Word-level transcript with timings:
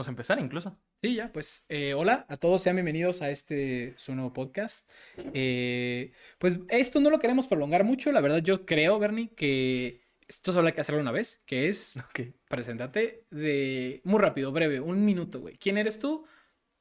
podemos 0.00 0.08
empezar 0.08 0.38
incluso. 0.40 0.78
Sí, 1.02 1.14
ya, 1.14 1.30
pues 1.30 1.66
eh, 1.68 1.92
hola 1.94 2.24
a 2.28 2.36
todos, 2.38 2.62
sean 2.62 2.76
bienvenidos 2.76 3.20
a 3.20 3.30
este 3.30 3.92
su 3.98 4.14
nuevo 4.14 4.32
podcast. 4.32 4.88
Eh, 5.34 6.12
pues 6.38 6.56
esto 6.68 7.00
no 7.00 7.10
lo 7.10 7.18
queremos 7.18 7.46
prolongar 7.46 7.84
mucho, 7.84 8.10
la 8.10 8.22
verdad 8.22 8.38
yo 8.38 8.64
creo, 8.64 8.98
Bernie, 8.98 9.30
que 9.34 10.00
esto 10.26 10.52
solo 10.52 10.68
hay 10.68 10.72
que 10.72 10.80
hacerlo 10.80 11.00
una 11.02 11.12
vez, 11.12 11.42
que 11.44 11.68
es 11.68 11.98
Ok. 11.98 12.32
preséntate 12.48 13.24
de 13.30 14.00
muy 14.04 14.20
rápido, 14.20 14.52
breve, 14.52 14.80
un 14.80 15.04
minuto, 15.04 15.40
güey. 15.40 15.56
¿Quién 15.58 15.76
eres 15.76 15.98
tú? 15.98 16.24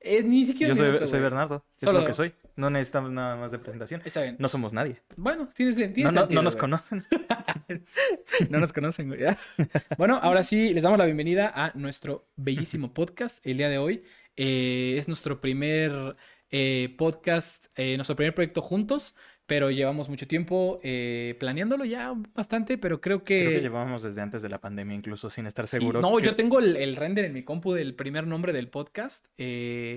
Eh, 0.01 0.23
ni 0.23 0.45
siquiera 0.45 0.73
Yo 0.73 1.05
soy. 1.07 1.19
Bernardo, 1.19 1.65
es 1.77 1.85
Solo- 1.85 1.99
lo 2.01 2.05
que 2.05 2.13
soy. 2.13 2.33
No 2.55 2.69
necesitamos 2.69 3.11
nada 3.11 3.35
más 3.35 3.51
de 3.51 3.59
presentación. 3.59 4.01
Está 4.05 4.21
bien. 4.21 4.35
No 4.39 4.47
somos 4.49 4.71
nadie. 4.73 5.01
Bueno, 5.17 5.47
tiene, 5.53 5.71
sen- 5.73 5.93
tiene 5.93 6.09
No, 6.11 6.15
no- 6.15 6.19
sentido, 6.21 6.41
no 6.41 6.43
nos 6.43 6.53
güey. 6.55 6.59
conocen. 6.61 7.05
No 8.49 8.59
nos 8.59 8.73
conocen, 8.73 9.07
güey. 9.09 9.21
Bueno, 9.97 10.19
ahora 10.21 10.43
sí, 10.43 10.73
les 10.73 10.83
damos 10.83 10.97
la 10.99 11.05
bienvenida 11.05 11.51
a 11.53 11.71
nuestro 11.75 12.27
bellísimo 12.35 12.93
podcast. 12.93 13.45
El 13.45 13.57
día 13.57 13.69
de 13.69 13.77
hoy 13.77 14.03
eh, 14.37 14.95
es 14.97 15.07
nuestro 15.07 15.41
primer 15.41 16.15
eh, 16.51 16.95
podcast, 16.97 17.65
eh, 17.75 17.95
nuestro 17.97 18.15
primer 18.15 18.33
proyecto 18.33 18.61
juntos, 18.61 19.15
pero 19.49 19.71
llevamos 19.71 20.09
mucho 20.09 20.27
tiempo 20.27 20.79
eh, 20.83 21.35
planeándolo 21.39 21.83
ya 21.83 22.13
bastante, 22.35 22.77
pero 22.77 23.01
creo 23.01 23.23
que... 23.23 23.39
Creo 23.39 23.49
que 23.57 23.61
llevábamos 23.61 24.03
desde 24.03 24.21
antes 24.21 24.43
de 24.43 24.49
la 24.49 24.59
pandemia, 24.61 24.95
incluso 24.95 25.31
sin 25.31 25.47
estar 25.47 25.65
Sí, 25.65 25.77
seguro. 25.77 26.01
No, 26.01 26.15
que- 26.17 26.23
yo 26.25 26.35
tengo 26.35 26.59
el, 26.59 26.75
el 26.77 26.95
render 26.95 27.25
en 27.25 27.33
mi 27.33 27.41
compu 27.41 27.73
del 27.73 27.95
primer 27.95 28.27
nombre 28.27 28.53
del 28.53 28.67
podcast. 28.69 29.25
eh, 29.39 29.95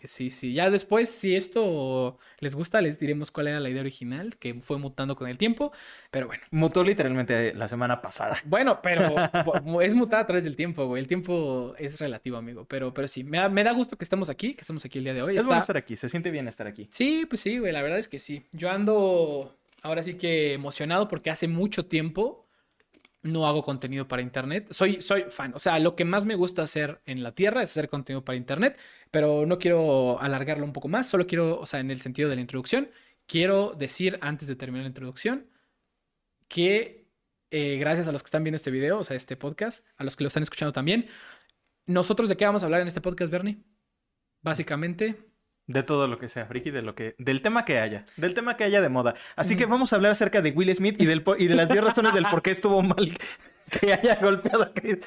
Sí. 0.00 0.08
Sí, 0.08 0.30
sí. 0.30 0.54
Ya 0.54 0.70
después, 0.70 1.10
si 1.10 1.36
esto 1.36 2.16
les 2.40 2.54
gusta, 2.54 2.80
les 2.80 2.98
diremos 2.98 3.30
cuál 3.30 3.48
era 3.48 3.60
la 3.60 3.68
idea 3.68 3.82
original, 3.82 4.36
que 4.38 4.54
fue 4.54 4.78
mutando 4.78 5.16
con 5.16 5.28
el 5.28 5.36
tiempo. 5.36 5.70
Pero 6.10 6.26
bueno. 6.26 6.42
Mutó 6.50 6.82
literalmente 6.82 7.52
la 7.54 7.68
semana 7.68 8.00
pasada. 8.00 8.38
Bueno, 8.46 8.80
pero 8.82 9.14
es 9.82 9.94
mutada 9.94 10.22
a 10.22 10.26
través 10.26 10.44
del 10.44 10.56
tiempo, 10.56 10.86
güey. 10.86 11.02
El 11.02 11.08
tiempo 11.08 11.74
es 11.78 12.00
relativo, 12.00 12.38
amigo. 12.38 12.64
Pero, 12.64 12.94
pero 12.94 13.06
sí, 13.06 13.22
me 13.22 13.36
da, 13.36 13.50
me 13.50 13.64
da 13.64 13.72
gusto 13.72 13.98
que 13.98 14.04
estemos 14.04 14.30
aquí, 14.30 14.54
que 14.54 14.62
estemos 14.62 14.82
aquí 14.86 14.96
el 14.96 15.04
día 15.04 15.12
de 15.12 15.20
hoy. 15.22 15.34
Es 15.34 15.40
Está- 15.40 15.48
bueno 15.48 15.60
estar 15.60 15.76
aquí, 15.76 15.94
se 15.94 16.08
siente 16.08 16.30
bien 16.30 16.48
estar 16.48 16.66
aquí. 16.66 16.86
Sí, 16.90 17.26
pues 17.28 17.42
sí, 17.42 17.58
güey. 17.58 17.70
La 17.70 17.82
verdad 17.82 17.98
es 17.98 18.08
que 18.08 18.18
sí. 18.18 18.46
Yo 18.52 18.70
ando 18.70 18.93
ahora 19.82 20.02
sí 20.02 20.14
que 20.14 20.54
emocionado 20.54 21.08
porque 21.08 21.30
hace 21.30 21.48
mucho 21.48 21.86
tiempo 21.86 22.44
no 23.22 23.46
hago 23.46 23.62
contenido 23.62 24.06
para 24.06 24.22
internet. 24.22 24.68
Soy, 24.70 25.00
soy 25.00 25.24
fan. 25.28 25.52
O 25.54 25.58
sea, 25.58 25.78
lo 25.78 25.96
que 25.96 26.04
más 26.04 26.26
me 26.26 26.34
gusta 26.34 26.62
hacer 26.62 27.00
en 27.06 27.22
la 27.22 27.34
tierra 27.34 27.62
es 27.62 27.70
hacer 27.70 27.88
contenido 27.88 28.24
para 28.24 28.36
internet, 28.36 28.78
pero 29.10 29.46
no 29.46 29.58
quiero 29.58 30.20
alargarlo 30.20 30.64
un 30.64 30.72
poco 30.72 30.88
más. 30.88 31.08
Solo 31.08 31.26
quiero, 31.26 31.58
o 31.58 31.66
sea, 31.66 31.80
en 31.80 31.90
el 31.90 32.00
sentido 32.00 32.28
de 32.28 32.36
la 32.36 32.42
introducción, 32.42 32.90
quiero 33.26 33.74
decir 33.78 34.18
antes 34.20 34.46
de 34.48 34.56
terminar 34.56 34.84
la 34.84 34.88
introducción 34.88 35.46
que 36.48 37.08
eh, 37.50 37.78
gracias 37.78 38.08
a 38.08 38.12
los 38.12 38.22
que 38.22 38.26
están 38.26 38.44
viendo 38.44 38.56
este 38.56 38.70
video, 38.70 38.98
o 38.98 39.04
sea, 39.04 39.16
este 39.16 39.36
podcast, 39.36 39.86
a 39.96 40.04
los 40.04 40.16
que 40.16 40.24
lo 40.24 40.28
están 40.28 40.42
escuchando 40.42 40.72
también, 40.72 41.06
nosotros 41.86 42.28
de 42.28 42.36
qué 42.36 42.44
vamos 42.44 42.62
a 42.62 42.66
hablar 42.66 42.80
en 42.80 42.88
este 42.88 43.00
podcast, 43.00 43.32
Bernie? 43.32 43.62
Básicamente, 44.42 45.16
De 45.66 45.82
todo 45.82 46.06
lo 46.08 46.18
que 46.18 46.28
sea, 46.28 46.44
Friki, 46.44 46.70
de 46.70 46.82
lo 46.82 46.94
que, 46.94 47.14
del 47.18 47.40
tema 47.40 47.64
que 47.64 47.78
haya, 47.78 48.04
del 48.18 48.34
tema 48.34 48.56
que 48.56 48.64
haya 48.64 48.82
de 48.82 48.90
moda. 48.90 49.14
Así 49.34 49.56
que 49.56 49.64
vamos 49.64 49.92
a 49.92 49.96
hablar 49.96 50.12
acerca 50.12 50.42
de 50.42 50.50
Will 50.50 50.74
Smith 50.76 51.00
y 51.00 51.06
del 51.06 51.24
y 51.38 51.46
de 51.46 51.54
las 51.54 51.68
10 51.68 51.82
razones 51.82 52.12
del 52.12 52.26
por 52.26 52.42
qué 52.42 52.50
estuvo 52.50 52.82
mal 52.82 53.16
que 53.80 53.92
haya 53.92 54.16
golpeado 54.16 54.62
a 54.64 54.72
Chris. 54.74 54.98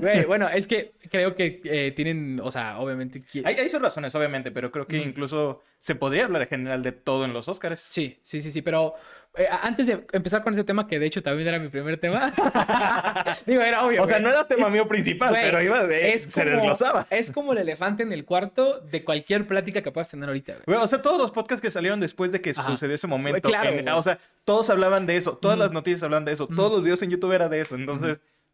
Güey, 0.00 0.24
bueno, 0.24 0.48
es 0.48 0.66
que 0.66 0.92
creo 1.10 1.34
que 1.34 1.60
eh, 1.64 1.92
tienen, 1.92 2.40
o 2.42 2.50
sea, 2.50 2.78
obviamente. 2.78 3.22
Hay, 3.44 3.54
hay 3.56 3.68
sus 3.70 3.80
razones, 3.80 4.14
obviamente, 4.14 4.50
pero 4.50 4.70
creo 4.70 4.86
que 4.86 4.98
Mm. 4.98 5.08
incluso 5.08 5.62
se 5.78 5.94
podría 5.94 6.24
hablar 6.24 6.42
en 6.42 6.48
general 6.48 6.82
de 6.82 6.92
todo 6.92 7.24
en 7.24 7.32
los 7.32 7.48
Oscars. 7.48 7.80
Sí, 7.82 8.18
sí, 8.22 8.40
sí, 8.42 8.50
sí, 8.52 8.60
pero 8.62 8.94
eh, 9.36 9.46
antes 9.62 9.86
de 9.86 10.04
empezar 10.12 10.42
con 10.42 10.52
ese 10.52 10.62
tema, 10.64 10.86
que 10.86 10.98
de 10.98 11.06
hecho 11.06 11.22
también 11.22 11.48
era 11.48 11.58
mi 11.58 11.68
primer 11.68 11.96
tema. 11.96 12.30
Digo, 13.46 13.62
era 13.62 13.84
obvio. 13.86 14.02
O 14.02 14.06
sea, 14.06 14.18
no 14.18 14.28
era 14.28 14.46
tema 14.46 14.66
Es- 14.66 14.72
mío 14.72 14.86
principal, 14.88 15.30
güey, 15.30 15.42
pero 15.42 15.62
iba 15.62 15.86
de, 15.86 16.12
es 16.12 16.24
se 16.24 16.42
como- 16.44 16.56
desglosaba. 16.56 17.06
Es 17.10 17.30
como 17.30 17.52
el 17.52 17.58
elefante 17.58 18.02
en 18.02 18.12
el 18.12 18.24
cuarto 18.24 18.80
de 18.80 19.04
cualquier 19.04 19.46
plática 19.46 19.82
que 19.82 19.90
puedas 19.90 20.10
tener 20.10 20.28
ahorita, 20.28 20.56
güey. 20.66 20.78
O 20.78 20.86
sea, 20.86 21.00
todos 21.00 21.18
los 21.18 21.30
podcasts 21.30 21.62
que 21.62 21.70
salieron 21.70 22.00
después 22.00 22.32
de 22.32 22.40
que 22.40 22.50
Ajá. 22.50 22.64
sucedió 22.64 22.94
ese 22.94 23.06
momento. 23.06 23.48
Claro, 23.48 23.70
en- 23.70 23.88
o 23.88 24.02
sea, 24.02 24.18
todos 24.44 24.68
hablaban 24.70 25.06
de 25.06 25.16
eso, 25.16 25.36
todas 25.36 25.58
las 25.58 25.70
noticias 25.72 26.02
hablaban 26.02 26.24
de 26.24 26.32
eso, 26.32 26.44
Ujú. 26.44 26.56
todos 26.56 26.72
los 26.72 26.82
videos 26.82 27.00
en 27.02 27.10
YouTube 27.10 27.32
era 27.32 27.48
de 27.48 27.60
eso. 27.60 27.74
Entonces, 27.76 27.99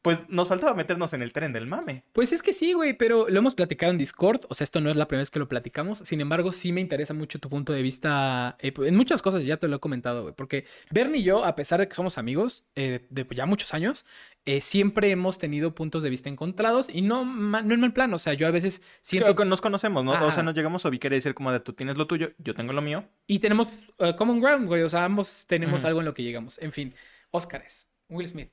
pues 0.03 0.29
nos 0.29 0.47
faltaba 0.47 0.73
meternos 0.75 1.13
en 1.15 1.23
el 1.23 1.33
tren 1.33 1.53
del 1.53 1.67
mame. 1.67 2.05
Pues 2.13 2.33
es 2.33 2.41
que 2.41 2.53
sí, 2.53 2.75
güey, 2.75 2.93
pero 2.93 3.29
lo 3.29 3.39
hemos 3.41 3.57
platicado 3.57 3.91
en 3.91 3.99
Discord. 3.99 4.43
O 4.49 4.55
sea, 4.55 4.63
esto 4.65 4.81
no 4.81 4.89
es 4.89 4.97
la 4.97 5.09
primera 5.09 5.23
vez 5.23 5.33
que 5.33 5.41
lo 5.41 5.49
platicamos. 5.49 5.99
Sin 6.05 6.21
embargo, 6.21 6.53
sí 6.53 6.71
me 6.71 6.81
interesa 6.81 7.13
mucho 7.13 7.41
tu 7.41 7.49
punto 7.49 7.73
de 7.73 7.83
vista. 7.83 8.57
eh, 8.61 8.73
en 8.85 8.95
muchas 8.95 9.21
cosas 9.21 9.45
ya 9.45 9.57
te 9.57 9.67
lo 9.67 9.75
he 9.77 9.81
comentado, 9.81 10.23
güey. 10.23 10.35
Porque 10.37 10.65
Bernie 10.93 11.23
y 11.23 11.25
yo, 11.25 11.45
a 11.45 11.57
pesar 11.57 11.81
de 11.81 11.89
que 11.89 11.95
somos 11.97 12.19
amigos 12.19 12.65
eh, 12.77 13.05
de 13.11 13.27
ya 13.35 13.47
muchos 13.47 13.75
años, 13.75 14.07
eh, 14.45 14.61
siempre 14.61 15.11
hemos 15.11 15.39
tenido 15.39 15.75
puntos 15.75 16.05
de 16.05 16.11
vista 16.11 16.29
encontrados 16.29 16.89
y 16.89 17.03
no, 17.03 17.25
ma- 17.25 17.63
no 17.63 17.75
en 17.75 17.81
mal 17.81 17.93
plan. 17.93 18.15
O 18.15 18.19
sea, 18.19 18.33
yo 18.35 18.47
a 18.47 18.53
veces 18.53 18.83
siento 19.01 19.35
que 19.35 19.45
nos 19.45 19.61
conocemos, 19.61 20.05
¿no? 20.05 20.13
O 20.13 20.31
sea, 20.31 20.45
nos 20.45 20.55
llegamos 20.55 20.85
a 20.85 20.89
ubicar 20.89 21.11
y 21.15 21.17
decir 21.17 21.35
como 21.35 21.51
de 21.51 21.59
tú 21.59 21.73
tienes 21.73 21.97
lo 21.97 22.07
tuyo, 22.07 22.31
yo 22.39 22.55
tengo 22.55 22.73
lo 22.73 22.81
mío. 22.81 23.09
Y 23.27 23.41
tenemos 23.41 23.69
eh, 23.99 24.15
common 24.17 24.41
ground, 24.41 24.69
güey. 24.69 24.83
O 24.85 24.89
sea, 24.89 25.05
ambos 25.05 25.47
tenemos 25.49 25.83
algo 25.89 25.99
en 25.99 26.05
lo 26.07 26.15
que 26.15 26.23
llegamos. 26.23 26.61
En 26.63 26.71
fin, 26.71 26.95
Óscares, 27.33 27.91
Will 28.09 28.29
Smith. 28.29 28.51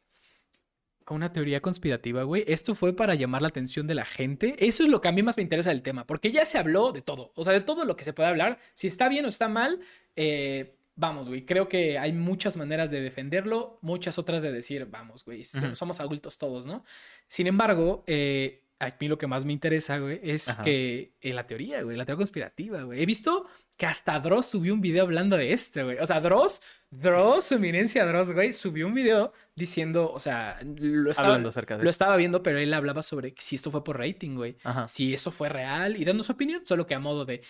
Una 1.10 1.34
teoría 1.34 1.62
conspirativa, 1.62 2.24
güey. 2.24 2.44
Esto 2.48 2.76
fue 2.76 2.96
para 2.96 3.16
llamar 3.16 3.42
la 3.42 3.50
atención 3.50 3.88
de 3.88 3.96
la 3.96 4.06
gente. 4.06 4.56
Eso 4.60 4.84
es 4.84 4.90
lo 4.90 5.02
que 5.02 5.08
a 5.08 5.12
mí 5.12 5.24
más 5.24 5.38
me 5.38 5.44
interesa 5.44 5.70
del 5.70 5.82
tema, 5.82 6.06
porque 6.06 6.32
ya 6.32 6.46
se 6.46 6.58
habló 6.58 6.92
de 6.92 7.02
todo. 7.02 7.32
O 7.36 7.44
sea, 7.44 7.54
de 7.54 7.62
todo 7.62 7.86
lo 7.86 7.96
que 7.96 8.04
se 8.04 8.14
puede 8.14 8.30
hablar. 8.30 8.60
Si 8.74 8.88
está 8.88 9.10
bien 9.10 9.26
o 9.26 9.28
está 9.28 9.48
mal, 9.48 9.80
eh, 10.16 10.76
vamos, 10.96 11.28
güey. 11.28 11.46
Creo 11.46 11.68
que 11.68 11.98
hay 11.98 12.14
muchas 12.14 12.58
maneras 12.58 12.92
de 12.92 13.02
defenderlo, 13.02 13.80
muchas 13.82 14.18
otras 14.18 14.42
de 14.42 14.52
decir, 14.52 14.86
vamos, 14.86 15.26
güey, 15.26 15.44
somos 15.44 16.00
adultos 16.00 16.38
todos, 16.38 16.66
¿no? 16.66 16.84
Sin 17.28 17.48
embargo, 17.48 18.04
eh, 18.08 18.64
a 18.80 18.96
mí 19.00 19.08
lo 19.08 19.18
que 19.18 19.28
más 19.28 19.46
me 19.46 19.54
interesa, 19.54 19.98
güey, 19.98 20.20
es 20.24 20.50
Ajá. 20.50 20.64
que 20.64 21.14
eh, 21.22 21.34
la 21.34 21.48
teoría, 21.48 21.82
güey, 21.82 21.98
la 21.98 22.06
teoría 22.06 22.18
conspirativa, 22.18 22.84
güey. 22.84 23.02
He 23.02 23.06
visto 23.06 23.48
que 23.78 23.86
hasta 23.86 24.20
Dross 24.20 24.48
subió 24.48 24.74
un 24.74 24.82
video 24.82 25.04
hablando 25.04 25.38
de 25.38 25.54
esto, 25.54 25.86
güey. 25.86 25.98
O 26.00 26.08
sea, 26.08 26.22
Dross, 26.22 26.62
Dross, 27.00 27.46
su 27.46 27.56
eminencia 27.56 28.06
Dross, 28.06 28.32
güey, 28.32 28.54
subió 28.54 28.88
un 28.88 28.94
video 28.94 29.34
diciendo, 29.56 30.12
o 30.12 30.20
sea, 30.20 30.60
lo 30.64 31.12
estaba, 31.12 31.30
Hablando 31.30 31.50
acerca 31.50 31.78
de 31.78 31.84
lo 31.84 31.90
estaba 31.90 32.16
viendo, 32.16 32.44
pero 32.44 32.60
él 32.60 32.74
hablaba 32.74 33.04
sobre 33.04 33.34
si 33.38 33.56
esto 33.56 33.72
fue 33.72 33.84
por 33.84 33.98
rating, 34.00 34.36
güey. 34.36 34.58
Ajá. 34.64 34.88
Si 34.88 35.14
eso 35.14 35.32
fue 35.32 35.50
real 35.50 35.98
y 36.00 36.06
dando 36.06 36.24
su 36.24 36.32
opinión, 36.32 36.62
solo 36.66 36.86
que 36.86 36.96
a 36.96 37.00
modo 37.00 37.26
de 37.26 37.42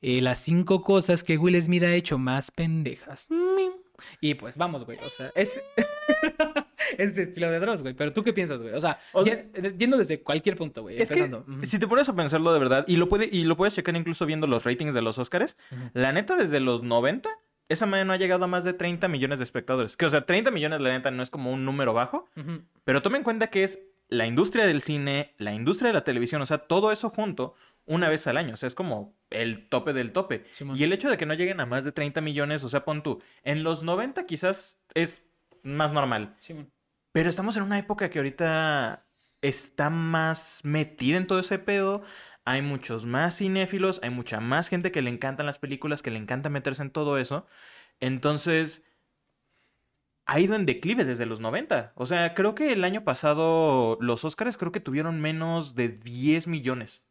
eh, 0.00 0.20
las 0.20 0.40
cinco 0.40 0.82
cosas 0.82 1.24
que 1.24 1.38
Will 1.38 1.60
Smith 1.62 1.82
ha 1.84 1.94
hecho 1.94 2.18
más 2.18 2.50
pendejas. 2.50 3.26
Mm. 3.28 3.82
Y 4.20 4.34
pues 4.34 4.56
vamos, 4.56 4.84
güey. 4.84 4.98
O 5.04 5.10
sea, 5.10 5.30
es. 5.34 5.60
es 6.98 7.16
estilo 7.16 7.50
de 7.50 7.60
Dross, 7.60 7.82
güey. 7.82 7.94
Pero 7.94 8.12
tú 8.12 8.22
qué 8.22 8.32
piensas, 8.32 8.62
güey. 8.62 8.74
O 8.74 8.80
sea, 8.80 8.98
O 9.12 9.24
sea- 9.24 9.44
yen- 9.52 9.76
yendo 9.76 9.96
desde 9.96 10.20
cualquier 10.20 10.56
punto, 10.56 10.82
güey. 10.82 11.00
Es 11.00 11.10
que 11.10 11.30
si 11.62 11.78
te 11.78 11.86
pones 11.86 12.08
a 12.08 12.14
pensarlo 12.14 12.52
de 12.52 12.58
verdad, 12.58 12.84
y 12.88 12.96
lo, 12.96 13.08
puede, 13.08 13.28
y 13.30 13.44
lo 13.44 13.56
puedes 13.56 13.74
checar 13.74 13.94
incluso 13.96 14.26
viendo 14.26 14.46
los 14.46 14.64
ratings 14.64 14.94
de 14.94 15.02
los 15.02 15.18
Oscars, 15.18 15.56
la 15.94 16.12
neta 16.12 16.36
desde 16.36 16.60
los 16.60 16.82
90, 16.82 17.30
esa 17.72 17.86
madre 17.86 18.04
no 18.04 18.12
ha 18.12 18.16
llegado 18.16 18.44
a 18.44 18.48
más 18.48 18.64
de 18.64 18.72
30 18.72 19.08
millones 19.08 19.38
de 19.38 19.44
espectadores. 19.44 19.96
Que 19.96 20.06
o 20.06 20.10
sea, 20.10 20.26
30 20.26 20.50
millones 20.50 20.80
la 20.80 20.90
neta 20.90 21.10
no 21.10 21.22
es 21.22 21.30
como 21.30 21.52
un 21.52 21.64
número 21.64 21.92
bajo, 21.92 22.28
pero 22.84 23.02
toma 23.02 23.16
en 23.16 23.24
cuenta 23.24 23.48
que 23.48 23.64
es 23.64 23.80
la 24.08 24.26
industria 24.26 24.66
del 24.66 24.82
cine, 24.82 25.34
la 25.38 25.54
industria 25.54 25.88
de 25.88 25.94
la 25.94 26.04
televisión, 26.04 26.42
o 26.42 26.46
sea, 26.46 26.58
todo 26.58 26.92
eso 26.92 27.10
junto 27.10 27.54
una 27.86 28.08
vez 28.08 28.26
al 28.26 28.36
año, 28.36 28.54
o 28.54 28.56
sea, 28.56 28.66
es 28.66 28.74
como 28.74 29.16
el 29.30 29.68
tope 29.68 29.92
del 29.92 30.12
tope. 30.12 30.44
Y 30.74 30.84
el 30.84 30.92
hecho 30.92 31.10
de 31.10 31.16
que 31.16 31.26
no 31.26 31.34
lleguen 31.34 31.60
a 31.60 31.66
más 31.66 31.84
de 31.84 31.92
30 31.92 32.20
millones, 32.20 32.62
o 32.62 32.68
sea, 32.68 32.84
pon 32.84 33.02
tú, 33.02 33.22
en 33.42 33.62
los 33.62 33.82
90 33.82 34.26
quizás 34.26 34.78
es 34.94 35.24
más 35.62 35.92
normal, 35.92 36.36
pero 37.12 37.30
estamos 37.30 37.56
en 37.56 37.62
una 37.62 37.78
época 37.78 38.10
que 38.10 38.18
ahorita 38.18 39.06
está 39.42 39.90
más 39.90 40.60
metida 40.62 41.16
en 41.16 41.26
todo 41.26 41.40
ese 41.40 41.58
pedo. 41.58 42.02
Hay 42.44 42.60
muchos 42.62 43.04
más 43.06 43.36
cinéfilos, 43.38 44.00
hay 44.02 44.10
mucha 44.10 44.40
más 44.40 44.68
gente 44.68 44.90
que 44.90 45.02
le 45.02 45.10
encantan 45.10 45.46
las 45.46 45.58
películas, 45.58 46.02
que 46.02 46.10
le 46.10 46.18
encanta 46.18 46.48
meterse 46.48 46.82
en 46.82 46.90
todo 46.90 47.18
eso. 47.18 47.46
Entonces, 48.00 48.82
ha 50.26 50.40
ido 50.40 50.54
en 50.54 50.66
declive 50.66 51.04
desde 51.04 51.26
los 51.26 51.40
90. 51.40 51.92
O 51.94 52.06
sea, 52.06 52.34
creo 52.34 52.54
que 52.54 52.72
el 52.72 52.84
año 52.84 53.04
pasado 53.04 53.96
los 54.00 54.24
Oscars 54.24 54.56
creo 54.56 54.72
que 54.72 54.80
tuvieron 54.80 55.20
menos 55.20 55.74
de 55.74 55.88
10 55.88 56.46
millones. 56.48 57.04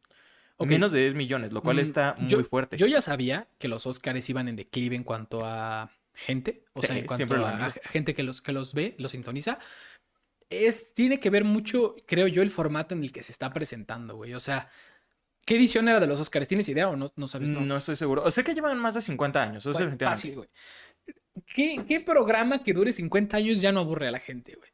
Ok. 0.58 0.68
Menos 0.70 0.92
de 0.92 1.00
10 1.02 1.16
millones, 1.16 1.54
lo 1.54 1.62
cual 1.62 1.78
Mm, 1.78 1.80
está 1.80 2.16
muy 2.20 2.30
yo- 2.30 2.44
fuerte. 2.44 2.78
Yo 2.78 2.86
ya 2.88 3.02
sabía 3.02 3.48
que 3.58 3.68
los 3.68 3.86
Oscars 3.88 4.30
iban 4.30 4.48
en 4.48 4.56
declive 4.56 4.96
en 4.96 5.04
cuanto 5.04 5.46
a 5.46 5.90
gente, 6.14 6.66
o 6.74 6.82
sea, 6.82 6.98
en 6.98 7.06
cuanto 7.08 7.36
a, 7.46 7.72
gente 7.86 8.14
que 8.14 8.22
los, 8.22 8.42
que 8.42 8.52
los 8.52 8.74
ve, 8.74 8.96
los 9.00 9.12
sintoniza. 9.12 9.60
Es, 10.50 10.94
tiene 10.94 11.20
que 11.22 11.30
ver 11.30 11.46
mucho, 11.46 11.96
creo 12.06 12.28
yo, 12.28 12.42
el 12.42 12.52
formato 12.52 12.94
en 12.94 13.04
el 13.04 13.12
que 13.14 13.24
se 13.24 13.32
está 13.32 13.52
presentando, 13.54 14.18
güey. 14.18 14.34
O 14.34 14.40
sea, 14.42 14.70
¿qué 15.46 15.56
edición 15.56 15.88
era 15.90 16.00
de 16.00 16.08
los 16.08 16.20
Oscars? 16.20 16.48
¿Tienes 16.48 16.68
idea 16.70 16.88
o 16.90 16.96
no, 16.96 17.12
no 17.16 17.28
sabes? 17.28 17.50
no. 17.50 17.78
estoy 17.78 17.96
seguro. 17.96 18.30
Sé 18.32 18.44
que 18.44 18.54
llevan 18.54 18.78
más 18.80 18.94
de 18.96 19.02
50 19.02 19.42
años, 19.42 19.66
eso 19.66 19.74
Bueno, 19.74 19.96
fácil, 20.00 20.36
güey. 20.36 20.50
¿Qué, 21.46 21.84
qué 21.88 22.00
programa 22.02 22.62
que 22.62 22.74
dure 22.74 22.92
50 22.92 23.38
años 23.38 23.62
ya 23.62 23.72
no 23.72 23.80
aburre 23.80 24.08
a 24.08 24.12
la 24.12 24.20
gente, 24.20 24.56
güey? 24.56 24.70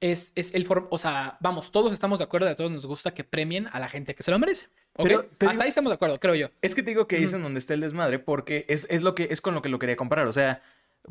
Es, 0.00 0.32
es 0.34 0.54
el 0.54 0.66
formato, 0.66 0.94
o 0.94 0.98
sea, 0.98 1.38
vamos, 1.40 1.72
todos 1.72 1.92
estamos 1.92 2.18
de 2.18 2.24
acuerdo, 2.26 2.48
a 2.48 2.54
todos 2.54 2.70
nos 2.70 2.84
gusta 2.84 3.14
que 3.14 3.24
premien 3.24 3.68
a 3.72 3.78
la 3.80 3.88
gente 3.88 4.14
que 4.14 4.22
se 4.22 4.30
lo 4.30 4.38
merece. 4.38 4.66
Pero 4.94 5.20
Hasta 5.20 5.46
digo- 5.50 5.62
ahí 5.62 5.68
estamos 5.68 5.90
de 5.90 5.94
acuerdo, 5.94 6.20
creo 6.20 6.34
yo. 6.34 6.48
Es 6.60 6.74
que 6.74 6.82
te 6.82 6.90
digo 6.90 7.06
que 7.08 7.16
Ujú. 7.16 7.22
dicen 7.24 7.42
donde 7.42 7.58
está 7.58 7.72
el 7.74 7.80
desmadre 7.80 8.18
porque 8.18 8.66
es, 8.68 8.86
es 8.90 9.00
lo 9.02 9.14
que 9.14 9.28
es 9.30 9.40
con 9.40 9.54
lo 9.54 9.62
que 9.62 9.68
lo 9.70 9.78
quería 9.78 9.96
comparar. 9.96 10.26
O 10.26 10.32
sea, 10.32 10.62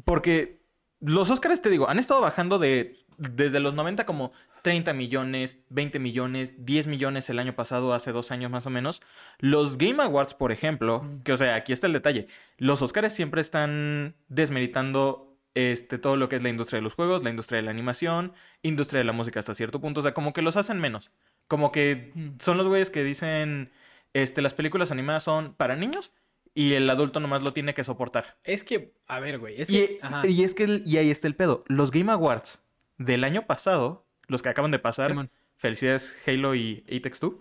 porque 0.05 0.59
los 1.05 1.29
Oscars, 1.29 1.61
te 1.61 1.69
digo, 1.69 1.89
han 1.89 1.99
estado 1.99 2.21
bajando 2.21 2.59
de 2.59 2.97
desde 3.17 3.59
los 3.59 3.73
90 3.73 4.05
como 4.05 4.31
30 4.63 4.93
millones, 4.93 5.59
20 5.69 5.99
millones, 5.99 6.65
10 6.65 6.87
millones 6.87 7.29
el 7.29 7.39
año 7.39 7.53
pasado, 7.55 7.93
hace 7.93 8.11
dos 8.11 8.31
años 8.31 8.49
más 8.49 8.65
o 8.65 8.69
menos. 8.69 9.01
Los 9.39 9.77
Game 9.77 10.01
Awards, 10.01 10.33
por 10.33 10.51
ejemplo, 10.51 11.05
que 11.23 11.33
o 11.33 11.37
sea, 11.37 11.55
aquí 11.55 11.73
está 11.73 11.87
el 11.87 11.93
detalle. 11.93 12.27
Los 12.57 12.81
Oscars 12.81 13.13
siempre 13.13 13.41
están 13.41 14.15
desmeritando 14.29 15.37
este, 15.55 15.97
todo 15.97 16.15
lo 16.15 16.29
que 16.29 16.37
es 16.37 16.43
la 16.43 16.49
industria 16.49 16.77
de 16.77 16.83
los 16.83 16.95
juegos, 16.95 17.23
la 17.23 17.29
industria 17.29 17.57
de 17.57 17.63
la 17.63 17.71
animación, 17.71 18.33
industria 18.61 18.99
de 18.99 19.05
la 19.05 19.13
música 19.13 19.41
hasta 19.41 19.53
cierto 19.53 19.81
punto. 19.81 19.99
O 19.99 20.03
sea, 20.03 20.13
como 20.13 20.31
que 20.33 20.41
los 20.41 20.55
hacen 20.55 20.79
menos. 20.79 21.11
Como 21.47 21.71
que 21.71 22.13
son 22.39 22.57
los 22.57 22.67
güeyes 22.67 22.89
que 22.89 23.03
dicen, 23.03 23.71
este, 24.13 24.41
las 24.41 24.53
películas 24.53 24.91
animadas 24.91 25.23
son 25.23 25.53
para 25.55 25.75
niños 25.75 26.13
y 26.53 26.73
el 26.73 26.89
adulto 26.89 27.19
nomás 27.19 27.41
lo 27.41 27.53
tiene 27.53 27.73
que 27.73 27.83
soportar. 27.83 28.37
Es 28.43 28.63
que, 28.63 28.93
a 29.07 29.19
ver, 29.19 29.39
güey, 29.39 29.59
es 29.61 29.69
y, 29.69 29.73
que... 29.73 29.99
y 30.29 30.43
es 30.43 30.53
que, 30.53 30.81
y 30.85 30.97
ahí 30.97 31.09
está 31.09 31.27
el 31.27 31.35
pedo. 31.35 31.63
Los 31.67 31.91
Game 31.91 32.11
Awards 32.11 32.61
del 32.97 33.23
año 33.23 33.45
pasado, 33.45 34.05
los 34.27 34.41
que 34.41 34.49
acaban 34.49 34.71
de 34.71 34.79
pasar, 34.79 35.11
Simón. 35.11 35.31
felicidades 35.57 36.15
Halo 36.27 36.55
y 36.55 36.83
Apex 36.87 37.19
2, 37.19 37.33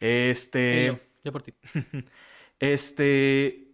este, 0.00 0.88
Halo, 0.88 1.00
yo 1.24 1.32
por 1.32 1.42
ti. 1.42 1.54
este, 2.60 3.68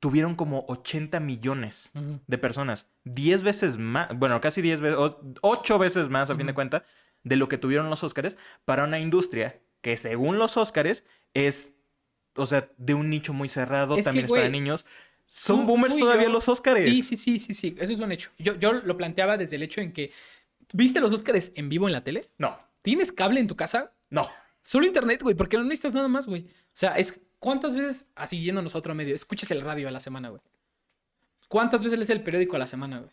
tuvieron 0.00 0.34
como 0.34 0.64
80 0.68 1.20
millones 1.20 1.90
de 2.26 2.38
personas. 2.38 2.88
10 3.04 3.42
veces 3.42 3.76
más, 3.76 4.08
bueno, 4.18 4.40
casi 4.40 4.62
10 4.62 4.80
veces, 4.80 4.98
8 5.42 5.78
veces 5.78 6.08
más 6.08 6.30
a 6.30 6.36
fin 6.36 6.46
de 6.46 6.54
cuenta, 6.54 6.84
de 7.22 7.36
lo 7.36 7.48
que 7.48 7.58
tuvieron 7.58 7.90
los 7.90 8.02
Óscares 8.02 8.38
para 8.64 8.84
una 8.84 8.98
industria 8.98 9.60
que 9.82 9.96
según 9.96 10.38
los 10.38 10.56
Óscares 10.56 11.04
es, 11.34 11.74
o 12.36 12.46
sea, 12.46 12.68
de 12.76 12.94
un 12.94 13.10
nicho 13.10 13.32
muy 13.32 13.48
cerrado, 13.48 13.94
Es 13.94 13.98
que, 14.00 14.02
también 14.04 14.26
es 14.26 14.30
para 14.30 14.48
niños. 14.48 14.86
Son 15.26 15.60
tú- 15.60 15.66
boomers 15.66 15.94
tú 15.94 15.98
y 15.98 16.02
todavía 16.02 16.24
yo- 16.26 16.32
los 16.32 16.48
Óscares. 16.48 16.84
Sí, 16.84 17.02
sí, 17.02 17.16
sí, 17.16 17.38
sí, 17.38 17.54
sí. 17.54 17.76
Eso 17.78 17.92
es 17.92 18.00
un 18.00 18.10
hecho. 18.12 18.30
Yo, 18.38 18.54
yo 18.56 18.72
lo 18.72 18.96
planteaba 18.96 19.36
desde 19.36 19.56
el 19.56 19.62
hecho 19.62 19.80
en 19.80 19.92
que... 19.92 20.10
¿Viste 20.72 21.00
los 21.00 21.12
Óscares 21.12 21.52
en 21.54 21.68
vivo 21.68 21.86
en 21.88 21.92
la 21.92 22.02
tele? 22.04 22.28
No, 22.38 22.58
¿Tienes 22.82 23.12
cable 23.12 23.40
en 23.40 23.46
tu 23.46 23.56
casa? 23.56 23.92
no. 24.10 24.28
Solo 24.62 24.84
internet, 24.86 25.22
güey, 25.22 25.34
porque 25.34 25.56
no 25.56 25.62
necesitas 25.64 25.94
nada 25.94 26.06
más, 26.06 26.26
güey. 26.26 26.42
O 26.42 26.46
sea, 26.74 26.92
es 26.98 27.18
¿cuántas 27.38 27.74
veces, 27.74 28.10
así 28.14 28.42
yéndonos 28.42 28.74
a 28.74 28.78
otro 28.78 28.94
medio, 28.94 29.14
escuchas 29.14 29.50
el 29.52 29.62
radio 29.62 29.88
a 29.88 29.90
la 29.90 30.00
semana, 30.00 30.28
güey? 30.28 30.42
¿Cuántas 31.48 31.82
veces 31.82 31.98
lees 31.98 32.10
el 32.10 32.22
periódico 32.22 32.56
a 32.56 32.58
la 32.58 32.66
semana, 32.66 32.98
güey? 32.98 33.10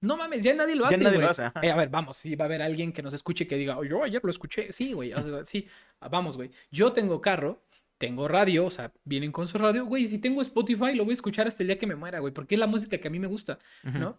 No 0.00 0.16
mames, 0.16 0.42
ya 0.44 0.52
nadie 0.52 0.74
lo 0.74 0.82
Ya 0.82 0.88
hace, 0.88 0.98
nadie 0.98 1.18
lo 1.18 1.30
hace. 1.30 1.44
Eh, 1.62 1.70
a 1.70 1.76
ver, 1.76 1.88
vamos, 1.88 2.16
sí, 2.16 2.34
va 2.34 2.44
a 2.44 2.46
haber 2.46 2.60
alguien 2.60 2.92
que 2.92 3.02
nos 3.02 3.14
escuche 3.14 3.46
que 3.46 3.56
diga, 3.56 3.78
"Oh, 3.78 3.84
yo 3.84 4.02
ayer 4.02 4.20
lo 4.22 4.30
escuché. 4.30 4.72
Sí, 4.72 4.92
güey, 4.92 5.12
o 5.14 5.22
sea, 5.22 5.44
sí, 5.44 5.66
vamos, 6.10 6.36
güey. 6.36 6.50
Yo 6.72 6.92
tengo 6.92 7.20
carro, 7.22 7.62
tengo 7.98 8.28
radio, 8.28 8.66
o 8.66 8.70
sea, 8.70 8.92
vienen 9.04 9.32
con 9.32 9.46
su 9.48 9.56
radio, 9.58 9.84
güey, 9.86 10.06
si 10.08 10.18
tengo 10.18 10.42
Spotify 10.42 10.94
lo 10.94 11.04
voy 11.04 11.12
a 11.12 11.14
escuchar 11.14 11.46
hasta 11.46 11.62
el 11.62 11.68
día 11.68 11.78
que 11.78 11.86
me 11.86 11.94
muera, 11.94 12.18
güey, 12.18 12.32
porque 12.32 12.54
es 12.54 12.58
la 12.58 12.66
música 12.66 12.98
que 12.98 13.08
a 13.08 13.10
mí 13.10 13.18
me 13.18 13.26
gusta. 13.28 13.58
¿no? 14.00 14.18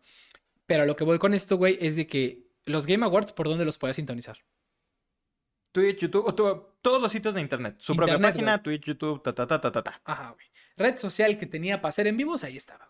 Pero 0.65 0.85
lo 0.85 0.95
que 0.95 1.03
voy 1.03 1.19
con 1.19 1.33
esto, 1.33 1.57
güey, 1.57 1.77
es 1.81 1.95
de 1.95 2.07
que 2.07 2.45
los 2.65 2.85
Game 2.87 3.05
Awards, 3.05 3.33
¿por 3.33 3.47
dónde 3.47 3.65
los 3.65 3.77
puedes 3.77 3.95
sintonizar? 3.97 4.37
Twitch, 5.71 5.99
YouTube, 5.99 6.25
o 6.25 6.33
to- 6.33 6.77
todos 6.81 7.01
los 7.01 7.11
sitios 7.11 7.33
de 7.33 7.41
internet. 7.41 7.75
Su 7.79 7.93
propia 7.97 8.15
página, 8.31 8.57
güey. 8.57 8.63
Twitch, 8.79 8.85
YouTube, 8.87 9.21
ta, 9.21 9.33
ta, 9.35 9.45
ta, 9.45 9.59
ta, 9.59 9.71
ta, 9.71 9.83
ta. 9.83 10.01
Ajá, 10.05 10.31
güey. 10.31 10.45
Red 10.77 10.97
social 10.97 11.37
que 11.37 11.45
tenía 11.45 11.81
para 11.81 11.89
hacer 11.89 12.07
en 12.07 12.15
vivos, 12.17 12.43
ahí 12.43 12.55
estaba. 12.57 12.89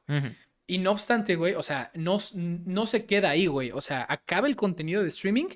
Y 0.67 0.77
no 0.79 0.91
obstante, 0.91 1.35
güey, 1.35 1.53
o 1.55 1.63
sea, 1.63 1.91
no, 1.95 2.17
no 2.33 2.85
se 2.85 3.05
queda 3.05 3.29
ahí, 3.31 3.47
güey. 3.47 3.71
O 3.71 3.81
sea, 3.81 4.05
acaba 4.07 4.47
el 4.47 4.55
contenido 4.55 5.01
de 5.01 5.09
streaming 5.09 5.47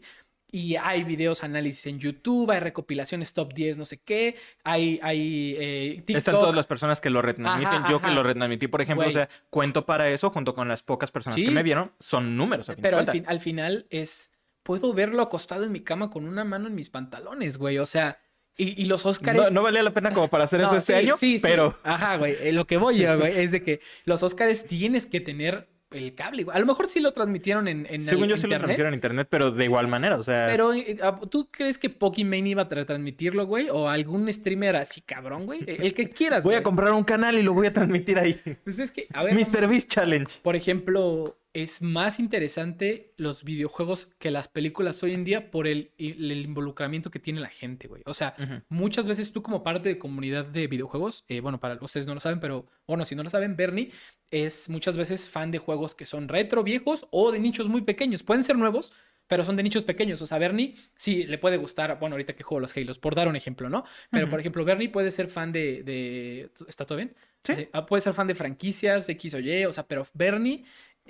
y 0.52 0.76
hay 0.76 1.04
videos, 1.04 1.44
análisis 1.44 1.86
en 1.88 2.00
YouTube, 2.00 2.50
hay 2.52 2.60
recopilaciones 2.60 3.34
top 3.34 3.54
10, 3.54 3.78
no 3.78 3.86
sé 3.86 4.00
qué, 4.00 4.36
hay, 4.64 5.00
hay 5.04 5.56
eh, 5.60 5.94
TikTok. 5.98 6.16
Están 6.18 6.36
todas 6.36 6.56
las 6.56 6.66
personas 6.68 7.00
que 7.02 7.10
lo 7.10 7.22
retransmiten. 7.22 7.74
Ajá, 7.84 7.92
Yo 7.92 8.02
que 8.02 8.12
lo 8.12 8.24
retransmití, 8.24 8.68
por 8.68 8.82
ejemplo, 8.82 9.08
o 9.08 9.12
sea, 9.12 9.30
cuento 9.50 9.86
para 9.86 10.10
eso 10.10 10.30
junto 10.32 10.54
con 10.56 10.68
las 10.68 10.82
pocas 10.84 11.12
personas 11.12 11.36
Sí. 11.36 11.46
que 11.46 11.52
me 11.52 11.64
vieron. 11.64 11.92
Son 12.00 12.36
números, 12.36 12.68
a 12.70 12.74
fin 12.74 12.82
de 12.82 12.88
Pero 12.88 12.98
al, 13.00 13.08
fin- 13.10 13.26
al 13.28 13.40
final 13.40 13.86
es, 13.90 14.32
puedo 14.64 14.94
verlo 14.94 15.22
acostado 15.22 15.64
en 15.64 15.72
mi 15.72 15.82
cama 15.82 16.10
con 16.10 16.26
una 16.26 16.44
mano 16.44 16.68
en 16.68 16.76
mis 16.76 16.90
pantalones, 16.90 17.58
güey. 17.58 17.78
O 17.78 17.86
sea, 17.86 18.20
y, 18.58 18.82
y 18.82 18.86
los 18.86 19.06
Oscars... 19.06 19.38
No, 19.38 19.50
no 19.52 19.62
valía 19.64 19.84
la 19.84 19.92
pena 19.92 20.12
como 20.12 20.28
para 20.28 20.44
hacer 20.44 20.62
eso 20.62 20.76
este 20.76 20.96
año, 20.96 21.16
pero 21.42 21.78
Ajá, 21.84 22.18
güey. 22.18 22.36
eh, 22.42 22.52
Lo 22.52 22.66
que 22.68 22.78
voy 22.78 23.06
a, 23.06 23.16
güey, 23.16 23.40
es 23.40 23.52
de 23.52 23.62
que 23.64 23.80
los 24.06 24.22
Oscars 24.24 24.66
tienes 24.66 25.06
que 25.06 25.22
tener 25.22 25.68
el 25.92 26.14
cable, 26.14 26.44
güey. 26.44 26.56
A 26.56 26.60
lo 26.60 26.66
mejor 26.68 26.86
sí 26.88 27.00
lo 27.00 27.12
transmitieron 27.14 27.68
en, 27.68 27.88
en 27.90 28.02
según 28.02 28.26
el 28.26 28.30
yo 28.32 28.38
sí 28.38 28.44
lo 28.48 28.56
transmitieron 28.58 28.94
en 28.94 28.98
internet, 28.98 29.28
pero 29.30 29.50
de 29.52 29.64
igual 29.66 29.88
manera, 29.88 30.18
o 30.18 30.24
sea, 30.24 30.46
Pero, 30.48 30.74
eh, 30.74 30.98
ah, 31.02 31.20
¿tú 31.30 31.50
crees 31.50 31.78
que 31.80 31.90
Pokimane 31.90 32.50
iba 32.50 32.62
a 32.64 32.68
tra- 32.68 32.86
transmitirlo, 32.86 33.48
güey? 33.48 33.70
¿O 33.72 33.90
algún 33.90 34.32
streamer 34.32 34.76
así 34.76 35.02
cabrón, 35.02 35.46
güey? 35.48 35.62
El 35.66 35.82
el 35.82 35.94
que 35.96 36.08
quieras, 36.10 36.44
voy 36.44 36.56
a 36.56 36.62
comprar 36.64 36.92
un 36.94 37.04
canal 37.04 37.36
y 37.38 37.42
lo 37.42 37.54
voy 37.54 37.66
a 37.68 37.74
transmitir 37.74 38.20
ahí. 38.20 38.40
Pues 38.64 38.78
es 38.78 38.92
que, 38.92 39.08
a 39.14 39.24
ver, 39.24 39.34
Mr. 39.34 39.68
Beast 39.68 39.90
Challenge. 39.90 40.38
por 40.44 40.56
ejemplo, 40.56 41.39
es 41.54 41.82
más 41.82 42.20
interesante 42.20 43.14
los 43.18 43.44
videojuegos 43.44 44.10
que 44.20 44.30
las 44.30 44.48
películas 44.48 45.02
hoy 45.02 45.14
en 45.14 45.24
día 45.24 45.50
por 45.50 45.68
el, 45.68 45.92
el 45.98 46.32
involucramiento 46.32 47.10
que 47.10 47.20
tiene 47.20 47.40
la 47.40 47.50
gente, 47.50 47.88
güey. 47.88 48.04
O 48.06 48.14
sea, 48.14 48.36
muchas 48.70 49.08
veces 49.08 49.32
tú 49.32 49.42
como 49.42 49.64
parte 49.64 49.90
de 49.90 49.98
comunidad 49.98 50.46
de 50.46 50.68
videojuegos, 50.68 51.26
eh, 51.28 51.40
bueno, 51.40 51.60
para 51.60 51.80
ustedes 51.84 52.06
no 52.06 52.14
lo 52.14 52.20
saben, 52.20 52.40
pero 52.40 52.68
bueno, 52.86 53.04
si 53.06 53.16
no 53.16 53.24
lo 53.24 53.30
saben, 53.30 53.56
Bernie 53.56 53.92
es 54.30 54.70
muchas 54.70 54.96
veces 54.96 55.28
fan 55.28 55.50
de 55.50 55.58
juegos 55.58 55.96
que 55.96 56.06
son 56.06 56.28
retro 56.28 56.64
viejos 56.64 57.08
o 57.10 57.32
de 57.32 57.40
nichos 57.40 57.68
muy 57.68 57.82
pequeños. 57.82 58.22
Pueden 58.22 58.44
ser 58.44 58.56
nuevos, 58.56 58.94
pero 59.30 59.44
son 59.44 59.56
de 59.56 59.64
nichos 59.64 59.84
pequeños. 59.84 60.22
O 60.22 60.26
sea, 60.26 60.38
Bernie 60.40 60.76
sí 60.96 61.26
le 61.26 61.38
puede 61.38 61.58
gustar, 61.58 62.00
bueno, 62.00 62.16
ahorita 62.16 62.34
que 62.34 62.44
juego 62.44 62.60
los 62.60 62.76
Halos, 62.76 62.98
por 62.98 63.16
dar 63.16 63.28
un 63.28 63.36
ejemplo, 63.36 63.70
¿no? 63.70 63.86
Pero, 64.10 64.28
por 64.28 64.40
ejemplo, 64.40 64.66
Bernie 64.66 64.90
puede 64.90 65.12
ser 65.12 65.28
fan 65.28 65.52
de... 65.52 65.84
de... 65.84 66.50
¿Está 66.68 66.86
todo 66.86 66.98
bien? 66.98 67.16
Sí. 67.44 67.54
Eh, 67.54 67.70
ah, 67.74 67.86
puede 67.86 68.02
ser 68.02 68.14
fan 68.14 68.28
de 68.28 68.36
franquicias 68.36 69.08
X 69.08 69.36
o 69.36 69.40
Y, 69.40 69.66
o 69.66 69.72
sea, 69.72 69.88
pero 69.88 70.06
Bernie 70.14 70.64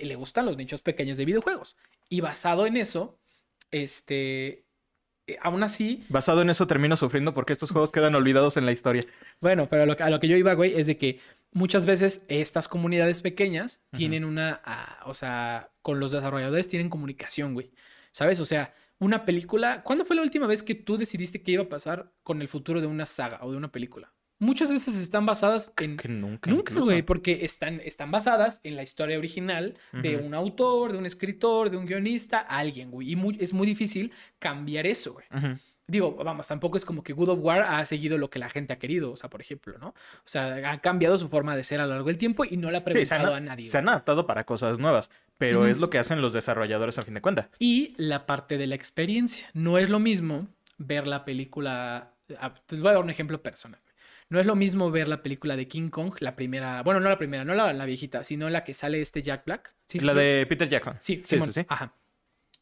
le 0.05 0.15
gustan 0.15 0.45
los 0.45 0.57
nichos 0.57 0.81
pequeños 0.81 1.17
de 1.17 1.25
videojuegos. 1.25 1.75
Y 2.09 2.21
basado 2.21 2.65
en 2.65 2.77
eso, 2.77 3.17
este... 3.71 4.65
eh, 5.27 5.37
Aún 5.41 5.63
así, 5.63 6.03
Basado 6.09 6.41
en 6.41 6.49
eso 6.49 6.67
termino 6.67 6.97
sufriendo 6.97 7.33
porque 7.33 7.53
estos 7.53 7.71
juegos 7.71 7.91
quedan 7.91 8.15
olvidados 8.15 8.57
en 8.57 8.65
la 8.65 8.71
historia. 8.71 9.05
bueno, 9.41 9.67
pero 9.69 9.83
a 9.83 9.85
lo, 9.85 9.95
que- 9.95 10.03
a 10.03 10.09
lo 10.09 10.19
que 10.19 10.27
yo 10.27 10.35
iba, 10.37 10.53
güey, 10.53 10.79
es 10.79 10.87
de 10.87 10.97
que 10.97 11.19
muchas 11.51 11.85
veces 11.85 12.21
estas 12.27 12.67
comunidades 12.67 13.21
pequeñas 13.21 13.81
tienen 13.91 14.23
una, 14.25 14.61
ah, 14.65 15.03
o 15.05 15.13
sea, 15.13 15.69
con 15.81 15.99
los 15.99 16.11
desarrolladores 16.11 16.67
tienen 16.67 16.89
comunicación, 16.89 17.53
güey. 17.53 17.71
¿Sabes? 18.11 18.39
O 18.39 18.45
sea, 18.45 18.73
una 18.99 19.23
película, 19.23 19.83
¿cuándo 19.83 20.03
fue 20.03 20.15
la 20.15 20.21
última 20.23 20.45
vez 20.47 20.61
que 20.63 20.75
tú 20.75 20.97
decidiste 20.97 21.41
qué 21.41 21.51
iba 21.53 21.63
a 21.63 21.69
pasar 21.69 22.11
con 22.23 22.41
el 22.41 22.47
futuro 22.47 22.81
de 22.81 22.87
una 22.87 23.05
saga 23.05 23.39
o 23.43 23.51
de 23.51 23.57
una 23.57 23.71
película? 23.71 24.11
Muchas 24.39 24.71
veces 24.71 24.97
están 24.97 25.25
basadas 25.25 25.73
en... 25.77 25.97
Que 25.97 26.07
nunca. 26.07 26.49
Nunca, 26.49 26.73
güey, 26.75 27.01
porque 27.03 27.43
están, 27.43 27.81
están 27.83 28.09
basadas 28.09 28.61
en 28.63 28.75
la 28.77 28.83
historia 28.83 29.17
original 29.17 29.75
de 29.91 30.15
un 30.17 30.33
autor, 30.33 30.93
de 30.93 30.97
un 30.97 31.05
escritor, 31.05 31.69
de 31.69 31.77
un 31.77 31.85
guionista, 31.85 32.39
alguien, 32.39 32.89
güey. 32.89 33.11
Y 33.11 33.15
muy- 33.15 33.37
es 33.39 33.53
muy 33.53 33.67
difícil 33.67 34.11
cambiar 34.39 34.87
eso, 34.87 35.13
güey. 35.13 35.25
Digo, 35.87 36.15
vamos, 36.23 36.47
tampoco 36.47 36.77
es 36.77 36.85
como 36.85 37.03
que 37.03 37.13
Good 37.13 37.29
of 37.29 37.39
War 37.41 37.63
ha 37.63 37.83
seguido 37.85 38.19
lo 38.19 38.29
que 38.29 38.37
la 38.37 38.47
gente 38.47 38.71
ha 38.73 38.77
querido, 38.77 39.11
o 39.11 39.15
sea, 39.15 39.27
por 39.27 39.41
ejemplo, 39.41 39.75
¿no? 39.79 39.87
O 39.87 39.93
sea, 40.23 40.71
ha 40.71 40.77
cambiado 40.81 41.17
su 41.17 41.29
forma 41.29 41.55
de 41.57 41.63
ser 41.63 41.79
a 41.79 41.87
lo 41.87 41.93
largo 41.95 42.07
del 42.09 42.19
tiempo 42.19 42.45
y 42.45 42.57
no 42.57 42.69
le 42.69 42.77
ha 42.77 42.81
Sí, 42.81 42.85
preguntado 42.85 43.33
a 43.33 43.39
nadie. 43.39 43.67
se 43.67 43.79
han 43.79 43.89
adaptado 43.89 44.27
para 44.27 44.43
cosas 44.45 44.77
nuevas, 44.77 45.09
pero 45.39 45.65
es 45.65 45.79
lo 45.79 45.89
que 45.89 45.97
hacen 45.97 46.21
los 46.21 46.31
desarrolladores 46.31 46.99
a 46.99 47.01
fin 47.01 47.15
de 47.15 47.21
cuentas. 47.21 47.47
Y 47.57 47.95
la 47.97 48.27
parte 48.27 48.59
de 48.59 48.67
la 48.67 48.75
experiencia. 48.75 49.49
No 49.55 49.79
es 49.79 49.89
lo 49.89 49.97
mismo 49.99 50.47
ver 50.77 51.07
la 51.07 51.25
película. 51.25 52.11
ah, 52.39 52.53
Te 52.67 52.75
voy 52.77 52.89
a 52.89 52.93
dar 52.93 53.03
un 53.03 53.09
ejemplo 53.09 53.41
personal. 53.41 53.79
No 54.29 54.39
es 54.39 54.45
lo 54.45 54.55
mismo 54.55 54.91
ver 54.91 55.07
la 55.07 55.23
película 55.23 55.55
de 55.55 55.67
King 55.67 55.89
Kong, 55.89 56.13
la 56.19 56.35
primera. 56.35 56.83
Bueno, 56.83 56.99
no 56.99 57.09
la 57.09 57.17
primera, 57.17 57.43
no 57.43 57.55
la, 57.55 57.73
la 57.73 57.85
viejita, 57.85 58.23
sino 58.23 58.49
la 58.49 58.63
que 58.63 58.73
sale 58.75 59.01
este 59.01 59.21
Jack 59.23 59.45
Black. 59.45 59.73
Sí, 59.85 59.99
la 59.99 60.13
sí, 60.13 60.19
de 60.19 60.45
Peter 60.47 60.69
Jackson. 60.69 60.95
Sí, 60.99 61.21
sí, 61.25 61.39
sí. 61.51 61.65
Ajá. 61.67 61.93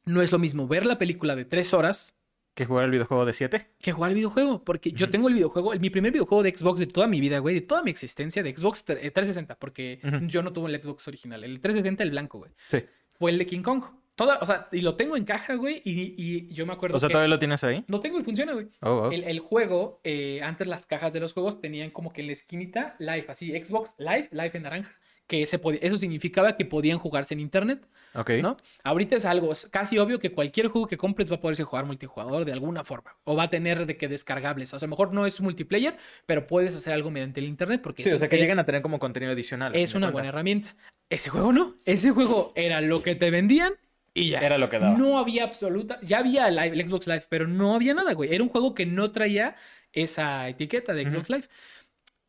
No 0.05 0.21
es 0.21 0.31
lo 0.31 0.39
mismo 0.39 0.67
ver 0.67 0.85
la 0.85 0.97
película 0.97 1.35
de 1.35 1.43
tres 1.43 1.73
horas 1.73 2.15
Que 2.53 2.65
jugar 2.65 2.85
el 2.85 2.91
videojuego 2.91 3.25
de 3.25 3.33
7. 3.33 3.67
que 3.81 3.91
jugar 3.91 4.11
el 4.11 4.15
videojuego. 4.15 4.63
Porque 4.63 4.91
yo 4.93 5.09
tengo 5.09 5.27
el 5.27 5.33
videojuego, 5.33 5.73
el- 5.73 5.81
mi 5.81 5.89
primer 5.89 6.13
videojuego 6.13 6.41
de 6.43 6.55
Xbox 6.55 6.79
de 6.79 6.87
toda 6.87 7.05
mi 7.07 7.19
vida, 7.19 7.39
güey, 7.39 7.55
de 7.55 7.61
toda 7.61 7.83
mi 7.83 7.91
existencia, 7.91 8.41
de 8.43 8.55
Xbox 8.55 8.85
tre- 8.85 8.99
eh, 9.01 9.11
360, 9.11 9.55
porque 9.59 9.99
yo 10.27 10.41
no 10.43 10.53
tuve 10.53 10.73
el 10.73 10.81
Xbox 10.81 11.05
original. 11.09 11.43
El 11.43 11.59
360, 11.59 12.01
el 12.03 12.11
blanco, 12.11 12.37
güey. 12.39 12.51
Sí. 12.69 12.79
Fue 13.19 13.31
el 13.31 13.37
de 13.39 13.45
King 13.45 13.61
Kong. 13.61 13.83
Toda, 14.17 14.39
o 14.41 14.45
sea, 14.45 14.67
y 14.71 14.81
lo 14.81 14.95
tengo 14.95 15.15
en 15.15 15.23
caja, 15.25 15.53
güey, 15.53 15.79
y, 15.85 16.15
y 16.17 16.53
yo 16.53 16.65
me 16.65 16.73
acuerdo 16.73 16.97
O 16.97 16.99
sea, 16.99 17.07
que 17.07 17.13
¿todavía 17.13 17.29
lo 17.33 17.39
tienes 17.39 17.63
ahí? 17.63 17.85
lo 17.87 17.99
tengo 17.99 18.19
y 18.19 18.23
funciona, 18.23 18.51
güey. 18.53 18.67
Oh. 18.81 19.09
El, 19.11 19.23
el 19.23 19.39
juego, 19.39 20.01
eh, 20.03 20.41
antes 20.43 20.65
las 20.67 20.85
cajas 20.87 21.13
de 21.13 21.19
los 21.19 21.33
juegos 21.33 21.61
tenían 21.61 21.91
como 21.91 22.11
que 22.11 22.21
en 22.21 22.27
la 22.27 22.33
esquinita 22.33 22.95
Live, 22.97 23.25
así, 23.29 23.51
Xbox 23.51 23.95
Live, 23.99 24.29
Live 24.31 24.51
en 24.55 24.63
naranja, 24.63 24.95
que 25.27 25.43
ese 25.43 25.59
podía- 25.59 25.81
eso 25.83 25.99
significaba 25.99 26.57
que 26.57 26.65
podían 26.65 26.97
jugarse 26.97 27.35
en 27.35 27.41
internet, 27.41 27.85
Ok. 28.15 28.31
¿no? 28.41 28.57
Ahorita 28.83 29.15
es 29.17 29.25
algo 29.25 29.51
es 29.51 29.67
casi 29.69 29.99
obvio 29.99 30.17
que 30.17 30.31
cualquier 30.31 30.69
juego 30.69 30.87
que 30.87 30.97
compres 30.97 31.29
va 31.29 31.35
a 31.35 31.39
poderse 31.39 31.63
jugar 31.63 31.85
multijugador 31.85 32.43
de 32.43 32.53
alguna 32.53 32.83
forma, 32.83 33.15
o 33.23 33.35
va 33.35 33.43
a 33.43 33.49
tener 33.51 33.85
de 33.85 33.97
que 33.97 34.07
descargables, 34.07 34.73
o 34.73 34.79
sea, 34.79 34.87
a 34.87 34.89
lo 34.89 34.91
mejor 34.91 35.13
no 35.13 35.27
es 35.27 35.39
multiplayer, 35.41 35.95
pero 36.25 36.47
puedes 36.47 36.75
hacer 36.75 36.91
algo 36.93 37.11
mediante 37.11 37.39
el 37.39 37.45
internet, 37.45 37.81
porque 37.83 38.01
Sí, 38.01 38.09
o 38.09 38.17
sea, 38.17 38.27
que 38.27 38.37
es- 38.37 38.41
lleguen 38.41 38.57
a 38.57 38.65
tener 38.65 38.81
como 38.81 38.97
contenido 38.97 39.31
adicional. 39.33 39.75
es 39.75 39.93
una 39.93 40.09
buena 40.09 40.29
herramienta. 40.29 40.75
Ese 41.09 41.29
juego 41.29 41.53
no, 41.53 41.73
ese 41.85 42.09
juego 42.11 42.51
era 42.55 42.81
lo 42.81 43.03
que 43.03 43.13
te 43.15 43.29
vendían 43.29 43.73
y 44.21 44.29
ya. 44.29 44.39
Era 44.39 44.57
lo 44.57 44.69
que 44.69 44.79
daba. 44.79 44.97
No 44.97 45.17
había 45.19 45.43
absoluta. 45.43 45.99
Ya 46.01 46.19
había 46.19 46.49
Live, 46.49 46.79
el 46.79 46.87
Xbox 46.87 47.07
Live, 47.07 47.25
pero 47.29 47.47
no 47.47 47.75
había 47.75 47.93
nada, 47.93 48.13
güey. 48.13 48.33
Era 48.33 48.43
un 48.43 48.49
juego 48.49 48.73
que 48.75 48.85
no 48.85 49.11
traía 49.11 49.55
esa 49.93 50.47
etiqueta 50.49 50.93
de 50.93 51.09
Xbox 51.09 51.29
Live. 51.29 51.45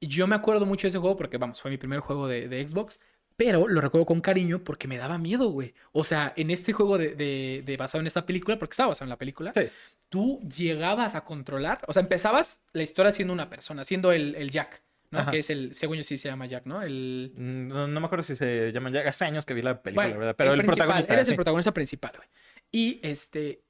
Yo 0.01 0.27
me 0.27 0.35
acuerdo 0.37 0.65
mucho 0.67 0.83
de 0.87 0.89
ese 0.89 0.99
juego 0.99 1.17
porque, 1.17 1.39
vamos, 1.39 1.61
fue 1.61 1.71
mi 1.71 1.77
primer 1.77 2.01
juego 2.01 2.29
de, 2.29 2.49
de 2.49 2.67
Xbox. 2.67 3.01
Pero 3.37 3.69
lo 3.69 3.81
recuerdo 3.81 4.05
con 4.05 4.21
cariño 4.21 4.65
porque 4.65 4.89
me 4.89 4.97
daba 4.99 5.17
miedo, 5.17 5.51
güey. 5.51 5.73
O 5.93 6.03
sea, 6.03 6.33
en 6.37 6.51
este 6.51 6.73
juego 6.73 6.99
de, 6.99 7.15
de- 7.15 7.63
de 7.65 7.77
basado 7.77 8.01
en 8.01 8.09
esta 8.09 8.27
película, 8.27 8.59
porque 8.59 8.73
estaba 8.73 8.89
basado 8.89 9.05
en 9.05 9.11
la 9.11 9.17
película, 9.17 9.53
Sí. 9.55 9.69
tú 10.09 10.41
llegabas 10.57 11.15
a 11.15 11.25
controlar, 11.25 11.81
o 11.87 11.93
sea, 11.93 12.03
empezabas 12.03 12.65
la 12.73 12.83
historia 12.83 13.13
siendo 13.13 13.33
una 13.33 13.49
persona, 13.49 13.85
siendo 13.85 14.11
el, 14.11 14.35
el 14.35 14.51
Jack, 14.51 14.83
¿no? 15.11 15.19
Ajá. 15.21 15.31
Que 15.31 15.39
es 15.39 15.51
el, 15.51 15.75
según 15.75 15.97
yo 15.97 16.03
sí 16.03 16.19
se 16.19 16.29
llama 16.29 16.47
Jack, 16.47 16.67
¿no? 16.67 16.83
El... 16.83 17.33
Mm, 17.37 17.69
No, 17.69 17.87
no 17.89 18.01
me 18.01 18.07
acuerdo 18.07 18.23
si 18.23 18.37
se 18.37 18.71
llaman 18.73 18.93
ya. 18.93 19.01
Hace 19.09 19.25
años 19.25 19.45
que 19.45 19.55
vi 19.55 19.63
la 19.63 19.83
película, 19.83 20.07
Bueno, 20.07 20.21
¿verdad? 20.21 20.35
Pero 20.37 20.55
el, 20.55 20.65
protagonista. 20.65 21.15
Eres 21.15 21.27
sí. 21.27 21.33
el 21.33 21.37
protagonista 21.37 21.73
principal, 21.73 22.13
güey. 22.17 22.29
Y 22.71 23.01
este. 23.03 23.63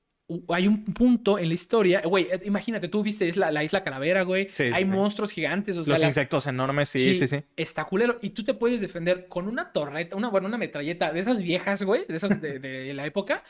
Hay 0.49 0.68
un 0.68 0.85
punto 0.85 1.38
en 1.38 1.49
la 1.49 1.54
historia, 1.54 2.02
güey, 2.02 2.25
eh, 2.30 2.42
imagínate, 2.45 2.88
tú 2.88 3.02
viste 3.02 3.33
la, 3.35 3.50
la 3.50 3.64
isla 3.64 3.83
Calavera, 3.83 4.25
güey. 4.25 4.49
Sí, 4.52 4.64
hay 4.64 4.85
sí. 4.85 4.90
monstruos 4.90 5.30
gigantes, 5.33 5.78
o 5.78 5.85
sea, 5.87 5.95
Los 5.95 6.00
las- 6.02 6.11
insectos 6.11 6.47
enormes, 6.47 6.90
sí, 6.90 7.14
sí, 7.14 7.26
sí. 7.26 7.42
Está 7.57 7.85
culero. 7.87 8.18
Y 8.21 8.28
tú 8.30 8.45
te 8.45 8.52
puedes 8.52 8.83
defender 8.83 9.26
con 9.28 9.49
una 9.49 9.73
torreta, 9.73 10.16
una, 10.16 10.28
bueno, 10.28 10.47
una 10.47 10.59
metralleta 10.59 11.14
de 11.14 11.21
esas 11.21 11.40
viejas, 11.40 11.83
güey, 11.83 12.04
de 12.07 12.16
esas 12.16 12.42
de, 12.42 12.59
de 12.59 12.92
la 12.92 13.07
época, 13.07 13.42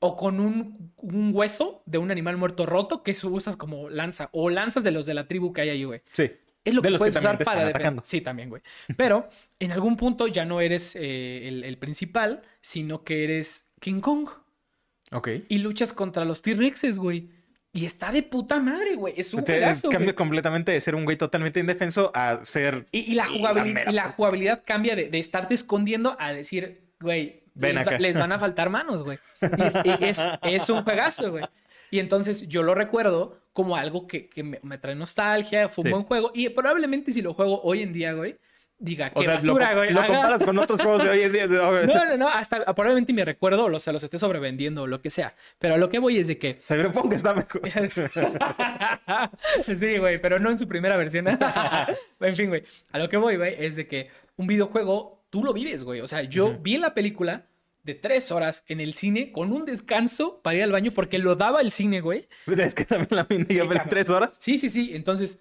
o 0.00 0.16
con 0.16 0.38
un, 0.38 0.92
un 0.98 1.30
hueso 1.34 1.82
de 1.86 1.96
un 1.96 2.10
animal 2.10 2.36
muerto 2.36 2.66
roto 2.66 3.02
que 3.02 3.12
eso 3.12 3.30
usas 3.30 3.56
como 3.56 3.88
lanza, 3.88 4.28
o 4.32 4.50
lanzas 4.50 4.84
de 4.84 4.90
los 4.90 5.06
de 5.06 5.14
la 5.14 5.26
tribu 5.26 5.54
que 5.54 5.62
hay 5.62 5.70
ahí, 5.70 5.84
güey. 5.84 6.02
Sí. 6.12 6.30
Es 6.64 6.74
lo 6.74 6.82
De 6.82 6.88
que 6.88 6.94
que 6.94 6.98
puedes 6.98 7.14
también 7.14 7.34
usar 7.36 7.44
para 7.44 7.64
defender. 7.66 8.04
Sí, 8.04 8.20
también, 8.20 8.48
güey. 8.50 8.62
Pero 8.96 9.28
en 9.58 9.72
algún 9.72 9.96
punto 9.96 10.26
ya 10.26 10.44
no 10.44 10.60
eres 10.60 10.94
eh, 10.96 11.48
el, 11.48 11.64
el 11.64 11.78
principal, 11.78 12.42
sino 12.60 13.04
que 13.04 13.24
eres 13.24 13.66
King 13.80 14.00
Kong. 14.00 14.28
Ok. 15.12 15.28
Y 15.48 15.58
luchas 15.58 15.92
contra 15.92 16.24
los 16.24 16.42
T-Rexes, 16.42 16.98
güey. 16.98 17.30
Y 17.72 17.84
está 17.84 18.10
de 18.12 18.22
puta 18.22 18.60
madre, 18.60 18.96
güey. 18.96 19.14
Es 19.16 19.32
un 19.34 19.42
juegazo, 19.44 19.88
cambia 19.90 20.06
güey. 20.08 20.16
completamente 20.16 20.72
de 20.72 20.80
ser 20.80 20.94
un 20.94 21.04
güey 21.04 21.16
totalmente 21.16 21.60
indefenso 21.60 22.10
a 22.14 22.40
ser. 22.44 22.86
Y, 22.92 23.12
y 23.12 23.14
la, 23.14 23.28
y 23.30 23.40
jugabilidad 24.16 24.62
cambia 24.66 24.96
de, 24.96 25.08
de 25.10 25.18
estarte 25.18 25.54
escondiendo 25.54 26.16
a 26.18 26.32
decir, 26.32 26.92
güey, 27.00 27.44
Ven 27.54 27.76
les, 27.76 27.86
va- 27.86 27.90
acá. 27.90 27.98
les 27.98 28.16
van 28.16 28.32
a 28.32 28.38
faltar 28.38 28.70
manos, 28.70 29.02
güey. 29.04 29.18
Y 29.42 29.62
es, 29.62 30.18
es- 30.18 30.22
es 30.42 30.68
un 30.70 30.82
juegazo, 30.82 31.30
güey. 31.30 31.44
Y 31.90 32.00
entonces 32.00 32.46
yo 32.48 32.62
lo 32.62 32.74
recuerdo 32.74 33.38
como 33.52 33.76
algo 33.76 34.06
que, 34.06 34.28
que 34.28 34.42
me, 34.42 34.58
me 34.62 34.78
trae 34.78 34.94
nostalgia, 34.94 35.68
fue 35.68 35.82
un 35.82 35.86
Sí. 35.88 35.92
buen 35.92 36.04
juego. 36.04 36.30
Y 36.34 36.48
probablemente 36.50 37.12
si 37.12 37.22
lo 37.22 37.34
juego 37.34 37.60
hoy 37.62 37.82
en 37.82 37.92
día, 37.92 38.12
güey, 38.12 38.36
diga, 38.80 39.10
O 39.14 39.20
qué 39.20 39.26
sea, 39.26 39.34
basura, 39.34 39.70
lo, 39.72 39.76
güey. 39.78 39.92
lo 39.92 40.06
comparas 40.06 40.42
con 40.44 40.56
otros 40.58 40.80
juegos 40.80 41.02
de 41.02 41.10
hoy 41.10 41.22
en 41.22 41.32
día. 41.32 41.46
No, 41.48 41.82
no, 41.86 42.16
no, 42.16 42.28
hasta 42.28 42.64
probablemente 42.66 43.12
mi 43.12 43.24
recuerdo 43.24 43.68
lo, 43.68 43.80
se 43.80 43.92
los 43.92 44.02
esté 44.02 44.18
sobrevendiendo 44.18 44.82
o 44.82 44.86
lo 44.86 45.00
que 45.02 45.10
sea. 45.10 45.34
Pero 45.58 45.74
a 45.74 45.78
lo 45.78 45.88
que 45.88 45.98
voy 45.98 46.18
es 46.18 46.26
de 46.28 46.38
que 46.38 46.58
Cyberpunk 46.62 47.12
está 47.14 47.34
mejor. 47.34 47.62
sí, 49.62 49.98
güey, 49.98 50.20
pero 50.20 50.38
no 50.38 50.50
en 50.50 50.58
su 50.58 50.68
primera 50.68 50.96
versión. 50.96 51.26
en 52.20 52.36
fin, 52.36 52.48
güey. 52.48 52.62
A 52.92 52.98
lo 52.98 53.08
que 53.08 53.16
voy, 53.16 53.36
güey, 53.36 53.56
es 53.58 53.76
de 53.76 53.86
que 53.88 54.10
un 54.36 54.46
videojuego 54.46 55.24
tú 55.30 55.42
lo 55.42 55.52
vives, 55.52 55.82
güey. 55.84 56.00
O 56.00 56.08
sea, 56.08 56.22
yo 56.22 56.56
vi 56.60 56.78
la 56.78 56.94
película 56.94 57.46
de 57.88 57.94
tres 57.94 58.30
horas 58.30 58.64
en 58.68 58.80
el 58.80 58.92
cine 58.92 59.32
con 59.32 59.50
un 59.50 59.64
descanso 59.64 60.40
para 60.42 60.58
ir 60.58 60.62
al 60.62 60.72
baño 60.72 60.92
porque 60.92 61.18
lo 61.18 61.36
daba 61.36 61.62
el 61.62 61.70
cine, 61.72 62.02
güey. 62.02 62.28
Es 62.46 62.74
que 62.74 62.84
también 62.84 63.08
la 63.10 63.24
vi 63.24 63.38
Sí, 63.48 63.58
tres 63.88 64.10
horas. 64.10 64.36
Sí, 64.38 64.58
sí, 64.58 64.68
sí. 64.68 64.90
Entonces, 64.94 65.40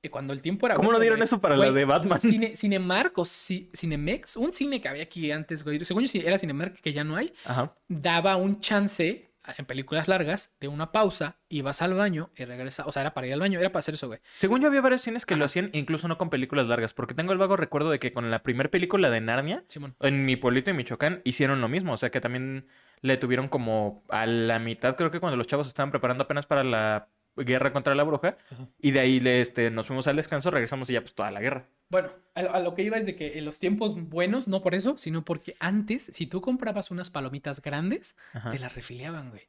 eh, 0.00 0.10
cuando 0.10 0.32
el 0.32 0.40
tiempo 0.40 0.66
era. 0.66 0.76
¿Cómo 0.76 0.86
no 0.86 0.90
bueno, 0.92 1.00
dieron 1.00 1.18
güey, 1.18 1.24
eso 1.24 1.40
para 1.40 1.56
güey, 1.56 1.70
la 1.70 1.74
de 1.74 1.84
Batman? 1.84 2.20
Cine, 2.20 2.56
Cinemark 2.56 3.18
o 3.18 3.22
Ci- 3.22 3.68
Cinemex, 3.76 4.36
un 4.36 4.52
cine 4.52 4.80
que 4.80 4.88
había 4.88 5.02
aquí 5.02 5.30
antes, 5.32 5.64
güey. 5.64 5.84
Según 5.84 6.04
yo 6.06 6.20
era 6.20 6.38
Cinemark, 6.38 6.80
que 6.80 6.92
ya 6.92 7.02
no 7.02 7.16
hay. 7.16 7.32
Ajá. 7.44 7.74
daba 7.88 8.36
un 8.36 8.60
chance 8.60 9.27
en 9.56 9.66
películas 9.66 10.08
largas 10.08 10.52
de 10.60 10.68
una 10.68 10.92
pausa, 10.92 11.36
ibas 11.48 11.80
al 11.82 11.94
baño 11.94 12.30
y 12.36 12.44
regresas. 12.44 12.86
O 12.86 12.92
sea, 12.92 13.02
era 13.02 13.14
para 13.14 13.26
ir 13.26 13.32
al 13.32 13.40
baño, 13.40 13.58
era 13.60 13.70
para 13.70 13.80
hacer 13.80 13.94
eso, 13.94 14.06
güey. 14.08 14.20
Según 14.34 14.60
yo 14.60 14.68
había 14.68 14.80
varios 14.80 15.02
cines 15.02 15.24
que 15.26 15.36
lo 15.36 15.44
hacían 15.44 15.70
incluso 15.72 16.08
no 16.08 16.18
con 16.18 16.30
películas 16.30 16.66
largas, 16.66 16.94
porque 16.94 17.14
tengo 17.14 17.32
el 17.32 17.38
vago 17.38 17.56
recuerdo 17.56 17.90
de 17.90 17.98
que 17.98 18.12
con 18.12 18.30
la 18.30 18.42
primera 18.42 18.70
película 18.70 19.10
de 19.10 19.20
Narnia, 19.20 19.64
Simón. 19.68 19.94
en 20.00 20.24
mi 20.24 20.36
pueblito 20.36 20.70
de 20.70 20.74
Michoacán, 20.74 21.22
hicieron 21.24 21.60
lo 21.60 21.68
mismo, 21.68 21.92
o 21.92 21.96
sea 21.96 22.10
que 22.10 22.20
también 22.20 22.66
le 23.00 23.16
tuvieron 23.16 23.48
como 23.48 24.04
a 24.08 24.26
la 24.26 24.58
mitad, 24.58 24.96
creo 24.96 25.10
que 25.10 25.20
cuando 25.20 25.36
los 25.36 25.46
chavos 25.46 25.68
estaban 25.68 25.90
preparando 25.90 26.24
apenas 26.24 26.46
para 26.46 26.64
la 26.64 27.08
guerra 27.36 27.72
contra 27.72 27.94
la 27.94 28.02
bruja, 28.02 28.36
Ajá. 28.50 28.66
y 28.80 28.90
de 28.90 29.00
ahí 29.00 29.20
le, 29.20 29.40
este, 29.40 29.70
nos 29.70 29.86
fuimos 29.86 30.06
al 30.08 30.16
descanso, 30.16 30.50
regresamos 30.50 30.90
y 30.90 30.94
ya 30.94 31.00
pues 31.00 31.14
toda 31.14 31.30
la 31.30 31.40
guerra. 31.40 31.66
Bueno, 31.90 32.10
a, 32.34 32.60
lo 32.60 32.74
que 32.74 32.82
iba 32.82 32.98
es 32.98 33.06
de 33.06 33.16
que 33.16 33.38
en 33.38 33.44
los 33.44 33.58
tiempos 33.58 33.94
buenos, 33.94 34.46
no 34.46 34.62
por 34.62 34.74
eso, 34.74 34.96
sino 34.96 35.24
porque 35.24 35.56
antes, 35.58 36.10
si 36.12 36.26
tú 36.26 36.40
comprabas 36.40 36.90
unas 36.90 37.10
palomitas 37.10 37.62
grandes, 37.62 38.16
Ajá. 38.32 38.50
te 38.50 38.58
las 38.58 38.74
refiliaban, 38.74 39.30
güey. 39.30 39.48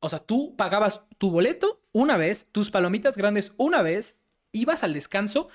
O 0.00 0.08
sea, 0.08 0.20
tú 0.20 0.54
pagabas 0.56 1.02
tu 1.18 1.30
boleto 1.30 1.80
una 1.92 2.16
vez, 2.16 2.46
tus 2.52 2.70
palomitas 2.70 3.16
grandes 3.16 3.52
una 3.56 3.82
vez, 3.82 4.16
ibas 4.52 4.82
al 4.82 4.92
descanso 4.92 5.48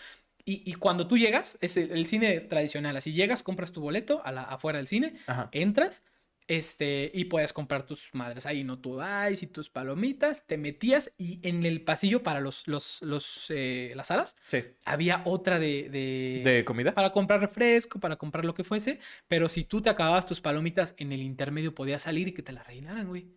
y, 0.46 0.70
y 0.70 0.74
cuando 0.76 1.08
tú 1.08 1.18
llegas, 1.18 1.58
es 1.62 1.78
el, 1.78 1.92
el 1.92 2.06
cine 2.08 2.40
tradicional, 2.40 2.98
así 2.98 3.14
llegas, 3.14 3.44
compras 3.44 3.72
tu 3.72 3.82
boleto 3.82 4.22
a 4.26 4.32
la, 4.32 4.44
afuera 4.44 4.78
del 4.78 4.88
cine, 4.88 5.16
Ajá. 5.28 5.50
entras 5.52 6.04
este, 6.50 7.12
y 7.14 7.26
puedes 7.26 7.54
comprar 7.54 7.86
tus 7.86 8.10
madres 8.12 8.48
ahí, 8.48 8.64
no 8.64 8.80
tú 8.80 9.00
y 9.40 9.48
tus 9.48 9.70
palomitas, 9.70 10.48
te 10.48 10.58
metías 10.58 11.14
y 11.16 11.40
en 11.48 11.64
el 11.64 11.82
pasillo 11.84 12.24
para 12.24 12.40
los, 12.42 12.68
los, 12.68 13.02
los, 13.04 13.46
eh, 13.50 13.94
las 13.96 14.08
salas 14.08 14.36
Sí. 14.48 14.64
había 14.84 15.22
otra 15.26 15.60
de, 15.60 15.90
de, 15.92 16.42
¿De 16.44 16.66
comida? 16.66 16.92
para 16.96 17.12
comprar 17.12 17.40
refresco, 17.40 18.00
para 18.00 18.16
comprar 18.16 18.46
lo 18.46 18.56
que 18.56 18.64
fuese, 18.64 19.00
pero 19.28 19.48
si 19.48 19.64
tú 19.64 19.80
te 19.82 19.92
acababas 19.92 20.26
tus 20.26 20.42
palomitas 20.42 20.96
en 20.98 21.12
el 21.12 21.22
intermedio 21.22 21.76
podías 21.76 22.02
salir 22.02 22.28
y 22.28 22.34
que 22.34 22.42
te 22.42 22.52
las 22.52 22.66
rellenaran, 22.66 23.08
güey. 23.08 23.28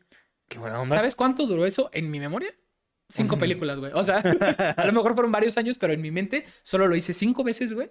Qué 0.49 0.59
buena 0.59 0.81
onda. 0.81 0.97
¿Sabes 0.97 1.15
cuánto 1.15 1.47
duró 1.47 1.67
eso 1.67 1.91
en 1.93 2.11
mi 2.11 2.19
memoria? 2.19 2.55
Cinco 3.11 3.37
Mm. 3.37 3.41
películas, 3.41 3.79
güey. 3.79 3.93
O 3.95 4.03
sea, 4.03 4.17
a 4.77 4.87
lo 4.87 4.93
mejor 4.95 5.13
fueron 5.13 5.31
varios 5.33 5.59
años, 5.59 5.77
pero 5.77 5.93
en 5.93 6.01
mi 6.01 6.11
mente 6.11 6.47
solo 6.63 6.89
lo 6.89 6.97
hice 6.97 7.13
cinco 7.13 7.45
veces, 7.45 7.75
güey. 7.75 7.91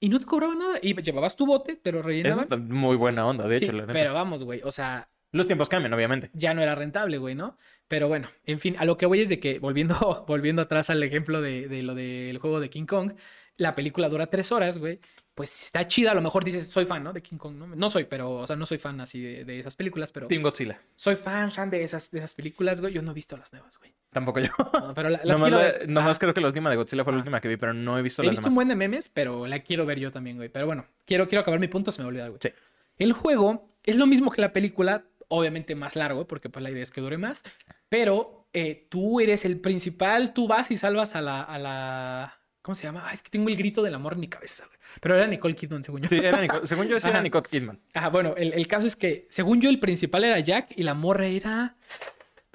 Y 0.00 0.08
no 0.08 0.18
te 0.18 0.26
cobraban 0.26 0.58
nada. 0.58 0.78
Y 0.82 1.00
llevabas 1.02 1.36
tu 1.36 1.46
bote, 1.46 1.78
rellenaban. 1.84 2.44
está 2.44 2.56
muy 2.56 2.96
buena 2.96 3.26
onda, 3.26 3.46
de 3.46 3.58
Sí, 3.58 3.64
hecho, 3.64 3.72
la 3.74 3.82
neta. 3.82 3.92
pero 3.92 4.14
vamos, 4.14 4.42
güey. 4.44 4.62
O 4.64 4.72
sea, 4.72 5.08
Los 5.32 5.46
tiempos 5.46 5.68
cambian, 5.68 5.92
obviamente. 5.92 6.30
ya 6.32 6.54
no 6.54 6.62
era 6.62 6.74
rentable, 6.74 7.18
güey, 7.18 7.34
¿no? 7.34 7.56
Pero 7.86 8.08
bueno, 8.08 8.28
en 8.44 8.60
fin, 8.60 8.76
a 8.78 8.84
lo 8.84 8.96
que 8.96 9.06
voy 9.06 9.20
es 9.20 9.28
de 9.28 9.38
que, 9.40 9.58
volviendo, 9.58 10.24
volviendo 10.28 10.62
atrás 10.62 10.90
al 10.90 11.02
ejemplo 11.02 11.40
de, 11.42 11.68
de 11.68 11.82
lo 11.82 11.94
del 11.94 12.38
juego 12.38 12.60
de 12.60 12.68
King 12.70 12.86
Kong, 12.86 13.12
la 13.56 13.74
película 13.74 14.08
dura 14.08 14.28
tres 14.28 14.50
horas, 14.52 14.78
güey. 14.78 15.00
Pues 15.40 15.62
está 15.64 15.86
chida, 15.86 16.10
a 16.10 16.14
lo 16.14 16.20
mejor 16.20 16.44
dices, 16.44 16.66
soy 16.68 16.84
fan, 16.84 17.02
¿no? 17.02 17.14
De 17.14 17.22
King 17.22 17.38
Kong, 17.38 17.54
¿no? 17.56 17.66
No 17.66 17.88
soy, 17.88 18.04
pero, 18.04 18.30
o 18.32 18.46
sea, 18.46 18.56
no 18.56 18.66
soy 18.66 18.76
fan 18.76 19.00
así 19.00 19.22
de, 19.22 19.44
de 19.46 19.58
esas 19.58 19.74
películas, 19.74 20.12
pero 20.12 20.26
Team 20.28 20.42
Godzilla. 20.42 20.78
soy 20.96 21.16
fan, 21.16 21.50
fan 21.50 21.70
de 21.70 21.82
esas, 21.82 22.10
de 22.10 22.18
esas 22.18 22.34
películas, 22.34 22.80
güey. 22.82 22.92
Yo 22.92 23.00
no 23.00 23.12
he 23.12 23.14
visto 23.14 23.38
las 23.38 23.50
nuevas, 23.54 23.78
güey. 23.78 23.94
Tampoco 24.10 24.40
yo. 24.40 24.50
No, 24.74 24.92
pero 24.92 25.08
la- 25.08 25.20
las 25.24 25.40
nomás 25.40 25.42
quiero 25.50 25.56
la- 25.56 25.62
ver. 25.78 25.88
nomás 25.88 26.16
Ah, 26.16 26.20
creo 26.20 26.34
que 26.34 26.40
la 26.42 26.48
última 26.48 26.68
de 26.68 26.76
Godzilla 26.76 27.04
fue 27.04 27.12
la 27.14 27.16
Ah. 27.16 27.20
última 27.20 27.40
que 27.40 27.48
vi, 27.48 27.56
pero 27.56 27.72
no 27.72 27.98
he 27.98 28.02
visto 28.02 28.20
He 28.22 28.26
las 28.26 28.32
visto 28.32 28.48
un 28.50 28.54
buen 28.54 28.68
de 28.68 28.76
memes, 28.76 29.08
pero 29.08 29.46
la 29.46 29.60
quiero 29.60 29.86
ver 29.86 29.98
yo 29.98 30.10
también, 30.10 30.36
güey. 30.36 30.50
Pero 30.50 30.66
bueno, 30.66 30.84
quiero, 31.06 31.26
quiero 31.26 31.40
acabar 31.40 31.58
mi 31.58 31.68
punto, 31.68 31.90
se 31.90 32.02
me 32.02 32.08
olvidar, 32.08 32.28
güey. 32.28 32.40
Sí. 32.42 32.50
El 32.98 33.14
juego 33.14 33.70
es 33.84 33.96
lo 33.96 34.06
mismo 34.06 34.30
que 34.30 34.42
la 34.42 34.52
película, 34.52 35.04
obviamente 35.28 35.74
más 35.74 35.96
largo, 35.96 36.26
porque 36.26 36.50
pues 36.50 36.62
la 36.62 36.70
idea 36.70 36.82
es 36.82 36.90
que 36.90 37.00
dure 37.00 37.16
más, 37.16 37.44
pero 37.88 38.46
eh, 38.52 38.86
tú 38.90 39.20
eres 39.20 39.46
el 39.46 39.58
principal, 39.58 40.34
tú 40.34 40.46
vas 40.48 40.70
y 40.70 40.76
salvas 40.76 41.14
a 41.16 41.22
la, 41.22 41.40
a 41.42 41.58
la... 41.58 42.39
¿Cómo 42.70 42.76
se 42.76 42.84
llama? 42.84 43.02
Ah, 43.04 43.12
es 43.12 43.20
que 43.20 43.30
tengo 43.30 43.48
el 43.48 43.56
grito 43.56 43.82
del 43.82 43.92
amor 43.96 44.12
en 44.12 44.20
mi 44.20 44.28
cabeza, 44.28 44.64
güey. 44.64 44.78
Pero 45.00 45.16
era 45.16 45.26
Nicole 45.26 45.56
Kidman, 45.56 45.82
según 45.82 46.02
yo. 46.02 46.08
Sí, 46.08 46.18
era 46.18 46.40
Nico- 46.40 46.64
según 46.64 46.86
yo 46.86 47.00
sí 47.00 47.08
era. 47.08 47.20
Nicole 47.20 47.42
Kidman. 47.50 47.80
Ajá, 47.94 48.10
bueno, 48.10 48.34
el, 48.36 48.52
el 48.52 48.68
caso 48.68 48.86
es 48.86 48.94
que, 48.94 49.26
según 49.28 49.60
yo, 49.60 49.68
el 49.70 49.80
principal 49.80 50.22
era 50.22 50.38
Jack 50.38 50.68
y 50.76 50.84
la 50.84 50.94
morra 50.94 51.26
era... 51.26 51.74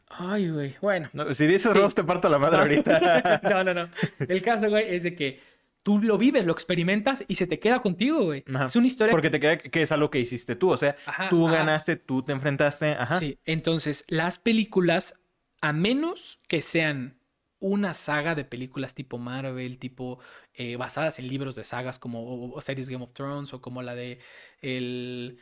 Ay, 0.07 0.49
güey, 0.49 0.75
bueno. 0.81 1.09
No, 1.11 1.33
si 1.33 1.45
dices 1.47 1.63
Sí. 1.63 1.77
Ross, 1.77 1.93
te 1.95 2.05
parto 2.05 2.29
la 2.29 2.39
madre 2.39 2.59
ahorita. 2.59 3.41
no, 3.43 3.63
no, 3.65 3.73
no. 3.73 3.89
El 4.19 4.41
caso, 4.41 4.69
güey, 4.69 4.95
es 4.95 5.03
de 5.03 5.15
que 5.15 5.41
tú 5.83 5.99
lo 6.01 6.17
vives, 6.17 6.45
lo 6.45 6.53
experimentas 6.53 7.25
y 7.27 7.35
se 7.35 7.45
te 7.45 7.59
queda 7.59 7.81
contigo, 7.81 8.23
güey. 8.23 8.45
Ajá. 8.53 8.67
Es 8.67 8.75
una 8.77 8.87
historia 8.87 9.11
Porque 9.11 9.29
te 9.29 9.41
queda 9.41 9.57
que 9.57 9.81
es 9.81 9.91
algo 9.91 10.09
que 10.09 10.21
hiciste 10.21 10.55
tú. 10.55 10.69
O 10.71 10.77
sea, 10.77 10.95
Ajá, 11.05 11.27
tú 11.27 11.45
ajá. 11.49 11.57
ganaste, 11.57 11.97
tú 11.97 12.23
te 12.23 12.31
enfrentaste. 12.31 12.93
Ajá. 12.93 13.19
Sí, 13.19 13.37
entonces 13.43 14.05
las 14.07 14.37
películas, 14.37 15.19
a 15.59 15.73
menos 15.73 16.39
que 16.47 16.61
sean 16.61 17.17
una 17.59 17.93
saga 17.93 18.35
de 18.35 18.45
películas 18.45 18.93
tipo 18.95 19.17
Marvel, 19.17 19.79
tipo 19.79 20.19
eh, 20.53 20.75
basadas 20.75 21.19
en 21.19 21.27
libros 21.27 21.55
de 21.55 21.63
sagas 21.63 21.99
como 21.99 22.23
o- 22.23 22.55
o 22.55 22.61
series 22.61 22.89
Game 22.89 23.03
of 23.03 23.13
Thrones 23.13 23.53
o 23.53 23.61
como 23.61 23.81
la 23.81 23.95
de 23.95 24.19
el 24.61 25.39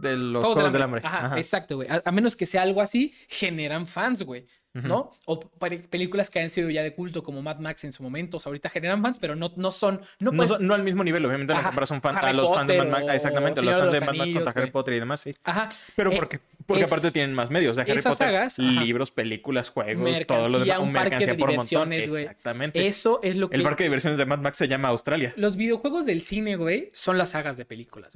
De 0.00 0.16
los 0.16 0.40
Juegos 0.42 0.54
Juegos 0.54 0.72
del 0.72 0.82
Hambre. 0.82 1.00
Ajá, 1.04 1.26
Ajá. 1.26 1.38
exacto, 1.38 1.76
güey. 1.76 1.88
A, 1.88 2.02
a 2.04 2.12
menos 2.12 2.36
que 2.36 2.46
sea 2.46 2.62
algo 2.62 2.80
así, 2.80 3.14
generan 3.28 3.86
fans, 3.86 4.22
güey. 4.22 4.46
¿No? 4.74 5.12
O 5.24 5.40
pe- 5.40 5.80
películas 5.90 6.30
que 6.30 6.38
han 6.38 6.50
sido 6.50 6.70
ya 6.70 6.84
de 6.84 6.94
culto 6.94 7.24
como 7.24 7.42
Mad 7.42 7.58
Max 7.58 7.82
en 7.82 7.90
su 7.90 8.00
momento, 8.04 8.36
o 8.36 8.40
sea, 8.40 8.50
ahorita 8.50 8.68
generan 8.68 9.02
fans, 9.02 9.18
pero 9.18 9.34
no, 9.34 9.50
no 9.56 9.72
son, 9.72 9.96
no 10.20 10.30
No, 10.30 10.36
puedes 10.36 10.50
son- 10.50 10.64
no 10.64 10.72
al 10.74 10.84
mismo 10.84 11.02
nivel, 11.02 11.24
obviamente, 11.26 11.52
no 11.52 11.58
Ajá, 11.58 11.70
comparas 11.70 11.90
un 11.90 12.00
fan, 12.00 12.16
Harry 12.16 12.28
a 12.28 12.32
los 12.34 12.48
fans 12.54 12.68
de 12.68 12.78
Mad 12.78 12.86
Max. 12.86 13.04
o 13.06 13.10
Exactamente, 13.10 13.60
a 13.60 13.64
los 13.64 13.76
fans 13.76 13.92
de 13.92 14.00
Mad 14.02 14.14
Max 14.14 14.32
contra 14.34 14.52
Harry. 14.62 14.70
Potter 14.70 14.94
y 14.94 15.00
demás, 15.00 15.20
sí. 15.22 15.34
Ajá. 15.42 15.68
Pero 15.96 16.12
Eh, 16.12 16.16
porque, 16.16 16.40
porque 16.64 16.84
es- 16.84 16.92
aparte 16.92 17.10
tienen 17.10 17.34
más 17.34 17.50
medios. 17.50 17.72
O 17.72 17.74
sea, 17.74 17.82
Harry 17.82 17.94
esas 17.98 18.12
Potter, 18.16 18.28
sagas, 18.28 18.58
libros, 18.60 19.10
películas, 19.10 19.70
juegos, 19.70 20.26
todo 20.28 20.48
lo 20.48 20.60
demás. 20.60 20.78
un 20.78 20.92
parque 20.92 21.26
de 21.26 21.34
diversiones, 21.34 22.08
güey. 22.08 22.22
Exactamente. 22.24 22.86
Eso 22.86 23.18
es 23.24 23.34
lo 23.36 23.50
que 23.50 23.56
El 23.56 23.64
parque 23.64 23.82
de 23.82 23.88
diversiones 23.88 24.16
de 24.16 24.26
Mad 24.26 24.38
Max 24.38 24.58
se 24.58 24.68
llama 24.68 24.88
Australia. 24.88 25.32
los 25.36 25.56
videojuegos 25.56 26.06
del 26.06 26.22
cine, 26.22 26.54
güey, 26.54 26.90
son 26.92 27.18
las 27.18 27.30
sagas 27.30 27.56
de 27.56 27.64
películas. 27.64 28.14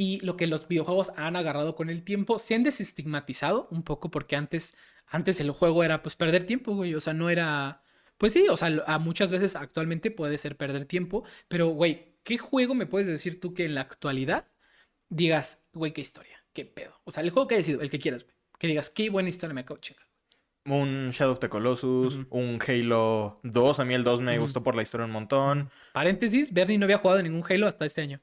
Y 0.00 0.20
lo 0.20 0.36
que 0.36 0.46
los 0.46 0.68
videojuegos 0.68 1.10
han 1.16 1.34
agarrado 1.34 1.74
con 1.74 1.90
el 1.90 2.04
tiempo, 2.04 2.38
se 2.38 2.54
han 2.54 2.62
desestigmatizado 2.62 3.66
un 3.72 3.82
poco 3.82 4.12
porque 4.12 4.36
antes, 4.36 4.76
antes 5.08 5.40
el 5.40 5.50
juego 5.50 5.82
era 5.82 6.02
pues 6.02 6.14
perder 6.14 6.44
tiempo, 6.44 6.72
güey. 6.72 6.94
O 6.94 7.00
sea, 7.00 7.14
no 7.14 7.30
era... 7.30 7.82
Pues 8.16 8.32
sí, 8.32 8.46
o 8.48 8.56
sea, 8.56 8.84
a 8.86 9.00
muchas 9.00 9.32
veces 9.32 9.56
actualmente 9.56 10.12
puede 10.12 10.38
ser 10.38 10.56
perder 10.56 10.84
tiempo, 10.84 11.24
pero 11.48 11.70
güey, 11.70 12.14
¿qué 12.22 12.38
juego 12.38 12.76
me 12.76 12.86
puedes 12.86 13.08
decir 13.08 13.40
tú 13.40 13.54
que 13.54 13.64
en 13.64 13.74
la 13.74 13.80
actualidad 13.80 14.46
digas, 15.08 15.64
güey, 15.72 15.92
qué 15.92 16.00
historia, 16.00 16.44
qué 16.52 16.64
pedo? 16.64 17.00
O 17.02 17.10
sea, 17.10 17.24
el 17.24 17.30
juego 17.30 17.48
que 17.48 17.56
haya 17.56 17.64
sido, 17.64 17.80
el 17.80 17.90
que 17.90 17.98
quieras, 17.98 18.22
güey. 18.22 18.36
Que 18.56 18.68
digas, 18.68 18.90
qué 18.90 19.10
buena 19.10 19.30
historia 19.30 19.52
me 19.52 19.62
acabo 19.62 19.78
de 19.78 19.80
chingar. 19.80 20.06
Un 20.64 21.10
Shadow 21.10 21.32
of 21.32 21.40
the 21.40 21.48
Colossus, 21.48 22.20
un 22.30 22.60
Halo 22.64 23.40
2. 23.42 23.80
A 23.80 23.84
mí 23.84 23.94
el 23.94 24.04
2 24.04 24.20
me 24.20 24.38
gustó 24.38 24.62
por 24.62 24.76
la 24.76 24.82
historia 24.82 25.06
un 25.06 25.12
montón. 25.12 25.70
Paréntesis, 25.92 26.52
Bernie 26.52 26.78
no 26.78 26.84
había 26.84 26.98
jugado 26.98 27.20
ningún 27.20 27.44
Halo 27.48 27.66
hasta 27.66 27.84
este 27.84 28.02
año. 28.02 28.20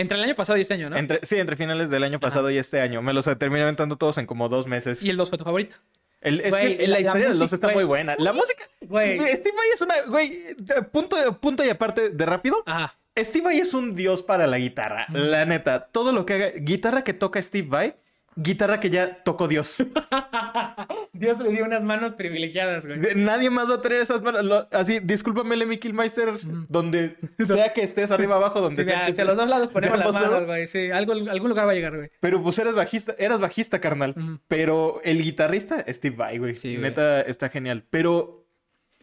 Entre 0.00 0.16
el 0.18 0.24
año 0.24 0.34
pasado 0.34 0.56
y 0.58 0.62
este 0.62 0.74
año, 0.74 0.90
¿no? 0.90 0.96
Entre, 0.96 1.20
sí, 1.24 1.38
entre 1.38 1.56
finales 1.56 1.90
del 1.90 2.02
año 2.02 2.16
Ajá. 2.16 2.20
pasado 2.28 2.50
y 2.50 2.58
este 2.58 2.80
año. 2.80 3.02
Me 3.02 3.12
los 3.12 3.24
terminé 3.38 3.62
aventando 3.62 3.96
todos 3.96 4.18
en 4.18 4.26
como 4.26 4.48
dos 4.48 4.66
meses. 4.66 5.02
Y 5.02 5.10
el 5.10 5.16
2 5.16 5.28
fue 5.28 5.38
tu 5.38 5.44
favorito. 5.44 5.76
El- 6.20 6.40
es 6.40 6.50
Güey, 6.50 6.76
que 6.76 6.86
la- 6.88 7.00
historia 7.00 7.28
del 7.28 7.32
2 7.32 7.40
música, 7.40 7.54
está 7.54 7.66
güey. 7.68 7.76
muy 7.76 7.84
buena. 7.84 8.14
La 8.18 8.32
música. 8.32 8.64
Güey. 8.82 9.18
Steve 9.20 9.54
Vai 9.56 9.68
es 9.72 9.80
una. 9.80 9.94
Güey, 10.08 10.30
de- 10.58 10.82
punto, 10.82 11.16
punto 11.40 11.64
y 11.64 11.68
aparte 11.70 12.10
de 12.10 12.26
rápido. 12.26 12.62
Ajá. 12.66 12.96
Steve 13.18 13.44
Vai 13.44 13.58
es 13.58 13.72
un 13.74 13.94
dios 13.94 14.22
para 14.22 14.46
la 14.46 14.58
guitarra. 14.58 15.06
Mm. 15.08 15.14
La 15.16 15.44
neta. 15.46 15.86
Todo 15.86 16.12
lo 16.12 16.26
que 16.26 16.34
haga. 16.34 16.50
Guitarra 16.56 17.04
que 17.04 17.14
toca 17.14 17.40
Steve 17.42 17.68
Vai. 17.68 17.94
Guitarra 18.36 18.78
que 18.80 18.90
ya 18.90 19.22
tocó 19.24 19.48
Dios. 19.48 19.76
Dios 21.12 21.38
le 21.40 21.50
dio 21.50 21.64
unas 21.64 21.82
manos 21.82 22.14
privilegiadas, 22.14 22.86
güey. 22.86 22.98
Nadie 23.16 23.50
más 23.50 23.68
va 23.68 23.74
a 23.74 23.82
tener 23.82 24.00
esas 24.00 24.22
manos. 24.22 24.44
Lo- 24.44 24.68
así, 24.70 25.00
discúlpame, 25.00 25.56
Lemmy 25.56 25.78
Killmeister. 25.78 26.34
Donde 26.68 27.16
sea 27.46 27.72
que 27.72 27.82
estés 27.82 28.10
arriba, 28.10 28.36
abajo, 28.36 28.60
donde 28.60 28.84
Sí, 28.84 28.88
sea. 28.90 29.06
hacia 29.06 29.24
los 29.24 29.36
dos 29.36 29.48
lados 29.48 29.70
ponemos 29.70 29.98
las 29.98 30.12
lados. 30.12 30.30
manos, 30.30 30.46
güey. 30.46 30.66
Sí, 30.66 30.90
algo, 30.90 31.12
algún 31.12 31.48
lugar 31.50 31.66
va 31.66 31.72
a 31.72 31.74
llegar, 31.74 31.96
güey. 31.96 32.10
Pero 32.20 32.42
pues 32.42 32.58
eres 32.58 32.74
bajista, 32.74 33.14
eras 33.18 33.40
bajista, 33.40 33.80
carnal. 33.80 34.14
Pero 34.48 35.00
el 35.04 35.22
guitarrista, 35.22 35.84
Steve 35.88 36.16
Vai, 36.16 36.38
güey. 36.38 36.54
Sí, 36.54 36.76
güey. 36.76 36.82
Neta, 36.82 37.20
está 37.22 37.48
genial. 37.48 37.84
Pero 37.90 38.46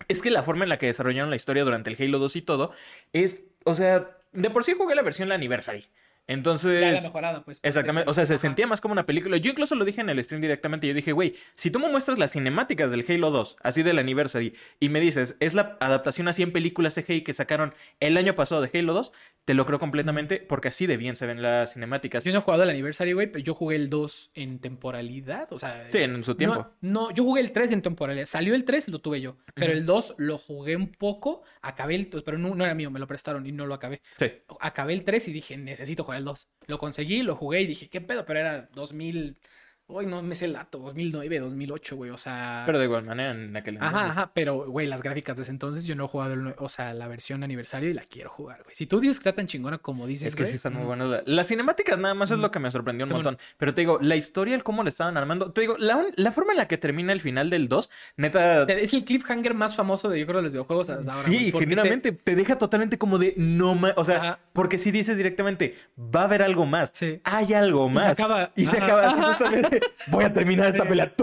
es 0.07 0.21
que 0.21 0.31
la 0.31 0.43
forma 0.43 0.63
en 0.63 0.69
la 0.69 0.77
que 0.77 0.87
desarrollaron 0.87 1.29
la 1.29 1.35
historia 1.35 1.63
durante 1.63 1.89
el 1.89 1.97
Halo 2.01 2.19
2 2.19 2.35
y 2.37 2.41
todo 2.41 2.71
es, 3.13 3.43
o 3.65 3.75
sea, 3.75 4.17
de 4.31 4.49
por 4.49 4.63
sí 4.63 4.73
jugué 4.77 4.95
la 4.95 5.01
versión 5.01 5.29
la 5.29 5.35
Anniversary. 5.35 5.85
Entonces... 6.27 7.01
Mejorada, 7.01 7.43
pues. 7.43 7.59
Exactamente, 7.63 8.09
o 8.09 8.13
sea, 8.13 8.25
se 8.25 8.33
Ajá. 8.33 8.41
sentía 8.41 8.67
más 8.67 8.81
como 8.81 8.91
una 8.91 9.05
película. 9.05 9.37
Yo 9.37 9.51
incluso 9.51 9.75
lo 9.75 9.85
dije 9.85 10.01
en 10.01 10.09
el 10.09 10.23
stream 10.23 10.41
directamente. 10.41 10.87
Yo 10.87 10.93
dije, 10.93 11.13
güey, 11.13 11.35
si 11.55 11.71
tú 11.71 11.79
me 11.79 11.89
muestras 11.89 12.19
las 12.19 12.33
cinemáticas 12.33 12.91
del 12.91 13.05
Halo 13.07 13.31
2, 13.31 13.57
así 13.63 13.83
del 13.83 13.97
Anniversary, 13.97 14.53
y 14.79 14.89
me 14.89 14.99
dices, 14.99 15.37
es 15.39 15.53
la 15.53 15.77
adaptación 15.79 16.27
así 16.27 16.43
en 16.43 16.51
películas 16.51 16.95
CGI 16.95 17.21
que 17.21 17.33
sacaron 17.33 17.73
el 17.99 18.17
año 18.17 18.35
pasado 18.35 18.61
de 18.61 18.77
Halo 18.77 18.93
2, 18.93 19.13
te 19.45 19.53
lo 19.53 19.65
creo 19.65 19.79
completamente 19.79 20.39
porque 20.39 20.67
así 20.67 20.87
de 20.87 20.97
bien 20.97 21.15
se 21.15 21.25
ven 21.25 21.41
las 21.41 21.73
cinemáticas. 21.73 22.25
Yo 22.25 22.33
no 22.33 22.39
he 22.39 22.41
jugado 22.41 22.63
el 22.63 22.69
aniversario, 22.69 23.15
güey, 23.15 23.31
pero 23.31 23.43
yo 23.43 23.53
jugué 23.53 23.77
el 23.77 23.89
2 23.89 24.31
en 24.35 24.59
temporalidad. 24.59 25.47
O 25.53 25.59
sea. 25.59 25.87
Sí, 25.89 25.99
en 25.99 26.21
su 26.25 26.35
tiempo. 26.35 26.67
No, 26.81 27.07
no, 27.07 27.11
yo 27.11 27.23
jugué 27.23 27.39
el 27.39 27.53
3 27.53 27.71
en 27.71 27.81
temporalidad. 27.81 28.25
Salió 28.25 28.53
el 28.55 28.65
3, 28.65 28.89
lo 28.89 28.99
tuve 28.99 29.21
yo. 29.21 29.37
Pero 29.53 29.71
el 29.71 29.85
2 29.85 30.15
lo 30.17 30.37
jugué 30.37 30.75
un 30.75 30.91
poco. 30.91 31.43
Acabé 31.61 31.95
el. 31.95 32.07
Pero 32.07 32.37
no, 32.37 32.55
no 32.55 32.65
era 32.65 32.75
mío, 32.75 32.91
me 32.91 32.99
lo 32.99 33.07
prestaron 33.07 33.45
y 33.45 33.53
no 33.53 33.65
lo 33.65 33.73
acabé. 33.73 34.01
Sí. 34.19 34.33
Acabé 34.59 34.93
el 34.93 35.05
3 35.05 35.29
y 35.29 35.31
dije, 35.31 35.55
necesito 35.55 36.03
jugar 36.03 36.16
el 36.17 36.25
2. 36.25 36.49
Lo 36.67 36.77
conseguí, 36.79 37.23
lo 37.23 37.35
jugué 37.35 37.61
y 37.61 37.67
dije, 37.67 37.89
¿qué 37.89 38.01
pedo? 38.01 38.25
Pero 38.25 38.39
era 38.39 38.69
2000. 38.73 39.37
Uy, 39.89 40.05
no 40.05 40.21
me 40.21 40.35
sé 40.35 40.43
el 40.45 40.53
dato, 40.53 40.79
2009, 40.79 41.39
2008, 41.39 41.95
güey. 41.95 42.11
O 42.11 42.17
sea. 42.17 42.63
Pero 42.65 42.77
de 42.77 42.83
igual 42.85 43.03
manera, 43.03 43.31
en 43.31 43.55
aquel 43.55 43.77
Ajá, 43.77 43.87
entonces. 43.87 44.11
ajá, 44.11 44.31
pero, 44.33 44.65
güey, 44.69 44.85
las 44.85 45.01
gráficas 45.01 45.37
de 45.37 45.43
ese 45.43 45.51
entonces 45.51 45.85
yo 45.85 45.95
no 45.95 46.03
he 46.03 46.07
jugado, 46.09 46.33
el 46.33 46.55
o 46.57 46.67
sea, 46.67 46.93
la 46.93 47.07
versión 47.07 47.41
aniversario 47.41 47.89
y 47.89 47.93
la 47.93 48.01
quiero 48.01 48.29
jugar, 48.29 48.63
güey. 48.63 48.75
Si 48.75 48.85
tú 48.85 48.99
dices 48.99 49.21
que 49.21 49.29
está 49.29 49.37
tan 49.37 49.47
chingona 49.47 49.77
como 49.77 50.05
dices, 50.05 50.27
Es 50.27 50.35
que 50.35 50.43
güey, 50.43 50.51
sí 50.51 50.57
están 50.57 50.73
muy 50.73 50.83
buenas. 50.83 51.07
La- 51.07 51.23
Las 51.25 51.47
cinemáticas 51.47 51.97
nada 51.99 52.13
más 52.15 52.31
es 52.31 52.37
lo 52.37 52.51
que 52.51 52.59
me 52.59 52.69
sorprendió 52.69 53.05
un 53.05 53.13
montón. 53.13 53.37
Pero 53.57 53.73
te 53.73 53.79
digo, 53.79 53.97
la 54.01 54.17
historia, 54.17 54.55
el 54.55 54.63
cómo 54.63 54.83
le 54.83 54.89
estaban 54.89 55.15
armando. 55.15 55.53
Te 55.53 55.61
digo, 55.61 55.77
la, 55.77 55.95
un- 55.95 56.11
la 56.17 56.33
forma 56.33 56.51
en 56.51 56.57
la 56.57 56.67
que 56.67 56.77
termina 56.77 57.13
el 57.13 57.21
final 57.21 57.49
del 57.49 57.69
2, 57.69 57.89
neta. 58.17 58.63
Es 58.63 58.93
el 58.93 59.05
cliffhanger 59.05 59.53
más 59.53 59.77
famoso 59.77 60.09
de, 60.09 60.19
yo 60.19 60.25
creo, 60.25 60.39
de 60.39 60.43
los 60.43 60.51
videojuegos 60.51 60.89
hasta 60.89 61.11
ahora. 61.13 61.23
Sí, 61.29 61.49
porque 61.53 61.65
te- 61.65 61.69
genuinamente 61.71 62.11
te... 62.11 62.35
deja 62.35 62.57
totalmente 62.57 62.97
como 62.97 63.17
de 63.19 63.35
no 63.37 63.73
más. 63.73 63.93
O 63.95 64.03
sea, 64.03 64.17
Ajá. 64.17 64.39
porque 64.51 64.77
si 64.79 64.91
dices 64.91 65.15
directamente, 65.15 65.77
va 65.97 66.21
a 66.21 66.23
haber 66.25 66.43
algo 66.43 66.65
más. 66.65 66.89
Sí. 66.93 67.21
Hay 67.23 67.53
algo 67.53 67.87
Y 67.87 67.91
más. 67.93 68.03
se 68.03 68.11
acaba. 68.11 68.51
Y 68.57 68.65
se 68.65 68.75
Ajá. 68.79 68.85
acaba 68.85 69.09
así 69.11 69.21
justamente. 69.27 69.76
Voy 70.07 70.23
a 70.25 70.33
terminar 70.33 70.73
esta 70.75 70.87
pelea. 70.87 71.13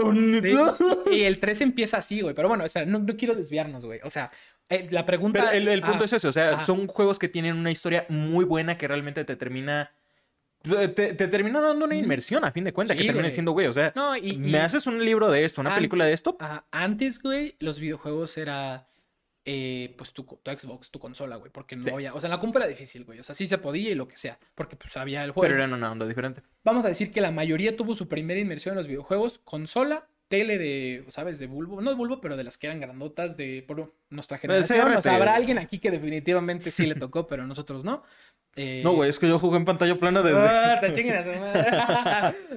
Y 1.11 1.21
el 1.23 1.39
3 1.39 1.61
empieza 1.61 1.97
así, 1.97 2.21
güey. 2.21 2.35
Pero 2.35 2.47
bueno, 2.47 2.65
espera, 2.65 2.85
no, 2.85 2.99
no 2.99 3.15
quiero 3.17 3.35
desviarnos, 3.35 3.85
güey. 3.85 3.99
O 4.03 4.09
sea, 4.09 4.31
eh, 4.69 4.87
la 4.91 5.05
pregunta. 5.05 5.39
Pero 5.41 5.51
el, 5.51 5.67
el 5.67 5.81
punto 5.81 6.03
Ah, 6.03 6.05
es 6.05 6.13
ese, 6.13 6.27
o 6.27 6.31
sea, 6.31 6.53
ajá. 6.55 6.65
son 6.65 6.87
juegos 6.87 7.19
que 7.19 7.27
tienen 7.29 7.55
una 7.55 7.71
historia 7.71 8.05
muy 8.09 8.45
buena 8.45 8.77
que 8.77 8.87
realmente 8.87 9.23
te 9.25 9.35
termina. 9.35 9.91
Te, 10.63 10.87
te 11.13 11.27
termina 11.27 11.61
dando 11.61 11.85
una 11.85 11.93
inmersión 11.93 12.43
a 12.43 12.51
fin 12.51 12.63
de 12.63 12.73
cuentas, 12.73 12.97
Sí, 12.97 13.03
que 13.03 13.07
termina 13.09 13.29
siendo, 13.29 13.51
güey, 13.51 13.67
o 13.67 13.73
sea, 13.73 13.93
No, 13.95 14.17
y. 14.17 14.31
y- 14.31 14.37
me 14.37 14.57
haces 14.59 14.87
un 14.87 15.03
libro 15.05 15.29
de 15.29 15.45
esto, 15.45 15.61
una 15.61 15.75
película 15.75 16.05
de 16.05 16.13
esto, 16.13 16.37
Ajá, 16.39 16.65
Antes, 16.71 17.21
güey, 17.21 17.55
los 17.59 17.79
videojuegos 17.79 18.35
era. 18.37 18.87
Eh, 19.45 19.93
pues 19.97 20.11
tu, 20.11 20.23
tu 20.23 20.51
Xbox, 20.51 20.89
tu 20.89 20.99
consola, 20.99 21.35
güey. 21.35 21.51
Porque 21.51 21.75
no 21.75 21.83
Sí. 21.83 21.91
había. 21.91 22.13
O 22.13 22.19
sea, 22.19 22.27
en 22.27 22.31
la 22.31 22.39
compu 22.39 22.57
era 22.57 22.67
difícil, 22.67 23.03
güey. 23.05 23.19
O 23.19 23.23
sea, 23.23 23.35
sí 23.35 23.45
se 23.47 23.57
podía 23.59 23.91
y 23.91 23.95
lo 23.95 24.07
que 24.07 24.17
sea. 24.17 24.39
Porque 24.55 24.75
pues 24.75 24.97
había 24.97 25.23
el 25.23 25.31
juego. 25.31 25.43
pero 25.43 25.55
era 25.55 25.65
en 25.65 25.73
una 25.73 25.91
onda 25.91 26.07
diferente. 26.07 26.41
Vamos 26.63 26.83
a 26.85 26.87
decir 26.87 27.11
que 27.11 27.21
la 27.21 27.31
mayoría 27.31 27.75
tuvo 27.77 27.93
su 27.95 28.07
primera 28.09 28.39
inmersión 28.39 28.73
en 28.73 28.77
los 28.77 28.87
videojuegos, 28.87 29.39
consola, 29.43 30.07
tele 30.27 30.57
de, 30.57 31.05
¿sabes? 31.09 31.37
De 31.37 31.45
bulbo, 31.45 31.79
no 31.81 31.91
de 31.91 31.95
bulbo, 31.95 32.19
pero 32.19 32.35
de 32.35 32.43
las 32.43 32.57
que 32.57 32.65
eran 32.65 32.79
grandotas 32.81 33.37
de 33.37 33.63
por 33.67 33.93
nuestra 34.09 34.39
generación. 34.39 34.93
O 34.97 35.01
sea, 35.01 35.15
habrá 35.15 35.35
alguien 35.35 35.59
aquí 35.59 35.77
que 35.77 35.91
definitivamente 35.91 36.71
sí 36.71 36.87
le 36.87 36.95
tocó, 36.95 37.27
pero 37.27 37.45
nosotros 37.45 37.83
no. 37.83 38.01
Eh, 38.55 38.81
No, 38.83 38.93
güey, 38.93 39.09
es 39.11 39.19
que 39.19 39.27
yo 39.27 39.37
jugué 39.37 39.57
en 39.57 39.65
pantalla 39.65 39.95
plana 39.95 40.23
desde. 40.23 40.39
ah, 40.39 40.79
te 40.81 40.87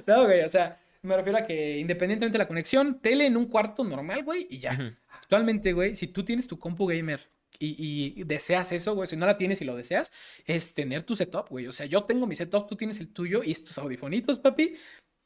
no, 0.07 0.25
güey, 0.25 0.41
o 0.41 0.49
sea, 0.49 0.79
me 1.03 1.15
refiero 1.15 1.37
a 1.37 1.45
que 1.45 1.77
independientemente 1.77 2.37
de 2.37 2.43
la 2.43 2.47
conexión, 2.47 2.99
tele 2.99 3.27
en 3.27 3.37
un 3.37 3.45
cuarto 3.45 3.83
normal, 3.83 4.23
güey, 4.23 4.47
y 4.49 4.57
ya. 4.59 4.97
Actualmente, 5.29 5.73
güey, 5.73 5.95
si 5.95 6.07
tú 6.07 6.25
tienes 6.25 6.47
tu 6.47 6.57
compu 6.57 6.87
gamer 6.87 7.29
y, 7.59 8.15
y 8.19 8.23
deseas 8.23 8.71
eso, 8.71 8.95
güey, 8.95 9.05
si 9.05 9.15
no 9.15 9.27
la 9.27 9.37
tienes 9.37 9.61
y 9.61 9.65
lo 9.65 9.75
deseas, 9.75 10.11
es 10.43 10.73
tener 10.73 11.03
tu 11.03 11.15
setup, 11.15 11.49
güey. 11.49 11.67
O 11.67 11.71
sea, 11.71 11.85
yo 11.85 12.03
tengo 12.05 12.25
mi 12.25 12.35
setup, 12.35 12.67
tú 12.67 12.75
tienes 12.75 12.99
el 12.99 13.13
tuyo 13.13 13.43
y 13.43 13.51
es 13.51 13.63
tus 13.63 13.77
audifonitos, 13.77 14.39
papi. 14.39 14.73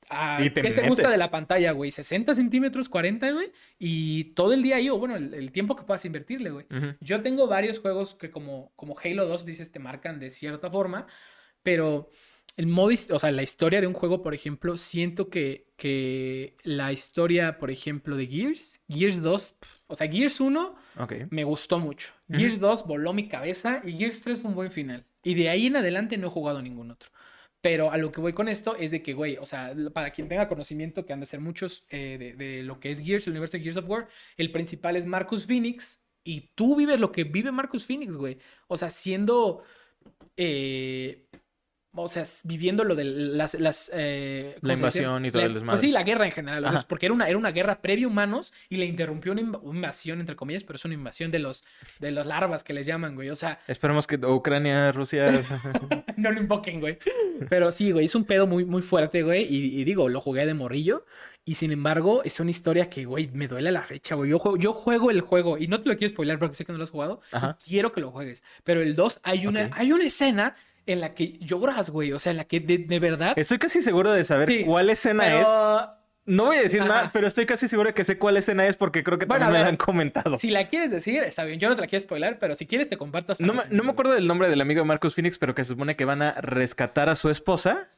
Ah, 0.10 0.42
Y 0.44 0.50
te 0.50 0.62
¿Qué 0.62 0.72
te 0.72 0.90
gusta 0.90 1.10
de 1.10 1.16
la 1.16 1.32
pantalla, 1.32 1.72
güey? 1.72 1.90
60 1.90 2.34
centímetros, 2.34 2.90
40, 2.90 3.32
güey. 3.32 3.54
Y 3.80 4.26
todo 4.34 4.52
el 4.52 4.62
día 4.62 4.76
ahí, 4.76 4.90
o 4.90 4.98
bueno, 4.98 5.16
el, 5.16 5.34
el 5.34 5.54
tiempo 5.54 5.78
que 5.78 5.84
puedas 5.84 6.04
invertirle, 6.04 6.50
güey. 6.50 6.66
Yo 7.00 7.22
tengo 7.22 7.48
varios 7.48 7.80
juegos 7.80 8.14
que 8.14 8.30
como, 8.30 8.74
como 8.76 8.98
Halo 9.02 9.26
2, 9.26 9.46
dices, 9.46 9.72
te 9.72 9.80
marcan 9.80 10.20
de 10.20 10.30
cierta 10.30 10.70
forma, 10.70 11.08
pero 11.64 12.12
el 12.56 12.68
modo, 12.68 12.94
o 13.12 13.20
sea, 13.20 13.32
la 13.32 13.42
historia 13.44 13.82
de 13.82 13.88
un 13.88 13.94
juego, 13.94 14.22
por 14.22 14.34
ejemplo, 14.34 14.78
siento 14.78 15.30
que, 15.30 15.72
que 15.76 16.56
la 16.64 16.92
historia, 16.94 17.58
por 17.58 17.72
ejemplo, 17.72 18.16
de 18.16 18.28
Gears, 18.28 18.80
Gears 18.88 19.22
2, 19.22 19.54
pf, 19.60 19.80
o 19.88 19.96
sea, 19.96 20.08
Gears 20.12 20.40
1 20.40 20.76
Ok. 21.00 21.14
me 21.32 21.44
gustó 21.44 21.80
mucho. 21.80 22.14
Gears 22.30 22.60
2 22.60 22.86
voló 22.86 23.12
mi 23.14 23.28
cabeza 23.28 23.82
y 23.84 23.94
Gears 23.98 24.22
3 24.22 24.42
fue 24.42 24.50
un 24.50 24.56
buen 24.56 24.72
final. 24.72 25.06
Y 25.24 25.34
de 25.36 25.50
ahí 25.50 25.66
en 25.68 25.78
adelante 25.78 26.18
no 26.18 26.28
he 26.28 26.30
jugado 26.30 26.62
ningún 26.62 26.92
otro. 26.92 27.10
Pero 27.62 27.92
a 27.92 27.98
lo 27.98 28.12
que 28.12 28.20
voy 28.22 28.34
con 28.34 28.50
esto 28.50 28.76
es 28.76 28.92
de 28.92 29.02
que, 29.02 29.14
güey, 29.14 29.38
o 29.38 29.46
sea, 29.46 29.74
para 29.94 30.12
quien 30.12 30.28
tenga 30.28 30.50
conocimiento, 30.50 31.06
que 31.06 31.14
han 31.14 31.22
de 31.22 31.26
ser 31.26 31.40
muchos 31.40 31.86
eh, 31.90 32.18
de, 32.20 32.34
de 32.36 32.62
lo 32.64 32.80
que 32.80 32.92
es 32.92 33.00
Gears, 33.00 33.26
el 33.26 33.32
universo 33.32 33.56
de 33.58 33.64
Gears 33.64 33.78
of 33.78 33.90
War, 33.90 34.08
el 34.38 34.52
principal 34.52 34.96
es 34.98 35.06
Marcus 35.06 35.46
Phoenix 35.48 36.04
y 36.26 36.50
tú 36.56 36.76
vives 36.76 37.00
lo 37.00 37.12
que 37.12 37.24
vive 37.24 37.52
Marcus 37.52 37.86
Phoenix, 37.86 38.16
güey. 38.18 38.38
O 38.68 38.76
sea, 38.78 38.90
siendo... 38.90 39.64
eh, 40.38 41.26
o 41.96 42.08
sea, 42.08 42.24
viviendo 42.44 42.84
lo 42.84 42.96
de 42.96 43.04
las... 43.04 43.54
las 43.56 43.92
eh, 43.94 44.56
¿cómo 44.60 44.68
La 44.68 44.74
dice? 44.74 44.82
invasión 44.82 45.26
y 45.26 45.32
todo 45.32 45.42
La- 45.42 45.48
el 45.48 45.54
desmadre. 45.54 45.74
Pues 45.76 45.82
sí, 45.82 45.92
la 45.92 46.04
guerra 46.04 46.26
en 46.26 46.32
general. 46.32 46.66
o 46.66 46.72
sea, 46.72 46.86
porque 46.88 47.06
era 47.06 47.14
una, 47.14 47.28
era 47.28 47.38
una 47.38 47.52
guerra 47.52 47.82
previa 47.82 48.06
a 48.06 48.10
humanos 48.10 48.54
y 48.70 48.78
le 48.78 48.86
interrumpió 48.86 49.32
una 49.32 49.42
inv- 49.42 49.62
invasión, 49.64 50.20
entre 50.20 50.36
comillas, 50.36 50.64
pero 50.64 50.78
es 50.78 50.86
una 50.86 50.94
invasión 50.96 51.30
de 51.32 51.40
los, 51.40 51.64
de 52.00 52.12
los 52.12 52.26
larvas 52.26 52.64
que 52.64 52.74
les 52.74 52.86
llaman, 52.88 53.16
güey. 53.16 53.30
O 53.30 53.36
sea, 53.36 53.60
Esperemos 53.68 54.08
que 54.08 54.16
Ucrania, 54.18 54.92
Rusia. 54.92 55.42
no 56.18 56.32
lo 56.32 56.40
invoquen, 56.40 56.80
güey. 56.80 56.98
Pero 57.50 57.72
sí, 57.72 57.92
güey, 57.92 58.06
es 58.06 58.16
un 58.16 58.26
pedo 58.26 58.48
muy, 58.48 58.66
muy 58.66 58.82
fuerte, 58.82 59.22
güey. 59.24 59.44
Y, 59.44 59.80
y 59.80 59.84
digo, 59.84 60.10
lo 60.10 60.22
jugué 60.22 60.46
de 60.46 60.54
morrillo. 60.54 61.06
Y 61.46 61.56
sin 61.56 61.74
embargo, 61.74 62.24
es 62.24 62.40
una 62.40 62.52
historia 62.52 62.90
que, 62.90 63.04
güey, 63.04 63.28
me 63.34 63.50
duele 63.50 63.68
a 63.68 63.72
la 63.74 63.82
fecha, 63.82 64.16
güey. 64.16 64.30
Yo 64.30 64.40
juego, 64.40 64.58
yo 64.58 64.72
juego 64.72 65.12
el 65.12 65.20
juego 65.20 65.58
y 65.58 65.68
no 65.68 65.78
te 65.80 65.90
lo 65.90 65.98
quiero 65.98 66.14
spoiler 66.14 66.40
porque 66.40 66.56
sé 66.56 66.64
que 66.64 66.72
no 66.72 66.78
lo 66.78 66.86
has 66.86 66.90
jugado. 66.92 67.20
quiero 67.68 67.92
que 67.92 68.00
lo 68.00 68.12
juegues. 68.12 68.44
Pero 68.64 68.82
el 68.82 68.96
2 68.96 69.20
hay 69.24 69.46
una, 69.46 69.70
hay 69.74 69.92
una 69.92 70.06
escena 70.06 70.56
en 70.86 71.00
la 71.02 71.14
que 71.14 71.38
lloras, 71.40 71.90
güey. 71.90 72.12
O 72.14 72.20
sea, 72.20 72.32
en 72.32 72.38
la 72.38 72.46
que 72.46 72.60
de, 72.60 72.78
de 72.80 73.00
verdad. 73.00 73.34
Estoy 73.36 73.58
casi 73.60 73.82
seguro 73.82 74.12
de 74.12 74.24
saber 74.24 74.48
Sí, 74.50 74.64
cuál 74.66 74.90
escena 74.90 75.40
es. 75.40 75.48
No 76.26 76.46
voy 76.46 76.56
a 76.56 76.62
decir 76.62 76.80
Ajá. 76.80 76.88
nada, 76.88 77.10
pero 77.12 77.28
estoy 77.28 77.46
casi 77.46 77.68
seguro 77.68 77.88
de 77.90 77.94
que 77.94 78.06
sé 78.06 78.18
cuál 78.18 78.38
escena 78.38 78.66
es 78.66 78.78
porque 78.78 79.04
creo 79.04 79.20
que 79.20 79.26
Bueno, 79.26 79.44
también 79.44 79.58
a 79.58 79.60
me 79.60 79.64
la 79.66 79.70
han 79.72 79.76
comentado. 79.78 80.38
si 80.38 80.50
la 80.52 80.70
quieres 80.70 80.90
decir, 80.90 81.22
está 81.22 81.44
bien. 81.44 81.60
Yo 81.60 81.68
no 81.68 81.76
te 81.76 81.82
la 81.82 81.88
quiero 81.88 82.02
spoiler, 82.02 82.40
pero 82.40 82.56
si 82.56 82.66
quieres 82.66 82.88
te 82.88 82.96
comparto 82.96 83.34
hasta 83.34 83.46
No 83.46 83.54
me, 83.54 83.64
no 83.70 83.84
me 83.84 83.92
acuerdo 83.92 84.14
del 84.14 84.26
nombre 84.26 84.48
del 84.50 84.62
amigo 84.62 84.80
de 84.80 84.86
Marcus 84.86 85.16
Phoenix, 85.16 85.38
pero 85.38 85.54
que 85.54 85.66
se 85.66 85.72
supone 85.72 85.98
que 85.98 86.06
van 86.06 86.22
a 86.22 86.32
rescatar 86.40 87.10
a 87.10 87.18
su 87.18 87.30
esposa. 87.30 87.90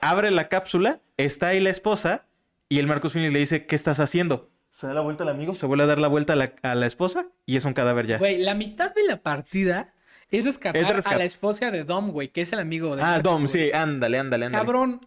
Abre 0.00 0.30
la 0.30 0.48
cápsula, 0.48 1.00
está 1.16 1.48
ahí 1.48 1.60
la 1.60 1.70
esposa, 1.70 2.26
y 2.68 2.78
el 2.78 2.86
Marcus 2.86 3.12
Phoenix 3.12 3.32
le 3.32 3.38
dice, 3.40 3.66
¿qué 3.66 3.74
estás 3.74 4.00
haciendo? 4.00 4.48
Se 4.70 4.86
da 4.86 4.94
la 4.94 5.00
vuelta 5.00 5.24
al 5.24 5.30
amigo, 5.30 5.54
se 5.56 5.66
vuelve 5.66 5.82
a 5.84 5.86
dar 5.88 5.98
la 5.98 6.08
vuelta 6.08 6.34
a 6.34 6.36
la, 6.36 6.52
a 6.62 6.74
la 6.76 6.86
esposa, 6.86 7.26
y 7.44 7.56
es 7.56 7.64
un 7.64 7.74
cadáver 7.74 8.06
ya. 8.06 8.18
Güey, 8.18 8.38
la 8.38 8.54
mitad 8.54 8.94
de 8.94 9.02
la 9.02 9.16
partida 9.20 9.92
es 10.30 10.44
rescatar 10.44 10.82
Es 10.82 10.88
rescat- 10.88 11.12
a 11.14 11.18
la 11.18 11.24
esposa 11.24 11.70
de 11.70 11.84
Dom, 11.84 12.10
güey, 12.10 12.28
que 12.28 12.42
es 12.42 12.52
el 12.52 12.58
amigo 12.60 12.96
de 12.96 13.02
ah, 13.02 13.20
Dom, 13.20 13.42
güey. 13.42 13.48
sí, 13.48 13.70
ándale, 13.72 14.18
ándale, 14.18 14.46
ándale. 14.46 14.64
Cabrón, 14.64 15.06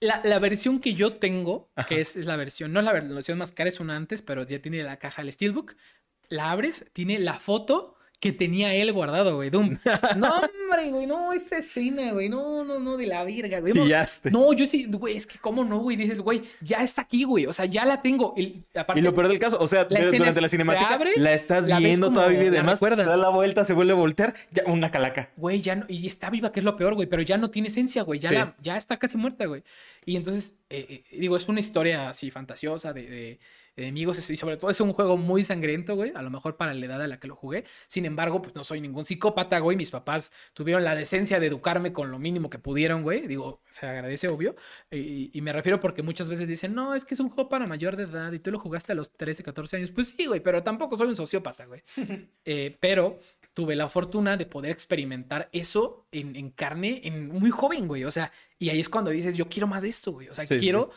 la, 0.00 0.20
la 0.24 0.38
versión 0.38 0.80
que 0.80 0.94
yo 0.94 1.14
tengo, 1.14 1.68
Ajá. 1.76 1.88
que 1.88 2.00
es, 2.00 2.16
es 2.16 2.26
la 2.26 2.36
versión, 2.36 2.72
no 2.72 2.80
es 2.80 2.86
la 2.86 2.92
versión 2.92 3.38
más 3.38 3.52
cara, 3.52 3.68
es 3.68 3.80
una 3.80 3.96
antes, 3.96 4.22
pero 4.22 4.44
ya 4.44 4.58
tiene 4.60 4.82
la 4.82 4.98
caja, 4.98 5.22
el 5.22 5.32
Steelbook. 5.32 5.74
La 6.28 6.50
abres, 6.50 6.84
tiene 6.92 7.18
la 7.18 7.34
foto 7.34 7.96
que 8.20 8.32
tenía 8.32 8.74
él 8.74 8.90
guardado, 8.92 9.36
güey. 9.36 9.50
Doom. 9.50 9.76
No, 10.16 10.40
hombre, 10.74 10.90
güey, 10.90 11.06
no, 11.06 11.32
esa 11.32 11.58
escena, 11.58 12.12
güey. 12.12 12.28
No, 12.28 12.64
no, 12.64 12.78
no, 12.78 12.96
de 12.96 13.06
la 13.06 13.24
virga, 13.24 13.60
güey. 13.60 13.72
Pillaste. 13.72 14.30
No, 14.30 14.52
yo 14.52 14.66
sí, 14.66 14.84
güey, 14.90 15.16
es 15.16 15.26
que 15.26 15.38
cómo 15.38 15.64
no, 15.64 15.78
güey. 15.78 15.96
Dices, 15.96 16.20
güey, 16.20 16.42
ya 16.60 16.82
está 16.82 17.02
aquí, 17.02 17.24
güey. 17.24 17.46
O 17.46 17.52
sea, 17.52 17.64
ya 17.66 17.84
la 17.84 18.02
tengo. 18.02 18.34
Y, 18.36 18.64
aparte, 18.74 19.00
Y 19.00 19.02
lo 19.02 19.14
peor 19.14 19.28
del 19.28 19.38
caso, 19.38 19.58
o 19.60 19.66
sea, 19.66 19.86
La 19.88 20.00
durante 20.04 20.28
es- 20.28 20.36
la 20.42 20.48
cinemática 20.48 20.94
abre, 20.94 21.12
la 21.16 21.32
estás 21.34 21.66
la 21.66 21.78
viendo 21.78 22.12
todavía 22.12 22.44
y 22.44 22.50
demás, 22.50 22.78
se 22.78 22.90
da 22.96 23.16
la 23.16 23.28
vuelta, 23.28 23.64
se 23.64 23.72
vuelve 23.72 23.92
a 23.92 23.96
voltear, 23.96 24.34
ya 24.50 24.64
una 24.66 24.90
calaca. 24.90 25.30
güey, 25.36 25.60
ya 25.60 25.76
no, 25.76 25.84
y 25.88 26.06
está 26.06 26.30
viva, 26.30 26.52
que 26.52 26.60
es 26.60 26.64
lo 26.64 26.76
peor, 26.76 26.94
güey, 26.94 27.08
pero 27.08 27.22
ya 27.22 27.38
no 27.38 27.50
tiene 27.50 27.68
esencia, 27.68 28.02
güey, 28.02 28.20
ya, 28.20 28.28
Sí. 28.28 28.34
la- 28.34 28.56
ya 28.60 28.76
está 28.76 28.98
casi 28.98 29.16
muerta, 29.16 29.46
güey. 29.46 29.62
Y 30.04 30.16
entonces, 30.16 30.54
eh, 30.70 31.02
eh, 31.10 31.16
digo, 31.18 31.36
es 31.36 31.48
una 31.48 31.60
historia 31.60 32.08
así 32.08 32.30
fantasiosa 32.30 32.92
de- 32.92 33.06
de 33.08 33.38
enemigos 33.76 34.30
y 34.30 34.36
sobre 34.36 34.56
todo 34.56 34.70
es 34.70 34.80
un 34.80 34.92
juego 34.92 35.16
muy 35.16 35.44
sangriento, 35.44 35.96
güey, 35.96 36.12
a 36.14 36.22
lo 36.22 36.30
mejor 36.30 36.56
para 36.56 36.74
la 36.74 36.86
edad 36.86 37.02
a 37.02 37.06
la 37.06 37.18
que 37.18 37.28
lo 37.28 37.36
jugué. 37.36 37.64
Sin 37.86 38.04
embargo, 38.06 38.40
pues 38.42 38.54
no 38.54 38.64
soy 38.64 38.80
ningún 38.80 39.04
psicópata, 39.04 39.58
güey, 39.58 39.76
mis 39.76 39.90
papás 39.90 40.32
tuvieron 40.52 40.84
la 40.84 40.94
decencia 40.94 41.40
de 41.40 41.46
educarme 41.46 41.92
con 41.92 42.10
lo 42.10 42.18
mínimo 42.18 42.50
que 42.50 42.58
pudieron, 42.58 43.02
güey, 43.02 43.26
digo, 43.26 43.62
se 43.68 43.86
agradece, 43.86 44.28
obvio. 44.28 44.54
Y, 44.90 45.30
y 45.36 45.40
me 45.40 45.52
refiero 45.52 45.80
porque 45.80 46.02
muchas 46.02 46.28
veces 46.28 46.48
dicen, 46.48 46.74
no, 46.74 46.94
es 46.94 47.04
que 47.04 47.14
es 47.14 47.20
un 47.20 47.28
juego 47.28 47.48
para 47.48 47.66
mayor 47.66 47.96
de 47.96 48.04
edad 48.04 48.32
y 48.32 48.38
tú 48.38 48.50
lo 48.50 48.58
jugaste 48.58 48.92
a 48.92 48.94
los 48.94 49.12
13, 49.16 49.42
14 49.42 49.76
años. 49.76 49.90
Pues 49.90 50.10
sí, 50.10 50.26
güey, 50.26 50.40
pero 50.40 50.62
tampoco 50.62 50.96
soy 50.96 51.08
un 51.08 51.16
sociópata, 51.16 51.66
güey. 51.66 51.82
Eh, 52.46 52.76
pero 52.78 53.18
tuve 53.54 53.76
la 53.76 53.88
fortuna 53.88 54.36
de 54.36 54.44
poder 54.44 54.70
experimentar 54.70 55.48
eso 55.52 56.06
en, 56.12 56.36
en 56.36 56.50
carne 56.50 57.00
en 57.04 57.28
muy 57.28 57.50
joven, 57.50 57.88
güey. 57.88 58.04
O 58.04 58.10
sea, 58.10 58.32
y 58.58 58.68
ahí 58.68 58.80
es 58.80 58.88
cuando 58.88 59.10
dices, 59.10 59.36
yo 59.36 59.48
quiero 59.48 59.66
más 59.66 59.82
de 59.82 59.88
esto, 59.88 60.12
güey. 60.12 60.28
O 60.28 60.34
sea, 60.34 60.46
Sí, 60.46 60.54
sí, 60.54 60.60
quiero, 60.60 60.90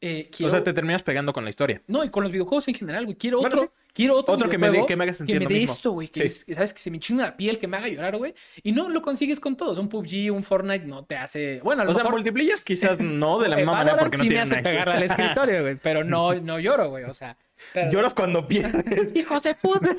eh, 0.00 0.28
quiero... 0.30 0.48
O 0.48 0.50
sea, 0.50 0.62
te 0.64 0.72
terminas 0.72 1.02
pegando 1.02 1.32
con 1.32 1.44
la 1.44 1.50
historia. 1.50 1.82
No, 1.86 2.04
y 2.04 2.10
con 2.10 2.22
los 2.22 2.32
videojuegos 2.32 2.68
en 2.68 2.74
general, 2.74 3.04
güey. 3.04 3.16
Quiero 3.16 3.40
Bueno, 3.40 3.56
otro, 3.56 3.66
sí. 3.76 3.90
quiero 3.94 4.16
otro, 4.16 4.34
Otro 4.34 4.48
que 4.48 4.58
me 4.58 4.70
dé- 4.70 4.86
que 4.86 4.94
me 4.96 5.04
haga 5.04 5.12
sentir 5.12 5.38
que 5.40 5.46
me 5.48 5.54
dé 5.54 5.62
esto, 5.64 5.92
güey. 5.92 6.08
Que, 6.08 6.28
Sí. 6.30 6.44
es- 6.48 6.54
sabes 6.56 6.72
que 6.72 6.80
se 6.80 6.90
me 6.90 7.00
chinga 7.00 7.24
la 7.24 7.36
piel, 7.36 7.58
que 7.58 7.66
me 7.66 7.76
haga 7.76 7.88
llorar, 7.88 8.16
güey. 8.16 8.34
Y 8.62 8.72
no 8.72 8.88
lo 8.88 9.02
consigues 9.02 9.40
con 9.40 9.56
todos. 9.56 9.78
Un 9.78 9.88
PUBG, 9.88 10.30
un 10.32 10.44
Fortnite 10.44 10.84
no 10.86 11.04
te 11.04 11.16
hace. 11.16 11.60
Bueno, 11.64 11.82
a 11.82 11.84
lo 11.84 11.90
O 11.90 11.94
sea, 11.94 12.04
multiplayers 12.10 12.62
quizás 12.64 12.98
no 13.00 13.38
de 13.40 13.48
la 13.48 13.56
misma 13.56 13.72
manera 13.72 13.96
porque 13.98 14.18
no 14.18 14.22
sí 14.24 14.30
me 14.30 14.38
hace 14.40 14.54
una 14.54 14.62
pegar 14.62 14.88
al 14.88 15.02
escritorio, 15.04 15.62
güey. 15.62 15.76
Pero 15.82 16.04
no, 16.04 16.34
no 16.34 16.58
lloro, 16.60 16.90
güey. 16.90 17.04
O 17.04 17.14
sea. 17.14 17.36
pero- 17.74 17.90
Lloras 17.90 18.14
cuando 18.14 18.46
pierdes. 18.46 19.12
¡Hijos 19.16 19.42
de 19.42 19.54
puta! 19.56 19.96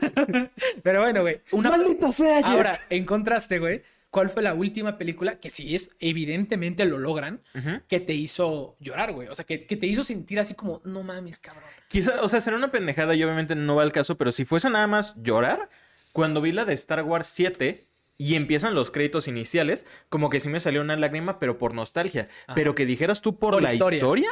Pero 0.81 1.01
bueno, 1.01 1.21
güey. 1.21 1.41
Una... 1.51 1.71
Maldito 1.71 2.11
sea. 2.11 2.39
Ahora, 2.39 2.71
en 2.89 3.05
contraste, 3.05 3.59
güey, 3.59 3.81
¿cuál 4.09 4.29
fue 4.29 4.43
la 4.43 4.53
última 4.53 4.97
película 4.97 5.39
que 5.39 5.49
sí 5.49 5.75
es, 5.75 5.91
evidentemente 5.99 6.85
lo 6.85 6.97
logran, 6.97 7.41
que 7.87 7.99
te 7.99 8.13
hizo 8.13 8.77
llorar, 8.79 9.13
güey? 9.13 9.27
O 9.27 9.35
sea, 9.35 9.45
que, 9.45 9.65
que 9.65 9.75
te 9.75 9.87
hizo 9.87 10.03
sentir 10.03 10.39
así 10.39 10.53
como, 10.53 10.81
no 10.85 11.03
mames, 11.03 11.39
cabrón. 11.39 11.69
Quizá, 11.87 12.21
o 12.21 12.27
sea, 12.27 12.41
será 12.41 12.57
una 12.57 12.71
pendejada 12.71 13.15
y 13.15 13.23
obviamente 13.23 13.55
no 13.55 13.75
va 13.75 13.83
al 13.83 13.91
caso, 13.91 14.17
pero 14.17 14.31
si 14.31 14.45
fuese 14.45 14.69
nada 14.69 14.87
más 14.87 15.15
llorar, 15.17 15.69
cuando 16.11 16.41
vi 16.41 16.51
la 16.51 16.65
de 16.65 16.73
Star 16.73 17.03
Wars 17.03 17.27
7 17.27 17.88
y 18.21 18.35
empiezan 18.35 18.75
los 18.75 18.91
créditos 18.91 19.29
iniciales, 19.29 19.85
como 20.09 20.29
que 20.29 20.41
sí 20.41 20.49
me 20.49 20.59
salió 20.59 20.81
una 20.81 20.97
lágrima, 20.97 21.39
pero 21.39 21.57
por 21.57 21.73
nostalgia. 21.73 22.27
Ajá. 22.47 22.53
Pero 22.53 22.75
que 22.75 22.85
dijeras 22.85 23.21
tú 23.21 23.39
por, 23.39 23.61
la 23.61 23.73
historia, 23.73 24.29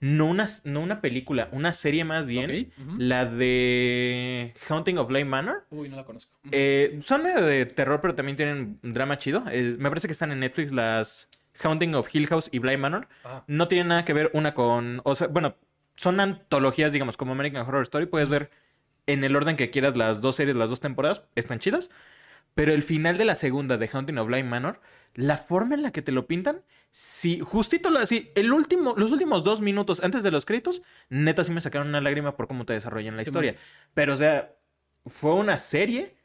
no, 0.00 0.24
una, 0.24 0.48
no 0.64 0.80
una 0.80 1.02
película, 1.02 1.50
una 1.52 1.74
serie 1.74 2.02
más 2.04 2.24
bien, 2.24 2.72
la 2.96 3.26
de 3.26 4.54
Haunting 4.70 4.96
of 4.96 5.08
Bly 5.08 5.24
Manor. 5.26 5.66
Uy, 5.68 5.90
no 5.90 5.96
la 5.96 6.06
conozco. 6.06 6.32
Eh, 6.50 6.98
son 7.02 7.24
de 7.24 7.66
terror, 7.66 8.00
pero 8.00 8.14
también 8.14 8.38
tienen 8.38 8.78
drama 8.82 9.18
chido. 9.18 9.44
Eh, 9.50 9.76
me 9.78 9.90
parece 9.90 10.08
que 10.08 10.12
están 10.12 10.32
en 10.32 10.40
Netflix 10.40 10.72
las 10.72 11.28
Haunting 11.62 11.94
of 11.94 12.08
Hill 12.10 12.28
House 12.28 12.48
y 12.50 12.58
Bly 12.58 12.78
Manor. 12.78 13.06
Ajá. 13.22 13.44
No 13.48 13.68
tienen 13.68 13.88
nada 13.88 14.06
que 14.06 14.14
ver 14.14 14.30
una 14.32 14.54
con. 14.54 15.02
O 15.04 15.14
sea, 15.14 15.26
bueno, 15.26 15.56
son 15.94 16.20
antologías, 16.20 16.90
digamos, 16.90 17.18
como 17.18 17.32
American 17.32 17.68
Horror 17.68 17.82
Story. 17.82 18.06
Puedes 18.06 18.30
ver 18.30 18.50
en 19.06 19.24
el 19.24 19.36
orden 19.36 19.56
que 19.56 19.68
quieras 19.68 19.94
las 19.94 20.22
dos 20.22 20.36
series, 20.36 20.56
las 20.56 20.70
dos 20.70 20.80
temporadas. 20.80 21.22
Están 21.34 21.58
chidas. 21.58 21.90
Pero 22.56 22.72
el 22.72 22.82
final 22.82 23.18
de 23.18 23.26
la 23.26 23.34
segunda 23.36 23.76
de 23.76 23.88
Haunting 23.92 24.16
of 24.18 24.28
Bly 24.28 24.42
Manor, 24.42 24.80
la 25.14 25.36
forma 25.36 25.74
en 25.74 25.82
la 25.82 25.92
que 25.92 26.00
te 26.00 26.10
lo 26.10 26.26
pintan, 26.26 26.62
si 26.90 27.38
justito 27.38 27.90
así, 27.98 28.32
el 28.34 28.50
último, 28.50 28.94
los 28.96 29.12
últimos 29.12 29.44
dos 29.44 29.60
minutos 29.60 30.02
antes 30.02 30.22
de 30.22 30.30
los 30.30 30.46
créditos, 30.46 30.82
neta 31.10 31.44
sí 31.44 31.52
me 31.52 31.60
sacaron 31.60 31.88
una 31.88 32.00
lágrima 32.00 32.34
por 32.36 32.48
cómo 32.48 32.64
te 32.64 32.72
desarrollan 32.72 33.16
la 33.16 33.22
Sí, 33.22 33.28
historia. 33.28 33.56
Pero, 33.92 34.14
o 34.14 34.16
sea, 34.16 34.54
fue 35.04 35.34
una 35.34 35.58
serie 35.58 36.16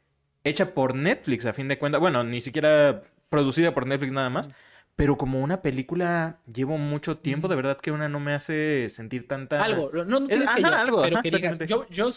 hecha 0.42 0.72
por 0.74 0.94
Netflix, 0.94 1.44
a 1.46 1.52
fin 1.52 1.68
de 1.68 1.78
cuentas. 1.78 2.00
Bueno, 2.00 2.24
ni 2.24 2.40
siquiera 2.40 3.02
producida 3.28 3.74
por 3.74 3.86
Netflix 3.86 4.12
nada 4.12 4.30
más. 4.30 4.48
Pero 4.96 5.16
como 5.18 5.40
una 5.40 5.62
película 5.62 6.40
llevo 6.52 6.78
mucho 6.78 7.18
tiempo, 7.18 7.48
de 7.48 7.56
verdad 7.56 7.78
que 7.78 7.92
una 7.92 8.08
no 8.08 8.20
me 8.20 8.34
hace 8.34 8.88
sentir 8.90 9.28
tanta... 9.28 9.62
Algo, 9.62 9.90
no, 9.92 10.04
no 10.04 10.28
Es- 10.28 10.40
que 10.40 10.46
ajá, 10.46 10.58
llorar, 10.60 10.80
algo, 10.80 11.02
pero 11.02 11.16
ajá, 11.16 11.22
que 11.22 11.30
digas, 11.30 11.58
exactamente. 11.58 11.66
yo, 11.92 12.10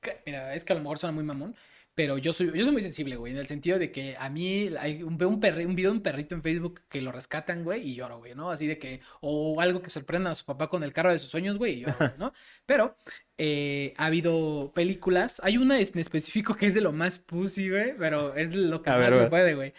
que- 0.00 0.22
mira, 0.26 0.54
es 0.54 0.64
que 0.64 0.72
a 0.72 0.76
lo 0.76 0.82
mejor 0.82 0.98
suena 0.98 1.12
muy 1.14 1.24
mamón, 1.24 1.54
pero 1.98 2.16
yo 2.16 2.32
soy, 2.32 2.52
yo 2.56 2.62
soy 2.62 2.72
muy 2.72 2.80
sensible, 2.82 3.16
güey, 3.16 3.32
en 3.32 3.40
el 3.40 3.48
sentido 3.48 3.76
de 3.76 3.90
que 3.90 4.14
a 4.20 4.30
mí 4.30 4.70
hay 4.78 5.02
un, 5.02 5.18
veo 5.18 5.28
un, 5.28 5.40
perri- 5.40 5.66
un 5.66 5.74
video 5.74 5.90
de 5.90 5.96
un 5.96 6.02
perrito 6.04 6.36
en 6.36 6.44
Facebook 6.44 6.82
que 6.88 7.02
lo 7.02 7.10
rescatan, 7.10 7.64
güey, 7.64 7.88
y 7.88 7.96
lloro, 7.96 8.18
güey, 8.18 8.36
¿no? 8.36 8.52
Así 8.52 8.68
de 8.68 8.78
que, 8.78 9.00
o 9.20 9.60
algo 9.60 9.82
que 9.82 9.90
sorprenda 9.90 10.30
a 10.30 10.36
su 10.36 10.44
papá 10.44 10.68
con 10.68 10.84
el 10.84 10.92
carro 10.92 11.10
de 11.12 11.18
sus 11.18 11.28
sueños, 11.28 11.58
güey, 11.58 11.74
y 11.74 11.80
lloro, 11.80 11.96
güey, 11.98 12.10
¿no? 12.16 12.32
Pero 12.66 12.94
eh, 13.36 13.94
ha 13.96 14.06
habido 14.06 14.70
películas, 14.76 15.40
hay 15.42 15.56
una 15.56 15.80
en 15.80 15.98
específico 15.98 16.54
que 16.54 16.66
es 16.66 16.74
de 16.74 16.82
lo 16.82 16.92
más 16.92 17.18
pussy, 17.18 17.68
güey, 17.68 17.94
pero 17.98 18.36
es 18.36 18.54
lo 18.54 18.80
que 18.80 18.90
A 18.90 18.96
más 18.96 19.10
ver, 19.10 19.22
me 19.24 19.28
puede, 19.28 19.54
güey. 19.56 19.74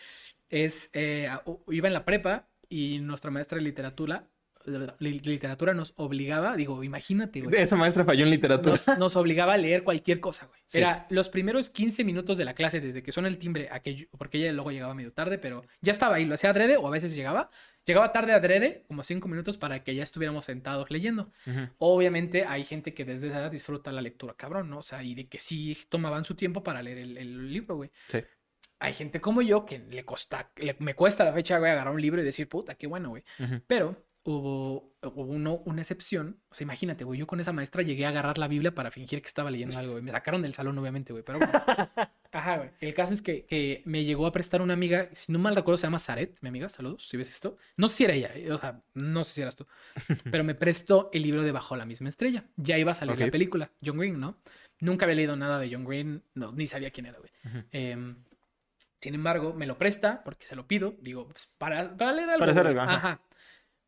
Es, 0.49 0.89
eh, 0.91 1.29
iba 1.69 1.87
en 1.87 1.93
la 1.93 2.03
prepa 2.03 2.49
y 2.67 2.99
nuestra 2.99 3.31
maestra 3.31 3.57
de 3.57 3.63
literatura, 3.63 4.25
li- 4.25 4.25
literatura 4.99 5.73
nos 5.73 5.93
obligaba, 5.97 6.55
digo, 6.55 6.83
imagínate, 6.83 7.41
güey. 7.41 7.61
Esa 7.61 7.75
maestra 7.75 8.05
falló 8.05 8.23
en 8.25 8.31
literatura. 8.31 8.71
Nos, 8.71 8.97
nos 8.97 9.15
obligaba 9.15 9.53
a 9.53 9.57
leer 9.57 9.83
cualquier 9.83 10.19
cosa, 10.19 10.45
güey. 10.47 10.59
Sí. 10.65 10.77
Era 10.79 11.05
los 11.09 11.29
primeros 11.29 11.69
15 11.69 12.03
minutos 12.03 12.37
de 12.37 12.45
la 12.45 12.53
clase, 12.53 12.79
desde 12.79 13.01
que 13.03 13.11
suena 13.11 13.27
el 13.29 13.37
timbre, 13.37 13.69
a 13.71 13.79
que 13.81 13.95
yo- 13.95 14.05
porque 14.17 14.37
ella 14.39 14.51
luego 14.53 14.71
llegaba 14.71 14.93
medio 14.93 15.11
tarde, 15.13 15.37
pero 15.37 15.63
ya 15.81 15.91
estaba 15.91 16.15
ahí, 16.15 16.25
lo 16.25 16.35
hacía 16.35 16.49
adrede 16.51 16.77
o 16.77 16.87
a 16.87 16.91
veces 16.91 17.15
llegaba. 17.15 17.49
Llegaba 17.85 18.11
tarde 18.11 18.33
adrede, 18.33 18.83
como 18.87 19.03
5 19.03 19.27
minutos, 19.27 19.57
para 19.57 19.83
que 19.83 19.95
ya 19.95 20.03
estuviéramos 20.03 20.45
sentados 20.45 20.91
leyendo. 20.91 21.31
Obviamente 21.79 22.45
hay 22.45 22.63
gente 22.63 22.93
que 22.93 23.05
desde 23.05 23.29
esa 23.29 23.39
edad 23.39 23.51
disfruta 23.51 23.91
la 23.91 24.01
lectura, 24.01 24.33
cabrón, 24.35 24.69
¿no? 24.69 24.79
O 24.79 24.83
sea, 24.83 25.01
y 25.03 25.15
de 25.15 25.27
que 25.27 25.39
sí 25.39 25.75
tomaban 25.89 26.23
su 26.23 26.35
tiempo 26.35 26.61
para 26.63 26.81
leer 26.83 26.99
el, 26.99 27.17
el 27.17 27.51
libro, 27.51 27.77
güey. 27.77 27.89
Sí. 28.09 28.19
Hay 28.81 28.93
gente 28.93 29.19
como 29.19 29.41
yo 29.41 29.65
que 29.65 29.79
le 29.79 30.05
costa, 30.05 30.51
le- 30.57 30.75
me 30.79 30.93
cuesta 30.93 31.25
la 31.25 31.33
fecha, 31.33 31.57
güey, 31.57 31.71
agarrar 31.71 31.93
un 31.93 32.01
libro 32.01 32.21
y 32.21 32.25
decir, 32.25 32.47
puta, 32.47 32.75
qué 32.75 32.87
bueno, 32.87 33.09
güey. 33.09 33.23
Pero 33.67 34.05
hubo, 34.23 34.95
hubo 35.01 35.23
uno, 35.23 35.61
una 35.65 35.81
excepción. 35.81 36.39
O 36.49 36.55
sea, 36.55 36.65
imagínate, 36.65 37.03
güey, 37.03 37.19
yo 37.19 37.27
con 37.27 37.39
esa 37.39 37.53
maestra 37.53 37.83
llegué 37.83 38.05
a 38.05 38.09
agarrar 38.09 38.37
la 38.37 38.47
Biblia 38.47 38.73
para 38.73 38.91
fingir 38.91 39.21
que 39.21 39.27
estaba 39.27 39.51
leyendo 39.51 39.77
algo, 39.77 39.93
güey. 39.93 40.03
Me 40.03 40.11
sacaron 40.11 40.41
del 40.41 40.53
salón, 40.53 40.77
obviamente, 40.77 41.13
güey, 41.13 41.23
pero 41.23 41.39
bueno. 41.39 41.53
Ajá, 42.31 42.57
güey. 42.57 42.69
El 42.79 42.93
caso 42.93 43.13
es 43.13 43.21
que, 43.21 43.45
que 43.45 43.81
me 43.85 44.03
llegó 44.03 44.27
a 44.27 44.31
prestar 44.31 44.61
una 44.61 44.73
amiga, 44.73 45.09
si 45.13 45.31
no 45.31 45.39
mal 45.39 45.55
recuerdo, 45.55 45.77
se 45.77 45.87
llama 45.87 45.99
Zaret, 45.99 46.37
mi 46.41 46.49
amiga, 46.49 46.69
saludos, 46.69 47.07
si 47.07 47.17
ves 47.17 47.29
esto. 47.29 47.57
No 47.77 47.87
sé 47.87 47.95
si 47.95 48.03
era 48.03 48.13
ella, 48.13 48.31
eh, 48.35 48.51
o 48.51 48.59
sea, 48.59 48.81
no 48.93 49.23
sé 49.23 49.33
si 49.33 49.41
eras 49.41 49.55
tú, 49.55 49.65
pero 50.31 50.43
me 50.43 50.55
prestó 50.55 51.09
el 51.13 51.23
libro 51.23 51.43
de 51.43 51.51
Bajo 51.51 51.75
la 51.75 51.85
misma 51.85 52.09
estrella. 52.09 52.45
Ya 52.57 52.77
iba 52.77 52.91
a 52.91 52.95
salir 52.95 53.17
la 53.17 53.31
película, 53.31 53.71
John 53.83 53.97
Green, 53.97 54.19
¿no? 54.19 54.37
Nunca 54.79 55.05
había 55.05 55.15
leído 55.15 55.35
nada 55.35 55.59
de 55.59 55.73
John 55.73 55.85
Green, 55.85 56.23
no, 56.35 56.51
ni 56.51 56.67
sabía 56.67 56.91
quién 56.91 57.07
era, 57.07 57.17
güey. 57.19 57.31
Em, 57.71 58.15
sin 59.01 59.15
embargo, 59.15 59.53
me 59.53 59.65
lo 59.65 59.77
presta 59.77 60.23
porque 60.23 60.45
se 60.45 60.55
lo 60.55 60.67
pido. 60.67 60.95
Digo, 61.01 61.27
pues, 61.27 61.47
para, 61.57 61.95
para 61.95 62.11
leer 62.13 62.29
algo. 62.29 62.39
Para 62.39 62.51
hacer 62.51 62.63
güey. 62.63 62.77
algo, 62.77 62.81
ajá. 62.81 62.95
Ajá. 62.95 63.21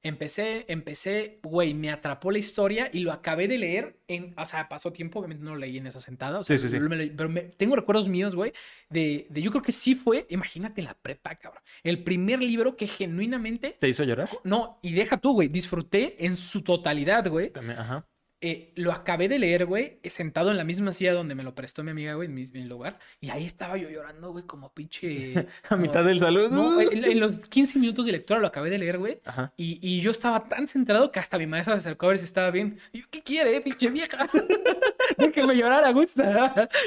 Empecé, 0.03 0.65
empecé, 0.67 1.39
güey, 1.43 1.75
me 1.75 1.91
atrapó 1.91 2.31
la 2.31 2.39
historia 2.39 2.89
y 2.91 3.01
lo 3.01 3.11
acabé 3.11 3.47
de 3.47 3.59
leer 3.59 3.99
en, 4.07 4.33
o 4.35 4.45
sea, 4.47 4.67
pasó 4.67 4.91
tiempo, 4.91 5.19
obviamente 5.19 5.43
no 5.43 5.51
lo 5.51 5.57
leí 5.57 5.77
en 5.77 5.85
esa 5.85 5.99
sentada, 5.99 6.39
o 6.39 6.43
sea, 6.43 6.57
Sí, 6.57 6.63
sí, 6.63 6.69
sí. 6.69 6.79
lo- 6.79 6.89
me 6.89 6.95
lo- 7.05 7.15
pero 7.15 7.29
me- 7.29 7.41
tengo 7.43 7.75
recuerdos 7.75 8.07
míos, 8.07 8.33
güey, 8.35 8.51
de, 8.89 9.27
de, 9.29 9.41
yo 9.43 9.51
creo 9.51 9.61
que 9.61 9.71
sí 9.71 9.93
fue, 9.93 10.25
imagínate 10.29 10.81
la 10.81 10.95
prepa, 10.95 11.35
cabrón, 11.35 11.61
el 11.83 12.03
primer 12.03 12.41
libro 12.41 12.75
que 12.75 12.87
genuinamente, 12.87 13.77
¿Te 13.79 13.89
hizo 13.89 14.03
llorar? 14.03 14.27
no, 14.43 14.79
y 14.81 14.93
deja 14.93 15.17
tú, 15.17 15.33
güey, 15.33 15.49
disfruté 15.49 16.25
en 16.25 16.35
su 16.35 16.63
totalidad, 16.63 17.27
güey, 17.29 17.51
También, 17.51 17.77
ajá. 17.77 18.07
Eh, 18.41 18.71
lo 18.75 18.91
acabé 18.91 19.27
de 19.29 19.37
leer, 19.37 19.65
güey, 19.65 19.99
eh, 20.01 20.09
sentado 20.09 20.49
en 20.51 20.57
la 20.57 20.63
misma 20.63 20.93
silla 20.93 21.13
donde 21.13 21.35
me 21.35 21.43
lo 21.43 21.53
prestó 21.53 21.83
mi 21.83 21.91
amiga, 21.91 22.15
güey, 22.15 22.27
en 22.27 22.33
mi, 22.33 22.43
en 22.53 22.67
lugar. 22.67 22.97
Y 23.19 23.29
ahí 23.29 23.45
estaba 23.45 23.77
yo 23.77 23.89
llorando, 23.89 24.31
güey, 24.31 24.43
como 24.45 24.73
pinche. 24.73 25.47
A 25.69 25.75
mitad 25.75 26.03
del 26.03 26.19
salón. 26.19 26.51
No, 26.51 26.81
en, 26.81 27.03
en 27.05 27.19
los 27.21 27.47
15 27.47 27.77
minutos 27.79 28.05
de 28.07 28.13
lectura 28.13 28.39
lo 28.39 28.47
acabé 28.47 28.69
de 28.71 28.79
leer, 28.79 28.97
güey. 28.97 29.19
Y, 29.57 29.79
y 29.81 30.01
yo 30.01 30.09
estaba 30.11 30.49
tan 30.49 30.67
centrado 30.67 31.11
que 31.11 31.19
hasta 31.19 31.37
mi 31.37 31.45
maestra 31.45 31.75
se 31.75 31.79
acercó 31.81 32.07
a 32.07 32.09
ver 32.09 32.17
si 32.17 32.25
estaba 32.25 32.49
bien. 32.51 32.77
Y 32.91 33.01
yo, 33.01 33.05
¿qué 33.11 33.21
quiere, 33.21 33.61
pinche 33.61 33.89
vieja? 33.89 34.27
Déjenme 35.17 35.55
llorar 35.55 35.85
a 35.85 35.91
gusto. 35.91 36.23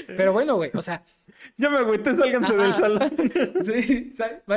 Pero 0.07 0.33
bueno, 0.33 0.57
güey, 0.57 0.71
o 0.75 0.83
sea, 0.83 1.03
Ya 1.57 1.71
me 1.71 1.79
agüité, 1.79 2.15
sálganse 2.15 2.53
Ajá. 2.53 2.63
del 2.63 2.75
salón. 2.75 3.13
sí, 3.63 4.13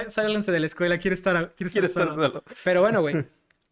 sálganse 0.07 0.51
de 0.51 0.59
la 0.59 0.65
escuela, 0.65 0.97
quiero 0.97 1.13
estar, 1.13 1.35
estar, 1.35 1.55
Quiero 1.55 1.85
estar 1.87 2.07
solo. 2.07 2.27
solo. 2.27 2.43
Pero 2.63 2.81
bueno, 2.81 3.01
güey. 3.01 3.25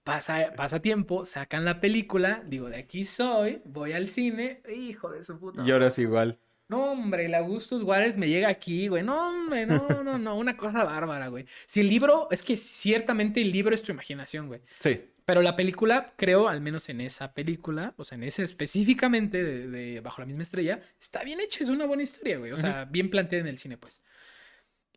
Pasa, 0.06 0.54
pasa 0.56 0.84
tiempo, 0.84 1.26
sacan 1.26 1.66
la 1.66 1.82
película, 1.82 2.44
digo, 2.46 2.70
de 2.70 2.78
aquí 2.78 3.06
soy, 3.06 3.64
voy 3.66 3.94
al 3.94 4.06
cine, 4.06 4.62
hijo 4.72 5.10
de 5.10 5.24
su 5.24 5.40
puta. 5.40 5.64
Lloras 5.66 5.98
igual. 5.98 6.38
No, 6.68 6.92
hombre, 6.92 7.26
el 7.26 7.34
Augustus 7.34 7.82
Juárez 7.82 8.16
me 8.16 8.30
llega 8.30 8.48
aquí, 8.48 8.88
güey. 8.88 9.02
No, 9.02 9.30
hombre, 9.30 9.66
no, 9.66 9.88
no, 10.04 10.20
no, 10.20 10.38
una 10.38 10.56
cosa 10.56 10.84
bárbara, 10.84 11.30
güey. 11.30 11.48
Si 11.66 11.80
el 11.80 11.90
libro, 11.90 12.28
es 12.30 12.44
que 12.44 12.56
ciertamente 12.56 13.42
el 13.42 13.52
libro 13.52 13.74
es 13.74 13.82
tu 13.82 13.92
imaginación, 13.92 14.48
güey. 14.48 14.62
Sí. 14.78 15.02
Pero 15.26 15.42
la 15.42 15.56
película, 15.56 16.14
creo, 16.16 16.50
al 16.50 16.62
menos 16.62 16.88
en 16.90 17.02
esa 17.02 17.34
película, 17.34 17.96
o 17.98 18.06
sea, 18.06 18.16
en 18.16 18.26
ese 18.26 18.44
específicamente 18.44 19.44
de, 19.44 19.68
de 19.68 20.02
Bajo 20.02 20.22
la 20.22 20.28
misma 20.28 20.44
estrella, 20.44 20.82
está 21.00 21.24
bien 21.24 21.40
hecha, 21.40 21.64
es 21.64 21.70
una 21.70 21.88
buena 21.88 22.04
historia, 22.04 22.38
güey. 22.38 22.52
O 22.52 22.58
sea, 22.58 22.86
bien 22.86 23.10
planteada 23.10 23.42
en 23.42 23.48
el 23.48 23.58
cine, 23.58 23.78
pues. 23.78 24.04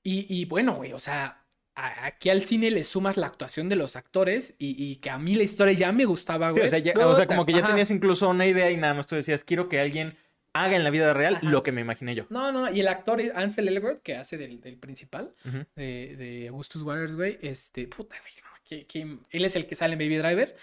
Y, 0.03 0.27
y 0.29 0.45
bueno, 0.45 0.75
güey, 0.75 0.93
o 0.93 0.99
sea, 0.99 1.47
aquí 1.81 2.31
al 2.31 2.43
cine 2.43 2.71
le 2.71 2.85
sumas 2.85 3.17
la 3.17 3.27
actuación 3.27 3.69
de 3.69 3.77
los 3.77 3.97
actores 3.97 4.55
y, 4.59 4.83
y 4.83 4.97
que 4.97 5.11
a 5.11 5.19
mí 5.19 5.35
la 5.37 5.43
historia 5.45 5.75
ya 5.75 5.93
me 5.93 6.05
gustaba, 6.05 6.49
Sí, 6.51 6.55
güey. 6.57 6.67
o 6.67 6.69
sea, 6.69 6.79
ya- 6.79 6.95
o 6.95 7.15
sea, 7.15 7.27
como 7.27 7.47
que 7.47 7.53
ya 7.53 7.59
Ajá. 7.59 7.69
tenías 7.69 7.91
incluso 7.91 8.29
una 8.29 8.47
idea 8.47 8.71
y 8.71 8.77
nada 8.77 8.95
más 8.95 9.07
tú 9.07 9.15
decías, 9.17 9.45
quiero 9.45 9.69
que 9.69 9.79
alguien 9.81 10.17
haga 10.55 10.75
en 10.77 10.83
la 10.83 10.91
vida 10.91 11.13
real 11.15 11.37
Ajá. 11.37 11.49
lo 11.49 11.63
que 11.63 11.71
me 11.73 11.81
imaginé 11.81 12.15
yo. 12.15 12.25
No, 12.31 12.51
no, 12.53 12.63
no. 12.63 12.73
Y 12.73 12.81
el 12.81 12.89
actor 12.89 13.21
Ansel 13.35 13.69
Elgort, 13.69 14.03
que 14.03 14.17
hace 14.17 14.37
del, 14.37 14.61
del 14.61 14.77
principal 14.77 15.33
de, 15.77 16.17
de 16.17 16.49
Augustus 16.49 16.83
Waters, 16.83 17.15
güey. 17.15 17.39
Este, 17.43 17.87
puta, 17.87 18.17
güey. 18.21 18.33
no, 18.43 18.49
que- 18.69 18.87
que- 18.87 19.19
él 19.31 19.45
es 19.45 19.55
el 19.57 19.67
que 19.67 19.77
sale 19.77 19.93
en 19.93 19.99
Baby 20.01 20.17
Driver. 20.17 20.57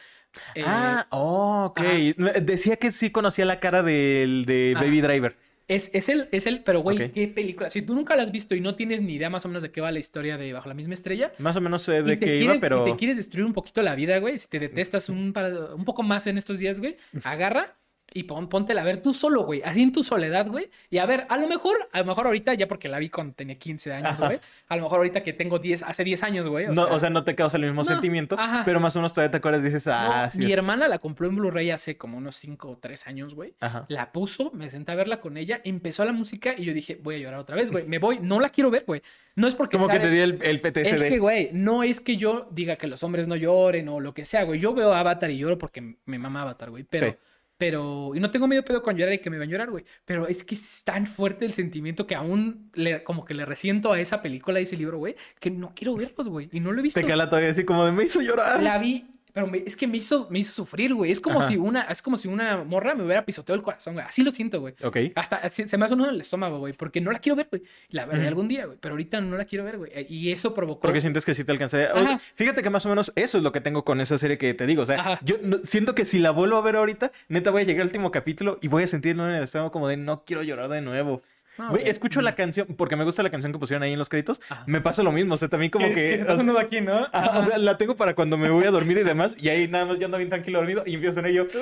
Eh, 0.54 0.64
Ah, 0.66 1.08
oh, 1.12 1.68
ok. 1.70 1.80
ajá. 1.80 2.40
Decía 2.42 2.76
que 2.76 2.92
sí 2.92 3.10
conocía 3.10 3.46
la 3.46 3.62
cara 3.62 3.84
del 3.84 4.44
de. 4.46 4.74
Baby 4.76 5.00
Driver. 5.00 5.38
Es, 5.68 5.90
es 5.94 6.10
él, 6.10 6.30
es 6.32 6.46
él, 6.46 6.62
pero 6.64 6.82
güey, 6.82 7.12
qué 7.12 7.28
película. 7.28 7.70
Si 7.70 7.82
tú 7.82 7.96
nunca 7.96 8.16
la 8.16 8.24
has 8.24 8.32
visto 8.32 8.54
y 8.54 8.62
no 8.62 8.76
tienes 8.76 9.02
ni 9.02 9.14
idea 9.16 9.30
más 9.30 9.46
o 9.46 9.48
menos 9.48 9.64
de 9.64 9.72
qué 9.72 9.82
va 9.82 9.92
la 9.92 10.00
historia 10.00 10.38
de 10.38 10.54
Bajo 10.54 10.68
la 10.70 10.76
misma 10.76 10.94
estrella, 10.94 11.32
Más 11.40 11.56
o 11.56 11.62
menos 11.62 11.82
sé 11.82 12.04
de 12.04 12.20
qué 12.20 12.26
quieres, 12.26 12.42
iba, 12.44 12.56
pero... 12.60 12.88
y 12.88 12.92
te 12.92 12.98
quieres 12.98 13.18
destruir 13.18 13.46
un 13.46 13.54
poquito 13.54 13.82
la 13.82 13.96
vida, 13.96 14.18
güey, 14.20 14.38
si 14.38 14.48
te 14.48 14.60
detestas 14.60 15.10
un, 15.10 15.34
para- 15.34 15.74
un 15.74 15.84
poco 15.86 16.04
más 16.04 16.28
en 16.28 16.38
estos 16.38 16.60
días, 16.60 16.80
güey, 16.80 16.98
agarra 17.24 17.76
y 18.16 18.24
pon, 18.24 18.48
póntela 18.48 18.82
a 18.82 18.86
ver 18.86 19.02
tú 19.04 19.14
solo, 19.14 19.44
güey, 19.44 19.62
así 19.66 19.84
en 19.84 19.92
tu 19.92 20.02
soledad, 20.02 20.48
güey, 20.48 20.70
y 20.90 21.00
a 21.00 21.06
ver, 21.06 21.28
a 21.28 21.36
lo 21.38 21.50
mejor, 21.50 21.90
a 21.92 22.00
lo 22.00 22.06
mejor 22.06 22.28
ahorita, 22.28 22.54
ya 22.54 22.66
porque 22.66 22.88
la 22.88 22.98
vi 22.98 23.10
cuando 23.10 23.34
tenía 23.34 23.60
15 23.60 23.92
años, 23.92 24.18
güey, 24.18 24.40
a 24.70 24.76
lo 24.78 24.84
mejor 24.84 25.00
ahorita 25.00 25.22
que 25.22 25.34
tengo 25.34 25.60
10, 25.60 25.84
hace 25.84 26.06
10 26.06 26.24
años, 26.24 26.48
güey, 26.48 26.68
o 26.68 26.70
no, 26.70 26.86
sea, 26.86 26.96
o 26.96 27.00
sea, 27.00 27.10
no 27.10 27.26
te 27.26 27.36
causa 27.36 27.58
el 27.58 27.64
mismo 27.64 27.82
no, 27.82 27.86
sentimiento, 27.86 28.38
ajá. 28.40 28.64
pero 28.64 28.80
más 28.80 28.96
o 28.96 29.00
menos 29.00 29.12
todavía 29.12 29.32
te 29.32 29.38
acuerdas 29.38 29.62
y 29.64 29.66
dices, 29.66 29.86
no, 29.88 29.94
ah, 29.94 30.30
sí. 30.32 30.40
mi 30.40 30.54
hermana 30.54 30.88
la 30.88 31.00
compró 31.00 31.28
en 31.28 31.36
Blu-ray 31.36 31.72
hace 31.72 31.98
como 31.98 32.18
unos 32.18 32.38
5 32.38 32.70
o 32.70 32.78
3 32.78 33.06
años, 33.08 33.36
güey. 33.36 33.54
La 33.90 34.14
puso, 34.14 34.50
me 34.54 34.70
senté 34.70 34.94
a 34.94 34.96
verla 34.96 35.20
con 35.20 35.36
ella, 35.36 35.60
empezó 35.66 36.06
la 36.06 36.14
música 36.14 36.56
y 36.58 36.64
yo 36.64 36.74
dije, 36.74 36.98
voy 37.04 37.16
a 37.16 37.18
llorar 37.18 37.42
otra 37.42 37.58
vez, 37.58 37.70
güey. 37.70 37.86
Me 37.86 38.00
voy, 38.00 38.20
no 38.22 38.40
la 38.40 38.48
quiero 38.50 38.72
ver, 38.72 38.86
güey. 38.88 39.02
No 39.36 39.48
es 39.48 39.56
porque 39.56 39.76
Como 39.78 39.90
que 39.90 40.00
te 40.00 40.10
di 40.10 40.20
el, 40.20 40.40
el 40.42 40.56
Es 40.56 40.62
PTSD. 40.62 41.10
que, 41.10 41.20
güey, 41.20 41.50
no 41.52 41.84
es 41.84 42.00
que 42.00 42.16
yo 42.16 42.48
diga 42.52 42.78
que 42.78 42.88
los 42.88 43.04
hombres 43.04 43.28
no 43.28 43.36
lloren 43.36 43.90
o 43.90 44.00
lo 44.00 44.14
que 44.14 44.24
sea, 44.24 44.44
güey. 44.44 44.62
Yo 44.62 44.74
veo 44.74 44.94
Avatar 44.94 45.30
y 45.30 45.38
lloro 45.38 45.58
porque 45.58 45.98
me 46.06 46.18
mama 46.18 46.44
Avatar, 46.44 46.70
güey. 46.70 46.86
Pero, 46.86 47.12
Sí. 47.12 47.18
Pero, 47.58 48.12
y 48.14 48.20
no 48.20 48.30
tengo 48.32 48.48
miedo 48.48 48.64
pedo 48.64 48.82
con 48.84 48.98
llorar 48.98 49.14
y 49.14 49.20
que 49.20 49.30
me 49.30 49.38
van 49.38 49.48
a 49.48 49.52
llorar, 49.52 49.72
güey. 49.72 49.86
Pero 50.04 50.28
es 50.28 50.44
que 50.44 50.56
es 50.56 50.84
tan 50.84 51.08
fuerte 51.08 51.46
el 51.46 51.54
sentimiento 51.54 52.06
que 52.06 52.16
aún 52.16 52.70
le, 52.74 53.04
como 53.04 53.24
que 53.24 53.34
le 53.34 53.46
resiento 53.46 53.94
a 53.94 54.00
esa 54.00 54.22
película 54.22 54.60
y 54.60 54.64
ese 54.64 54.76
libro, 54.76 54.98
güey, 54.98 55.16
que 55.40 55.52
no 55.52 55.74
quiero 55.74 55.96
verlos, 55.96 56.28
güey. 56.28 56.50
Y 56.52 56.60
no 56.60 56.72
lo 56.74 56.80
he 56.80 56.84
visto. 56.84 57.00
Te 57.00 57.06
cala 57.06 57.30
todavía 57.30 57.52
así 57.52 57.64
como 57.64 57.86
de 57.86 57.94
me 57.94 58.04
hizo 58.04 58.22
llorar. 58.22 58.62
La 58.62 58.78
vi, 58.78 59.06
pero 59.36 59.46
me- 59.48 59.60
es 59.66 59.76
que 59.76 59.86
me 59.86 59.98
hizo, 59.98 60.28
me 60.32 60.40
hizo 60.40 60.52
sufrir, 60.52 60.94
güey. 60.96 61.12
Es 61.12 61.20
como 61.22 61.40
Ajá. 61.40 61.50
si 61.50 61.58
una, 61.58 61.82
es 61.84 62.02
como 62.02 62.16
si 62.18 62.28
una 62.28 62.64
morra 62.64 62.96
me 62.96 63.04
hubiera 63.04 63.24
pisoteado 63.26 63.56
el 63.58 63.62
corazón, 63.64 63.94
güey. 63.96 64.06
Así 64.08 64.24
lo 64.24 64.32
siento, 64.32 64.62
güey. 64.62 64.74
Ok. 64.82 64.98
Hasta 65.14 65.36
así- 65.36 65.68
se 65.68 65.78
me 65.78 65.84
hace 65.86 65.94
uno 65.94 66.06
en 66.06 66.16
el 66.16 66.22
estómago, 66.22 66.58
güey, 66.58 66.72
porque 66.74 67.02
no 67.02 67.12
la 67.12 67.20
quiero 67.20 67.36
ver, 67.36 67.48
güey. 67.52 67.62
La 67.90 68.06
veré 68.06 68.28
algún 68.28 68.48
día, 68.48 68.66
güey, 68.66 68.78
pero 68.82 68.94
ahorita 68.94 69.20
no 69.22 69.38
la 69.38 69.46
quiero 69.46 69.66
ver, 69.66 69.78
güey. 69.78 69.92
Y 70.10 70.32
eso 70.32 70.54
provocó. 70.56 70.80
Porque 70.82 71.02
sientes 71.02 71.26
que 71.26 71.36
sí 71.36 71.44
te 71.44 71.52
alcanzaría. 71.52 71.92
O 71.94 72.00
sea, 72.04 72.20
fíjate 72.36 72.62
que 72.64 72.70
más 72.70 72.86
o 72.86 72.90
menos 72.90 73.12
eso 73.16 73.38
es 73.38 73.44
lo 73.44 73.52
que 73.52 73.60
tengo 73.62 73.84
con 73.84 74.00
esa 74.00 74.18
serie 74.18 74.38
que 74.38 74.54
te 74.54 74.66
digo. 74.66 74.84
O 74.84 74.86
sea, 74.86 75.00
Ajá. 75.02 75.20
yo 75.22 75.36
no- 75.42 75.60
siento 75.66 75.94
que 75.94 76.06
si 76.06 76.20
la 76.20 76.32
vuelvo 76.32 76.58
a 76.58 76.62
ver 76.62 76.78
ahorita, 76.78 77.12
neta 77.28 77.52
voy 77.52 77.64
a 77.64 77.66
llegar 77.66 77.82
al 77.82 77.88
último 77.88 78.12
capítulo 78.12 78.58
y 78.62 78.70
voy 78.70 78.84
a 78.84 78.88
sentirlo 78.88 79.30
en 79.30 79.36
el 79.36 79.44
estómago 79.44 79.72
como 79.72 79.90
de 79.90 79.98
no 79.98 80.24
quiero 80.26 80.42
llorar 80.44 80.70
de 80.70 80.82
nuevo. 80.82 81.22
Güey, 81.58 81.88
escucho 81.88 82.22
la 82.22 82.36
canción, 82.36 82.68
porque 82.78 82.96
me 82.96 83.04
gusta 83.04 83.24
la 83.24 83.30
canción 83.30 83.52
que 83.54 83.60
pusieron 83.60 83.84
ahí 83.84 83.94
en 83.94 84.00
los 84.00 84.10
créditos. 84.10 84.42
Ajá. 84.50 84.64
Me 84.68 84.82
pasa 84.82 85.04
lo 85.04 85.12
mismo. 85.12 85.36
O 85.36 85.38
sea, 85.38 85.48
también 85.48 85.72
como 85.72 85.88
que. 85.94 86.18
se 86.18 86.24
o 86.24 86.26
sea, 86.26 86.36
uno 86.36 86.54
de 86.54 86.60
aquí, 86.62 86.82
¿no? 86.82 87.08
ajá, 87.12 87.40
o 87.40 87.44
sea, 87.44 87.58
la 87.58 87.78
tengo 87.78 87.96
para 87.96 88.14
cuando 88.16 88.38
me 88.38 88.50
voy 88.50 88.66
a 88.66 88.72
dormir 88.72 88.98
y 88.98 89.04
demás. 89.04 89.36
Y 89.42 89.50
ahí 89.50 89.68
nada 89.68 89.86
más 89.86 90.00
yo 90.00 90.06
ando 90.06 90.18
bien 90.18 90.30
tranquilo 90.30 90.60
dormido 90.60 90.84
y 90.86 90.96
empiezo 90.96 91.20
en 91.20 91.26
ello. 91.28 91.48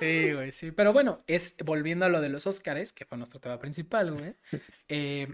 Sí, 0.00 0.32
güey, 0.32 0.50
sí. 0.50 0.70
Pero 0.70 0.94
bueno, 0.94 1.18
es 1.26 1.56
volviendo 1.62 2.06
a 2.06 2.08
lo 2.08 2.22
de 2.22 2.30
los 2.30 2.46
Óscares, 2.46 2.94
que 2.94 3.04
fue 3.04 3.18
nuestro 3.18 3.38
tema 3.38 3.58
principal, 3.58 4.12
güey. 4.12 4.34
eh, 4.88 5.28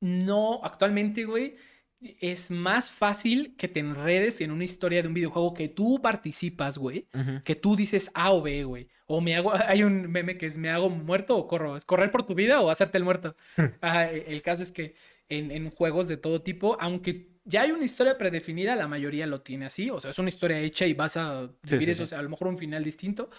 no, 0.00 0.60
actualmente, 0.62 1.24
güey, 1.24 1.56
es 2.00 2.50
más 2.50 2.90
fácil 2.90 3.54
que 3.56 3.68
te 3.68 3.80
enredes 3.80 4.40
en 4.40 4.50
una 4.50 4.64
historia 4.64 5.02
de 5.02 5.08
un 5.08 5.14
videojuego 5.14 5.54
que 5.54 5.68
tú 5.68 6.00
participas, 6.02 6.78
güey. 6.78 7.06
Que 7.44 7.54
tú 7.56 7.76
dices 7.76 8.10
A 8.14 8.32
o 8.32 8.42
B, 8.42 8.64
güey. 8.64 8.88
O 9.06 9.20
me 9.20 9.36
hago, 9.36 9.52
hay 9.66 9.82
un 9.82 10.10
meme 10.10 10.36
que 10.38 10.46
es 10.46 10.56
me 10.56 10.70
hago 10.70 10.88
muerto 10.90 11.36
o 11.36 11.46
corro. 11.48 11.76
¿Es 11.76 11.84
correr 11.84 12.10
por 12.10 12.24
tu 12.26 12.34
vida 12.34 12.60
o 12.60 12.70
hacerte 12.70 12.98
el 12.98 13.04
muerto? 13.04 13.36
Ajá, 13.80 14.12
e- 14.12 14.32
el 14.32 14.42
caso 14.42 14.62
es 14.62 14.72
que 14.72 14.94
en, 15.28 15.50
en 15.50 15.70
juegos 15.70 16.08
de 16.08 16.16
todo 16.16 16.42
tipo, 16.42 16.76
aunque 16.80 17.28
ya 17.44 17.62
hay 17.62 17.72
una 17.72 17.84
historia 17.84 18.16
predefinida, 18.18 18.76
la 18.76 18.88
mayoría 18.88 19.26
lo 19.26 19.42
tiene 19.42 19.66
así. 19.66 19.90
O 19.90 20.00
sea, 20.00 20.10
es 20.10 20.18
una 20.18 20.28
historia 20.28 20.58
hecha 20.60 20.86
y 20.86 20.94
vas 20.94 21.16
a 21.16 21.50
Sí, 21.64 21.78
vivir 21.78 21.80
sí, 21.80 21.94
eso, 21.94 22.04
sí. 22.04 22.04
o 22.04 22.06
sea, 22.06 22.18
a 22.18 22.22
lo 22.22 22.28
mejor 22.30 22.48
un 22.48 22.58
final 22.58 22.84
distinto. 22.84 23.30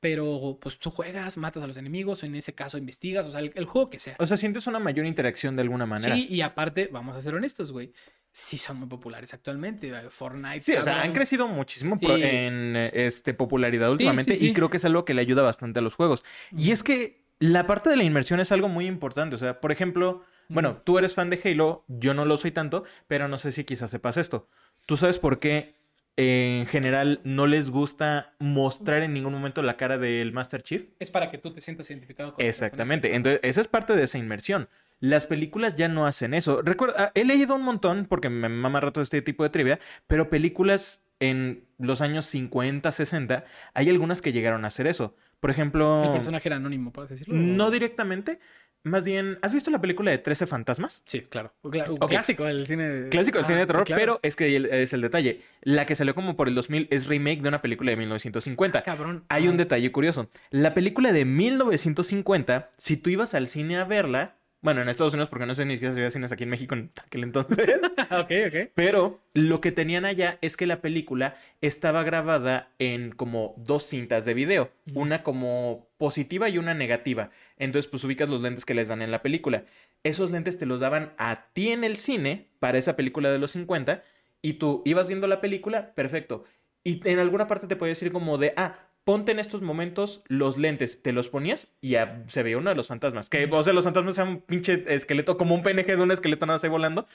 Pero 0.00 0.58
pues 0.60 0.78
tú 0.78 0.90
juegas, 0.90 1.36
matas 1.36 1.62
a 1.62 1.66
los 1.66 1.76
enemigos, 1.76 2.22
o 2.22 2.26
en 2.26 2.34
ese 2.36 2.54
caso 2.54 2.78
investigas, 2.78 3.26
o 3.26 3.32
sea, 3.32 3.40
el, 3.40 3.52
el 3.56 3.64
juego 3.64 3.90
que 3.90 3.98
sea. 3.98 4.14
O 4.18 4.26
sea, 4.26 4.36
sientes 4.36 4.66
una 4.68 4.78
mayor 4.78 5.06
interacción 5.06 5.56
de 5.56 5.62
alguna 5.62 5.86
manera. 5.86 6.14
Sí, 6.14 6.26
y 6.30 6.40
aparte, 6.40 6.88
vamos 6.92 7.16
a 7.16 7.20
ser 7.20 7.34
honestos, 7.34 7.72
güey. 7.72 7.92
Sí 8.30 8.58
son 8.58 8.76
muy 8.78 8.88
populares 8.88 9.34
actualmente. 9.34 9.88
eh, 9.88 10.10
Fortnite. 10.10 10.62
Sí, 10.62 10.74
o 10.74 10.82
sea, 10.82 11.00
han 11.02 11.12
crecido 11.12 11.48
muchísimo 11.48 11.96
Sí. 11.96 12.06
en 12.08 12.76
este, 12.76 13.34
popularidad 13.34 13.90
últimamente 13.90 14.36
sí, 14.36 14.50
y 14.50 14.52
creo 14.52 14.70
que 14.70 14.76
es 14.76 14.84
algo 14.84 15.04
que 15.04 15.14
le 15.14 15.22
ayuda 15.22 15.42
bastante 15.42 15.80
a 15.80 15.82
los 15.82 15.94
juegos. 15.96 16.22
Y 16.56 16.70
es 16.70 16.84
que 16.84 17.24
la 17.40 17.66
parte 17.66 17.90
de 17.90 17.96
la 17.96 18.04
inmersión 18.04 18.38
es 18.38 18.52
algo 18.52 18.68
muy 18.68 18.86
importante. 18.86 19.34
O 19.34 19.38
sea, 19.38 19.60
por 19.60 19.72
ejemplo, 19.72 20.22
bueno, 20.48 20.76
tú 20.84 20.98
eres 20.98 21.14
fan 21.14 21.30
de 21.30 21.40
Halo, 21.44 21.84
yo 21.88 22.14
no 22.14 22.24
lo 22.24 22.36
soy 22.36 22.52
tanto, 22.52 22.84
pero 23.08 23.26
no 23.26 23.38
sé 23.38 23.50
si 23.50 23.64
quizás 23.64 23.90
sepas 23.90 24.16
esto. 24.16 24.46
¿Tú 24.86 24.96
sabes 24.96 25.18
por 25.18 25.40
qué 25.40 25.74
en 26.20 26.66
general 26.66 27.20
no 27.22 27.46
les 27.46 27.70
gusta 27.70 28.34
mostrar 28.40 29.04
en 29.04 29.14
ningún 29.14 29.32
momento 29.32 29.62
la 29.62 29.76
cara 29.76 29.98
del 29.98 30.32
Master 30.32 30.64
Chief? 30.64 30.82
Es 30.98 31.10
para 31.10 31.30
que 31.30 31.38
tú 31.38 31.52
te 31.52 31.60
sientas 31.60 31.88
identificado 31.90 32.34
con 32.34 32.44
Exactamente. 32.44 33.14
Entonces, 33.14 33.38
esa 33.44 33.60
es 33.60 33.68
parte 33.68 33.94
de 33.94 34.02
esa 34.02 34.18
inmersión. 34.18 34.68
Las 34.98 35.26
películas 35.26 35.76
ya 35.76 35.86
no 35.86 36.06
hacen 36.06 36.34
eso. 36.34 36.60
Recuerda, 36.62 37.12
he 37.14 37.24
leído 37.24 37.54
un 37.54 37.62
montón, 37.62 38.06
porque 38.06 38.30
me 38.30 38.48
mama 38.48 38.80
rato 38.80 39.00
este 39.00 39.22
tipo 39.22 39.44
de 39.44 39.50
trivia, 39.50 39.78
pero 40.08 40.28
películas 40.28 41.02
en 41.20 41.62
los 41.78 42.00
años 42.00 42.26
50, 42.26 42.90
60, 42.90 43.44
hay 43.74 43.88
algunas 43.88 44.20
que 44.20 44.32
llegaron 44.32 44.64
a 44.64 44.68
hacer 44.68 44.88
eso. 44.88 45.14
Por 45.38 45.52
ejemplo, 45.52 46.02
El 46.02 46.10
personaje 46.10 46.48
era 46.48 46.56
anónimo, 46.56 46.92
¿puedes 46.92 47.10
decirlo? 47.10 47.34
no 47.36 47.70
directamente, 47.70 48.40
más 48.84 49.04
bien, 49.04 49.38
¿has 49.42 49.52
visto 49.52 49.70
la 49.70 49.80
película 49.80 50.10
de 50.10 50.18
13 50.18 50.46
fantasmas? 50.46 51.02
Sí, 51.04 51.22
claro. 51.22 51.52
Ok. 51.62 51.76
clásico 52.08 52.44
del 52.44 52.66
cine. 52.66 52.88
de- 52.88 53.08
Clásico 53.10 53.38
del 53.38 53.44
Ah, 53.44 53.46
cine 53.48 53.58
de 53.58 53.64
sí, 53.64 53.66
terror, 53.68 53.84
claro. 53.84 54.00
pero 54.00 54.20
es 54.22 54.36
que 54.36 54.82
es 54.82 54.92
el 54.92 55.00
detalle. 55.00 55.42
La 55.62 55.84
que 55.86 55.94
salió 55.96 56.14
como 56.14 56.36
por 56.36 56.48
el 56.48 56.54
2000 56.54 56.88
es 56.90 57.06
remake 57.06 57.42
de 57.42 57.48
una 57.48 57.60
película 57.60 57.90
de 57.90 57.96
1950. 57.96 58.82
Cabrón. 58.82 59.24
Hay 59.28 59.48
un 59.48 59.56
detalle 59.56 59.90
curioso. 59.92 60.28
La 60.50 60.72
película 60.74 61.12
de 61.12 61.24
1950, 61.24 62.70
si 62.78 62.96
tú 62.96 63.10
ibas 63.10 63.34
al 63.34 63.48
cine 63.48 63.76
a 63.78 63.84
verla, 63.84 64.34
bueno, 64.60 64.82
en 64.82 64.88
Estados 64.88 65.14
Unidos, 65.14 65.28
porque 65.28 65.46
no 65.46 65.54
sé 65.54 65.64
ni 65.64 65.74
siquiera 65.74 65.94
si 65.94 66.00
había 66.00 66.10
cines 66.10 66.32
aquí 66.32 66.42
en 66.42 66.50
México 66.50 66.74
en 66.74 66.90
aquel 66.96 67.22
entonces, 67.22 67.58
ok, 68.10 68.32
ok. 68.48 68.70
pero 68.74 69.20
lo 69.32 69.60
que 69.60 69.70
tenían 69.70 70.04
allá 70.04 70.38
es 70.40 70.56
que 70.56 70.66
la 70.66 70.80
película 70.80 71.36
estaba 71.60 72.02
grabada 72.02 72.70
en 72.78 73.12
como 73.12 73.54
dos 73.56 73.84
cintas 73.84 74.24
de 74.24 74.34
video, 74.34 74.72
una 74.94 75.22
como 75.22 75.88
positiva 75.96 76.48
y 76.48 76.58
una 76.58 76.74
negativa. 76.74 77.30
Entonces, 77.56 77.88
pues 77.90 78.02
ubicas 78.04 78.28
los 78.28 78.42
lentes 78.42 78.64
que 78.64 78.74
les 78.74 78.88
dan 78.88 79.02
en 79.02 79.10
la 79.10 79.22
película. 79.22 79.64
Esos 80.02 80.30
lentes 80.30 80.58
te 80.58 80.66
los 80.66 80.80
daban 80.80 81.12
a 81.18 81.46
ti 81.52 81.70
en 81.70 81.84
el 81.84 81.96
cine 81.96 82.48
para 82.58 82.78
esa 82.78 82.96
película 82.96 83.30
de 83.30 83.38
los 83.38 83.52
50 83.52 84.02
y 84.42 84.54
tú 84.54 84.82
ibas 84.84 85.06
viendo 85.06 85.26
la 85.26 85.40
película, 85.40 85.94
perfecto. 85.94 86.44
Y 86.84 87.06
en 87.08 87.18
alguna 87.18 87.46
parte 87.46 87.66
te 87.66 87.76
puede 87.76 87.92
decir 87.92 88.12
como 88.12 88.38
de, 88.38 88.54
ah, 88.56 88.87
ponte 89.04 89.32
en 89.32 89.38
estos 89.38 89.62
momentos 89.62 90.22
los 90.26 90.58
lentes, 90.58 91.02
te 91.02 91.12
los 91.12 91.28
ponías 91.28 91.68
y 91.80 91.90
ya 91.90 92.24
se 92.28 92.42
veía 92.42 92.58
uno 92.58 92.70
de 92.70 92.76
los 92.76 92.88
fantasmas. 92.88 93.28
Que, 93.28 93.48
o 93.50 93.62
sea, 93.62 93.72
los 93.72 93.84
fantasmas 93.84 94.18
eran 94.18 94.28
un 94.28 94.40
pinche 94.40 94.84
esqueleto, 94.86 95.36
como 95.36 95.54
un 95.54 95.62
PNG 95.62 95.86
de 95.86 96.02
un 96.02 96.10
esqueleto 96.10 96.46
nada 96.46 96.60
ahí 96.62 96.68
volando, 96.68 97.06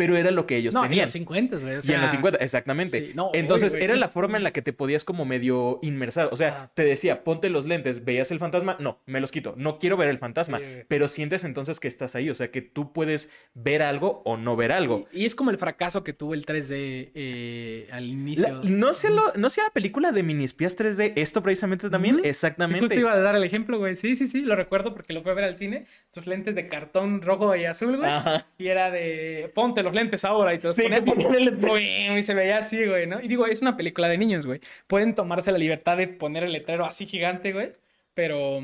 pero 0.00 0.16
era 0.16 0.30
lo 0.30 0.46
que 0.46 0.56
ellos 0.56 0.72
No, 0.72 0.80
en 0.82 0.88
tenían. 0.88 1.04
los 1.04 1.10
50, 1.12 1.56
güey. 1.58 1.76
o 1.76 1.80
y 1.86 1.92
en 1.92 2.00
los 2.00 2.10
50, 2.10 2.38
exactamente. 2.38 3.06
sí, 3.08 3.12
no, 3.14 3.30
Entonces, 3.34 3.74
era 3.74 3.94
la 3.96 4.08
forma 4.08 4.38
en 4.38 4.44
la 4.44 4.50
que 4.50 4.62
te 4.62 4.72
podías 4.72 5.04
como 5.04 5.26
medio 5.26 5.78
inmersar. 5.82 6.30
O 6.32 6.36
sea, 6.38 6.70
te 6.72 6.84
decía, 6.84 7.22
ponte 7.22 7.50
los 7.50 7.66
lentes, 7.66 8.02
veías 8.02 8.30
el 8.30 8.38
fantasma, 8.38 8.78
no, 8.80 9.02
me 9.04 9.20
los 9.20 9.30
quito, 9.30 9.52
no 9.58 9.78
quiero 9.78 9.98
ver 9.98 10.08
el 10.08 10.16
fantasma. 10.18 10.56
Sí, 10.56 10.64
pero 10.88 11.06
sientes 11.06 11.44
entonces 11.44 11.80
que 11.80 11.88
estás 11.88 12.14
ahí, 12.14 12.30
o 12.30 12.34
sea, 12.34 12.50
que 12.50 12.62
tú 12.62 12.94
puedes 12.94 13.28
ver 13.52 13.82
algo 13.82 14.22
o 14.24 14.38
no 14.38 14.56
ver 14.56 14.72
algo. 14.72 15.06
Y, 15.12 15.22
y 15.22 15.24
es 15.26 15.34
como 15.34 15.50
el 15.50 15.58
fracaso 15.58 16.02
que 16.02 16.14
tuvo 16.14 16.32
el 16.32 16.46
3D 16.46 17.10
eh, 17.14 17.88
al 17.92 18.06
La- 18.06 18.10
inicio. 18.12 18.60
no 18.64 18.94
sé 18.94 19.10
lo, 19.10 19.34
no 19.36 19.50
sé 19.50 19.60
la 19.62 19.68
película 19.70 20.12
de 20.12 20.22
minispias 20.22 20.78
3D, 20.78 21.12
esto 21.16 21.42
precisamente 21.42 21.90
también, 21.90 22.16
Ujú. 22.16 22.24
exactamente. 22.24 22.86
Justo 22.86 22.98
iba 22.98 23.12
a 23.12 23.18
dar 23.20 23.36
el 23.36 23.44
ejemplo, 23.44 23.78
güey. 23.78 23.96
Sí, 23.96 24.16
sí, 24.16 24.26
sí, 24.26 24.40
lo 24.40 24.56
recuerdo 24.56 24.94
porque 24.94 25.12
lo 25.12 25.20
fui 25.22 25.30
a 25.30 25.34
ver 25.34 25.44
al 25.44 25.56
cine. 25.58 25.84
Tus 26.10 26.26
lentes 26.26 26.54
de 26.54 26.68
cartón 26.68 27.20
rojo 27.20 27.54
y 27.54 27.66
azul, 27.66 27.98
güey. 27.98 28.10
Ajá. 28.10 28.46
Y 28.56 28.68
era 28.68 28.90
de, 28.90 29.50
ponte 29.54 29.82
los 29.90 29.94
lentes 29.94 30.24
ahora 30.24 30.54
y 30.54 30.58
te 30.58 30.68
los 30.68 30.76
Sí, 30.76 30.82
ponías 30.82 31.06
y, 31.06 32.22
se 32.22 32.34
veía 32.34 32.58
así, 32.58 32.84
güey, 32.86 33.06
¿no? 33.06 33.20
Y 33.20 33.28
digo, 33.28 33.46
es 33.46 33.62
una 33.62 33.76
película 33.76 34.08
de 34.08 34.18
niños, 34.18 34.46
güey. 34.46 34.60
Pueden 34.86 35.14
tomarse 35.14 35.52
la 35.52 35.58
libertad 35.58 35.96
de 35.96 36.08
poner 36.08 36.44
el 36.44 36.52
letrero 36.52 36.84
así 36.84 37.06
gigante, 37.06 37.52
güey. 37.52 37.72
Pero 38.14 38.62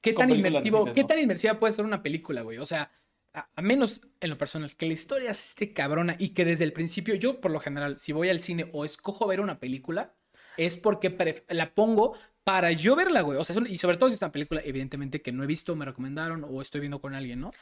¿Qué 0.00 0.14
Con 0.14 0.28
tan 0.28 0.36
inmersivo, 0.36 0.92
qué 0.92 1.04
tan 1.04 1.18
inmersiva 1.18 1.58
puede 1.58 1.72
ser 1.72 1.84
una 1.84 2.02
película, 2.02 2.42
güey? 2.42 2.58
O 2.58 2.66
sea, 2.66 2.90
a, 3.32 3.48
a 3.54 3.62
menos 3.62 4.02
en 4.20 4.30
lo 4.30 4.38
personal, 4.38 4.74
que 4.76 4.86
la 4.86 4.92
historia 4.92 5.30
esté 5.30 5.72
cabrona 5.72 6.16
y 6.18 6.30
que 6.30 6.44
desde 6.44 6.64
el 6.64 6.72
principio, 6.72 7.14
yo 7.14 7.40
por 7.40 7.50
lo 7.50 7.60
general, 7.60 7.98
si 7.98 8.12
voy 8.12 8.28
al 8.28 8.40
cine 8.40 8.68
o 8.72 8.84
escojo 8.84 9.26
ver 9.26 9.40
una 9.40 9.58
película, 9.58 10.14
es 10.56 10.76
porque 10.76 11.44
la 11.48 11.74
pongo 11.74 12.16
para 12.44 12.72
yo 12.72 12.96
verla, 12.96 13.20
güey. 13.22 13.38
O 13.38 13.44
sea, 13.44 13.56
es 13.56 13.70
y 13.70 13.76
sobre 13.76 13.96
todo 13.96 14.08
si 14.08 14.16
es 14.16 14.22
una 14.22 14.32
película, 14.32 14.60
evidentemente, 14.64 15.22
que 15.22 15.32
no 15.32 15.44
he 15.44 15.46
visto, 15.46 15.76
me 15.76 15.84
recomendaron 15.84 16.44
o 16.48 16.62
estoy 16.62 16.80
viendo 16.80 17.00
con 17.00 17.14
alguien, 17.14 17.40
¿no? 17.40 17.52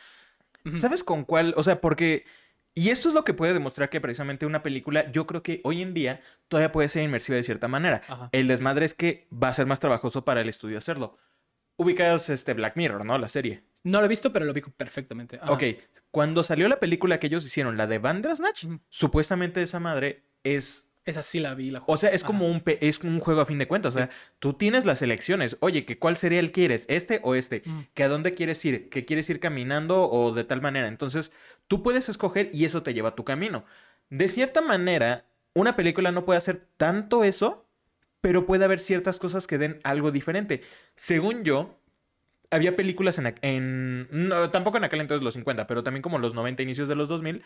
¿Sabes 0.78 1.04
con 1.04 1.24
cuál? 1.24 1.54
O 1.56 1.62
sea, 1.62 1.80
porque... 1.80 2.24
Y 2.74 2.90
esto 2.90 3.08
es 3.08 3.14
lo 3.14 3.24
que 3.24 3.34
puede 3.34 3.54
demostrar 3.54 3.90
que 3.90 4.00
precisamente 4.00 4.46
una 4.46 4.62
película, 4.62 5.10
yo 5.10 5.26
creo 5.26 5.42
que 5.42 5.60
hoy 5.64 5.82
en 5.82 5.94
día 5.94 6.20
todavía 6.46 6.70
puede 6.70 6.88
ser 6.88 7.02
inmersiva 7.02 7.34
de 7.36 7.42
cierta 7.42 7.66
manera. 7.66 8.02
Ajá. 8.06 8.28
El 8.30 8.46
desmadre 8.46 8.86
es 8.86 8.94
que 8.94 9.26
va 9.32 9.48
a 9.48 9.52
ser 9.52 9.66
más 9.66 9.80
trabajoso 9.80 10.24
para 10.24 10.40
el 10.42 10.48
estudio 10.48 10.78
hacerlo. 10.78 11.16
Ubicas 11.76 12.28
este 12.28 12.54
Black 12.54 12.76
Mirror, 12.76 13.04
¿no? 13.04 13.18
La 13.18 13.28
serie. 13.28 13.64
No 13.82 13.98
lo 14.00 14.06
he 14.06 14.08
visto, 14.08 14.32
pero 14.32 14.44
lo 14.44 14.52
vi 14.52 14.60
perfectamente. 14.60 15.38
Ajá. 15.42 15.52
Ok, 15.52 15.62
cuando 16.10 16.42
salió 16.42 16.68
la 16.68 16.78
película 16.78 17.18
que 17.18 17.28
ellos 17.28 17.44
hicieron, 17.44 17.76
la 17.76 17.86
de 17.86 17.98
Bandersnatch, 17.98 18.64
Ujú. 18.64 18.80
supuestamente 18.88 19.62
esa 19.62 19.80
madre 19.80 20.24
es 20.44 20.87
Esa 21.08 21.22
sí 21.22 21.40
la 21.40 21.54
vi, 21.54 21.70
la 21.70 21.82
O 21.86 21.96
sea, 21.96 22.10
es 22.10 22.22
Ajá. 22.22 22.26
como 22.26 22.46
un, 22.46 22.62
es 22.66 22.98
un 23.00 23.18
juego 23.20 23.40
a 23.40 23.46
fin 23.46 23.58
de 23.58 23.66
cuentas. 23.66 23.94
O 23.94 23.98
sea, 23.98 24.10
tú 24.40 24.52
tienes 24.52 24.84
las 24.84 25.00
elecciones. 25.00 25.56
Oye, 25.60 25.86
que 25.86 25.98
¿cuál 25.98 26.18
cereal 26.18 26.52
quieres? 26.52 26.84
¿Este 26.88 27.20
o 27.22 27.34
este? 27.34 27.62
Ujú. 27.64 27.86
¿Que 27.94 28.02
a 28.02 28.08
dónde 28.08 28.34
quieres 28.34 28.62
ir? 28.66 28.90
¿Que 28.90 29.06
quieres 29.06 29.30
ir 29.30 29.40
caminando 29.40 30.10
o 30.10 30.34
de 30.34 30.44
tal 30.44 30.60
manera? 30.60 30.86
Entonces, 30.86 31.32
tú 31.66 31.82
puedes 31.82 32.10
escoger 32.10 32.50
y 32.52 32.66
eso 32.66 32.82
te 32.82 32.92
lleva 32.92 33.08
a 33.08 33.14
tu 33.14 33.24
camino. 33.24 33.64
De 34.10 34.28
cierta 34.28 34.60
manera, 34.60 35.24
una 35.54 35.76
película 35.76 36.12
no 36.12 36.26
puede 36.26 36.36
hacer 36.36 36.68
tanto 36.76 37.24
eso, 37.24 37.66
pero 38.20 38.44
puede 38.44 38.66
haber 38.66 38.78
ciertas 38.78 39.18
cosas 39.18 39.46
que 39.46 39.56
den 39.56 39.80
algo 39.84 40.10
diferente. 40.10 40.60
Según 40.94 41.42
yo, 41.42 41.80
había 42.50 42.76
películas 42.76 43.16
en... 43.16 43.34
en 43.40 44.08
no, 44.10 44.50
tampoco 44.50 44.76
en 44.76 44.84
aquel 44.84 45.00
entonces 45.00 45.24
los 45.24 45.32
50, 45.34 45.66
pero 45.66 45.82
también 45.82 46.02
como 46.02 46.18
los 46.18 46.34
90, 46.34 46.62
inicios 46.62 46.86
de 46.86 46.96
los 46.96 47.08
2000, 47.08 47.42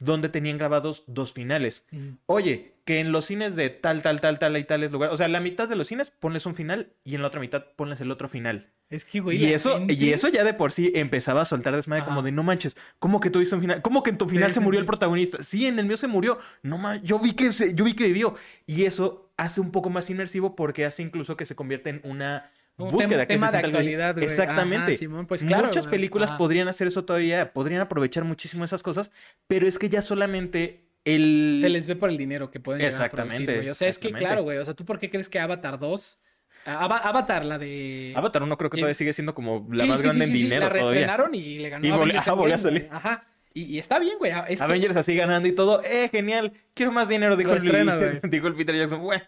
donde 0.00 0.28
tenían 0.28 0.58
grabados 0.58 1.04
dos 1.06 1.32
finales. 1.32 1.84
Ujú. 1.92 2.16
Oye, 2.26 2.72
que 2.84 2.98
en 2.98 3.12
los 3.12 3.26
cines 3.26 3.54
de 3.54 3.70
tal, 3.70 4.02
tal, 4.02 4.20
tal, 4.20 4.38
tal 4.40 4.56
y 4.56 4.64
tales 4.64 4.90
lugares, 4.90 5.14
o 5.14 5.16
sea, 5.16 5.28
la 5.28 5.38
mitad 5.40 5.68
de 5.68 5.76
los 5.76 5.86
cines 5.86 6.10
ponles 6.10 6.46
un 6.46 6.56
final 6.56 6.92
y 7.04 7.14
en 7.14 7.22
la 7.22 7.28
otra 7.28 7.38
mitad 7.40 7.64
ponles 7.76 8.00
el 8.00 8.10
otro 8.10 8.28
final. 8.28 8.72
Es 8.88 9.04
que, 9.04 9.20
güey. 9.20 9.36
y 9.40 9.52
eso, 9.54 9.80
y 9.88 10.10
eso 10.10 10.26
ya 10.28 10.42
de 10.42 10.52
por 10.52 10.72
sí 10.72 10.90
empezaba 10.96 11.42
a 11.42 11.44
soltar 11.44 11.76
desmadre 11.76 12.04
como 12.04 12.22
de 12.22 12.32
no 12.32 12.42
manches, 12.42 12.76
¿cómo 12.98 13.20
que 13.20 13.30
tuviste 13.30 13.54
un 13.54 13.60
final? 13.60 13.82
¿Cómo 13.82 14.02
que 14.02 14.10
en 14.10 14.18
tu 14.18 14.28
final 14.28 14.50
Sí, 14.50 14.54
se 14.54 14.60
murió 14.60 14.78
sí. 14.78 14.82
el 14.82 14.86
protagonista? 14.86 15.42
Sí, 15.44 15.66
en 15.66 15.78
el 15.78 15.86
mío 15.86 15.96
se 15.96 16.08
murió. 16.08 16.40
No 16.64 16.76
man, 16.76 17.00
yo 17.04 17.20
vi 17.20 17.34
que 17.34 17.52
se- 17.52 17.72
yo 17.76 17.84
vi 17.84 17.94
que 17.94 18.08
vivió. 18.08 18.34
Y 18.66 18.86
eso 18.86 19.30
hace 19.36 19.60
un 19.60 19.70
poco 19.70 19.90
más 19.90 20.10
inmersivo 20.10 20.56
porque 20.56 20.84
hace 20.86 21.04
incluso 21.04 21.36
que 21.36 21.44
se 21.44 21.54
convierta 21.54 21.88
en 21.90 22.00
una 22.02 22.50
Un 22.84 22.90
búsqueda 22.92 23.08
tema- 23.10 23.26
que 23.26 23.32
se 23.34 23.38
tema 23.46 23.52
de 23.52 23.58
actualidad, 23.58 24.14
güey. 24.14 24.24
Exactamente. 24.26 24.92
Ajá, 24.92 24.98
Simón, 24.98 25.26
pues 25.26 25.44
claro, 25.44 25.66
Muchas 25.66 25.86
películas 25.86 26.30
Ajá. 26.30 26.38
podrían 26.38 26.68
hacer 26.68 26.86
eso 26.88 27.04
todavía, 27.04 27.52
podrían 27.52 27.80
aprovechar 27.80 28.24
muchísimo 28.24 28.64
esas 28.64 28.82
cosas, 28.82 29.10
pero 29.46 29.66
es 29.68 29.78
que 29.78 29.88
ya 29.88 30.02
solamente 30.02 30.84
el 31.04 31.60
Se 31.62 31.68
les 31.70 31.88
ve 31.88 31.96
por 31.96 32.10
el 32.10 32.16
dinero 32.18 32.50
que 32.50 32.60
pueden 32.60 32.80
llegar 32.82 32.94
a 32.94 33.10
producir, 33.10 33.24
Exactamente, 33.30 33.56
güey. 33.56 33.68
O 33.70 33.74
sea, 33.74 33.88
es 33.88 33.98
que 33.98 34.12
claro, 34.12 34.42
güey. 34.42 34.58
O 34.58 34.64
sea, 34.64 34.74
¿tú 34.74 34.84
por 34.84 34.98
qué 34.98 35.08
crees 35.10 35.28
que 35.28 35.38
Avatar 35.38 35.78
2... 35.78 36.18
ah, 36.66 36.84
Ava- 36.86 37.00
Avatar, 37.02 37.44
la 37.44 37.58
de... 37.58 38.12
Avatar 38.16 38.42
1 38.42 38.56
creo 38.58 38.68
que 38.70 38.76
todavía 38.78 38.94
sigue 38.94 39.12
siendo 39.14 39.34
como 39.34 39.66
la 39.70 39.84
Sí, 39.84 39.88
más 39.88 40.00
sí, 40.00 40.06
grande 40.08 40.26
sí, 40.26 40.30
en 40.32 40.36
dinero 40.36 40.66
La 40.68 40.78
todavía. 40.78 41.16
y 41.32 41.58
le 41.58 41.68
ganó 41.70 41.86
Y 41.86 41.90
volvió- 41.90 42.18
a 42.20 42.22
Endgame, 42.22 42.58
salir. 42.58 42.88
Ajá. 42.90 43.26
Y, 43.54 43.62
y 43.64 43.78
está 43.78 43.98
bien, 43.98 44.16
güey. 44.18 44.30
Es 44.48 44.58
que 44.60 44.64
Avengers 44.64 44.96
así 44.96 45.16
ganando 45.16 45.48
y 45.48 45.52
todo. 45.52 45.82
¡Eh, 45.82 46.08
genial! 46.12 46.52
Quiero 46.74 46.92
más 46.92 47.08
dinero, 47.08 47.36
dijo, 47.36 47.50
el, 47.52 47.56
estrena, 47.58 47.96
dijo 48.22 48.46
el 48.46 48.54
Peter 48.54 48.76
Jackson. 48.76 49.00
Güey. 49.00 49.20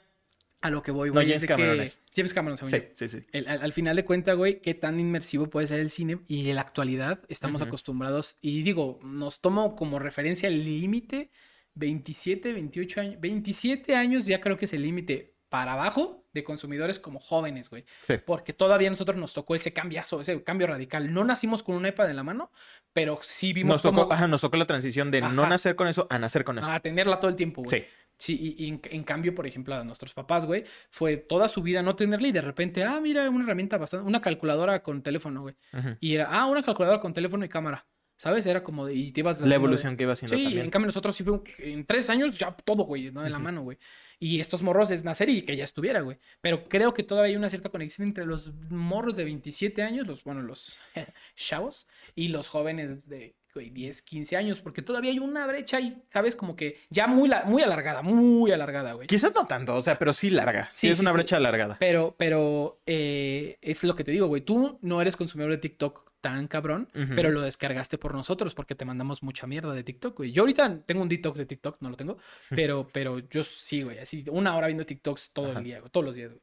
A 0.62 0.70
lo 0.70 0.82
que 0.82 0.90
voy, 0.92 1.08
No, 1.08 1.14
güey. 1.14 1.26
James 1.26 1.36
es 1.36 1.40
de 1.42 1.46
Cameron 1.48 1.76
que... 1.78 1.84
es. 1.84 2.00
James 2.16 2.32
Cameron, 2.34 2.56
según 2.56 2.70
Sí, 2.70 2.76
yo. 2.78 2.82
sí, 2.94 3.08
sí. 3.08 3.18
El- 3.32 3.48
al, 3.48 3.62
al 3.62 3.72
final 3.72 3.96
de 3.96 4.04
cuentas, 4.04 4.36
güey, 4.36 4.60
qué 4.60 4.74
tan 4.74 4.98
inmersivo 5.00 5.50
puede 5.50 5.66
ser 5.66 5.80
el 5.80 5.90
cine 5.90 6.18
y 6.28 6.48
en 6.48 6.54
la 6.54 6.62
actualidad 6.62 7.20
estamos 7.28 7.60
acostumbrados 7.62 8.36
y 8.40 8.62
digo, 8.62 8.98
nos 9.02 9.40
tomo 9.40 9.76
como 9.76 9.98
referencia 9.98 10.48
el 10.48 10.64
límite 10.64 11.30
27, 11.74 12.52
28 12.52 13.00
años, 13.00 13.20
27 13.20 13.94
años 13.96 14.26
ya 14.26 14.40
creo 14.40 14.56
que 14.56 14.66
es 14.66 14.72
el 14.72 14.82
límite 14.82 15.31
para 15.52 15.74
abajo 15.74 16.24
de 16.32 16.42
consumidores 16.44 16.98
como 16.98 17.20
jóvenes, 17.20 17.68
güey. 17.68 17.84
Sí. 18.06 18.14
Porque 18.24 18.54
todavía 18.54 18.88
a 18.88 18.90
nosotros 18.90 19.18
nos 19.18 19.34
tocó 19.34 19.54
ese 19.54 19.74
cambiazo, 19.74 20.22
ese 20.22 20.42
cambio 20.42 20.66
radical. 20.66 21.12
No 21.12 21.24
nacimos 21.24 21.62
con 21.62 21.74
un 21.76 21.84
iPad 21.86 22.08
en 22.08 22.16
la 22.16 22.22
mano, 22.22 22.50
pero 22.94 23.18
sí 23.20 23.52
vimos 23.52 23.74
Nos 23.74 23.82
tocó, 23.82 24.04
cómo- 24.04 24.12
ajá, 24.14 24.26
nos 24.28 24.40
tocó 24.40 24.56
la 24.56 24.64
transición 24.66 25.10
de 25.10 25.20
no 25.20 25.46
nacer 25.46 25.76
con 25.76 25.88
eso 25.88 26.06
a 26.08 26.18
nacer 26.18 26.42
con 26.44 26.58
eso. 26.58 26.70
a 26.70 26.80
tenerla 26.80 27.20
todo 27.20 27.28
el 27.28 27.36
tiempo, 27.36 27.62
güey. 27.62 27.80
Sí. 27.82 27.86
Sí, 28.16 28.38
y, 28.58 28.64
y 28.64 28.68
en, 28.68 28.80
en 28.84 29.04
cambio, 29.04 29.34
por 29.34 29.46
ejemplo, 29.46 29.74
a 29.74 29.84
nuestros 29.84 30.14
papás, 30.14 30.46
güey, 30.46 30.64
fue 30.88 31.18
toda 31.18 31.48
su 31.48 31.60
vida 31.60 31.82
no 31.82 31.96
tenerla 31.96 32.28
y 32.28 32.32
de 32.32 32.40
repente, 32.40 32.82
ah, 32.82 32.98
mira, 32.98 33.28
una 33.28 33.44
herramienta 33.44 33.76
bastante, 33.76 34.06
una 34.06 34.20
calculadora 34.22 34.82
con 34.82 35.02
teléfono, 35.02 35.42
güey. 35.42 35.54
Y 36.00 36.14
era, 36.14 36.28
ah, 36.30 36.46
una 36.46 36.62
calculadora 36.62 36.98
con 37.00 37.12
teléfono 37.12 37.44
y 37.44 37.48
cámara. 37.50 37.86
¿Sabes? 38.18 38.46
Era 38.46 38.62
como 38.62 38.86
de, 38.86 38.94
y 38.94 39.10
te 39.10 39.20
ibas 39.20 39.40
La 39.40 39.56
evolución 39.56 39.94
de- 39.94 39.96
que 39.96 40.02
iba 40.04 40.12
haciendo 40.12 40.36
Sí, 40.36 40.44
también. 40.44 40.64
en 40.66 40.70
cambio 40.70 40.86
nosotros 40.86 41.16
sí 41.16 41.24
fue, 41.24 41.32
un- 41.32 41.42
en 41.58 41.84
tres 41.84 42.08
años 42.08 42.38
ya 42.38 42.52
todo, 42.52 42.84
güey, 42.84 43.10
¿no? 43.10 43.22
De 43.22 43.30
la 43.30 43.40
mano, 43.40 43.62
güey. 43.62 43.78
Y 44.22 44.38
estos 44.38 44.62
morros 44.62 44.92
es 44.92 45.02
nacer 45.02 45.28
y 45.30 45.42
que 45.42 45.56
ya 45.56 45.64
estuviera, 45.64 46.00
güey. 46.00 46.16
Pero 46.40 46.68
creo 46.68 46.94
que 46.94 47.02
todavía 47.02 47.30
hay 47.30 47.36
una 47.36 47.48
cierta 47.48 47.70
conexión 47.70 48.06
entre 48.06 48.24
los 48.24 48.52
morros 48.70 49.16
de 49.16 49.24
27 49.24 49.82
años, 49.82 50.06
los, 50.06 50.22
bueno, 50.22 50.42
los 50.42 50.78
chavos, 51.34 51.88
y 52.14 52.28
los 52.28 52.46
jóvenes 52.46 53.08
de 53.08 53.34
güey, 53.52 53.70
10, 53.70 54.00
15 54.02 54.36
años, 54.36 54.60
porque 54.60 54.80
todavía 54.80 55.10
hay 55.10 55.18
una 55.18 55.44
brecha 55.48 55.78
ahí, 55.78 56.04
¿sabes? 56.08 56.36
Como 56.36 56.54
que 56.54 56.78
ya 56.88 57.08
muy, 57.08 57.32
muy 57.46 57.62
alargada, 57.62 58.02
muy 58.02 58.52
alargada, 58.52 58.92
güey. 58.92 59.08
Quizás 59.08 59.34
no 59.34 59.44
tanto, 59.48 59.74
o 59.74 59.82
sea, 59.82 59.98
pero 59.98 60.12
sí 60.12 60.30
larga. 60.30 60.70
Sí, 60.72 60.86
Sí, 60.86 60.88
es 60.90 60.98
sí, 60.98 61.02
una 61.02 61.10
sí. 61.10 61.14
brecha 61.16 61.36
alargada. 61.38 61.76
Pero, 61.80 62.14
pero 62.16 62.80
eh, 62.86 63.58
es 63.60 63.82
lo 63.82 63.96
que 63.96 64.04
te 64.04 64.12
digo, 64.12 64.28
güey. 64.28 64.42
Tú 64.42 64.78
no 64.82 65.02
eres 65.02 65.16
consumidor 65.16 65.50
de 65.50 65.58
TikTok 65.58 66.11
tan 66.22 66.48
cabrón, 66.48 66.88
Ujú. 66.94 67.12
pero 67.14 67.30
lo 67.30 67.42
descargaste 67.42 67.98
por 67.98 68.14
nosotros 68.14 68.54
porque 68.54 68.74
te 68.74 68.86
mandamos 68.86 69.22
mucha 69.22 69.46
mierda 69.46 69.74
de 69.74 69.84
TikTok, 69.84 70.16
güey. 70.16 70.32
Yo 70.32 70.42
ahorita 70.44 70.80
tengo 70.86 71.02
un 71.02 71.08
detox 71.10 71.36
de 71.36 71.44
TikTok, 71.44 71.76
no 71.80 71.90
lo 71.90 71.96
tengo, 71.96 72.16
pero, 72.48 72.88
pero 72.90 73.18
yo 73.18 73.44
sí, 73.44 73.82
güey. 73.82 73.98
Así 73.98 74.24
una 74.30 74.56
hora 74.56 74.68
viendo 74.68 74.86
TikToks 74.86 75.32
todo 75.34 75.50
Ajá. 75.50 75.58
el 75.58 75.64
día, 75.64 75.80
güey, 75.80 75.90
todos 75.90 76.06
los 76.06 76.14
días, 76.14 76.30
güey. 76.30 76.40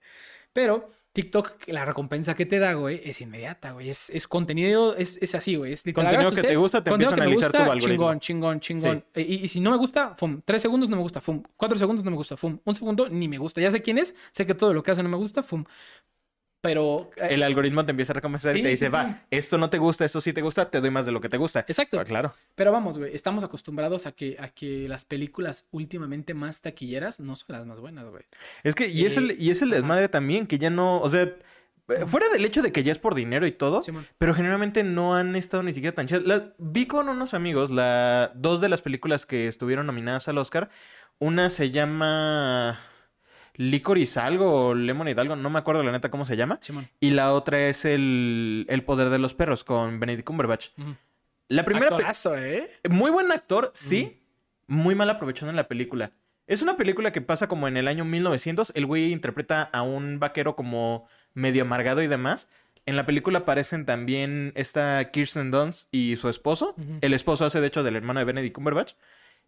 Pero 0.54 0.92
TikTok, 1.14 1.68
la 1.68 1.86
recompensa 1.86 2.36
que 2.36 2.46
te 2.46 2.60
da, 2.60 2.74
güey, 2.74 3.02
es 3.04 3.20
inmediata, 3.22 3.72
güey. 3.72 3.90
Es, 3.90 4.10
es 4.12 4.28
contenido, 4.28 4.96
es, 4.96 5.18
es 5.22 5.34
así, 5.34 5.56
güey. 5.56 5.74
Es 5.74 5.86
literal. 5.86 6.08
Contenido 6.14 6.30
que 6.36 6.42
tu 6.42 6.48
te 6.48 6.56
gusta, 6.56 6.84
te 6.84 6.92
empieza 6.92 7.12
a 7.14 7.16
analizar 7.16 7.52
tu 7.52 7.58
gusta, 7.58 7.72
algoritmo. 7.74 7.90
Chingón, 8.20 8.20
chingón, 8.20 8.60
chingón. 8.60 9.06
Eh, 9.16 9.22
Y, 9.28 9.34
y 9.44 9.48
si 9.48 9.60
no 9.60 9.72
me 9.72 9.78
gusta, 9.78 10.16
fum. 10.16 10.42
Tres 10.46 10.62
segundos 10.62 10.88
no 10.90 10.96
me 10.98 11.02
gusta, 11.02 11.20
fum. 11.22 11.42
Cuatro 11.58 11.78
segundos 11.78 12.06
no 12.06 12.12
me 12.12 12.18
gusta, 12.18 12.38
fum. 12.38 12.60
Un 12.64 12.76
segundo 12.76 13.10
ni 13.10 13.28
me 13.28 13.38
gusta. 13.38 13.60
Ya 13.62 13.72
sé 13.72 13.82
quién 13.82 13.98
es, 13.98 14.16
sé 14.32 14.46
que 14.46 14.54
todo 14.54 14.74
lo 14.74 14.84
que 14.84 14.92
hace 14.92 15.02
no 15.04 15.10
me 15.10 15.18
gusta, 15.18 15.42
fum. 15.42 15.64
Pero. 16.62 17.10
eh, 17.16 17.28
El 17.32 17.44
algoritmo 17.44 17.86
te 17.86 17.92
empieza 17.92 18.12
a 18.14 18.16
recompensar 18.16 18.56
y 18.56 18.60
Sí, 18.60 18.64
te 18.64 18.70
dice, 18.70 18.86
sí, 18.88 18.92
va, 18.92 19.22
esto 19.32 19.58
no 19.58 19.70
te 19.70 19.78
gusta, 19.78 20.04
esto 20.06 20.20
sí 20.20 20.34
te 20.34 20.42
gusta, 20.42 20.70
te 20.70 20.82
doy 20.82 20.92
más 20.92 21.06
de 21.06 21.12
lo 21.14 21.22
que 21.22 21.30
te 21.30 21.38
gusta. 21.38 21.62
Exacto. 21.68 22.00
Ah, 22.00 22.04
claro. 22.04 22.34
Pero 22.56 22.72
vamos, 22.72 22.98
güey, 22.98 23.16
estamos 23.16 23.44
acostumbrados 23.44 24.06
a 24.06 24.12
que, 24.12 24.36
a 24.40 24.50
que 24.50 24.88
las 24.90 25.06
películas 25.06 25.68
últimamente 25.72 26.34
más 26.34 26.62
taquilleras 26.62 27.20
no 27.20 27.36
son 27.36 27.48
las 27.50 27.66
más 27.66 27.80
buenas, 27.80 28.06
güey. 28.10 28.24
Es 28.64 28.76
que, 28.76 28.88
y 28.88 29.06
es 29.06 29.16
Eh, 29.16 29.20
el, 29.20 29.42
y 29.42 29.52
es 29.52 29.62
el 29.62 29.70
ajá. 29.70 29.76
desmadre 29.78 30.10
también, 30.10 30.48
que 30.48 30.58
ya 30.58 30.70
no, 30.70 31.00
o 31.00 31.08
sea, 31.08 31.22
eh, 31.24 32.06
fuera 32.06 32.28
del 32.30 32.44
hecho 32.46 32.62
de 32.62 32.72
que 32.72 32.84
ya 32.84 32.92
es 32.92 33.00
por 33.00 33.16
dinero 33.16 33.48
y 33.48 33.52
todo, 33.52 33.82
pero 34.18 34.36
generalmente 34.36 34.84
no 34.84 35.16
han 35.16 35.36
estado 35.36 35.64
ni 35.64 35.72
siquiera 35.74 35.96
tan 35.96 36.08
chidas. 36.08 36.24
La- 36.26 36.54
vi 36.60 36.86
con 36.88 37.08
unos 37.10 37.34
amigos 37.34 37.72
la, 37.72 38.32
dos 38.36 38.60
de 38.62 38.70
las 38.70 38.82
películas 38.82 39.26
que 39.26 39.48
estuvieron 39.48 39.88
nominadas 39.88 40.28
al 40.28 40.38
Oscar. 40.38 40.70
Una 41.20 41.50
se 41.50 41.72
llama 41.72 42.80
Licorice 43.60 44.22
algo 44.22 44.68
o 44.68 44.74
Lemonade 44.74 45.20
algo, 45.20 45.36
no 45.36 45.50
me 45.50 45.60
acuerdo 45.60 45.84
la 45.84 45.92
neta 45.92 46.10
cómo 46.10 46.26
se 46.26 46.38
llama. 46.38 46.60
Simón. 46.62 46.88
Y 47.02 47.12
la 47.12 47.34
otra 47.34 47.68
es 47.68 47.84
el, 47.84 48.66
el 48.70 48.84
poder 48.84 49.10
de 49.10 49.20
los 49.20 49.34
perros 49.34 49.66
con 49.66 50.00
Benedict 50.00 50.26
Cumberbatch. 50.26 50.70
La 51.50 51.66
primera, 51.66 51.88
Actorazo, 51.88 52.38
¿eh? 52.38 52.72
muy 52.90 53.12
buen 53.12 53.34
actor, 53.34 53.72
sí. 53.74 54.22
Muy 54.68 54.96
mal 54.96 55.10
aprovechado 55.10 55.50
en 55.50 55.58
la 55.58 55.68
película. 55.68 56.14
Es 56.48 56.62
una 56.62 56.78
película 56.78 57.12
que 57.12 57.20
pasa 57.20 57.50
como 57.50 57.68
en 57.68 57.76
el 57.76 57.90
año 57.90 58.06
1900. 58.06 58.72
El 58.76 58.86
güey 58.86 59.12
interpreta 59.12 59.64
a 59.74 59.82
un 59.82 60.20
vaquero 60.20 60.56
como 60.56 61.10
medio 61.34 61.64
amargado 61.64 62.02
y 62.02 62.08
demás. 62.08 62.48
En 62.86 62.96
la 62.96 63.06
película 63.06 63.40
aparecen 63.40 63.86
también 63.86 64.54
esta 64.56 65.12
Kirsten 65.12 65.52
Dunst 65.52 65.90
y 65.92 66.16
su 66.16 66.30
esposo. 66.30 66.76
El 67.02 67.14
esposo 67.14 67.44
hace 67.44 67.60
de 67.60 67.68
hecho 67.68 67.84
del 67.84 67.98
hermano 67.98 68.22
de 68.22 68.26
Benedict 68.26 68.56
Cumberbatch. 68.56 68.94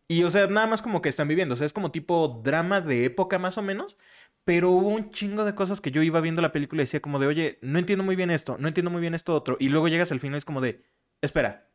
Y 0.07 0.23
o 0.23 0.29
sea, 0.29 0.47
nada 0.47 0.67
más 0.67 0.81
como 0.81 1.01
que 1.01 1.09
están 1.09 1.27
viviendo. 1.27 1.53
O 1.53 1.57
sea, 1.57 1.65
es 1.65 1.73
como 1.73 1.91
tipo 1.91 2.41
drama 2.43 2.81
de 2.81 3.05
época 3.05 3.39
más 3.39 3.57
o 3.57 3.61
menos. 3.61 3.97
Pero 4.43 4.71
hubo 4.71 4.89
un 4.89 5.11
chingo 5.11 5.45
de 5.45 5.53
cosas 5.53 5.81
que 5.81 5.91
yo 5.91 6.01
iba 6.01 6.19
viendo 6.19 6.41
la 6.41 6.51
película 6.51 6.81
y 6.81 6.85
decía 6.85 6.99
como 6.99 7.19
de, 7.19 7.27
oye, 7.27 7.59
no 7.61 7.77
entiendo 7.77 8.03
muy 8.03 8.15
bien 8.15 8.31
esto, 8.31 8.57
no 8.59 8.67
entiendo 8.67 8.89
muy 8.89 8.99
bien 8.99 9.13
esto 9.13 9.35
otro. 9.35 9.55
Y 9.59 9.69
luego 9.69 9.87
llegas 9.87 10.11
al 10.11 10.19
final 10.19 10.35
y 10.35 10.39
es 10.39 10.45
como 10.45 10.61
de, 10.61 10.81
espera, 11.21 11.67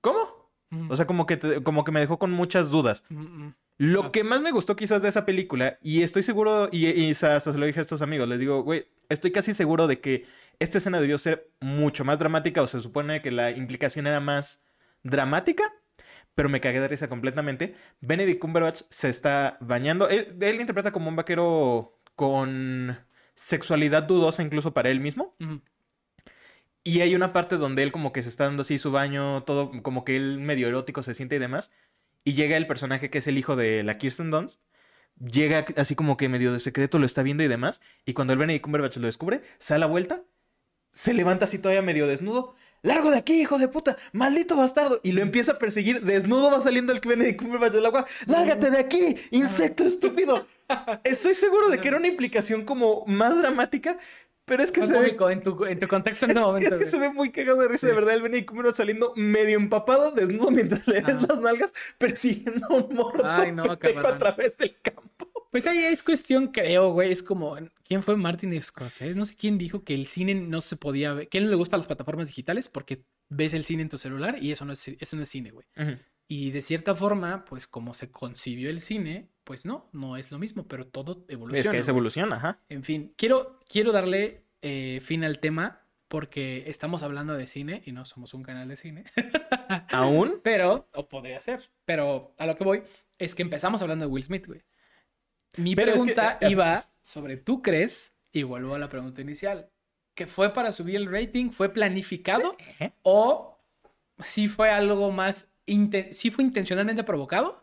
¿cómo? 0.00 0.50
Ujú. 0.70 0.92
O 0.92 0.96
sea, 0.96 1.06
como 1.06 1.26
que, 1.26 1.36
te- 1.36 1.62
como 1.62 1.84
que 1.84 1.92
me 1.92 2.00
dejó 2.00 2.18
con 2.18 2.30
muchas 2.30 2.70
dudas. 2.70 3.04
Ujú, 3.10 3.22
ujú. 3.22 3.52
Lo 3.76 4.12
que 4.12 4.22
más 4.22 4.40
me 4.40 4.52
gustó 4.52 4.76
quizás 4.76 5.02
de 5.02 5.08
esa 5.08 5.26
película, 5.26 5.78
y 5.82 6.02
estoy 6.02 6.22
seguro, 6.22 6.68
y, 6.70 6.86
y 6.86 7.10
hasta 7.10 7.40
se 7.40 7.58
lo 7.58 7.66
dije 7.66 7.80
a 7.80 7.82
estos 7.82 8.02
amigos, 8.02 8.28
les 8.28 8.38
digo, 8.38 8.62
güey, 8.62 8.86
estoy 9.08 9.32
casi 9.32 9.52
seguro 9.52 9.88
de 9.88 9.98
que 10.00 10.26
esta 10.60 10.78
escena 10.78 11.00
debió 11.00 11.18
ser 11.18 11.50
mucho 11.60 12.04
más 12.04 12.20
dramática, 12.20 12.62
o 12.62 12.68
se 12.68 12.80
supone 12.80 13.20
que 13.20 13.32
la 13.32 13.50
implicación 13.50 14.06
era 14.06 14.20
más 14.20 14.62
dramática, 15.02 15.64
pero 16.34 16.48
me 16.48 16.60
cagué 16.60 16.80
de 16.80 16.88
risa 16.88 17.08
completamente. 17.08 17.74
Benedict 18.00 18.40
Cumberbatch 18.40 18.82
se 18.90 19.08
está 19.08 19.58
bañando, 19.60 20.08
él, 20.08 20.36
él 20.40 20.60
interpreta 20.60 20.92
como 20.92 21.08
un 21.08 21.16
vaquero 21.16 22.00
con 22.14 22.96
sexualidad 23.34 24.04
dudosa 24.04 24.42
incluso 24.42 24.72
para 24.74 24.90
él 24.90 25.00
mismo. 25.00 25.36
Y 26.82 27.00
hay 27.00 27.14
una 27.14 27.32
parte 27.32 27.56
donde 27.56 27.82
él 27.82 27.92
como 27.92 28.12
que 28.12 28.22
se 28.22 28.28
está 28.28 28.44
dando 28.44 28.62
así 28.62 28.78
su 28.78 28.92
baño, 28.92 29.42
todo 29.44 29.72
como 29.82 30.04
que 30.04 30.16
él 30.16 30.38
medio 30.40 30.68
erótico 30.68 31.02
se 31.02 31.14
siente 31.14 31.36
y 31.36 31.38
demás. 31.38 31.70
Y 32.24 32.34
llega 32.34 32.56
el 32.56 32.66
personaje 32.66 33.10
que 33.10 33.18
es 33.18 33.26
el 33.26 33.38
hijo 33.38 33.56
de 33.56 33.82
la 33.82 33.98
Kirsten 33.98 34.30
Dunst. 34.30 34.60
Llega 35.18 35.66
así 35.76 35.94
como 35.94 36.16
que 36.16 36.28
medio 36.28 36.52
de 36.52 36.60
secreto, 36.60 36.98
lo 36.98 37.06
está 37.06 37.22
viendo 37.22 37.42
y 37.42 37.48
demás. 37.48 37.80
Y 38.04 38.14
cuando 38.14 38.32
el 38.32 38.38
Benedict 38.38 38.64
Cumberbatch 38.64 38.96
lo 38.98 39.06
descubre, 39.06 39.42
se 39.58 39.74
da 39.74 39.78
la 39.78 39.86
vuelta, 39.86 40.24
se 40.92 41.14
levanta 41.14 41.46
así 41.46 41.58
todavía 41.58 41.82
medio 41.82 42.06
desnudo. 42.06 42.56
¡Largo 42.84 43.10
de 43.10 43.16
aquí, 43.16 43.40
hijo 43.40 43.58
de 43.58 43.66
puta! 43.66 43.96
¡Maldito 44.12 44.56
bastardo! 44.56 45.00
Y 45.02 45.12
lo 45.12 45.22
empieza 45.22 45.52
a 45.52 45.58
perseguir. 45.58 46.02
Desnudo 46.02 46.50
va 46.50 46.60
saliendo 46.60 46.92
el 46.92 47.00
Benedict 47.00 47.40
Cumberbatch 47.40 47.72
del 47.72 47.86
agua. 47.86 48.04
¡Lárgate 48.26 48.70
de 48.70 48.78
aquí! 48.78 49.16
¡Insecto 49.30 49.84
estúpido! 49.84 50.46
Estoy 51.04 51.32
seguro 51.32 51.70
de 51.70 51.80
que 51.80 51.88
era 51.88 51.96
una 51.96 52.08
implicación 52.08 52.66
como 52.66 53.06
más 53.06 53.38
dramática. 53.38 53.96
Pero 54.44 54.62
es 54.62 54.70
que 54.70 54.82
se 54.82 54.92
ve 54.92 54.98
cómico 54.98 55.30
en 55.30 55.42
tu, 55.42 55.64
en 55.64 55.78
tu 55.78 55.88
contexto 55.88 56.26
en 56.26 56.36
es 56.62 56.74
que 56.74 56.84
se 56.84 56.98
ve 56.98 57.08
muy 57.08 57.32
cagado 57.32 57.62
de 57.62 57.68
risa, 57.68 57.86
de 57.86 57.94
verdad. 57.94 58.12
El 58.12 58.20
Benedict 58.20 58.50
Cumberbatch 58.50 58.76
saliendo 58.76 59.14
medio 59.16 59.56
empapado, 59.56 60.10
desnudo, 60.10 60.50
mientras 60.50 60.86
le 60.86 61.00
ves 61.00 61.22
las 61.26 61.40
nalgas, 61.40 61.72
persiguiendo 61.96 62.66
a 62.68 62.74
un 62.74 62.94
morro 62.94 63.22
Ay, 63.24 63.50
no, 63.50 63.64
a 63.64 64.18
través 64.18 64.58
del 64.58 64.76
campo. 64.82 65.33
Pues 65.54 65.68
ahí 65.68 65.78
es 65.84 66.02
cuestión, 66.02 66.48
creo, 66.48 66.90
güey. 66.90 67.12
Es 67.12 67.22
como, 67.22 67.56
¿quién 67.84 68.02
fue 68.02 68.16
Martin 68.16 68.60
Scorsese? 68.60 69.14
No 69.14 69.24
sé 69.24 69.36
quién 69.36 69.56
dijo 69.56 69.84
que 69.84 69.94
el 69.94 70.08
cine 70.08 70.34
no 70.34 70.60
se 70.60 70.74
podía 70.76 71.12
ver. 71.12 71.28
Que 71.28 71.38
él 71.38 71.44
no 71.44 71.50
le 71.50 71.54
gustan 71.54 71.78
las 71.78 71.86
plataformas 71.86 72.26
digitales 72.26 72.68
porque 72.68 73.04
ves 73.28 73.54
el 73.54 73.64
cine 73.64 73.82
en 73.82 73.88
tu 73.88 73.96
celular 73.96 74.42
y 74.42 74.50
eso 74.50 74.64
no 74.64 74.72
es, 74.72 74.88
eso 74.88 75.14
no 75.14 75.22
es 75.22 75.28
cine, 75.28 75.52
güey. 75.52 75.64
Y 76.26 76.50
de 76.50 76.60
cierta 76.60 76.96
forma, 76.96 77.44
pues 77.44 77.68
como 77.68 77.94
se 77.94 78.10
concibió 78.10 78.68
el 78.68 78.80
cine, 78.80 79.28
pues 79.44 79.64
no, 79.64 79.88
no 79.92 80.16
es 80.16 80.32
lo 80.32 80.40
mismo, 80.40 80.66
pero 80.66 80.88
todo 80.88 81.24
evoluciona. 81.28 81.60
Es 81.60 81.70
que 81.70 81.78
es 81.78 81.86
güey. 81.86 81.94
evolución, 81.94 82.32
ajá. 82.32 82.58
En 82.68 82.82
fin, 82.82 83.14
quiero, 83.16 83.60
quiero 83.68 83.92
darle 83.92 84.42
eh, 84.60 84.98
fin 85.02 85.22
al 85.22 85.38
tema 85.38 85.86
porque 86.08 86.64
estamos 86.66 87.04
hablando 87.04 87.34
de 87.34 87.46
cine 87.46 87.80
y 87.86 87.92
no 87.92 88.06
somos 88.06 88.34
un 88.34 88.42
canal 88.42 88.66
de 88.66 88.76
cine. 88.76 89.04
¿Aún? 89.92 90.40
Pero, 90.42 90.88
o 90.94 91.08
podría 91.08 91.40
ser, 91.40 91.70
pero 91.84 92.34
a 92.38 92.46
lo 92.46 92.56
que 92.56 92.64
voy 92.64 92.82
es 93.18 93.36
que 93.36 93.42
empezamos 93.42 93.82
hablando 93.82 94.06
de 94.06 94.10
Will 94.10 94.24
Smith, 94.24 94.48
güey. 94.48 94.64
Mi 95.56 95.74
Pero 95.76 95.92
es 95.92 96.00
que, 96.02 96.12
pregunta 96.12 96.38
eh, 96.40 96.50
iba 96.50 96.88
sobre 97.02 97.36
tú 97.36 97.62
crees, 97.62 98.14
y 98.32 98.42
vuelvo 98.42 98.74
a 98.74 98.78
la 98.78 98.88
pregunta 98.88 99.20
inicial, 99.20 99.68
que 100.14 100.26
fue 100.26 100.52
para 100.52 100.72
subir 100.72 100.96
el 100.96 101.10
rating, 101.10 101.50
fue 101.50 101.68
planificado 101.68 102.56
¿Eh? 102.80 102.92
o 103.02 103.58
si 104.24 104.48
fue 104.48 104.70
algo 104.70 105.10
más, 105.10 105.48
sí 106.12 106.30
fue 106.30 106.44
intencionalmente 106.44 107.02
provocado, 107.04 107.62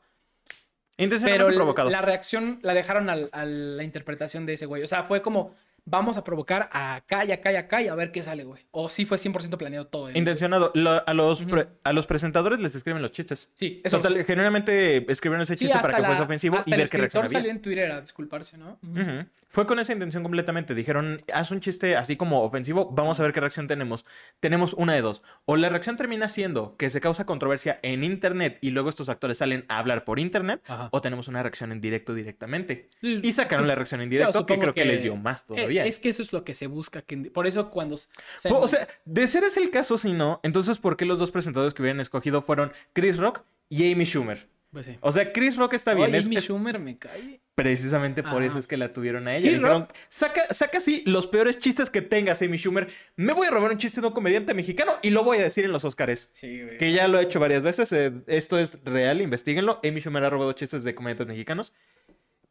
Intencionalmente 0.98 1.46
pero 1.48 1.58
provocado. 1.58 1.90
la 1.90 2.02
reacción 2.02 2.60
la 2.62 2.74
dejaron 2.74 3.10
al- 3.10 3.30
a 3.32 3.46
la 3.46 3.84
interpretación 3.84 4.46
de 4.46 4.54
ese 4.54 4.66
güey. 4.66 4.84
O 4.84 4.88
sea, 4.88 5.04
fue 5.04 5.22
como, 5.22 5.56
vamos 5.86 6.18
a 6.18 6.24
provocar 6.24 6.70
a 6.72 6.96
acá 6.96 7.26
y 7.26 7.32
acá 7.32 7.52
y 7.52 7.56
acá 7.56 7.82
y 7.82 7.88
a 7.88 7.96
ver 7.96 8.12
qué 8.12 8.22
sale, 8.22 8.44
güey. 8.44 8.66
O 8.72 8.88
sí 8.90 9.06
fue 9.06 9.18
100% 9.18 9.58
planeado 9.58 9.88
todo. 9.88 10.10
el- 10.10 10.18
Intencionado. 10.18 10.72
Lo- 10.76 11.08
a, 11.08 11.14
los 11.14 11.42
pre- 11.44 11.68
a 11.84 11.94
los 11.94 12.06
presentadores 12.08 12.60
les 12.60 12.76
escriben 12.76 13.02
los 13.02 13.12
chistes. 13.12 13.50
Sí, 13.54 13.82
eso. 13.84 13.98
Total, 13.98 14.24
genuinamente 14.26 15.12
escribieron 15.12 15.42
ese 15.42 15.56
Sí, 15.58 15.66
chiste 15.66 15.80
para 15.80 15.98
que 15.98 16.04
fuese 16.04 16.20
la- 16.20 16.26
ofensivo 16.26 16.58
hasta 16.58 16.70
y 16.70 16.74
el 16.74 16.80
ver 16.80 16.90
reacción 17.00 17.26
había. 17.26 17.40
salió 17.40 17.52
en 17.52 17.62
Twitter 17.62 17.92
a 17.92 18.02
disculparse, 18.02 18.58
¿no? 18.58 18.78
Ujú. 18.84 19.26
Fue 19.52 19.68
con 19.68 19.80
esa 19.80 19.94
intención 19.94 20.24
completamente. 20.24 20.74
Dijeron, 20.74 21.24
haz 21.34 21.52
un 21.52 21.60
chiste 21.60 21.96
así 21.96 22.16
como 22.16 22.42
ofensivo, 22.44 22.90
vamos 22.92 23.20
a 23.20 23.24
ver 23.24 23.34
qué 23.34 23.40
reacción 23.42 23.68
tenemos. 23.68 24.06
Tenemos 24.40 24.74
una 24.74 24.94
de 24.94 25.02
dos. 25.02 25.22
O 25.46 25.56
la 25.58 25.70
reacción 25.70 25.98
termina 25.98 26.30
siendo 26.30 26.76
que 26.78 26.90
se 26.90 27.02
causa 27.02 27.26
controversia 27.26 27.80
en 27.84 28.04
internet 28.04 28.58
y 28.62 28.70
luego 28.72 28.90
estos 28.90 29.10
actores 29.10 29.38
salen 29.40 29.66
a 29.68 29.78
hablar 29.80 30.06
por 30.06 30.20
internet, 30.20 30.62
Ajá. 30.68 30.90
o 30.92 31.02
tenemos 31.02 31.28
una 31.28 31.44
reacción 31.44 31.72
en 31.72 31.82
directo 31.82 32.14
directamente. 32.14 32.88
Y 33.02 33.34
sacaron 33.34 33.68
la 33.68 33.76
reacción 33.76 34.02
en 34.02 34.10
directo, 34.10 34.46
que 34.46 34.58
creo 34.58 34.74
que, 34.74 34.82
que- 34.84 34.88
les 34.88 35.02
dio 35.04 35.16
más 35.16 35.46
todavía. 35.46 35.86
Es 35.86 36.00
que 36.00 36.10
eso 36.10 36.22
es 36.22 36.32
lo 36.34 36.44
que 36.44 36.54
se 36.54 36.68
busca. 36.68 37.02
Que... 37.02 37.18
Por 37.18 37.46
eso 37.48 37.70
cuando... 37.70 37.96
O 37.96 38.00
sea, 38.38 38.54
O 38.54 38.68
sea, 38.68 38.88
de 39.06 39.28
ser 39.28 39.44
ese 39.44 39.62
el 39.62 39.70
caso, 39.70 39.98
si 39.98 40.14
no, 40.14 40.40
entonces 40.44 40.78
¿por 40.78 40.98
qué 40.98 41.06
los 41.06 41.20
dos 41.20 41.32
presentadores 41.32 41.74
que 41.74 41.82
hubieran 41.82 42.00
escogido 42.00 42.42
fueron 42.42 42.72
Chris 42.94 43.18
Rock 43.18 43.42
y 43.70 43.92
Amy 43.92 44.06
Schumer? 44.06 44.48
Pues 44.72 44.86
sí. 44.86 44.98
O 45.02 45.12
sea, 45.12 45.32
Chris 45.34 45.56
Rock 45.58 45.74
está 45.74 45.94
bien, 45.94 46.10
Oye, 46.10 46.18
es, 46.20 46.26
Amy 46.28 46.38
Schumer 46.38 46.80
me 46.80 46.98
cae. 46.98 47.42
precisamente 47.56 48.24
por 48.24 48.38
Ajá. 48.38 48.46
eso 48.46 48.58
es 48.60 48.68
que 48.68 48.78
la 48.78 48.90
tuvieron 48.92 49.28
a 49.28 49.36
ella. 49.36 49.50
Dijeron, 49.52 49.88
saca, 50.10 50.54
saca 50.54 50.78
así 50.78 51.04
los 51.06 51.28
peores 51.28 51.60
chistes 51.60 51.90
que 51.90 52.02
tengas, 52.02 52.42
Amy 52.42 52.58
Schumer. 52.58 52.88
Me 53.18 53.34
voy 53.34 53.48
a 53.48 53.52
robar 53.52 53.72
un 53.72 53.78
chiste 53.78 54.00
de 54.02 54.08
un 54.08 54.14
comediante 54.14 54.54
mexicano 54.54 54.94
y 55.02 55.10
lo 55.10 55.24
voy 55.24 55.38
a 55.40 55.44
decir 55.44 55.66
en 55.66 55.72
los 55.72 55.84
Oscars. 55.86 56.30
Sí, 56.34 56.62
güey. 56.64 56.78
Que 56.78 56.94
ya 56.94 57.08
lo 57.08 57.20
he 57.20 57.24
hecho 57.24 57.40
varias 57.40 57.62
veces. 57.64 57.92
eh, 57.92 58.14
esto 58.28 58.58
es 58.58 58.84
real, 58.84 59.22
investiguenlo. 59.22 59.80
Amy 59.84 60.00
Schumer 60.02 60.24
ha 60.24 60.30
robado 60.30 60.54
chistes 60.54 60.84
de 60.84 60.96
comediantes 60.96 61.28
mexicanos. 61.28 61.74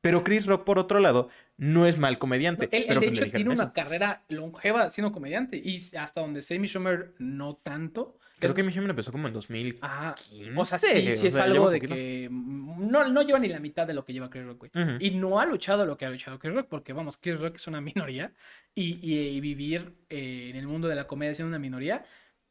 Pero 0.02 0.24
Chris 0.24 0.46
Rock, 0.46 0.64
por 0.64 0.78
otro 0.78 0.98
lado, 0.98 1.28
no 1.58 1.86
es 1.86 1.98
mal 1.98 2.18
comediante. 2.18 2.68
Él, 2.72 2.84
pero 2.88 3.00
de 3.00 3.08
pues 3.08 3.20
hecho, 3.20 3.30
tiene 3.32 3.50
una 3.50 3.72
carrera 3.74 4.22
longeva 4.30 4.90
siendo 4.90 5.12
comediante. 5.12 5.56
Y 5.62 5.76
hasta 5.96 6.20
donde 6.22 6.40
sé, 6.42 6.56
Amy 6.56 6.68
Schumer 6.68 7.12
no 7.18 7.56
tanto. 7.56 8.16
Creo 8.40 8.54
que 8.54 8.70
Schumer 8.70 8.90
empezó 8.90 9.12
como 9.12 9.28
en 9.28 9.34
2000. 9.34 9.78
Ajá. 9.80 10.14
15, 10.16 10.52
O 10.56 10.64
sea, 10.64 10.78
sí, 10.78 11.12
sí 11.12 11.24
o 11.26 11.28
es 11.28 11.34
sea, 11.34 11.44
algo 11.44 11.70
de 11.70 11.80
que 11.80 12.28
no, 12.30 13.08
no 13.08 13.22
lleva 13.22 13.38
ni 13.38 13.48
la 13.48 13.60
mitad 13.60 13.86
de 13.86 13.94
lo 13.94 14.04
que 14.04 14.12
lleva 14.12 14.30
Chris 14.30 14.44
Rock, 14.44 14.58
güey. 14.58 14.70
Ujú. 14.74 14.96
Y 15.00 15.10
no 15.12 15.38
ha 15.40 15.46
luchado 15.46 15.86
lo 15.86 15.96
que 15.96 16.06
ha 16.06 16.10
luchado 16.10 16.38
Chris 16.38 16.54
Rock, 16.54 16.66
porque 16.68 16.92
vamos, 16.92 17.16
Chris 17.18 17.38
Rock 17.38 17.56
es 17.56 17.66
una 17.66 17.80
minoría 17.80 18.32
y, 18.74 18.98
y- 19.02 19.28
y 19.36 19.40
vivir 19.40 19.94
eh, 20.08 20.48
en 20.50 20.56
el 20.56 20.66
mundo 20.66 20.88
de 20.88 20.94
la 20.96 21.06
comedia 21.06 21.34
siendo 21.34 21.48
una 21.48 21.58
minoría 21.58 22.04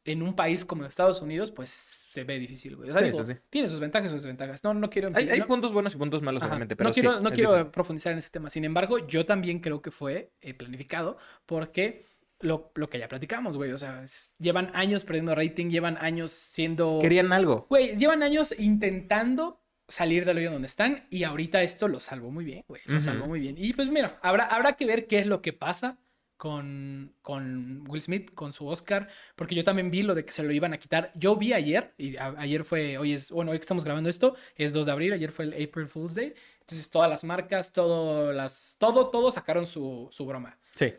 en 0.04 0.22
un 0.22 0.34
país 0.34 0.64
como 0.64 0.84
Estados 0.86 1.20
Unidos, 1.20 1.50
pues 1.50 1.68
se 1.68 2.24
ve 2.24 2.38
difícil, 2.38 2.74
güey. 2.74 2.88
O 2.88 2.92
sea, 2.94 3.02
Sí, 3.02 3.10
digo, 3.10 3.24
sí, 3.26 3.34
sí. 3.34 3.38
tiene 3.50 3.68
sus 3.68 3.80
ventajas 3.80 4.08
y 4.08 4.10
sus 4.14 4.22
desventajas. 4.22 4.64
No, 4.64 4.72
no 4.72 4.88
quiero... 4.88 5.10
Hay, 5.14 5.28
hay 5.28 5.40
no- 5.40 5.46
puntos 5.46 5.72
buenos 5.72 5.94
y 5.94 5.98
puntos 5.98 6.22
malos, 6.22 6.42
Ajá. 6.42 6.50
obviamente, 6.52 6.74
pero 6.74 6.88
no 6.88 6.94
sí, 6.94 7.02
quiero, 7.02 7.20
no 7.20 7.28
es 7.28 7.34
quiero 7.34 7.50
diferente. 7.50 7.72
profundizar 7.72 8.12
en 8.12 8.18
ese 8.18 8.30
tema. 8.30 8.48
Sin 8.48 8.64
embargo, 8.64 9.06
yo 9.06 9.26
también 9.26 9.60
creo 9.60 9.82
que 9.82 9.90
fue 9.90 10.32
eh, 10.40 10.54
planificado 10.54 11.18
porque 11.44 12.06
lo, 12.40 12.72
lo 12.74 12.88
que 12.88 12.98
ya 12.98 13.08
platicamos, 13.08 13.56
güey. 13.56 13.72
O 13.72 13.78
sea, 13.78 14.02
es- 14.02 14.34
llevan 14.38 14.70
años 14.74 15.04
perdiendo 15.04 15.34
rating, 15.34 15.70
llevan 15.70 15.96
años 16.00 16.30
siendo... 16.30 16.98
Querían 17.00 17.32
algo. 17.32 17.66
Güey, 17.68 17.94
llevan 17.96 18.22
años 18.22 18.54
intentando 18.58 19.60
salir 19.88 20.24
del 20.24 20.38
hoyo 20.38 20.52
donde 20.52 20.66
están 20.68 21.06
y 21.10 21.24
ahorita 21.24 21.62
esto 21.62 21.88
lo 21.88 21.98
salvó 22.00 22.30
muy 22.30 22.44
bien, 22.44 22.64
güey. 22.68 22.80
Lo 22.86 22.94
Ujú. 22.96 23.00
salvó 23.04 23.26
muy 23.26 23.40
bien. 23.40 23.56
Y 23.58 23.72
pues 23.72 23.88
mira, 23.88 24.18
habrá, 24.22 24.44
habrá 24.46 24.74
que 24.74 24.86
ver 24.86 25.06
qué 25.06 25.18
es 25.18 25.26
lo 25.26 25.42
que 25.42 25.52
pasa 25.52 25.98
con, 26.36 27.12
con 27.22 27.84
Will 27.88 28.00
Smith, 28.00 28.32
con 28.34 28.52
su 28.52 28.66
Oscar, 28.66 29.08
porque 29.36 29.54
yo 29.54 29.62
también 29.64 29.90
vi 29.90 30.02
lo 30.02 30.14
de 30.14 30.24
que 30.24 30.32
se 30.32 30.42
lo 30.42 30.52
iban 30.52 30.72
a 30.72 30.78
quitar. 30.78 31.12
Yo 31.14 31.36
vi 31.36 31.52
ayer, 31.52 31.92
y 31.98 32.16
a- 32.16 32.34
ayer 32.38 32.64
fue, 32.64 32.96
hoy 32.98 33.12
es, 33.12 33.30
bueno, 33.30 33.50
hoy 33.50 33.58
que 33.58 33.62
estamos 33.64 33.84
grabando 33.84 34.08
esto, 34.08 34.34
es 34.56 34.72
2 34.72 34.86
de 34.86 34.92
abril, 34.92 35.12
ayer 35.12 35.32
fue 35.32 35.44
el 35.46 35.52
April 35.52 35.86
Fool's 35.88 36.14
Day. 36.14 36.32
Entonces 36.60 36.88
todas 36.88 37.10
las 37.10 37.24
marcas, 37.24 37.72
todo, 37.72 38.32
las, 38.32 38.76
todo, 38.78 39.10
todo 39.10 39.30
sacaron 39.30 39.66
su, 39.66 40.08
su 40.12 40.24
broma. 40.24 40.56
Sí. 40.76 40.94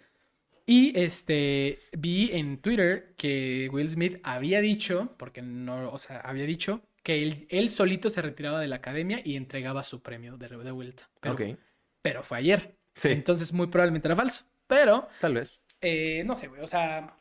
Y 0.65 0.97
este 0.99 1.79
vi 1.97 2.29
en 2.33 2.57
Twitter 2.61 3.13
que 3.17 3.69
Will 3.71 3.89
Smith 3.89 4.19
había 4.23 4.61
dicho, 4.61 5.15
porque 5.17 5.41
no, 5.41 5.91
o 5.91 5.97
sea, 5.97 6.19
había 6.19 6.45
dicho 6.45 6.81
que 7.03 7.23
él, 7.23 7.47
él 7.49 7.69
solito 7.69 8.09
se 8.09 8.21
retiraba 8.21 8.59
de 8.59 8.67
la 8.67 8.77
academia 8.77 9.21
y 9.23 9.35
entregaba 9.35 9.83
su 9.83 10.01
premio 10.01 10.37
de, 10.37 10.47
de 10.47 10.71
vuelta. 10.71 11.09
Pero, 11.19 11.35
pero 12.01 12.23
fue 12.23 12.37
ayer. 12.37 12.75
Sí. 12.95 13.09
Entonces 13.09 13.53
muy 13.53 13.67
probablemente 13.67 14.07
era 14.07 14.15
falso. 14.15 14.45
Pero, 14.67 15.07
Tal 15.19 15.33
vez. 15.33 15.61
eh, 15.81 16.23
no 16.25 16.35
sé, 16.35 16.47
güey, 16.47 16.61
o 16.61 16.67
sea, 16.67 17.15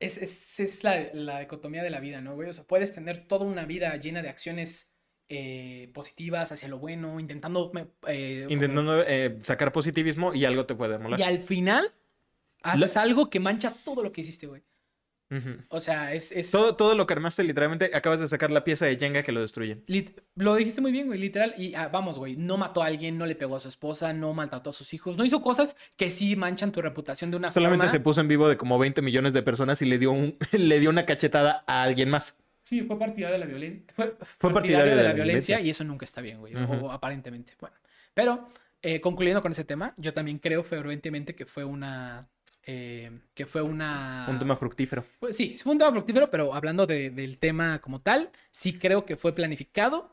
es, 0.00 0.18
es, 0.18 0.60
es 0.60 0.84
la, 0.84 1.08
la 1.12 1.40
dicotomía 1.40 1.82
de 1.82 1.90
la 1.90 2.00
vida, 2.00 2.20
¿no, 2.20 2.34
güey? 2.34 2.48
O 2.48 2.52
sea, 2.52 2.64
puedes 2.64 2.92
tener 2.92 3.26
toda 3.28 3.44
una 3.46 3.64
vida 3.64 3.96
llena 3.96 4.22
de 4.22 4.28
acciones 4.28 4.92
eh, 5.28 5.90
positivas 5.94 6.52
hacia 6.52 6.68
lo 6.68 6.78
bueno, 6.78 7.20
intentando... 7.20 7.70
eh, 8.08 8.46
Intentando 8.48 9.04
sacar 9.42 9.72
positivismo 9.72 10.34
y 10.34 10.44
algo 10.44 10.66
te 10.66 10.74
puede 10.74 10.98
molar. 10.98 11.20
y 11.20 11.22
al 11.22 11.42
final 11.42 11.92
haces 12.64 12.96
algo 12.96 13.30
que 13.30 13.40
mancha 13.40 13.74
todo 13.84 14.02
lo 14.02 14.10
que 14.12 14.22
hiciste, 14.22 14.46
güey. 14.46 14.62
O 15.68 15.80
sea, 15.80 16.14
es... 16.14 16.30
es 16.30 16.52
Todo, 16.52 16.76
todo 16.76 16.94
lo 16.94 17.06
que 17.08 17.12
armaste, 17.14 17.42
literalmente, 17.42 17.90
acabas 17.92 18.20
de 18.20 18.28
sacar 18.28 18.52
la 18.52 18.62
pieza 18.62 18.86
de 18.86 18.96
Jenga 18.96 19.24
que 19.24 19.32
lo 19.32 19.40
destruye. 19.40 19.82
lit- 19.88 20.22
lo 20.36 20.54
dijiste 20.54 20.80
muy 20.80 20.92
bien, 20.92 21.08
güey, 21.08 21.18
literal. 21.18 21.56
Y 21.58 21.74
ah, 21.74 21.88
vamos, 21.88 22.18
güey, 22.20 22.36
no 22.36 22.56
mató 22.56 22.84
a 22.84 22.86
alguien, 22.86 23.18
no 23.18 23.26
le 23.26 23.34
pegó 23.34 23.56
a 23.56 23.60
su 23.60 23.66
esposa, 23.66 24.12
no 24.12 24.32
maltrató 24.32 24.70
a 24.70 24.72
sus 24.72 24.94
hijos, 24.94 25.16
no 25.16 25.24
hizo 25.24 25.42
cosas 25.42 25.76
que 25.96 26.12
sí 26.12 26.36
manchan 26.36 26.70
tu 26.70 26.80
reputación 26.82 27.32
de 27.32 27.36
una 27.38 27.48
Solamente 27.48 27.86
forma... 27.86 27.90
se 27.90 27.98
puso 27.98 28.20
en 28.20 28.28
vivo 28.28 28.48
de 28.48 28.56
como 28.56 28.78
20 28.78 29.02
millones 29.02 29.32
de 29.32 29.42
personas 29.42 29.82
y 29.82 29.86
le 29.86 29.98
dio, 29.98 30.12
un, 30.12 30.36
le 30.52 30.78
dio 30.78 30.88
una 30.90 31.04
cachetada 31.04 31.64
a 31.66 31.82
alguien 31.82 32.10
más. 32.10 32.38
Sí, 32.62 32.82
fue 32.82 32.96
partidario 32.96 33.32
de 33.34 33.40
la 33.40 33.46
violencia. 33.46 33.92
Fue, 33.96 34.16
Fue 34.38 34.52
partidario 34.52 34.94
de 34.96 35.02
la 35.02 35.12
violencia. 35.14 35.58
y 35.60 35.68
eso 35.70 35.82
nunca 35.82 36.04
está 36.04 36.20
bien, 36.20 36.38
güey. 36.38 36.54
O 36.54 36.92
aparentemente. 36.92 37.54
Bueno, 37.60 37.74
pero 38.14 38.48
eh, 38.82 39.00
concluyendo 39.00 39.42
con 39.42 39.50
ese 39.50 39.64
tema, 39.64 39.94
yo 39.96 40.14
también 40.14 40.38
creo 40.38 40.62
fervientemente 40.62 41.34
que 41.34 41.44
fue 41.44 41.64
una. 41.64 42.28
Eh, 42.66 43.10
que 43.34 43.46
fue 43.46 43.62
una. 43.62 44.26
Un 44.28 44.38
tema 44.38 44.56
fructífero. 44.56 45.04
fue- 45.18 45.32
sí, 45.32 45.56
fue 45.62 45.72
un 45.72 45.78
tema 45.78 45.90
fructífero, 45.92 46.30
pero 46.30 46.54
hablando 46.54 46.86
de- 46.86 47.10
del 47.10 47.38
tema 47.38 47.80
como 47.80 48.00
tal, 48.00 48.30
sí 48.50 48.74
creo 48.78 49.04
que 49.04 49.16
fue 49.16 49.34
planificado. 49.34 50.12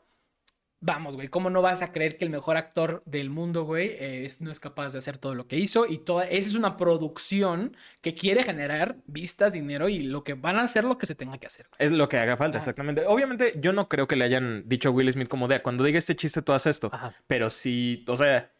Vamos, 0.84 1.14
güey, 1.14 1.28
¿cómo 1.28 1.48
no 1.48 1.62
vas 1.62 1.80
a 1.80 1.92
creer 1.92 2.18
que 2.18 2.24
el 2.24 2.30
mejor 2.32 2.56
actor 2.56 3.04
del 3.06 3.30
mundo, 3.30 3.62
güey, 3.62 3.86
eh, 3.90 4.24
es- 4.24 4.40
no 4.40 4.50
es 4.50 4.58
capaz 4.58 4.92
de 4.92 4.98
hacer 4.98 5.16
todo 5.16 5.36
lo 5.36 5.46
que 5.46 5.56
hizo? 5.56 5.86
Y 5.86 5.98
toda, 5.98 6.24
esa 6.24 6.48
es 6.48 6.54
una 6.56 6.76
producción 6.76 7.76
que 8.00 8.14
quiere 8.14 8.42
generar 8.42 8.96
vistas, 9.06 9.52
dinero 9.52 9.88
y 9.88 10.00
lo 10.02 10.24
que 10.24 10.34
van 10.34 10.56
a 10.58 10.64
hacer 10.64 10.82
lo 10.82 10.98
que 10.98 11.06
se 11.06 11.14
tenga 11.14 11.38
que 11.38 11.46
hacer. 11.46 11.66
güey. 11.70 11.86
Es 11.86 11.92
lo 11.92 12.08
que 12.08 12.16
haga 12.18 12.36
falta, 12.36 12.58
Ajá. 12.58 12.64
exactamente. 12.64 13.06
Obviamente, 13.06 13.54
yo 13.60 13.72
no 13.72 13.88
creo 13.88 14.08
que 14.08 14.16
le 14.16 14.24
hayan 14.24 14.64
dicho 14.66 14.88
a 14.88 14.92
Will 14.92 15.12
Smith 15.12 15.28
como 15.28 15.46
de 15.46 15.62
cuando 15.62 15.84
diga 15.84 15.98
este 15.98 16.16
chiste, 16.16 16.42
tú 16.42 16.52
haces 16.52 16.72
esto. 16.72 16.90
Ajá. 16.92 17.14
Pero 17.28 17.48
sí, 17.50 18.04
o 18.08 18.16
sea, 18.16 18.50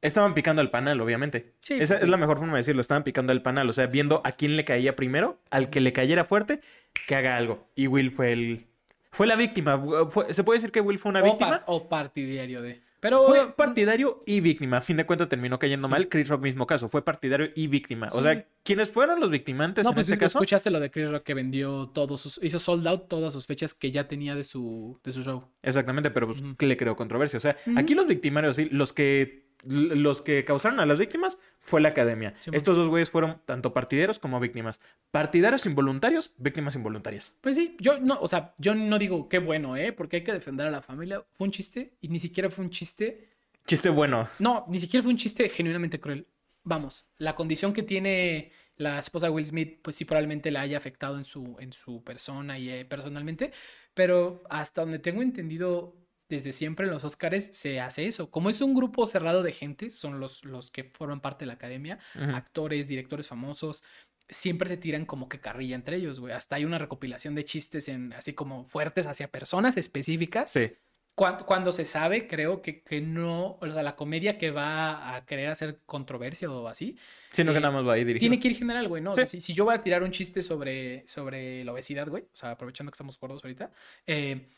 Estaban 0.00 0.32
picando 0.34 0.62
al 0.62 0.70
panal, 0.70 1.00
obviamente. 1.00 1.54
Sí, 1.60 1.74
Esa 1.74 1.94
pues, 1.94 2.04
es 2.04 2.08
la 2.08 2.16
mejor 2.16 2.38
forma 2.38 2.52
de 2.54 2.58
decirlo. 2.58 2.80
Estaban 2.80 3.02
picando 3.04 3.32
al 3.32 3.42
panal. 3.42 3.68
O 3.68 3.72
sea, 3.72 3.86
viendo 3.86 4.20
a 4.24 4.32
quién 4.32 4.56
le 4.56 4.64
caía 4.64 4.94
primero, 4.94 5.40
al 5.50 5.70
que 5.70 5.80
le 5.80 5.92
cayera 5.92 6.24
fuerte, 6.24 6.60
que 7.06 7.14
haga 7.16 7.36
algo. 7.36 7.66
Y 7.74 7.86
Will 7.88 8.12
fue 8.12 8.32
el. 8.32 8.66
Fue 9.10 9.26
la 9.26 9.34
víctima. 9.36 9.82
Fue- 10.10 10.32
¿Se 10.32 10.44
puede 10.44 10.58
decir 10.58 10.70
que 10.70 10.80
Will 10.80 10.98
fue 10.98 11.10
una 11.10 11.20
o, 11.20 11.24
víctima? 11.24 11.50
par- 11.50 11.64
o 11.66 11.88
partidario 11.88 12.62
de. 12.62 12.80
Pero. 13.00 13.26
Fue 13.26 13.52
partidario 13.56 14.22
y 14.26 14.40
víctima. 14.40 14.76
A 14.76 14.80
fin 14.82 14.96
de 14.98 15.06
cuentas 15.06 15.28
terminó 15.28 15.58
cayendo 15.58 15.86
Sí. 15.88 15.90
mal. 15.90 16.08
Chris 16.08 16.28
Rock, 16.28 16.42
mismo 16.42 16.66
caso. 16.66 16.88
Fue 16.88 17.04
partidario 17.04 17.48
y 17.56 17.66
víctima. 17.66 18.06
O 18.12 18.18
Sí. 18.18 18.22
sea, 18.22 18.44
¿quiénes 18.62 18.90
fueron 18.90 19.18
los 19.18 19.30
victimantes 19.30 19.82
no, 19.84 19.90
en 19.90 19.94
pues 19.94 20.06
este 20.08 20.18
caso? 20.18 20.38
escuchaste 20.38 20.70
lo 20.70 20.78
de 20.78 20.90
Chris 20.92 21.08
Rock 21.10 21.24
que 21.24 21.34
vendió 21.34 21.88
todos 21.88 22.20
sus. 22.20 22.38
Hizo 22.42 22.60
sold 22.60 22.86
out 22.86 23.08
todas 23.08 23.32
sus 23.32 23.46
fechas 23.46 23.74
que 23.74 23.90
ya 23.90 24.06
tenía 24.06 24.36
de 24.36 24.44
su, 24.44 25.00
de 25.02 25.12
su 25.12 25.22
show. 25.24 25.44
Exactamente, 25.62 26.10
pero 26.12 26.28
pues, 26.28 26.40
le 26.60 26.76
creó 26.76 26.94
controversia. 26.94 27.38
O 27.38 27.40
sea, 27.40 27.56
aquí 27.76 27.94
los 27.96 28.06
victimarios, 28.06 28.54
sí, 28.56 28.68
los 28.70 28.92
que 28.92 29.47
los 29.64 30.22
que 30.22 30.44
causaron 30.44 30.80
a 30.80 30.86
las 30.86 30.98
víctimas 30.98 31.38
fue 31.58 31.80
la 31.80 31.88
academia. 31.90 32.34
Sí, 32.40 32.50
Estos 32.52 32.76
dos 32.76 32.88
güeyes 32.88 33.10
fueron 33.10 33.40
tanto 33.44 33.72
partideros 33.72 34.18
como 34.18 34.40
víctimas. 34.40 34.80
Partidarios 35.10 35.66
involuntarios, 35.66 36.32
víctimas 36.36 36.74
involuntarias. 36.74 37.34
Pues 37.40 37.56
sí, 37.56 37.76
yo 37.80 37.98
no, 37.98 38.18
o 38.20 38.28
sea, 38.28 38.54
yo 38.58 38.74
no 38.74 38.98
digo 38.98 39.28
qué 39.28 39.38
bueno, 39.38 39.76
¿eh? 39.76 39.92
Porque 39.92 40.16
hay 40.16 40.24
que 40.24 40.32
defender 40.32 40.66
a 40.66 40.70
la 40.70 40.82
familia. 40.82 41.24
Fue 41.32 41.46
un 41.46 41.52
chiste 41.52 41.94
y 42.00 42.08
ni 42.08 42.18
siquiera 42.18 42.50
fue 42.50 42.64
un 42.64 42.70
chiste. 42.70 43.30
Chiste 43.66 43.88
bueno. 43.88 44.28
No, 44.38 44.64
ni 44.68 44.78
siquiera 44.78 45.02
fue 45.02 45.12
un 45.12 45.18
chiste 45.18 45.48
genuinamente 45.48 46.00
cruel. 46.00 46.26
Vamos, 46.64 47.06
la 47.16 47.34
condición 47.34 47.72
que 47.72 47.82
tiene 47.82 48.52
la 48.76 48.98
esposa 48.98 49.26
de 49.26 49.32
Will 49.32 49.46
Smith, 49.46 49.80
pues 49.82 49.96
sí, 49.96 50.04
probablemente 50.04 50.50
la 50.50 50.60
haya 50.60 50.78
afectado 50.78 51.18
en 51.18 51.24
su, 51.24 51.56
en 51.58 51.72
su 51.72 52.02
persona 52.04 52.58
y 52.58 52.70
eh, 52.70 52.84
personalmente. 52.84 53.52
Pero 53.94 54.42
hasta 54.48 54.82
donde 54.82 54.98
tengo 54.98 55.22
entendido, 55.22 55.96
desde 56.28 56.52
siempre 56.52 56.86
en 56.86 56.92
los 56.92 57.04
Oscars 57.04 57.44
se 57.56 57.80
hace 57.80 58.06
eso. 58.06 58.30
Como 58.30 58.50
es 58.50 58.60
un 58.60 58.74
grupo 58.74 59.06
cerrado 59.06 59.42
de 59.42 59.52
gente, 59.52 59.90
son 59.90 60.20
los, 60.20 60.44
los 60.44 60.70
que 60.70 60.84
forman 60.84 61.20
parte 61.20 61.44
de 61.44 61.46
la 61.48 61.54
academia, 61.54 61.98
Ujú. 62.14 62.30
actores, 62.36 62.86
directores 62.86 63.26
famosos, 63.28 63.82
siempre 64.28 64.68
se 64.68 64.76
tiran 64.76 65.06
como 65.06 65.28
que 65.28 65.40
carrilla 65.40 65.74
entre 65.74 65.96
ellos, 65.96 66.20
güey. 66.20 66.34
Hasta 66.34 66.56
hay 66.56 66.64
una 66.66 66.78
recopilación 66.78 67.34
de 67.34 67.44
chistes 67.44 67.88
en, 67.88 68.12
así 68.12 68.34
como 68.34 68.64
fuertes 68.64 69.06
hacia 69.06 69.30
personas 69.30 69.76
específicas. 69.76 70.50
Sí. 70.50 70.70
Cuan- 71.14 71.44
Cuando, 71.46 71.72
se 71.72 71.84
sabe, 71.84 72.28
creo 72.28 72.62
que, 72.62 72.82
que 72.82 73.00
no, 73.00 73.58
o 73.60 73.66
sea, 73.72 73.82
la 73.82 73.96
comedia 73.96 74.38
que 74.38 74.52
va 74.52 75.16
a 75.16 75.24
querer 75.26 75.48
hacer 75.48 75.80
controversia 75.84 76.48
o 76.50 76.68
así, 76.68 76.96
Sino 77.32 77.52
que 77.52 77.58
Eh, 77.58 77.60
nada 77.60 77.72
más 77.74 77.86
va 77.86 77.94
ahí 77.94 78.04
dirigido. 78.04 78.20
tiene 78.30 78.38
que 78.40 78.48
ir 78.48 78.56
general, 78.56 78.86
güey, 78.86 79.02
¿no? 79.02 79.10
O 79.12 79.14
sea, 79.16 79.26
Sí. 79.26 79.40
si, 79.40 79.46
si 79.48 79.54
yo 79.54 79.64
voy 79.64 79.74
a 79.74 79.80
tirar 79.80 80.02
un 80.04 80.10
chiste 80.12 80.42
sobre, 80.42 81.06
sobre 81.08 81.64
la 81.64 81.72
obesidad, 81.72 82.06
güey, 82.08 82.22
o 82.22 82.36
sea, 82.36 82.52
aprovechando 82.52 82.92
que 82.92 82.94
estamos 82.94 83.18
gordos 83.18 83.42
ahorita, 83.42 83.72
eh, 84.06 84.48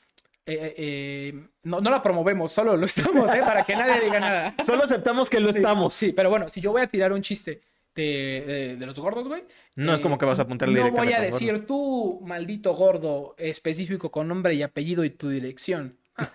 eh, 0.55 0.75
eh, 0.77 1.45
no, 1.65 1.81
no 1.81 1.91
la 1.91 2.03
promovemos, 2.03 2.53
solo 2.53 2.77
lo 2.77 2.87
estamos, 2.87 3.31
¿eh? 3.35 3.41
Para 3.41 3.65
que 3.65 3.75
nadie 3.77 4.01
diga 4.05 4.21
nada. 4.21 4.55
Solo 4.65 4.85
aceptamos 4.85 5.29
que 5.31 5.41
lo 5.41 5.51
estamos. 5.51 5.95
Sí, 5.95 6.13
pero 6.13 6.31
bueno, 6.31 6.49
si 6.49 6.61
yo 6.61 6.73
voy 6.73 6.83
a 6.83 6.87
tirar 6.87 7.13
un 7.13 7.23
chiste 7.23 7.61
de, 7.95 8.45
de- 8.47 8.77
de 8.77 8.87
los 8.87 8.99
gordos, 8.99 9.29
güey. 9.29 9.43
No 9.77 9.93
es 9.95 10.01
eh, 10.01 10.03
como 10.03 10.17
que 10.19 10.25
vas 10.27 10.39
a 10.39 10.43
apuntarle 10.43 10.81
No 10.81 10.91
voy 10.93 11.13
a 11.13 11.21
decir 11.21 11.67
tú, 11.67 12.21
maldito 12.25 12.75
gordo, 12.75 13.35
específico 13.39 14.11
con 14.11 14.29
nombre 14.29 14.55
y 14.55 14.63
apellido 14.63 15.05
y 15.05 15.11
tu 15.11 15.29
dirección. 15.29 15.99
Ah, 16.17 16.29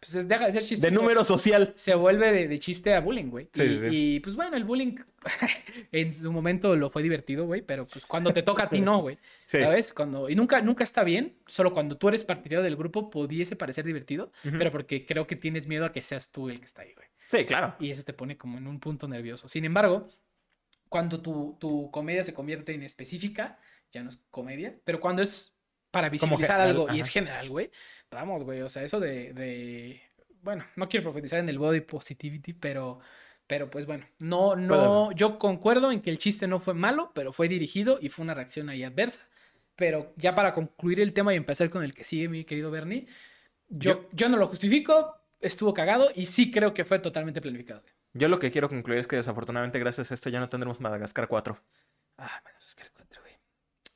pues 0.00 0.14
es- 0.14 0.26
deja 0.26 0.46
de 0.46 0.52
ser 0.52 0.62
chistoso. 0.64 0.90
De 0.90 0.96
número 0.98 1.24
social. 1.24 1.72
Se 1.76 1.94
vuelve 1.94 2.32
de, 2.32 2.48
de 2.48 2.58
chiste 2.58 2.94
a 2.94 3.00
bullying, 3.00 3.26
güey. 3.30 3.48
Sí, 3.52 3.62
y, 3.62 3.78
sí, 3.80 3.86
y, 3.90 4.20
pues 4.20 4.34
bueno, 4.34 4.56
el 4.56 4.64
bullying 4.64 4.96
en 5.92 6.12
su 6.12 6.32
momento 6.32 6.74
lo 6.74 6.90
fue 6.90 7.02
divertido, 7.02 7.44
güey, 7.46 7.62
pero 7.62 7.84
pues 7.86 8.06
cuando 8.06 8.32
te 8.32 8.42
toca 8.42 8.64
a 8.64 8.68
ti 8.68 8.80
no, 8.80 9.00
güey. 9.02 9.18
Sí. 9.46 9.58
¿Sabes? 9.60 9.92
Cuando, 9.92 10.28
y 10.30 10.34
nunca, 10.36 10.62
nunca 10.62 10.84
está 10.84 11.02
bien, 11.02 11.34
solo 11.46 11.72
cuando 11.74 11.96
tú 11.98 12.08
eres 12.08 12.22
partidario 12.24 12.62
del 12.62 12.76
grupo 12.76 13.10
pudiese 13.10 13.56
parecer 13.56 13.84
divertido, 13.84 14.30
pero 14.42 14.70
porque 14.70 15.04
creo 15.04 15.26
que 15.26 15.34
tienes 15.36 15.66
miedo 15.66 15.84
a 15.84 15.92
que 15.92 16.02
seas 16.04 16.30
tú 16.30 16.48
el 16.48 16.60
que 16.60 16.66
está 16.66 16.82
ahí, 16.82 16.94
güey. 16.94 17.08
Sí, 17.28 17.44
claro. 17.44 17.74
Y 17.80 17.90
eso 17.90 18.04
te 18.04 18.12
pone 18.12 18.36
como 18.38 18.58
en 18.58 18.66
un 18.68 18.78
punto 18.78 19.08
nervioso. 19.08 19.48
Sin 19.48 19.64
embargo, 19.64 20.08
cuando 20.88 21.20
tu, 21.20 21.56
tu 21.60 21.90
comedia 21.90 22.22
se 22.24 22.32
convierte 22.34 22.74
en 22.74 22.82
específica, 22.84 23.58
ya 23.92 24.02
no 24.02 24.08
es 24.08 24.20
comedia, 24.30 24.76
pero 24.84 25.00
cuando 25.00 25.22
es 25.22 25.52
para 25.90 26.08
visibilizar 26.08 26.56
general, 26.60 26.68
algo 26.68 26.92
y 26.94 27.00
es 27.00 27.08
general, 27.08 27.48
güey, 27.48 27.70
vamos, 28.10 28.42
güey, 28.44 28.60
o 28.62 28.68
sea, 28.68 28.82
eso 28.84 29.00
de, 29.00 29.32
de- 29.32 30.00
bueno, 30.42 30.64
no 30.76 30.88
quiero 30.88 31.04
profetizar 31.04 31.38
en 31.38 31.48
el 31.48 31.58
body 31.58 31.80
positivity, 31.80 32.52
pero, 32.54 33.00
pero 33.46 33.68
pues 33.70 33.86
bueno, 33.86 34.06
no, 34.18 34.56
no, 34.56 35.12
yo 35.12 35.38
concuerdo 35.38 35.90
en 35.92 36.00
que 36.00 36.10
el 36.10 36.18
chiste 36.18 36.46
no 36.46 36.58
fue 36.60 36.74
malo, 36.74 37.12
pero 37.14 37.32
fue 37.32 37.48
dirigido 37.48 37.98
y 38.00 38.08
fue 38.08 38.22
una 38.22 38.34
reacción 38.34 38.68
ahí 38.68 38.82
adversa. 38.84 39.20
Pero 39.76 40.12
ya 40.16 40.34
para 40.34 40.52
concluir 40.54 41.00
el 41.00 41.12
tema 41.14 41.32
y 41.32 41.36
empezar 41.36 41.70
con 41.70 41.82
el 41.82 41.94
que 41.94 42.04
sigue, 42.04 42.28
mi 42.28 42.44
querido 42.44 42.70
Bernie, 42.70 43.06
yo, 43.68 44.08
yo 44.12 44.28
no 44.28 44.36
lo 44.36 44.46
justifico, 44.46 45.16
estuvo 45.40 45.72
cagado 45.72 46.10
y 46.14 46.26
sí 46.26 46.50
creo 46.50 46.74
que 46.74 46.84
fue 46.84 46.98
totalmente 46.98 47.40
planificado. 47.40 47.80
güey. 47.80 47.92
Yo 48.12 48.28
lo 48.28 48.38
que 48.38 48.50
quiero 48.50 48.68
concluir 48.68 49.00
es 49.00 49.06
que 49.06 49.16
desafortunadamente 49.16 49.78
gracias 49.78 50.10
a 50.10 50.14
esto 50.14 50.28
ya 50.28 50.40
no 50.40 50.48
tendremos 50.48 50.80
Madagascar 50.80 51.28
4. 51.28 51.58
Ah, 52.18 52.42
Madagascar 52.44 52.90
4, 52.92 52.94
güey. 52.96 52.99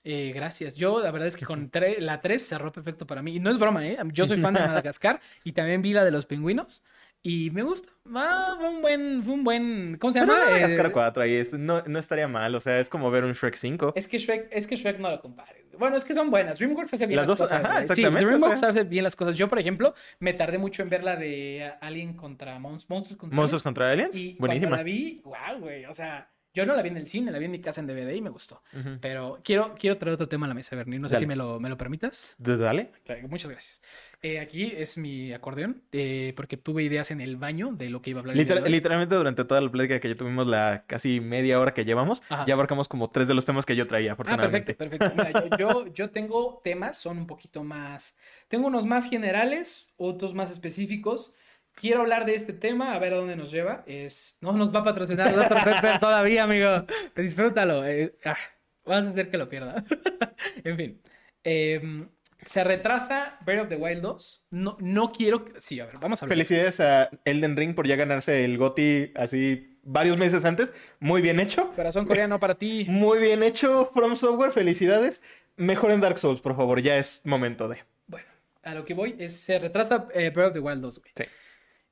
Eh, 0.05 0.33
gracias. 0.35 0.77
Yo, 0.77 1.01
la 1.01 1.11
verdad 1.11 1.29
es 1.29 1.37
que 1.37 1.47
con 1.47 1.71
tre- 1.71 1.99
la 1.99 2.21
3 2.21 2.47
cerró 2.47 2.71
perfecto 2.73 3.07
para 3.07 3.23
mí. 3.23 3.37
Y 3.37 3.41
no 3.41 3.51
es 3.51 3.59
broma, 3.59 3.87
¿eh? 3.87 3.97
Yo 4.13 4.27
soy 4.27 4.39
fan 4.39 4.53
de 4.55 4.61
Madagascar 4.67 5.21
y 5.45 5.53
también 5.53 5.81
vi 5.83 5.93
la 5.95 6.05
de 6.05 6.11
los 6.11 6.27
pingüinos. 6.27 6.83
Y 7.27 7.51
me 7.53 7.63
gusta. 7.63 7.89
Ah, 8.15 8.55
fue 8.61 8.69
un 8.69 8.83
buen, 8.83 9.23
fue 9.25 9.33
un 9.33 9.45
buen. 9.45 9.97
¿Cómo 9.99 10.13
se 10.13 10.21
Pero 10.21 10.35
llama? 10.35 10.45
Madagascar 10.45 10.87
Eh, 10.87 10.93
4 10.93 11.23
ahí 11.23 11.33
es- 11.37 11.55
no, 11.55 11.83
no 11.87 11.99
estaría 11.99 12.29
mal. 12.29 12.55
O 12.55 12.61
sea, 12.61 12.79
es 12.81 12.91
como 12.91 13.11
ver 13.11 13.25
un 13.25 13.33
Shrek 13.33 13.55
5. 13.55 13.95
Es 13.97 14.07
que 14.07 14.19
Shrek, 14.19 14.49
es 14.51 14.67
que 14.67 14.77
Shrek 14.77 14.99
no 14.99 15.11
lo 15.11 15.23
compares. 15.23 15.65
Bueno, 15.79 15.97
es 15.97 16.05
que 16.05 16.13
son 16.13 16.31
buenas. 16.31 16.59
DreamWorks 16.59 16.93
hace 16.93 17.07
bien 17.07 17.17
Las 17.17 17.27
las, 17.27 17.39
dos, 17.39 17.49
cosas. 17.49 17.65
ajá, 17.65 17.73
güey. 17.77 17.85
Sí, 17.87 17.93
exactamente, 17.93 18.27
o 18.27 18.29
DreamWorks 18.29 18.61
sea. 18.61 18.69
hace 18.69 18.83
bien 18.85 19.05
las 19.05 19.17
cosas. 19.17 19.37
Yo, 19.39 19.49
por 19.49 19.59
ejemplo, 19.59 19.95
me 20.21 20.35
tardé 20.35 20.59
mucho 20.59 20.83
en 20.83 20.91
ver 20.91 21.03
la 21.03 21.17
de 21.17 21.73
Alien 21.81 22.13
contra 22.13 22.59
Monst- 22.59 22.85
Monstruos 22.89 23.17
contra 23.19 23.35
Monsters 23.35 23.63
Aliens. 23.63 23.65
contra 23.65 23.91
Aliens. 23.91 24.17
Y 24.17 24.37
Buenísima. 24.39 24.69
cuando 24.69 24.77
la 24.77 24.83
vi, 24.83 25.23
wow, 25.25 25.61
güey. 25.61 25.87
O 25.87 25.95
sea, 25.95 26.29
yo 26.55 26.65
no 26.65 26.75
la 26.77 26.83
vi 26.83 26.89
en 26.89 26.97
el 26.97 27.07
cine, 27.09 27.31
la 27.33 27.39
vi 27.39 27.47
en 27.47 27.51
mi 27.51 27.61
casa 27.61 27.81
en 27.81 27.87
DVD 27.89 28.15
y 28.15 28.23
me 28.23 28.31
gustó. 28.31 28.63
Ujú. 28.73 28.99
Pero 29.01 29.41
quiero, 29.45 29.75
quiero 29.79 29.99
traer 29.99 30.15
otro 30.15 30.29
tema 30.29 30.47
a 30.47 30.49
la 30.49 30.55
mesa, 30.55 30.77
Bernie. 30.77 30.99
No 31.01 31.09
sé 31.09 31.15
Dale. 31.17 31.25
si 31.25 31.27
me 31.27 31.37
lo, 31.37 31.59
me 31.61 31.69
lo 31.69 31.77
permitas. 31.77 32.37
Dale. 32.39 32.93
Claro, 33.05 33.29
Muchas 33.29 33.51
gracias. 33.51 33.83
Eh, 34.23 34.39
aquí 34.41 34.73
es 34.75 34.97
mi 34.97 35.33
acordeón, 35.35 35.83
eh, 35.93 36.33
porque 36.37 36.57
tuve 36.57 36.83
ideas 36.85 37.11
en 37.11 37.21
el 37.21 37.37
baño 37.37 37.73
de 37.73 37.91
lo 37.91 38.01
que 38.01 38.11
iba 38.11 38.21
a 38.21 38.23
hablar. 38.23 38.37
el 38.37 38.39
día 38.39 38.55
Liter- 38.55 38.63
de 38.63 38.69
hoy. 38.69 38.73
literalmente 38.73 39.15
durante 39.17 39.45
toda 39.45 39.61
la 39.61 39.71
plática 39.71 40.01
que 40.01 40.09
ya 40.09 40.15
tuvimos, 40.15 40.47
la 40.47 40.85
casi 40.87 41.21
media 41.21 41.61
hora 41.61 41.75
que 41.75 41.85
llevamos, 41.85 42.23
Ajá. 42.31 42.47
ya 42.47 42.55
abarcamos 42.55 42.89
como 42.89 43.11
tres 43.11 43.29
de 43.29 43.35
los 43.35 43.45
temas 43.45 43.67
que 43.67 43.77
yo 43.77 43.87
traía, 43.87 44.11
Ah, 44.11 44.15
afortunadamente. 44.15 44.75
perfecto, 44.75 45.15
perfecto. 45.15 45.41
Mira, 45.41 45.57
yo, 45.59 45.85
yo, 45.85 45.93
yo 45.93 46.11
tengo 46.11 46.61
temas, 46.65 46.97
son 46.97 47.19
un 47.19 47.27
poquito 47.27 47.65
más. 47.65 48.17
Tengo 48.49 48.69
unos 48.69 48.87
más 48.87 49.11
generales, 49.11 49.89
otros 49.97 50.33
más 50.35 50.51
específicos. 50.51 51.35
Quiero 51.75 52.01
hablar 52.03 52.25
de 52.25 52.35
este 52.35 52.53
tema, 52.53 52.95
a 52.95 52.99
ver 52.99 53.15
a 53.15 53.17
dónde 53.17 53.37
nos 53.37 53.51
lleva. 53.51 53.83
Es... 53.87 54.39
No 54.41 54.53
nos 54.53 54.75
va 54.75 54.81
a 54.81 54.85
patrocinar 54.85 55.35
Dr. 55.35 55.65
Pepper 55.65 55.99
todavía, 55.99 56.45
amigo. 56.45 56.85
Disfrútalo. 57.17 57.85
eh, 57.87 58.15
ah, 58.25 58.37
vas 58.85 59.07
a 59.07 59.11
hacer 59.11 59.31
que 59.31 59.39
lo 59.39 59.49
pierda. 59.49 59.85
en 60.65 60.77
fin. 60.77 61.03
Em, 61.43 62.09
se 62.47 62.63
retrasa 62.63 63.39
Breath 63.45 63.63
of 63.63 63.69
the 63.69 63.77
Wild 63.77 64.03
2. 64.03 64.47
No, 64.51 64.77
no 64.81 65.11
quiero. 65.13 65.45
que- 65.45 65.61
Sí, 65.61 65.81
a 65.81 65.87
ver, 65.87 65.99
vamos 65.99 66.23
a 66.23 66.25
hablar. 66.25 66.37
Felicidades 66.37 66.79
a 66.81 67.11
Elden 67.25 67.57
Ring 67.57 67.75
por 67.75 67.87
ya 67.89 67.97
ganarse 67.97 68.45
el 68.45 68.57
GOTY 68.57 69.13
así 69.17 69.79
varios 69.83 70.17
meses 70.17 70.45
antes. 70.45 70.73
Muy 71.01 71.23
bien 71.23 71.41
hecho. 71.41 71.73
Corazón 71.75 72.07
coreano 72.07 72.39
para 72.39 72.55
ti. 72.55 72.87
Muy 72.89 73.19
bien 73.19 73.43
hecho, 73.43 73.91
From 73.93 74.15
Software. 74.17 74.53
Felicidades. 74.53 75.23
Mejoren 75.57 76.01
Dark 76.01 76.19
Souls, 76.19 76.41
por 76.41 76.57
favor. 76.57 76.81
Ya 76.81 76.99
es 76.99 77.21
momento 77.25 77.69
de. 77.69 77.79
Bueno, 78.07 78.27
a 78.63 78.75
lo 78.75 78.85
que 78.85 78.95
voy 78.95 79.17
es 79.19 79.37
se 79.39 79.59
retrasa 79.59 80.09
eh, 80.15 80.31
Breath 80.31 80.49
of 80.49 80.53
the 80.55 80.61
Wild 80.61 80.81
2, 80.83 80.99
güey. 81.01 81.13
Sí. 81.17 81.25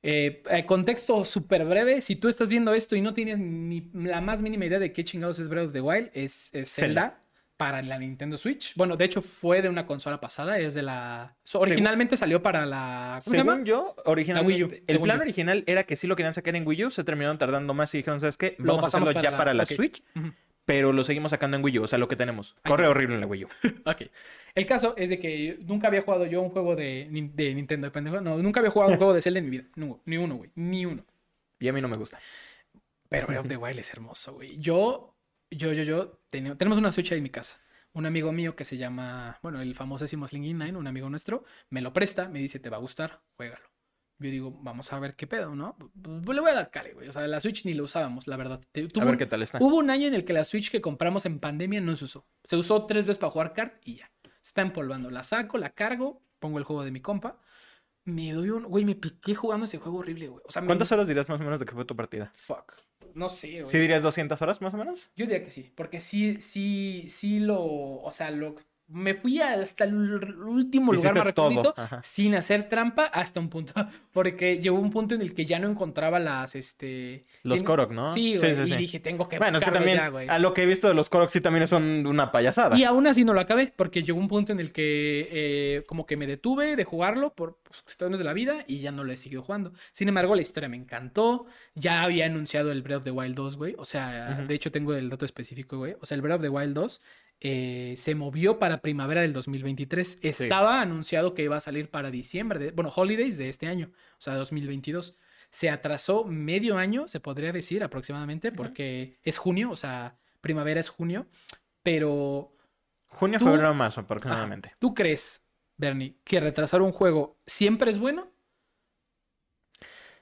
Eh, 0.05 0.43
eh, 0.49 0.65
contexto 0.65 1.23
súper 1.23 1.63
breve. 1.65 2.01
Si 2.01 2.15
tú 2.17 2.27
estás 2.27 2.49
viendo 2.49 2.73
esto 2.73 2.95
y 2.95 3.01
no 3.01 3.13
tienes 3.13 3.39
ni 3.39 3.89
la 3.93 4.19
más 4.21 4.41
mínima 4.41 4.65
idea 4.65 4.77
de 4.79 4.91
qué 4.91 5.03
chingados 5.05 5.39
es 5.39 5.47
Breath 5.47 5.67
of 5.67 5.73
the 5.73 5.79
Wild, 5.81 6.09
es, 6.13 6.53
es 6.53 6.69
Zelda, 6.73 7.01
Zelda. 7.01 7.19
para 7.55 7.81
la 7.81 7.97
Nintendo 7.97 8.37
Switch. 8.37 8.75
Bueno, 8.75 8.97
de 8.97 9.05
hecho 9.05 9.21
fue 9.21 9.61
de 9.61 9.69
una 9.69 9.85
consola 9.85 10.19
pasada, 10.19 10.59
es 10.59 10.73
de 10.73 10.81
la... 10.81 11.37
so- 11.43 11.59
Según- 11.59 11.69
originalmente 11.69 12.17
salió 12.17 12.43
para 12.43 12.65
la... 12.65 13.19
¿Cómo 13.23 13.31
se 13.33 13.39
Según 13.39 13.47
llama? 13.53 13.63
yo, 13.63 13.95
originalmente, 14.03 14.59
La 14.59 14.65
Wii 14.67 14.77
U, 14.81 14.83
el 14.87 14.99
plan 14.99 15.17
yo. 15.19 15.23
original 15.23 15.63
era 15.67 15.83
que 15.85 15.95
sí 15.95 16.05
lo 16.07 16.17
querían 16.17 16.33
sacar 16.33 16.53
en 16.57 16.67
Wii 16.67 16.85
U, 16.85 16.91
se 16.91 17.05
terminaron 17.05 17.37
tardando 17.37 17.73
más 17.73 17.93
y 17.93 17.99
dijeron, 17.99 18.19
¿sabes 18.19 18.35
qué? 18.35 18.57
Vamos 18.59 18.83
a 18.83 18.87
hacerlo 18.87 19.05
para 19.07 19.21
ya 19.21 19.31
la- 19.31 19.37
para 19.37 19.53
la. 19.53 19.65
Switch. 19.65 20.03
Pero 20.65 20.93
lo 20.93 21.03
seguimos 21.03 21.31
sacando 21.31 21.57
en 21.57 21.63
Wii 21.63 21.79
U, 21.79 21.83
o 21.83 21.87
sea, 21.87 21.99
lo 21.99 22.07
que 22.07 22.15
tenemos. 22.15 22.55
Corre 22.65 22.87
horrible 22.87 23.15
en 23.15 23.21
la 23.21 23.27
Wii 23.27 23.45
U. 23.45 23.47
Ok. 23.85 24.03
El 24.55 24.65
caso 24.65 24.93
es 24.97 25.09
de 25.09 25.19
que 25.19 25.57
nunca 25.61 25.87
había 25.87 26.03
jugado 26.03 26.25
yo 26.25 26.41
un 26.41 26.49
juego 26.49 26.75
de, 26.75 27.07
Nin- 27.11 27.33
de 27.33 27.53
Nintendo, 27.55 27.91
pendejo. 27.91 28.21
No, 28.21 28.37
nunca 28.37 28.59
había 28.59 28.71
jugado 28.71 28.91
un 28.91 28.97
juego 28.99 29.13
de 29.13 29.21
Zelda 29.21 29.39
en 29.39 29.45
mi 29.45 29.51
vida. 29.51 29.65
No, 29.75 29.99
ni 30.05 30.17
uno, 30.17 30.35
güey. 30.35 30.51
Ni 30.55 30.85
uno. 30.85 31.03
Y 31.59 31.67
a 31.67 31.73
mí 31.73 31.81
no 31.81 31.87
me 31.87 31.97
gusta. 31.97 32.19
Pero 33.09 33.27
Breath 33.27 33.41
of 33.41 33.47
the 33.47 33.57
Wild 33.57 33.79
es 33.79 33.91
hermoso, 33.93 34.33
güey. 34.33 34.57
Yo, 34.59 35.15
yo, 35.51 35.73
yo, 35.73 35.83
yo, 35.83 36.19
tenía- 36.29 36.55
tenemos 36.55 36.77
una 36.77 36.91
Switch 36.91 37.11
ahí 37.11 37.17
en 37.19 37.23
mi 37.23 37.29
casa. 37.29 37.59
Un 37.93 38.05
amigo 38.07 38.31
mío 38.31 38.55
que 38.55 38.65
se 38.65 38.77
llama, 38.77 39.37
bueno, 39.43 39.61
el 39.61 39.75
famosísimo 39.75 40.27
Slingy 40.27 40.53
Nine, 40.53 40.77
un 40.77 40.87
amigo 40.87 41.09
nuestro, 41.09 41.43
me 41.69 41.79
lo 41.81 41.93
presta, 41.93 42.27
me 42.27 42.39
dice, 42.39 42.59
te 42.59 42.69
va 42.71 42.77
a 42.77 42.79
gustar, 42.79 43.21
juégalo. 43.37 43.63
Yo 44.19 44.29
digo, 44.29 44.51
vamos 44.61 44.93
a 44.93 44.99
ver 44.99 45.15
qué 45.15 45.27
pedo, 45.27 45.55
¿no? 45.55 45.75
Pues 46.23 46.35
le 46.35 46.41
voy 46.41 46.51
a 46.51 46.55
dar 46.55 46.71
cale, 46.71 46.93
güey. 46.93 47.09
O 47.09 47.11
sea, 47.11 47.27
la 47.27 47.41
Switch 47.41 47.65
ni 47.65 47.73
la 47.73 47.83
usábamos, 47.83 48.27
la 48.27 48.37
verdad. 48.37 48.61
Te- 48.71 48.83
A 48.83 48.87
tuvo 48.87 49.05
ver 49.05 49.13
un- 49.13 49.17
qué 49.17 49.25
tal 49.25 49.41
está. 49.41 49.57
Hubo 49.59 49.77
un 49.77 49.89
año 49.89 50.07
en 50.07 50.13
el 50.13 50.23
que 50.23 50.33
la 50.33 50.43
Switch 50.45 50.71
que 50.71 50.81
compramos 50.81 51.25
en 51.25 51.39
pandemia 51.39 51.81
no 51.81 51.95
se 51.95 52.05
usó. 52.05 52.25
Se 52.43 52.55
usó 52.55 52.85
tres 52.85 53.05
veces 53.05 53.17
para 53.19 53.31
jugar 53.31 53.53
kart 53.53 53.75
y 53.85 53.95
ya. 53.97 54.11
Se 54.23 54.49
está 54.49 54.61
empolvando. 54.61 55.09
La 55.09 55.23
saco, 55.23 55.57
la 55.57 55.71
cargo, 55.71 56.21
pongo 56.39 56.57
el 56.57 56.63
juego 56.63 56.83
de 56.83 56.91
mi 56.91 57.01
compa. 57.01 57.39
Me 58.05 58.31
doy 58.33 58.49
un. 58.49 58.63
Güey, 58.63 58.85
me 58.85 58.95
piqué 58.95 59.33
jugando 59.33 59.65
ese 59.65 59.77
juego 59.77 59.99
horrible, 59.99 60.27
güey. 60.27 60.41
O 60.45 60.51
sea, 60.51 60.61
me- 60.61 60.67
¿Cuántas 60.67 60.91
horas 60.91 61.07
dirías 61.07 61.27
más 61.29 61.39
o 61.39 61.43
menos 61.43 61.59
de 61.59 61.65
que 61.65 61.73
fue 61.73 61.85
tu 61.85 61.95
partida? 61.95 62.31
Fuck. 62.35 62.73
No 63.15 63.29
sé, 63.29 63.51
güey. 63.51 63.65
¿Sí 63.65 63.77
dirías 63.77 64.03
200 64.03 64.41
horas 64.41 64.61
más 64.61 64.73
o 64.73 64.77
menos? 64.77 65.09
Yo 65.15 65.25
diría 65.25 65.43
que 65.43 65.49
sí, 65.49 65.71
porque 65.75 65.99
sí, 66.01 66.39
sí, 66.41 67.05
sí 67.09 67.39
lo, 67.39 67.61
o 67.63 68.11
sea, 68.11 68.31
lo, 68.31 68.55
me 68.87 69.13
fui 69.13 69.41
hasta 69.41 69.85
el 69.85 69.95
último 70.43 70.93
lugar 70.93 71.15
más 71.15 71.23
recóndito 71.23 71.73
sin 72.01 72.35
hacer 72.35 72.69
trampa 72.69 73.05
hasta 73.05 73.39
un 73.39 73.49
punto, 73.49 73.73
porque 74.13 74.59
llegó 74.59 74.77
un 74.79 74.91
punto 74.91 75.15
en 75.15 75.21
el 75.21 75.33
que 75.33 75.45
ya 75.45 75.57
no 75.59 75.69
encontraba 75.69 76.19
las, 76.19 76.55
este... 76.55 77.25
Los 77.43 77.59
tengo- 77.59 77.71
Korok, 77.71 77.91
¿no? 77.91 78.07
Sí, 78.07 78.33
Sí, 78.33 78.37
güey, 78.37 78.55
sí, 78.55 78.61
y 78.61 78.67
sí. 78.67 78.75
dije, 78.75 78.99
tengo 78.99 79.27
que 79.27 79.37
Bueno, 79.39 79.57
es 79.57 79.63
que 79.63 79.71
también 79.71 79.97
ya, 79.97 80.33
a 80.33 80.39
lo 80.39 80.53
que 80.53 80.63
he 80.63 80.65
visto 80.65 80.87
de 80.87 80.93
los 80.93 81.09
Korok 81.09 81.29
sí 81.29 81.41
también 81.41 81.67
son 81.67 82.05
una 82.05 82.31
payasada. 82.31 82.77
Y 82.77 82.83
aún 82.83 83.07
así 83.07 83.23
no 83.23 83.33
lo 83.33 83.39
acabé, 83.39 83.73
porque 83.75 84.03
llegó 84.03 84.19
un 84.19 84.27
punto 84.27 84.51
en 84.51 84.59
el 84.59 84.71
que 84.71 85.27
eh, 85.31 85.83
como 85.87 86.05
que 86.05 86.17
me 86.17 86.27
detuve 86.27 86.75
de 86.75 86.83
jugarlo 86.83 87.33
por 87.33 87.57
pues, 87.63 87.79
situaciones 87.87 88.19
de 88.19 88.25
la 88.25 88.33
vida 88.33 88.63
y 88.67 88.79
ya 88.79 88.91
no 88.91 89.03
lo 89.03 89.11
he 89.11 89.17
seguido 89.17 89.41
jugando. 89.43 89.73
Sin 89.91 90.07
embargo, 90.07 90.35
la 90.35 90.41
historia 90.41 90.69
me 90.69 90.77
encantó. 90.77 91.45
Ya 91.75 92.03
había 92.03 92.25
anunciado 92.25 92.71
el 92.71 92.81
Breath 92.81 92.99
of 92.99 93.03
the 93.05 93.11
Wild 93.11 93.35
2, 93.35 93.57
güey. 93.57 93.75
O 93.77 93.85
sea, 93.85 94.41
de 94.47 94.53
hecho 94.53 94.71
tengo 94.71 94.93
el 94.93 95.09
dato 95.09 95.25
específico, 95.25 95.77
güey. 95.77 95.95
O 96.01 96.05
sea, 96.05 96.15
el 96.15 96.21
Breath 96.21 96.37
of 96.37 96.41
the 96.43 96.49
Wild 96.49 96.73
2 96.75 97.01
eh, 97.45 97.95
se 97.97 98.15
movió 98.15 98.57
para 98.57 98.77
primavera 98.81 99.21
del 99.21 99.33
2023. 99.33 100.19
Estaba 100.21 100.81
anunciado 100.81 101.33
que 101.33 101.43
iba 101.43 101.57
a 101.57 101.59
salir 101.59 101.89
para 101.89 102.09
diciembre, 102.09 102.57
de, 102.57 102.71
bueno, 102.71 102.91
holidays 102.95 103.37
de 103.37 103.49
este 103.49 103.67
año, 103.67 103.91
o 104.17 104.21
sea, 104.21 104.35
2022. 104.35 105.17
Se 105.49 105.69
atrasó 105.69 106.23
medio 106.23 106.77
año, 106.77 107.07
se 107.07 107.19
podría 107.19 107.51
decir 107.51 107.83
aproximadamente, 107.83 108.51
porque 108.51 109.19
es 109.23 109.37
junio, 109.37 109.69
o 109.71 109.75
sea, 109.75 110.15
primavera 110.41 110.79
es 110.79 110.89
junio, 110.89 111.27
pero 111.83 112.49
Junio, 113.07 113.37
Tú- 113.37 113.45
febrero, 113.45 113.73
marzo 113.75 114.01
aproximadamente. 114.01 114.71
¿Tú 114.79 114.95
crees, 114.95 115.43
Bernie, 115.77 116.15
que 116.23 116.39
retrasar 116.39 116.81
un 116.81 116.91
juego 116.91 117.37
siempre 117.45 117.91
es 117.91 117.99
bueno? 117.99 118.31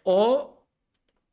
¿O 0.04 0.66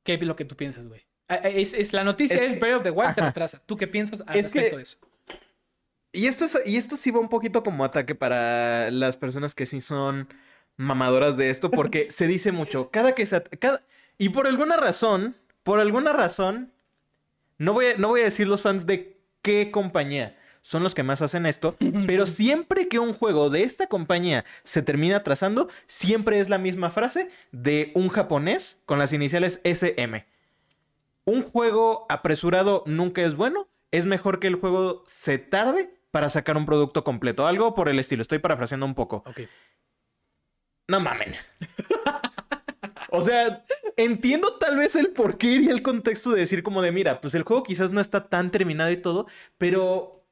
qué 0.05 0.15
es 0.15 0.23
lo 0.23 0.37
que 0.37 0.45
tú 0.45 0.55
piensas, 0.57 0.87
güey? 0.87 1.01
Ah, 1.29 1.41
ah, 1.45 1.49
Es, 1.49 1.75
es- 1.75 1.93
la 1.93 2.05
noticia 2.05 2.37
Es 2.37 2.43
es, 2.43 2.55
que- 2.55 2.61
Breath 2.61 2.77
of 2.77 2.83
the 2.85 2.91
Wild 2.91 3.13
se 3.15 3.21
retrasa. 3.21 3.63
¿Tú 3.67 3.77
qué 3.77 3.87
piensas 3.87 4.23
al 4.27 4.37
Es 4.37 4.45
respecto 4.45 4.71
que- 4.71 4.77
de 4.77 4.83
eso? 4.83 4.99
Y 6.19 6.27
esto, 6.27 6.47
es, 6.47 6.59
y 6.67 6.77
esto 6.77 6.97
sí 6.97 7.13
va 7.13 7.21
un 7.21 7.29
poquito 7.29 7.63
como 7.63 7.85
ataque 7.85 8.17
para 8.17 8.91
las 8.91 9.17
personas 9.17 9.55
que 9.55 9.67
sí 9.67 9.81
son 9.81 10.27
mamadoras 10.77 11.37
de 11.37 11.49
esto, 11.49 11.71
porque 11.71 12.09
se 12.11 12.27
dice 12.27 12.51
mucho, 12.51 12.91
cada 12.91 13.15
que 13.15 13.25
se... 13.25 13.41
Cada, 13.41 13.85
y 14.19 14.31
por 14.31 14.49
alguna 14.49 14.77
razón, 14.77 15.37
por 15.63 15.79
alguna 15.79 16.13
razón, 16.13 16.73
no 17.57 17.73
voy, 17.73 17.87
a, 17.87 17.99
no 17.99 18.09
voy 18.09 18.23
a 18.23 18.25
decir 18.25 18.49
los 18.49 18.63
fans 18.63 18.85
de 18.85 19.21
qué 19.43 19.71
compañía 19.71 20.37
son 20.61 20.83
los 20.83 20.93
que 20.93 21.05
más 21.05 21.23
hacen 21.23 21.47
esto, 21.47 21.77
pero 22.09 22.27
siempre 22.27 22.89
que 22.89 22.99
un 22.99 23.13
juego 23.13 23.49
de 23.49 23.63
esta 23.63 23.87
compañía 23.87 24.45
se 24.65 24.83
termina 24.83 25.19
atrasando, 25.19 25.69
siempre 25.87 26.41
es 26.41 26.49
la 26.49 26.59
misma 26.59 26.91
frase 26.91 27.31
de 27.53 27.93
un 27.95 28.09
japonés 28.09 28.83
con 28.87 28.99
las 28.99 29.13
iniciales 29.13 29.61
SM. 29.63 30.27
Un 31.27 31.45
juego 31.45 32.07
apresurado 32.09 32.83
nunca 32.87 33.23
es 33.23 33.37
bueno. 33.37 33.69
Es 33.93 34.05
mejor 34.05 34.41
que 34.41 34.49
el 34.49 34.57
juego 34.57 35.05
se 35.07 35.39
tarde 35.39 35.98
para 36.11 36.29
sacar 36.29 36.57
un 36.57 36.67
producto 36.67 37.05
completo. 37.05 37.47
Algo 37.47 37.75
por 37.75 37.89
el 37.89 37.99
estilo. 37.99 38.23
Estoy 38.23 38.39
parafraseando 38.39 38.87
un 38.87 38.95
poco. 38.95 39.25
Ok. 39.27 39.41
No 40.89 41.01
mamen. 41.01 41.35
o 43.11 43.23
sea, 43.23 43.65
entiendo 43.97 44.55
tal 44.55 44.79
vez 44.79 44.97
el 44.97 45.09
porqué 45.09 45.57
y 45.57 45.69
el 45.69 45.83
contexto 45.83 46.31
de 46.31 46.41
decir 46.41 46.63
como 46.63 46.81
de, 46.81 46.93
mira, 46.93 47.21
pues 47.21 47.35
el 47.35 47.43
juego 47.43 47.63
quizás 47.63 47.91
no 47.91 48.01
está 48.01 48.29
tan 48.29 48.51
terminado 48.51 48.91
y 48.91 48.97
todo, 48.97 49.27
pero 49.59 50.25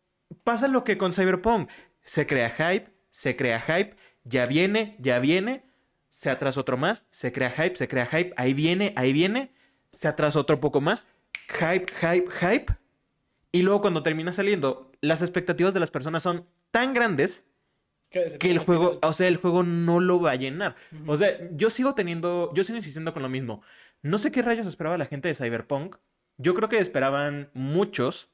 pasa 0.44 0.68
lo 0.68 0.84
que 0.84 0.96
con 0.96 1.12
Cyberpunk. 1.12 1.70
Se 2.02 2.26
crea 2.26 2.50
hype, 2.50 2.90
se 3.10 3.36
crea 3.36 3.60
hype, 3.60 3.96
ya 4.24 4.46
viene, 4.46 4.96
ya 5.00 5.18
viene, 5.18 5.64
se 6.10 6.30
atrasa 6.30 6.60
otro 6.60 6.76
más, 6.76 7.04
se 7.10 7.32
crea 7.32 7.50
hype, 7.50 7.76
se 7.76 7.88
crea 7.88 8.06
hype, 8.06 8.32
ahí 8.36 8.54
viene, 8.54 8.94
ahí 8.96 9.12
viene, 9.12 9.52
se 9.92 10.08
atrasa 10.08 10.38
otro 10.38 10.60
poco 10.60 10.80
más, 10.80 11.06
hype, 11.48 11.92
hype, 12.00 12.30
hype. 12.30 12.76
Y 13.56 13.62
luego 13.62 13.80
cuando 13.80 14.02
termina 14.02 14.32
saliendo, 14.32 14.92
las 15.00 15.22
expectativas 15.22 15.72
de 15.74 15.80
las 15.80 15.90
personas 15.90 16.22
son 16.22 16.46
tan 16.70 16.92
grandes 16.94 17.44
que 18.10 18.50
el 18.50 18.58
juego, 18.58 18.98
o 19.02 19.12
sea, 19.12 19.28
el 19.28 19.36
juego 19.36 19.62
no 19.62 20.00
lo 20.00 20.20
va 20.20 20.32
a 20.32 20.36
llenar. 20.36 20.76
O 21.06 21.16
sea, 21.16 21.30
yo 21.52 21.70
sigo 21.70 21.94
teniendo, 21.94 22.52
yo 22.54 22.64
sigo 22.64 22.76
insistiendo 22.76 23.12
con 23.12 23.22
lo 23.22 23.28
mismo. 23.28 23.62
No 24.02 24.18
sé 24.18 24.30
qué 24.30 24.42
rayos 24.42 24.66
esperaba 24.66 24.96
la 24.98 25.06
gente 25.06 25.28
de 25.28 25.34
Cyberpunk. 25.34 25.96
Yo 26.38 26.54
creo 26.54 26.68
que 26.68 26.78
esperaban 26.78 27.50
muchos 27.54 28.30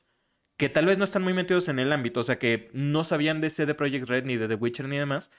que 0.56 0.68
tal 0.68 0.86
vez 0.86 0.98
no 0.98 1.04
están 1.04 1.22
muy 1.22 1.34
metidos 1.34 1.68
en 1.68 1.78
el 1.78 1.92
ámbito, 1.92 2.20
o 2.20 2.22
sea, 2.24 2.38
que 2.38 2.68
no 2.72 3.04
sabían 3.04 3.40
de 3.40 3.50
CD 3.50 3.74
Projekt 3.74 4.08
Red 4.08 4.24
ni 4.24 4.36
de 4.36 4.48
The 4.48 4.54
Witcher 4.56 4.88
ni 4.88 4.98
demás. 4.98 5.30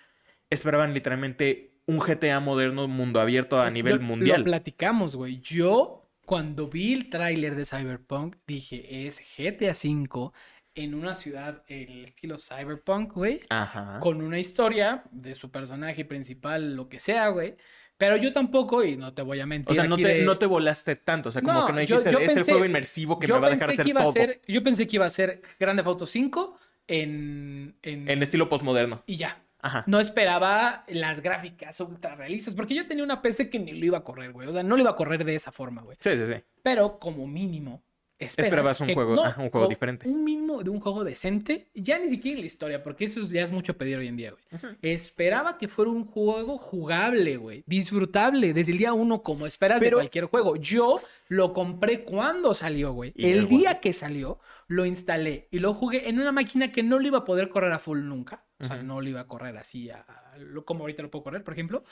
Esperaban 0.49 0.93
literalmente 0.93 1.71
un 1.85 1.99
GTA 1.99 2.39
moderno, 2.39 2.87
mundo 2.87 3.19
abierto 3.19 3.59
a 3.59 3.69
nivel 3.69 3.97
lo- 3.97 4.01
mundial. 4.01 4.39
Lo 4.41 4.45
platicamos, 4.45 5.15
güey. 5.15 5.39
Yo, 5.41 6.02
cuando 6.25 6.67
vi 6.67 6.93
el 6.93 7.09
tráiler 7.09 7.55
de 7.55 7.65
Cyberpunk, 7.65 8.37
dije, 8.47 9.05
es 9.07 9.21
GTA 9.37 9.71
V 9.73 10.31
en 10.75 10.95
una 10.95 11.13
ciudad, 11.15 11.63
el 11.67 12.05
estilo 12.05 12.37
Cyberpunk, 12.39 13.13
güey. 13.13 13.41
Ajá. 13.49 13.99
con 13.99 14.21
una 14.21 14.39
historia 14.39 15.03
de 15.11 15.35
su 15.35 15.51
personaje 15.51 16.03
principal, 16.05 16.75
lo 16.75 16.89
que 16.89 16.99
sea, 16.99 17.27
güey. 17.29 17.55
Pero 17.97 18.17
yo 18.17 18.33
tampoco, 18.33 18.83
y 18.83 18.97
no 18.97 19.13
te 19.13 19.21
voy 19.21 19.39
a 19.39 19.45
mentir. 19.45 19.71
O 19.71 19.75
sea, 19.75 19.83
no 19.83 19.95
te, 19.97 20.03
de- 20.03 20.23
no 20.23 20.37
te 20.37 20.47
volaste 20.47 20.95
tanto. 20.95 21.29
O 21.29 21.31
sea, 21.31 21.41
como 21.43 21.59
No, 21.61 21.67
que 21.67 21.73
no 21.73 21.81
yo- 21.83 21.97
dijiste, 21.97 22.11
yo 22.11 22.19
es 22.19 22.31
el 22.31 22.37
pensé- 22.39 22.51
juego 22.51 22.65
inmersivo 22.65 23.19
que 23.19 23.27
yo 23.27 23.35
me 23.35 23.41
va 23.41 23.47
a 23.47 23.49
dejar 23.51 23.69
hacer 23.69 23.85
todo. 23.93 24.11
ser- 24.11 24.41
yo 24.47 24.63
pensé 24.63 24.87
que 24.87 24.95
iba 24.95 25.05
a 25.05 25.09
ser 25.11 25.41
Grand 25.59 25.77
Theft 25.77 25.87
Auto 25.87 26.05
5 26.07 26.57
en, 26.87 27.75
en- 27.83 28.09
En 28.09 28.23
estilo 28.23 28.49
postmoderno. 28.49 29.03
y 29.05 29.17
ya. 29.17 29.42
Ajá. 29.63 29.83
No 29.87 29.99
esperaba 29.99 30.83
las 30.87 31.21
gráficas 31.21 31.79
ultra 31.79 32.13
realistas, 32.15 32.53
porque 32.53 32.75
yo 32.75 32.85
tenía 32.85 33.03
una 33.03 33.21
PC 33.23 33.49
que 33.49 33.57
ni 33.59 33.71
lo 33.71 33.85
iba 33.85 33.97
a 33.97 34.03
correr, 34.03 34.31
güey. 34.31 34.47
O 34.47 34.53
sea, 34.53 34.61
no 34.61 34.75
lo 34.75 34.81
iba 34.81 34.91
a 34.91 34.95
correr 34.95 35.25
de 35.25 35.33
esa 35.33 35.51
forma, 35.51 35.81
güey. 35.81 35.97
Sí, 35.99 36.15
sí, 36.15 36.23
sí. 36.27 36.35
Pero 36.61 36.99
como 36.99 37.25
mínimo, 37.27 37.81
Esperabas 38.19 38.79
un 38.79 38.87
que- 38.87 38.93
juego- 38.93 39.21
un 39.21 39.49
juego 39.49 39.67
diferente. 39.67 40.07
Un 40.07 40.23
mínimo 40.23 40.63
de 40.63 40.69
un 40.69 40.79
juego 40.79 41.03
decente, 41.03 41.67
ya 41.73 41.99
ni 41.99 42.07
siquiera 42.07 42.35
en 42.37 42.41
la 42.41 42.45
historia, 42.45 42.81
porque 42.81 43.03
eso 43.05 43.19
ya 43.25 43.41
es 43.43 43.51
mucho 43.51 43.75
pedir 43.77 43.97
hoy 43.97 44.07
en 44.07 44.15
día, 44.15 44.31
güey. 44.31 44.75
Esperaba 44.81 45.57
que 45.57 45.67
fuera 45.67 45.91
un 45.91 46.05
juego 46.05 46.57
jugable, 46.57 47.35
güey. 47.35 47.63
Disfrutable 47.65 48.53
desde 48.53 48.71
el 48.71 48.77
día 48.77 48.93
uno, 48.93 49.23
como 49.23 49.45
esperas 49.45 49.79
Pero- 49.79 49.97
de 49.97 50.03
cualquier 50.03 50.25
juego. 50.25 50.55
Yo 50.55 51.01
lo 51.27 51.51
compré 51.51 52.03
cuando 52.05 52.53
salió, 52.53 52.93
güey. 52.93 53.11
El 53.17 53.47
día 53.49 53.79
que 53.81 53.91
salió, 53.91 54.39
lo 54.67 54.85
instalé 54.85 55.47
y 55.51 55.59
lo 55.59 55.73
jugué 55.73 56.09
en 56.09 56.19
una 56.19 56.31
máquina 56.31 56.71
que 56.71 56.83
no 56.83 56.99
lo 56.99 57.07
iba 57.07 57.19
a 57.19 57.25
poder 57.25 57.49
correr 57.49 57.71
a 57.73 57.79
full 57.79 57.99
nunca. 58.03 58.45
O 58.59 58.65
sea, 58.65 58.81
no 58.81 59.01
lo 59.01 59.09
iba 59.09 59.19
a 59.21 59.27
correr 59.27 59.57
así 59.57 59.89
a- 59.89 60.05
a- 60.07 60.33
como 60.65 60.81
ahorita 60.81 61.03
lo 61.03 61.11
puedo 61.11 61.23
correr, 61.23 61.43
por 61.43 61.53
ejemplo. 61.53 61.83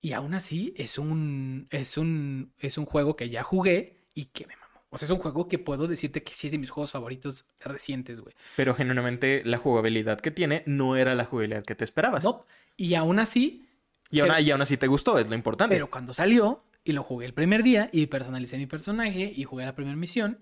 Y 0.00 0.12
aún 0.12 0.32
así 0.34 0.72
es 0.76 0.96
un, 0.98 1.66
es 1.70 1.98
un, 1.98 2.52
es 2.58 2.78
un 2.78 2.86
juego 2.86 3.16
que 3.16 3.28
ya 3.28 3.42
jugué 3.42 3.98
y 4.14 4.26
que 4.26 4.46
me 4.46 4.56
mamó. 4.56 4.80
O 4.88 4.96
sea, 4.98 5.06
es 5.06 5.10
un 5.10 5.18
juego 5.18 5.46
que 5.46 5.58
puedo 5.58 5.86
decirte 5.86 6.22
que 6.22 6.32
sí 6.34 6.46
es 6.46 6.52
de 6.52 6.58
mis 6.58 6.70
juegos 6.70 6.92
favoritos 6.92 7.44
recientes, 7.60 8.20
güey. 8.20 8.34
Pero 8.56 8.74
genuinamente 8.74 9.42
la 9.44 9.58
jugabilidad 9.58 10.18
que 10.20 10.30
tiene 10.30 10.62
no 10.66 10.96
era 10.96 11.14
la 11.14 11.26
jugabilidad 11.26 11.62
que 11.62 11.74
te 11.74 11.84
esperabas. 11.84 12.24
No. 12.24 12.46
Y 12.76 12.94
aún 12.94 13.18
así, 13.18 13.68
Y, 14.10 14.20
aún, 14.20 14.30
pero- 14.30 14.40
y 14.40 14.50
aún 14.50 14.62
así 14.62 14.76
te 14.78 14.86
gustó, 14.86 15.18
es 15.18 15.28
lo 15.28 15.34
importante. 15.34 15.74
pero 15.76 15.90
cuando 15.90 16.14
salió 16.14 16.64
y 16.82 16.92
lo 16.92 17.02
jugué 17.02 17.26
el 17.26 17.34
primer 17.34 17.62
día 17.62 17.90
y 17.92 18.06
personalicé 18.06 18.56
mi 18.56 18.66
personaje 18.66 19.30
y 19.36 19.44
jugué 19.44 19.66
la 19.66 19.74
primera 19.74 19.96
misión, 19.96 20.40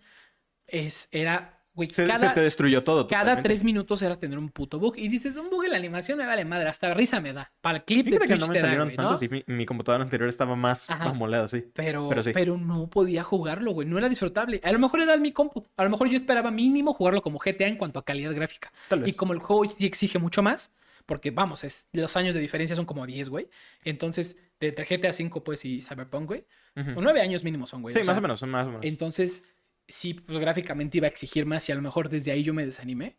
es, 0.68 1.08
era, 1.10 1.62
güey, 1.74 1.90
se, 1.90 2.06
cada, 2.06 2.28
se 2.28 2.34
te 2.34 2.40
destruyó 2.42 2.84
todo. 2.84 3.06
cada 3.08 3.22
totalmente. 3.22 3.48
tres 3.48 3.64
minutos 3.64 4.02
era 4.02 4.18
tener 4.18 4.38
un 4.38 4.50
puto 4.50 4.78
bug. 4.78 4.96
Y 4.98 5.08
dices, 5.08 5.36
un 5.36 5.50
bug 5.50 5.64
en 5.64 5.70
la 5.72 5.76
animación 5.78 6.18
me 6.18 6.26
vale 6.26 6.44
madre, 6.44 6.68
hasta 6.68 6.92
risa 6.94 7.20
me 7.20 7.32
da. 7.32 7.50
Para 7.60 7.78
el 7.78 7.84
clip 7.84 8.04
de 8.06 8.12
Fíjate 8.12 8.26
que 8.26 8.32
Twitch 8.34 8.40
no 8.40 8.46
me 8.48 8.52
te 8.54 8.60
da, 8.60 8.66
salieron 8.66 8.88
¿no? 8.88 8.94
tantos 8.94 9.22
y 9.22 9.28
mi, 9.28 9.44
mi 9.46 9.66
computadora 9.66 10.04
anterior 10.04 10.28
estaba 10.28 10.54
más 10.56 10.88
Ajá. 10.90 11.10
amolada, 11.10 11.48
sí. 11.48 11.64
Pero, 11.74 12.08
Pero 12.10 12.22
pero, 12.34 12.54
sí. 12.56 12.60
no 12.64 12.88
podía 12.88 13.22
jugarlo, 13.24 13.72
güey. 13.72 13.88
No 13.88 13.98
era 13.98 14.08
disfrutable. 14.08 14.60
A 14.62 14.70
lo 14.72 14.78
mejor 14.78 15.00
era 15.00 15.16
mi 15.16 15.32
compu. 15.32 15.64
A 15.76 15.84
lo 15.84 15.90
mejor 15.90 16.08
yo 16.08 16.16
esperaba 16.16 16.50
mínimo 16.50 16.94
jugarlo 16.94 17.22
como 17.22 17.38
GTA 17.38 17.66
en 17.68 17.76
cuanto 17.76 17.98
a 17.98 18.04
calidad 18.04 18.34
gráfica. 18.34 18.72
Tal 18.88 19.00
vez. 19.00 19.08
Y 19.08 19.12
como 19.14 19.32
el 19.32 19.38
juego 19.38 19.64
sí 19.64 19.86
exige 19.86 20.18
mucho 20.18 20.42
más, 20.42 20.72
porque 21.06 21.30
vamos, 21.30 21.64
es, 21.64 21.88
los 21.92 22.14
años 22.18 22.34
de 22.34 22.40
diferencia 22.40 22.76
son 22.76 22.84
como 22.84 23.06
10, 23.06 23.30
güey. 23.30 23.48
Entonces, 23.82 24.36
de 24.60 24.68
entre 24.68 24.84
GTA 24.84 25.14
5, 25.14 25.42
pues, 25.42 25.64
y 25.64 25.80
Cyberpunk, 25.80 26.26
güey. 26.26 26.44
Ujú. 26.76 26.98
O 26.98 27.02
9 27.02 27.20
años 27.22 27.44
mínimo 27.44 27.66
son, 27.66 27.80
güey. 27.80 27.94
Sí, 27.94 28.00
o 28.00 28.04
sea, 28.04 28.12
más 28.12 28.18
o 28.18 28.22
menos, 28.22 28.40
son 28.40 28.50
más 28.50 28.68
o 28.68 28.72
menos. 28.72 28.84
Entonces, 28.84 29.42
sí, 29.88 30.14
pues, 30.14 30.38
gráficamente 30.38 30.98
iba 30.98 31.06
a 31.06 31.10
exigir 31.10 31.46
más 31.46 31.68
y 31.68 31.72
a 31.72 31.74
lo 31.74 31.82
mejor 31.82 32.08
desde 32.08 32.30
ahí 32.30 32.42
yo 32.42 32.54
me 32.54 32.64
desanimé. 32.64 33.16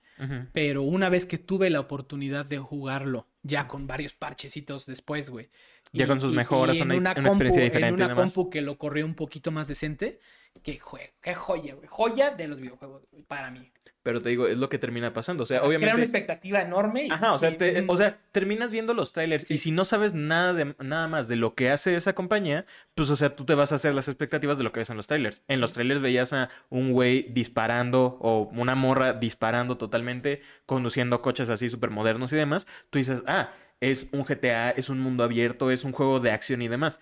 Pero 0.53 0.84
una 0.84 1.07
vez 1.07 1.26
que 1.26 1.38
tuve 1.38 1.70
la 1.70 1.80
oportunidad 1.80 2.45
de 2.45 2.57
jugarlo, 2.57 3.28
ya 3.41 3.67
con 3.67 3.88
varios 3.88 4.13
parchecitos 4.13 4.86
después, 4.86 5.30
güey. 5.30 5.49
Ya 5.91 6.07
con 6.07 6.21
sus 6.21 6.33
mejoras, 6.33 6.77
en 6.77 6.91
una- 6.91 7.13
una 7.17 7.29
experiencia 7.29 7.63
diferente 7.63 7.87
En 7.87 7.93
y 7.93 7.95
una 8.03 8.07
demás. 8.09 8.33
compu 8.33 8.49
que 8.49 8.61
lo 8.61 8.77
corrió 8.77 9.05
un 9.05 9.15
poquito 9.15 9.51
más 9.51 9.67
decente. 9.67 10.19
Qué 10.63 10.77
juego, 10.77 11.13
qué 11.21 11.33
joya, 11.35 11.75
güey. 11.75 11.87
Joya 11.87 12.31
de 12.31 12.47
los 12.47 12.59
videojuegos, 12.59 13.03
para 13.27 13.49
mí. 13.51 13.71
Pero 14.01 14.21
te 14.21 14.29
digo, 14.29 14.47
es 14.47 14.57
lo 14.57 14.69
que 14.69 14.79
termina 14.79 15.13
pasando. 15.13 15.43
O 15.43 15.45
sea, 15.45 15.57
Era 15.57 15.67
una 15.67 15.75
obviamente. 15.77 16.01
expectativa 16.01 16.61
enorme. 16.61 17.05
y- 17.07 17.11
Ajá, 17.11 17.33
o 17.33 17.37
sea, 17.37 17.49
y- 17.51 17.57
te- 17.57 17.83
o 17.87 17.97
sea, 17.97 18.17
terminas 18.31 18.71
viendo 18.71 18.93
los 18.93 19.11
trailers 19.13 19.45
Sí. 19.45 19.55
y 19.55 19.57
si 19.57 19.71
no 19.71 19.83
sabes 19.83 20.13
nada 20.13 20.53
de 20.53 20.73
nada 20.79 21.07
más 21.07 21.27
de 21.27 21.35
lo 21.35 21.53
que 21.53 21.69
hace 21.69 21.95
esa 21.95 22.13
compañía, 22.13 22.65
pues 22.95 23.09
o 23.09 23.15
sea, 23.15 23.35
tú 23.35 23.45
te 23.45 23.55
vas 23.55 23.71
a 23.71 23.75
hacer 23.75 23.93
las 23.93 24.07
expectativas 24.07 24.57
de 24.57 24.63
lo 24.63 24.71
que 24.71 24.79
ves 24.79 24.89
en 24.89 24.97
los 24.97 25.07
trailers. 25.07 25.43
En 25.47 25.59
los 25.59 25.73
trailers 25.73 26.01
veías 26.01 26.33
a 26.33 26.49
un 26.69 26.91
güey 26.93 27.27
disparando 27.29 28.17
o 28.21 28.49
una 28.53 28.73
morra 28.75 29.13
disparando 29.13 29.77
totalmente, 29.77 30.41
conduciendo 30.65 31.21
coches 31.21 31.49
así 31.49 31.69
súper 31.69 31.89
modernos 31.89 32.31
y 32.31 32.35
demás. 32.37 32.67
Tú 32.89 32.99
dices, 32.99 33.21
ah, 33.27 33.51
es 33.82 34.07
un 34.11 34.23
GTA, 34.23 34.71
es 34.71 34.89
un 34.89 34.99
mundo 34.99 35.23
abierto, 35.23 35.71
es 35.71 35.84
un 35.84 35.91
juego 35.91 36.19
de 36.19 36.32
acción 36.32 36.61
y 36.61 36.67
demás. 36.67 36.99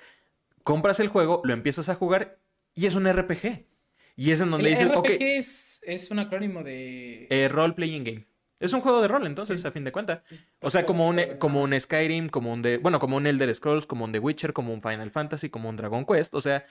Compras 0.63 0.99
el 0.99 1.07
juego, 1.07 1.41
lo 1.43 1.53
empiezas 1.53 1.89
a 1.89 1.95
jugar 1.95 2.39
y 2.73 2.85
es 2.85 2.95
un 2.95 3.07
RPG. 3.11 3.65
Y 4.15 4.31
es 4.31 4.41
en 4.41 4.49
donde 4.51 4.69
El 4.69 4.75
dices, 4.75 4.89
RPG 4.91 5.17
es, 5.19 5.81
es 5.85 6.09
un 6.11 6.19
acrónimo 6.19 6.63
de... 6.63 7.27
eh, 7.29 7.49
role 7.49 7.73
playing 7.73 8.03
game. 8.03 8.27
Es 8.59 8.73
un 8.73 8.81
juego 8.81 9.01
de 9.01 9.07
rol, 9.07 9.27
entonces, 9.27 9.61
Sí. 9.61 9.67
a 9.67 9.71
fin 9.71 9.83
de 9.83 9.91
cuentas. 9.91 10.23
O 10.61 10.71
sea, 10.71 10.85
como 10.87 11.07
un, 11.07 11.17
bueno. 11.17 11.37
como 11.37 11.61
un 11.61 11.79
Skyrim, 11.79 12.27
como 12.29 12.51
un 12.51 12.63
de, 12.63 12.77
bueno, 12.79 12.99
como 12.99 13.15
un 13.17 13.27
Elder 13.27 13.53
Scrolls, 13.53 13.85
como 13.85 14.05
un 14.05 14.11
The 14.11 14.17
Witcher, 14.19 14.53
como 14.53 14.73
un 14.73 14.81
Final 14.81 15.11
Fantasy, 15.11 15.49
como 15.51 15.69
un 15.69 15.75
Dragon 15.75 16.03
Quest. 16.07 16.33
O 16.33 16.41
sea, 16.41 16.65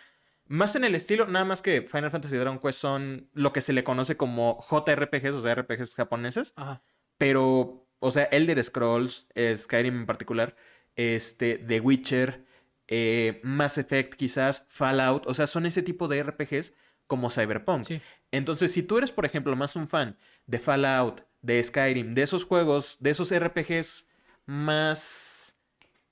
más 0.46 0.74
en 0.74 0.82
el 0.82 0.96
estilo, 0.96 1.28
nada 1.28 1.44
más 1.44 1.62
que 1.62 1.82
Final 1.82 2.10
Fantasy 2.10 2.34
y 2.34 2.38
Dragon 2.38 2.58
Quest 2.58 2.80
son 2.80 3.30
lo 3.34 3.52
que 3.52 3.60
se 3.60 3.72
le 3.72 3.84
conoce 3.84 4.16
como 4.16 4.64
JRPGs, 4.68 5.30
o 5.34 5.42
sea, 5.42 5.54
RPGs 5.54 5.94
japoneses. 5.94 6.52
Ajá. 6.56 6.82
Pero, 7.18 7.85
o 7.98 8.10
sea, 8.10 8.24
Elder 8.24 8.62
Scrolls, 8.62 9.26
eh, 9.34 9.56
Skyrim 9.56 10.00
en 10.00 10.06
particular, 10.06 10.56
este, 10.96 11.58
The 11.58 11.80
Witcher, 11.80 12.44
eh, 12.88 13.40
Mass 13.42 13.78
Effect 13.78 14.14
quizás, 14.14 14.66
Fallout, 14.68 15.26
o 15.26 15.34
sea, 15.34 15.46
son 15.46 15.66
ese 15.66 15.82
tipo 15.82 16.08
de 16.08 16.18
RPGs 16.22 16.72
como 17.06 17.30
Cyberpunk. 17.30 17.84
Sí. 17.84 18.00
Entonces, 18.30 18.72
si 18.72 18.82
tú 18.82 18.98
eres, 18.98 19.12
por 19.12 19.24
ejemplo, 19.24 19.54
más 19.56 19.76
un 19.76 19.88
fan 19.88 20.18
de 20.46 20.58
Fallout, 20.58 21.22
de 21.42 21.62
Skyrim, 21.62 22.14
de 22.14 22.22
esos 22.22 22.44
juegos, 22.44 22.96
de 23.00 23.10
esos 23.10 23.30
RPGs 23.32 24.08
más 24.46 25.56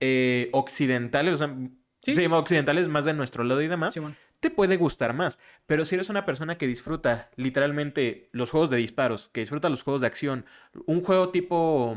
eh, 0.01 0.51
occidentales, 0.53 1.35
o 1.35 1.37
sea, 1.37 1.57
Sí. 2.03 2.14
sí, 2.14 2.26
occidentales 2.26 2.87
más 2.87 3.07
de 3.07 3.14
nuestro 3.14 3.45
lado 3.45 3.62
y 3.62 3.66
demás. 3.68 3.95
Te 4.45 4.51
puede 4.51 4.76
gustar 4.76 5.14
más. 5.14 5.38
Pero 5.64 5.86
si 5.86 5.95
eres 5.95 6.11
una 6.11 6.26
persona 6.26 6.59
que 6.59 6.66
disfruta 6.66 7.30
literalmente 7.36 8.28
los 8.32 8.51
juegos 8.51 8.68
de 8.68 8.76
disparos, 8.76 9.30
que 9.30 9.40
disfruta 9.40 9.70
los 9.70 9.82
juegos 9.82 10.03
de 10.03 10.07
acción, 10.07 10.45
un 10.84 11.03
juego 11.03 11.30
tipo... 11.30 11.97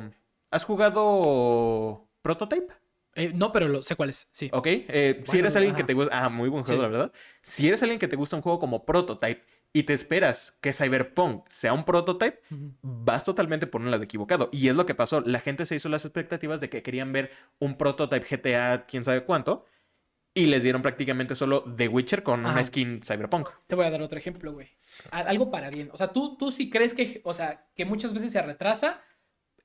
¿Has 0.50 0.64
jugado 0.64 2.08
Prototype? 2.22 2.74
Eh, 3.16 3.34
no, 3.36 3.52
pero 3.52 3.68
lo, 3.68 3.84
sé 3.84 3.98
cuál 3.98 4.12
es. 4.12 4.30
Sí. 4.32 4.50
¿Ok? 4.54 4.66
Eh, 4.66 5.24
si 5.28 5.40
eres 5.40 5.58
alguien 5.58 5.76
que 5.76 5.84
te 5.84 5.94
gusta... 5.94 6.18
Ah, 6.18 6.30
muy 6.30 6.48
buen 6.48 6.64
juego, 6.64 6.82
Sí. 6.82 6.84
la 6.84 6.88
verdad. 6.88 7.12
Si 7.42 7.68
eres 7.68 7.84
alguien 7.84 8.00
que 8.00 8.08
te 8.08 8.16
gusta 8.16 8.38
un 8.38 8.42
juego 8.42 8.60
como 8.60 8.86
Prototype 8.86 9.44
y 9.74 9.84
te 9.84 9.94
esperas 9.94 10.58
que 10.62 10.72
Cyberpunk 10.72 11.50
sea 11.50 11.74
un 11.74 11.84
Prototype, 11.84 12.40
vas 12.82 13.26
totalmente 13.26 13.68
por 13.68 13.82
un 13.82 13.92
lado 13.92 14.04
equivocado. 14.04 14.48
Y 14.54 14.70
es 14.70 14.76
lo 14.76 14.86
que 14.86 14.96
pasó. 14.96 15.20
La 15.20 15.42
gente 15.42 15.66
se 15.66 15.76
hizo 15.76 15.90
las 15.90 16.06
expectativas 16.06 16.62
de 16.62 16.70
que 16.70 16.82
querían 16.82 17.12
ver 17.12 17.30
un 17.60 17.76
Prototype 17.78 18.26
GTA, 18.26 18.86
quién 18.86 19.04
sabe 19.04 19.26
cuánto, 19.26 19.66
y 20.38 20.46
les 20.46 20.64
dieron 20.64 20.82
prácticamente 20.82 21.36
solo 21.36 21.64
The 21.76 21.88
Witcher 21.88 22.24
con 22.24 22.46
una 22.46 22.64
skin 22.64 23.02
Cyberpunk. 23.04 23.50
Te 23.68 23.76
voy 23.76 23.86
a 23.86 23.90
dar 23.92 24.02
otro 24.02 24.18
ejemplo, 24.18 24.54
güey. 24.54 24.70
Algo 25.12 25.50
para 25.52 25.70
bien. 25.70 25.90
O 25.94 25.98
sea, 25.98 26.08
tú, 26.10 26.38
tú 26.38 26.52
sí 26.52 26.70
crees 26.70 26.94
que, 26.94 27.22
o 27.24 27.34
sea, 27.34 27.68
que 27.76 27.86
muchas 27.86 28.14
veces 28.14 28.32
se 28.32 28.42
retrasa 28.42 29.02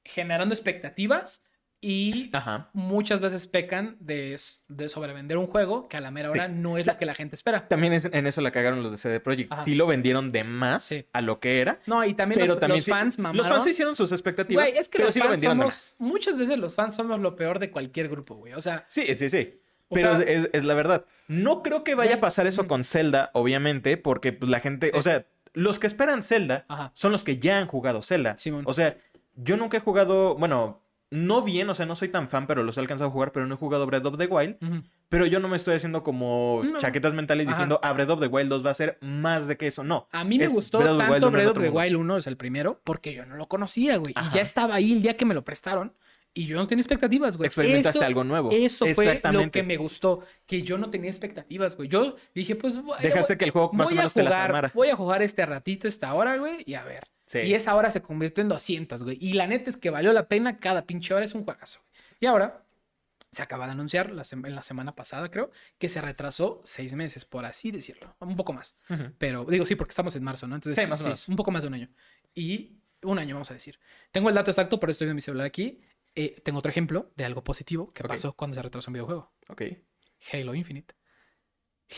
generando 0.04 0.54
expectativas 0.54 1.44
y 1.84 2.30
Ajá. 2.32 2.70
muchas 2.74 3.20
veces 3.20 3.48
pecan 3.48 3.96
de, 3.98 4.38
de 4.68 4.88
sobrevender 4.88 5.36
un 5.36 5.48
juego 5.48 5.88
que 5.88 5.96
a 5.96 6.00
la 6.00 6.12
mera 6.12 6.28
Sí. 6.28 6.32
hora 6.38 6.46
no 6.48 6.78
es 6.78 6.86
lo 6.86 6.96
que 6.96 7.06
la 7.06 7.14
gente 7.14 7.34
espera. 7.34 7.66
También 7.66 7.92
es- 7.92 8.04
en 8.04 8.26
eso 8.28 8.40
la 8.40 8.52
cagaron 8.52 8.84
los 8.84 8.92
de 8.92 8.98
CD 8.98 9.18
Projekt. 9.18 9.52
Ajá. 9.52 9.64
Sí 9.64 9.74
lo 9.74 9.88
vendieron 9.88 10.30
de 10.30 10.44
más 10.44 10.84
Sí. 10.84 11.06
a 11.12 11.20
lo 11.22 11.40
que 11.40 11.60
era. 11.60 11.80
No, 11.86 12.04
y 12.04 12.14
también 12.14 12.40
Pero 12.40 12.52
los, 12.54 12.60
también 12.60 12.78
los 12.78 12.86
fans 12.86 13.18
mamaron. 13.18 13.36
Los 13.38 13.48
fans 13.48 13.66
hicieron 13.66 13.96
sus 13.96 14.12
expectativas. 14.12 14.64
Güey, 14.64 14.78
es 14.78 14.88
que 14.88 14.98
pero 14.98 15.06
los 15.06 15.14
sí 15.14 15.18
lo 15.18 15.24
fans 15.24 15.32
vendieron 15.32 15.58
de 15.58 15.62
somos, 15.64 15.96
muchas 15.98 16.38
veces 16.38 16.56
los 16.58 16.74
fans 16.76 16.94
somos 16.94 17.18
lo 17.18 17.34
peor 17.34 17.58
de 17.58 17.72
cualquier 17.72 18.08
grupo, 18.08 18.36
güey. 18.36 18.52
O 18.52 18.60
sea, 18.60 18.84
Sí, 18.88 19.12
sí, 19.16 19.28
sí. 19.28 19.60
O 19.92 19.94
Pero 19.94 20.16
sea- 20.16 20.26
es, 20.26 20.48
es 20.52 20.64
la 20.64 20.74
verdad. 20.74 21.04
No 21.28 21.62
creo 21.62 21.84
que 21.84 21.94
vaya 21.94 22.16
a 22.16 22.20
pasar 22.20 22.46
eso 22.46 22.66
con 22.66 22.84
Zelda, 22.84 23.30
obviamente, 23.34 23.96
porque 23.96 24.32
pues, 24.32 24.50
la 24.50 24.60
gente, 24.60 24.88
Sí. 24.88 24.98
o 24.98 25.02
sea, 25.02 25.26
los 25.54 25.78
que 25.78 25.86
esperan 25.86 26.22
Zelda 26.22 26.64
Ajá. 26.68 26.90
son 26.94 27.12
los 27.12 27.24
que 27.24 27.38
ya 27.38 27.58
han 27.58 27.66
jugado 27.66 28.02
Zelda. 28.02 28.36
O 28.64 28.72
sea, 28.72 28.96
yo 29.36 29.56
nunca 29.56 29.76
he 29.76 29.80
jugado, 29.80 30.34
bueno, 30.36 30.80
no 31.10 31.42
bien, 31.42 31.68
o 31.68 31.74
sea, 31.74 31.84
no 31.84 31.94
soy 31.94 32.08
tan 32.08 32.28
fan, 32.30 32.46
pero 32.46 32.62
los 32.62 32.76
he 32.78 32.80
alcanzado 32.80 33.10
a 33.10 33.12
jugar, 33.12 33.32
pero 33.32 33.46
no 33.46 33.54
he 33.54 33.58
jugado 33.58 33.84
Breath 33.86 34.06
of 34.06 34.16
the 34.16 34.26
Wild. 34.26 34.56
Pero 35.10 35.26
yo 35.26 35.40
no 35.40 35.48
me 35.48 35.56
estoy 35.58 35.74
haciendo 35.74 36.02
como 36.02 36.62
No. 36.64 36.78
chaquetas 36.78 37.12
mentales 37.12 37.46
Ajá. 37.46 37.54
diciendo, 37.54 37.78
ah, 37.82 37.92
Breath 37.92 38.08
of 38.08 38.20
the 38.20 38.28
Wild 38.28 38.48
2 38.48 38.64
va 38.64 38.70
a 38.70 38.74
ser 38.74 38.96
más 39.02 39.46
de 39.46 39.58
que 39.58 39.66
eso. 39.66 39.84
No. 39.84 40.08
A 40.10 40.24
mí 40.24 40.38
me 40.38 40.46
gustó 40.46 40.78
Breath 40.78 40.96
tanto 40.98 41.30
Breath 41.30 41.48
of 41.50 41.62
the. 41.62 41.68
Wild 41.68 41.96
1, 41.96 42.16
es 42.16 42.26
el 42.26 42.38
primero, 42.38 42.80
porque 42.82 43.12
yo 43.12 43.26
no 43.26 43.36
lo 43.36 43.46
conocía, 43.46 43.98
güey. 43.98 44.14
Y 44.18 44.34
ya 44.34 44.40
estaba 44.40 44.74
ahí 44.74 44.92
el 44.92 45.02
día 45.02 45.18
que 45.18 45.26
me 45.26 45.34
lo 45.34 45.44
prestaron 45.44 45.92
y 46.34 46.46
yo 46.46 46.56
no 46.56 46.66
tenía 46.66 46.80
expectativas, 46.82 47.36
güey. 47.36 47.46
Experimentaste 47.48 47.98
Eso- 47.98 48.06
algo 48.06 48.24
nuevo. 48.24 48.50
Eso 48.50 48.86
fue 48.94 49.20
lo 49.32 49.50
que 49.50 49.62
me 49.62 49.76
gustó, 49.76 50.24
que 50.46 50.62
yo 50.62 50.78
no 50.78 50.88
tenía 50.90 51.10
expectativas, 51.10 51.76
güey. 51.76 51.88
Yo 51.88 52.16
dije, 52.34 52.56
pues 52.56 52.80
Dejaste 53.00 53.36
que 53.36 53.44
el 53.44 53.50
juego 53.50 53.72
más 53.72 53.90
o 53.90 53.94
menos 53.94 54.12
te 54.14 54.22
las 54.22 54.32
jugar, 54.32 54.44
armara. 54.46 54.70
voy 54.74 54.88
a 54.88 54.96
jugar 54.96 55.22
este 55.22 55.44
ratito, 55.46 55.88
esta 55.88 56.12
hora, 56.14 56.36
güey, 56.38 56.62
y 56.66 56.74
a 56.74 56.84
ver. 56.84 57.04
Sí. 57.26 57.40
Y 57.40 57.54
esa 57.54 57.74
hora 57.74 57.90
se 57.90 58.02
convirtió 58.02 58.42
en 58.42 58.48
200, 58.48 59.02
güey. 59.02 59.16
Y 59.20 59.32
la 59.34 59.46
neta 59.46 59.70
es 59.70 59.76
que 59.76 59.90
valió 59.90 60.12
la 60.12 60.28
pena, 60.28 60.58
cada 60.58 60.84
pinche 60.86 61.14
hora 61.14 61.24
es 61.24 61.34
un 61.34 61.44
juegazo. 61.44 61.80
Y 62.20 62.26
ahora 62.26 62.64
se 63.30 63.40
acaba 63.42 63.64
de 63.64 63.72
anunciar 63.72 64.10
la 64.10 64.22
en 64.30 64.54
la 64.54 64.62
semana 64.62 64.94
pasada, 64.94 65.30
creo, 65.30 65.50
que 65.78 65.88
se 65.88 66.02
retrasó 66.02 66.60
seis 66.64 66.92
meses, 66.92 67.24
por 67.24 67.46
así 67.46 67.70
decirlo. 67.70 68.14
Un 68.20 68.36
poco 68.36 68.52
más. 68.52 68.76
Ujú. 68.90 69.04
Pero 69.16 69.46
digo, 69.46 69.64
sí, 69.64 69.74
porque 69.74 69.92
estamos 69.92 70.14
en 70.16 70.22
marzo, 70.22 70.46
¿no? 70.46 70.54
Entonces, 70.56 70.82
Sí, 70.84 70.90
más 70.90 71.00
o 71.00 71.04
menos. 71.04 71.28
un 71.28 71.36
poco 71.36 71.50
más 71.50 71.62
de 71.62 71.68
un 71.68 71.74
año. 71.74 71.88
Y 72.34 72.72
un 73.04 73.18
año, 73.18 73.34
vamos 73.34 73.50
a 73.50 73.54
decir. 73.54 73.78
Tengo 74.10 74.28
el 74.28 74.34
dato 74.34 74.50
exacto, 74.50 74.78
pero 74.78 74.90
estoy 74.92 75.08
en 75.08 75.14
mi 75.14 75.22
celular 75.22 75.46
aquí. 75.46 75.80
Eh, 76.14 76.40
tengo 76.44 76.58
otro 76.58 76.70
ejemplo 76.70 77.10
de 77.16 77.24
algo 77.24 77.42
positivo 77.42 77.92
que 77.92 78.04
pasó 78.04 78.34
cuando 78.34 78.54
se 78.54 78.62
retrasó 78.62 78.90
un 78.90 78.94
videojuego. 78.94 79.32
Ok. 79.48 79.62
Halo 80.32 80.54
Infinite. 80.54 80.94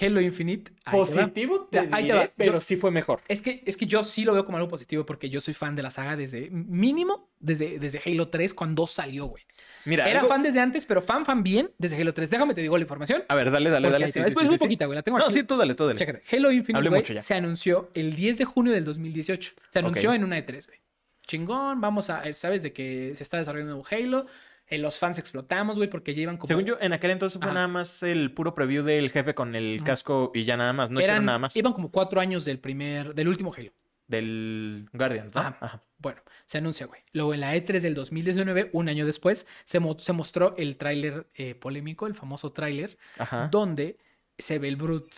Halo 0.00 0.20
Infinite. 0.20 0.72
Positivo 0.90 1.68
te 1.70 1.86
te 1.86 2.02
diré, 2.02 2.32
pero 2.36 2.54
Yo- 2.54 2.60
sí 2.60 2.76
fue 2.76 2.90
mejor. 2.90 3.20
Es 3.28 3.40
que, 3.42 3.62
es 3.64 3.76
que 3.76 3.86
yo 3.86 4.02
sí 4.02 4.24
lo 4.24 4.32
veo 4.34 4.44
como 4.44 4.56
algo 4.58 4.68
positivo 4.68 5.06
porque 5.06 5.30
yo 5.30 5.40
soy 5.40 5.54
fan 5.54 5.76
de 5.76 5.84
la 5.84 5.90
saga 5.92 6.16
desde 6.16 6.50
mínimo, 6.50 7.30
desde, 7.38 7.78
desde 7.78 8.00
Halo 8.04 8.28
3 8.28 8.54
cuando 8.54 8.88
salió, 8.88 9.26
güey. 9.26 9.44
Mira, 9.84 10.08
Era 10.10 10.20
algo- 10.20 10.30
fan 10.30 10.42
desde 10.42 10.58
antes, 10.58 10.84
pero 10.84 11.00
fan, 11.00 11.24
fan 11.24 11.44
bien 11.44 11.70
desde 11.78 12.00
Halo 12.00 12.12
3. 12.12 12.28
Déjame 12.28 12.54
te 12.54 12.60
digo 12.60 12.76
la 12.76 12.82
información. 12.82 13.22
A 13.28 13.36
ver, 13.36 13.52
dale, 13.52 13.70
dale, 13.70 13.88
dale. 13.90 14.10
Sí, 14.10 14.18
Después 14.20 14.44
sí, 14.46 14.48
muy 14.50 14.58
sí. 14.58 14.64
poquita, 14.64 14.86
güey. 14.86 14.96
La 14.96 15.02
tengo 15.02 15.18
No, 15.18 15.30
sí, 15.30 15.44
tú 15.44 15.56
dale, 15.56 15.74
tú 15.76 15.86
dale. 15.86 15.98
Chécate. 15.98 16.22
Halo 16.36 16.50
Infinite, 16.50 16.88
güey, 16.88 17.00
mucho 17.00 17.12
ya. 17.14 17.20
se 17.20 17.34
anunció 17.34 17.90
el 17.94 18.16
10 18.16 18.38
de 18.38 18.44
junio 18.46 18.72
del 18.72 18.82
2018. 18.84 19.52
Se 19.68 19.78
anunció 19.78 20.12
en 20.12 20.24
una 20.24 20.38
E3, 20.38 20.66
güey. 20.66 20.78
Chingón, 21.26 21.80
vamos 21.80 22.10
a... 22.10 22.30
¿Sabes 22.32 22.62
de 22.62 22.72
que 22.72 23.12
se 23.14 23.22
está 23.22 23.38
desarrollando 23.38 23.76
un 23.76 23.84
Halo? 23.90 24.26
Eh, 24.66 24.78
los 24.78 24.98
fans 24.98 25.18
explotamos, 25.18 25.76
güey, 25.76 25.90
porque 25.90 26.14
llevan 26.14 26.36
como... 26.36 26.48
Según 26.48 26.64
yo, 26.64 26.76
en 26.80 26.92
aquel 26.92 27.10
entonces 27.10 27.38
fue 27.38 27.46
Ajá. 27.46 27.54
nada 27.54 27.68
más 27.68 28.02
el 28.02 28.32
puro 28.32 28.54
preview 28.54 28.82
del 28.84 29.10
jefe 29.10 29.34
con 29.34 29.54
el 29.54 29.76
Ajá. 29.76 29.84
casco 29.84 30.30
y 30.34 30.44
ya 30.44 30.56
nada 30.56 30.72
más. 30.72 30.90
No 30.90 31.00
hicieron 31.00 31.16
eran, 31.16 31.24
nada 31.26 31.38
más. 31.38 31.56
Iban 31.56 31.72
como 31.72 31.90
cuatro 31.90 32.20
años 32.20 32.44
del 32.44 32.58
primer... 32.58 33.14
Del 33.14 33.28
último 33.28 33.52
Halo. 33.56 33.72
Del 34.06 34.88
Guardian, 34.92 35.30
¿no? 35.34 35.40
Ajá. 35.40 35.58
Ajá. 35.60 35.82
Bueno, 35.98 36.20
se 36.46 36.58
anuncia, 36.58 36.86
güey. 36.86 37.00
Luego 37.12 37.32
en 37.34 37.40
la 37.40 37.54
E3 37.56 37.80
del 37.80 37.94
2019, 37.94 38.70
un 38.74 38.88
año 38.90 39.06
después, 39.06 39.46
se, 39.64 39.80
mo- 39.80 39.98
se 39.98 40.12
mostró 40.12 40.54
el 40.58 40.76
tráiler 40.76 41.26
eh, 41.34 41.54
polémico, 41.54 42.06
el 42.06 42.14
famoso 42.14 42.52
tráiler, 42.52 42.98
donde 43.50 43.96
se 44.36 44.58
ve 44.58 44.68
el 44.68 44.76
Brute 44.76 45.14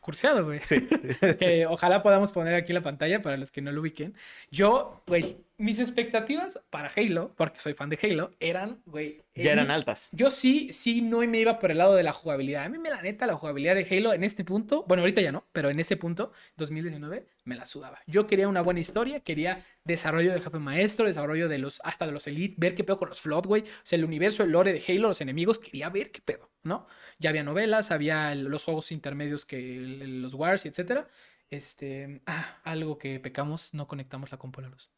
curseado, 0.00 0.44
güey. 0.44 0.60
Sí. 0.60 0.86
que 1.40 1.66
ojalá 1.66 2.02
podamos 2.02 2.30
poner 2.30 2.54
aquí 2.54 2.72
la 2.72 2.82
pantalla 2.82 3.22
para 3.22 3.36
los 3.36 3.50
que 3.50 3.60
no 3.60 3.72
lo 3.72 3.80
ubiquen. 3.80 4.14
Yo, 4.52 5.02
güey, 5.08 5.38
mis 5.58 5.80
expectativas 5.80 6.60
para 6.70 6.88
Halo, 6.96 7.34
porque 7.36 7.60
soy 7.60 7.74
fan 7.74 7.90
de 7.90 7.98
Halo, 8.00 8.30
eran, 8.38 8.80
güey... 8.86 9.24
ya 9.34 9.52
eran 9.52 9.72
altas. 9.72 10.08
Yo 10.12 10.30
sí, 10.30 10.72
sí, 10.72 11.02
no 11.02 11.18
me 11.18 11.40
iba 11.40 11.58
por 11.58 11.72
el 11.72 11.78
lado 11.78 11.96
de 11.96 12.04
la 12.04 12.12
jugabilidad. 12.12 12.64
A 12.64 12.68
mí 12.68 12.78
me 12.78 12.90
la 12.90 13.02
neta, 13.02 13.26
la 13.26 13.36
jugabilidad 13.36 13.74
de 13.74 13.86
Halo 13.90 14.14
en 14.14 14.22
este 14.22 14.44
punto, 14.44 14.84
bueno, 14.86 15.02
ahorita 15.02 15.20
ya 15.20 15.32
no, 15.32 15.44
pero 15.52 15.68
en 15.68 15.80
ese 15.80 15.96
punto, 15.96 16.32
2019, 16.56 17.26
me 17.44 17.56
la 17.56 17.66
sudaba. 17.66 18.00
Yo 18.06 18.28
quería 18.28 18.46
una 18.46 18.62
buena 18.62 18.78
historia, 18.78 19.20
quería 19.20 19.66
desarrollo 19.82 20.32
de 20.32 20.40
jefe 20.40 20.58
maestro, 20.60 21.06
desarrollo 21.06 21.48
de 21.48 21.58
los, 21.58 21.80
hasta 21.82 22.06
de 22.06 22.12
los 22.12 22.28
Elite, 22.28 22.54
ver 22.56 22.76
qué 22.76 22.84
pedo 22.84 22.98
con 22.98 23.08
los 23.08 23.20
Flood, 23.20 23.46
güey. 23.46 23.62
O 23.62 23.66
sea, 23.82 23.98
el 23.98 24.04
universo, 24.04 24.44
el 24.44 24.52
lore 24.52 24.72
de 24.72 24.82
Halo, 24.86 25.08
los 25.08 25.20
enemigos, 25.20 25.58
quería 25.58 25.88
ver 25.88 26.12
qué 26.12 26.20
pedo, 26.20 26.50
¿no? 26.62 26.86
Ya 27.18 27.30
había 27.30 27.42
novelas, 27.42 27.90
había 27.90 28.32
los 28.36 28.62
juegos 28.62 28.92
intermedios 28.92 29.44
que 29.44 29.58
los 29.80 30.34
Wars 30.34 30.64
y 30.64 30.68
etcétera. 30.68 31.08
Este, 31.50 32.20
ah, 32.26 32.60
algo 32.62 32.98
que 32.98 33.18
pecamos, 33.18 33.74
no 33.74 33.88
conectamos 33.88 34.30
la 34.30 34.38
compu 34.38 34.60
a 34.60 34.64
la 34.64 34.68
luz. 34.68 34.92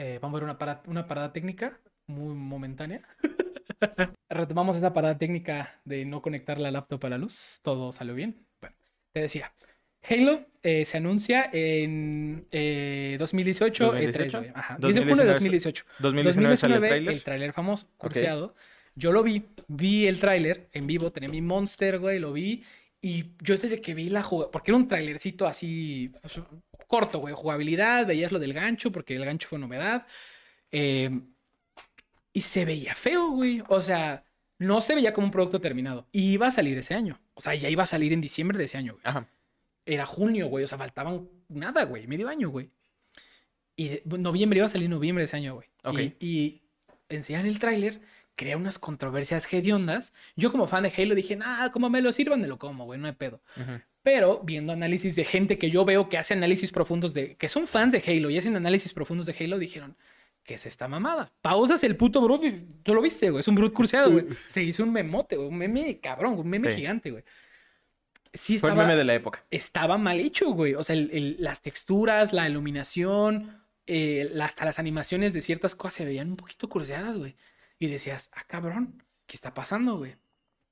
Eh, 0.00 0.20
vamos 0.22 0.36
a 0.36 0.38
ver 0.38 0.44
una 0.44 0.58
parada, 0.58 0.80
una 0.86 1.08
parada 1.08 1.32
técnica 1.32 1.80
muy 2.06 2.32
momentánea. 2.32 3.02
Retomamos 4.30 4.76
esa 4.76 4.92
parada 4.92 5.18
técnica 5.18 5.80
de 5.84 6.04
no 6.04 6.22
conectar 6.22 6.60
la 6.60 6.70
laptop 6.70 7.04
a 7.06 7.08
la 7.08 7.18
luz. 7.18 7.58
Todo 7.62 7.90
salió 7.90 8.14
bien. 8.14 8.46
Bueno, 8.60 8.76
te 9.12 9.22
decía. 9.22 9.52
Halo 10.08 10.46
eh, 10.62 10.84
se 10.84 10.98
anuncia 10.98 11.50
en 11.52 12.46
eh, 12.52 13.16
2018, 13.18 13.86
2018. 13.86 14.38
E3, 14.38 14.40
güey. 14.40 14.52
Ajá, 14.54 14.78
10 14.78 14.94
de 14.94 15.00
junio 15.00 15.16
de 15.16 15.32
2018. 15.32 15.84
2019 15.98 16.56
sale 16.56 16.74
el 16.74 16.80
2019, 16.80 16.88
tráiler. 16.88 17.14
el 17.14 17.24
tráiler 17.24 17.52
famoso, 17.52 17.88
curseado. 17.96 18.54
Yo 18.94 19.10
lo 19.10 19.24
vi, 19.24 19.46
vi 19.66 20.06
el 20.06 20.20
tráiler 20.20 20.68
en 20.72 20.86
vivo, 20.86 21.10
tenía 21.10 21.28
mi 21.28 21.42
Monster, 21.42 21.98
güey, 21.98 22.20
lo 22.20 22.32
vi. 22.32 22.62
Y 23.00 23.26
yo 23.42 23.56
desde 23.56 23.80
que 23.80 23.94
vi 23.94 24.08
la 24.10 24.22
jugabilidad, 24.22 24.50
porque 24.52 24.70
era 24.72 24.76
un 24.78 24.88
trailercito 24.88 25.46
así 25.46 26.10
pues, 26.20 26.40
corto, 26.88 27.20
güey, 27.20 27.34
jugabilidad, 27.34 28.06
veías 28.06 28.32
lo 28.32 28.38
del 28.38 28.52
gancho, 28.52 28.90
porque 28.90 29.14
el 29.16 29.24
gancho 29.24 29.48
fue 29.48 29.58
novedad. 29.58 30.06
eh, 30.72 31.10
y 32.32 32.40
se 32.42 32.64
veía 32.64 32.94
feo, 32.94 33.30
güey. 33.30 33.62
O 33.68 33.80
sea, 33.80 34.24
no 34.58 34.80
se 34.80 34.94
veía 34.94 35.12
como 35.12 35.26
un 35.26 35.30
producto 35.30 35.60
terminado. 35.60 36.06
Y 36.12 36.32
iba 36.32 36.46
a 36.46 36.50
salir 36.50 36.76
ese 36.78 36.94
año. 36.94 37.20
O 37.34 37.40
sea, 37.42 37.54
ya 37.54 37.68
iba 37.68 37.82
a 37.82 37.86
salir 37.86 38.12
en 38.12 38.20
diciembre 38.20 38.58
de 38.58 38.64
ese 38.64 38.78
año, 38.78 38.92
güey. 38.92 39.02
Ajá. 39.04 39.26
Era 39.86 40.06
junio, 40.06 40.46
güey. 40.48 40.64
O 40.64 40.68
sea, 40.68 40.78
faltaban 40.78 41.28
nada, 41.48 41.84
güey. 41.84 42.06
Medio 42.06 42.28
año, 42.28 42.50
güey. 42.50 42.70
Y 43.74 43.88
de- 43.88 44.02
noviembre 44.18 44.58
iba 44.58 44.66
a 44.66 44.70
salir 44.70 44.88
noviembre 44.88 45.22
de 45.22 45.24
ese 45.26 45.36
año, 45.36 45.54
güey. 45.54 45.68
Ok. 45.82 45.98
Y, 46.20 46.26
y 46.26 46.62
enseñan 47.08 47.46
el 47.46 47.58
tráiler, 47.58 48.00
crea 48.38 48.56
unas 48.56 48.78
controversias 48.78 49.52
hediondas. 49.52 50.14
Yo 50.36 50.50
como 50.50 50.66
fan 50.66 50.84
de 50.84 50.92
Halo 50.96 51.14
dije, 51.14 51.36
nada, 51.36 51.70
como 51.72 51.90
me 51.90 52.00
lo 52.00 52.12
sirvan, 52.12 52.40
me 52.40 52.46
lo 52.46 52.58
como, 52.58 52.84
güey, 52.86 52.98
no 52.98 53.06
hay 53.08 53.12
pedo. 53.12 53.42
Pero 54.02 54.40
viendo 54.44 54.72
análisis 54.72 55.16
de 55.16 55.24
gente 55.24 55.58
que 55.58 55.70
yo 55.70 55.84
veo 55.84 56.08
que 56.08 56.16
hace 56.16 56.32
análisis 56.34 56.70
profundos 56.70 57.12
de, 57.12 57.34
que 57.36 57.48
son 57.48 57.66
fans 57.66 57.92
de 57.92 58.02
Halo 58.06 58.30
y 58.30 58.38
hacen 58.38 58.56
análisis 58.56 58.94
profundos 58.94 59.26
de 59.26 59.34
Halo, 59.38 59.58
dijeron, 59.58 59.96
¿qué 60.44 60.54
es 60.54 60.64
esta 60.66 60.86
mamada? 60.88 61.32
Pausas 61.42 61.82
el 61.84 61.96
puto 61.96 62.20
Brut 62.22 62.42
tú 62.84 62.94
lo 62.94 63.02
viste, 63.02 63.28
güey, 63.30 63.40
es 63.40 63.48
un 63.48 63.56
Brut 63.56 63.74
cruceado, 63.74 64.10
güey. 64.12 64.24
Se 64.46 64.62
hizo 64.62 64.82
un 64.84 64.92
memote, 64.92 65.36
güey, 65.36 65.48
un 65.48 65.58
meme 65.58 65.98
cabrón, 66.00 66.38
un 66.38 66.48
meme 66.48 66.70
Sí. 66.70 66.76
gigante, 66.76 67.10
güey. 67.10 67.24
Sí 68.32 68.58
Fue 68.58 68.68
estaba, 68.70 68.82
el 68.82 68.88
meme 68.88 68.96
de 68.98 69.04
la 69.04 69.14
época. 69.14 69.40
estaba 69.50 69.98
mal 69.98 70.20
hecho, 70.20 70.50
güey. 70.52 70.74
O 70.74 70.84
sea, 70.84 70.94
el- 70.94 71.10
el- 71.12 71.36
las 71.40 71.60
texturas, 71.62 72.32
la 72.32 72.48
iluminación, 72.48 73.62
eh, 73.86 74.32
hasta 74.40 74.64
las 74.64 74.78
animaciones 74.78 75.32
de 75.32 75.40
ciertas 75.40 75.74
cosas 75.74 75.94
se 75.94 76.04
veían 76.04 76.28
un 76.30 76.36
poquito 76.36 76.68
cruceadas, 76.68 77.16
güey. 77.16 77.34
Y 77.78 77.88
decías, 77.88 78.30
ah, 78.34 78.44
cabrón, 78.46 79.02
¿qué 79.26 79.36
está 79.36 79.54
pasando, 79.54 79.98
güey? 79.98 80.16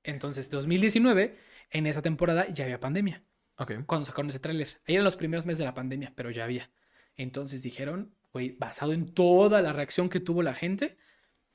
Entonces, 0.03 0.49
2019, 0.49 1.37
en 1.71 1.87
esa 1.87 2.01
temporada 2.01 2.47
ya 2.49 2.65
había 2.65 2.79
pandemia. 2.79 3.23
Ok. 3.57 3.73
Cuando 3.85 4.05
sacaron 4.05 4.29
ese 4.29 4.39
tráiler. 4.39 4.79
Ahí 4.87 4.95
eran 4.95 5.05
los 5.05 5.17
primeros 5.17 5.45
meses 5.45 5.59
de 5.59 5.65
la 5.65 5.73
pandemia, 5.73 6.13
pero 6.15 6.31
ya 6.31 6.43
había. 6.43 6.69
Entonces 7.15 7.63
dijeron, 7.63 8.13
güey, 8.31 8.51
basado 8.51 8.93
en 8.93 9.13
toda 9.13 9.61
la 9.61 9.73
reacción 9.73 10.09
que 10.09 10.19
tuvo 10.19 10.43
la 10.43 10.53
gente, 10.53 10.97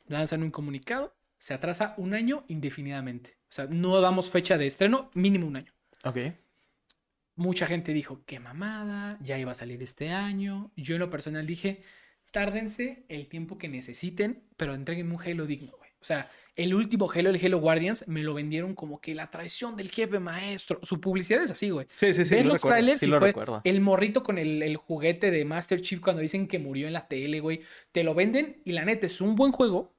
lanzan 0.07 0.43
un 0.43 0.51
comunicado, 0.51 1.17
se 1.39 1.55
atrasa 1.55 1.95
un 1.97 2.15
año 2.15 2.45
indefinidamente. 2.49 3.39
O 3.45 3.53
sea, 3.53 3.67
no 3.67 4.01
damos 4.01 4.31
fecha 4.31 4.59
de 4.59 4.67
estreno, 4.67 5.11
mínimo 5.15 5.47
un 5.47 5.57
año. 5.57 5.73
Ok. 6.05 6.19
Mucha 7.35 7.67
gente 7.67 7.93
dijo, 7.93 8.23
qué 8.27 8.41
mamada, 8.41 9.19
ya 9.23 9.39
iba 9.39 9.53
a 9.53 9.57
salir 9.57 9.83
este 9.83 10.11
año. 10.11 10.73
Yo 10.77 10.97
en 10.97 11.01
lo 11.01 11.11
personal 11.11 11.47
dije, 11.47 11.83
tárdense 12.33 13.05
el 13.09 13.29
tiempo 13.29 13.59
que 13.59 13.69
necesiten, 13.69 14.43
pero 14.57 14.75
entreguenme 14.75 15.15
un 15.15 15.23
Halo 15.23 15.47
digno, 15.47 15.73
güey. 15.79 15.91
O 16.01 16.05
sea, 16.05 16.29
el 16.57 16.75
último 16.75 17.11
Halo, 17.11 17.31
el 17.31 17.45
Halo 17.45 17.61
Guardians, 17.61 18.09
me 18.09 18.23
lo 18.23 18.35
vendieron 18.35 18.75
como 18.75 19.01
que 19.01 19.15
la 19.15 19.31
traición 19.31 19.77
del 19.77 19.91
jefe 19.91 20.19
maestro. 20.19 20.81
Su 20.83 21.01
publicidad 21.01 21.43
es 21.43 21.51
así, 21.53 21.71
güey. 21.71 21.87
Sí, 21.97 22.13
sí, 22.13 22.25
sí. 22.25 22.35
Ves 22.35 22.45
lo 22.45 22.55
los 22.55 22.55
recuerdo, 22.55 22.75
trailers 22.75 23.03
sí 23.03 23.07
y 23.07 23.09
lo 23.09 23.19
fue 23.19 23.29
recuerdo. 23.29 23.61
el 23.65 23.81
morrito 23.81 24.23
con 24.23 24.39
el, 24.39 24.63
el 24.63 24.77
juguete 24.77 25.31
de 25.31 25.45
Master 25.45 25.81
Chief 25.81 26.01
cuando 26.01 26.21
dicen 26.23 26.49
que 26.49 26.59
murió 26.59 26.89
en 26.89 26.95
la 26.95 27.07
tele, 27.09 27.41
güey. 27.41 27.63
Te 27.93 28.05
lo 28.05 28.15
venden 28.15 28.61
y 28.65 28.73
la 28.73 28.85
neta 28.85 29.07
es 29.07 29.21
un 29.21 29.37
buen 29.37 29.53
juego. 29.53 29.95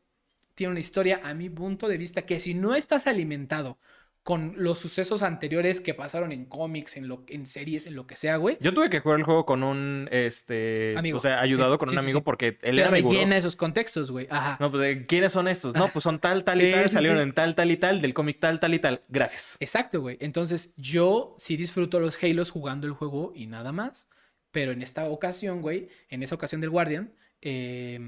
Tiene 0.56 0.72
una 0.72 0.80
historia, 0.82 1.22
a 1.24 1.34
mi 1.34 1.50
punto 1.50 1.88
de 1.88 1.98
vista, 1.98 2.24
que 2.26 2.40
si 2.40 2.54
no 2.54 2.76
estás 2.76 3.08
alimentado 3.08 3.80
con 4.24 4.54
los 4.56 4.80
sucesos 4.80 5.22
anteriores 5.22 5.82
que 5.82 5.94
pasaron 5.94 6.32
en 6.32 6.46
cómics, 6.46 6.96
en, 6.96 7.10
lo, 7.10 7.26
en 7.28 7.46
series, 7.46 7.86
en 7.86 7.96
lo 7.96 8.08
que 8.08 8.16
sea, 8.16 8.38
güey. 8.38 8.58
Yo 8.62 8.74
tuve 8.74 8.90
que 8.90 9.02
jugar 9.02 9.20
el 9.20 9.26
juego 9.26 9.46
con 9.46 9.64
un, 9.64 10.08
este, 10.12 10.96
Amigo. 10.98 11.18
o 11.18 11.20
sea, 11.20 11.42
ayudado 11.42 11.74
Sí, 11.74 11.80
con 11.80 11.90
sí, 11.90 11.96
un 11.96 12.00
amigo 12.00 12.20
sí. 12.20 12.24
porque 12.24 12.48
él 12.62 12.76
Te 12.78 12.82
era 12.82 12.90
rellena 12.90 13.36
esos 13.36 13.58
contextos, 13.58 14.12
güey. 14.12 14.28
Ajá. 14.30 14.56
No, 14.62 14.72
pues, 14.72 14.82
¿de 14.82 15.06
¿quiénes 15.06 15.34
son 15.34 15.50
estos? 15.50 15.76
No, 15.76 15.90
pues 15.90 16.04
son 16.04 16.20
tal, 16.20 16.46
tal 16.46 16.62
y 16.62 16.72
tal, 16.72 16.90
salieron 16.90 17.20
en 17.20 17.34
tal, 17.34 17.54
tal 17.54 17.70
y 17.70 17.76
tal, 17.76 18.02
del 18.02 18.14
cómic 18.14 18.40
tal, 18.40 18.62
tal 18.62 18.74
y 18.74 18.80
tal. 18.80 19.02
Gracias. 19.10 19.58
Exacto, 19.60 20.00
güey. 20.00 20.16
Entonces, 20.22 20.74
yo 20.78 21.36
sí 21.38 21.58
disfruto 21.58 22.00
los 22.00 22.24
Halos 22.24 22.50
jugando 22.50 22.88
el 22.88 22.94
juego 22.94 23.34
y 23.36 23.48
nada 23.48 23.74
más. 23.74 24.10
Pero 24.52 24.72
en 24.72 24.82
esta 24.82 25.06
ocasión, 25.10 25.62
güey, 25.62 25.90
en 26.10 26.24
esa 26.24 26.36
ocasión 26.36 26.62
del 26.62 26.70
Guardian, 26.70 27.14
eh, 27.42 28.00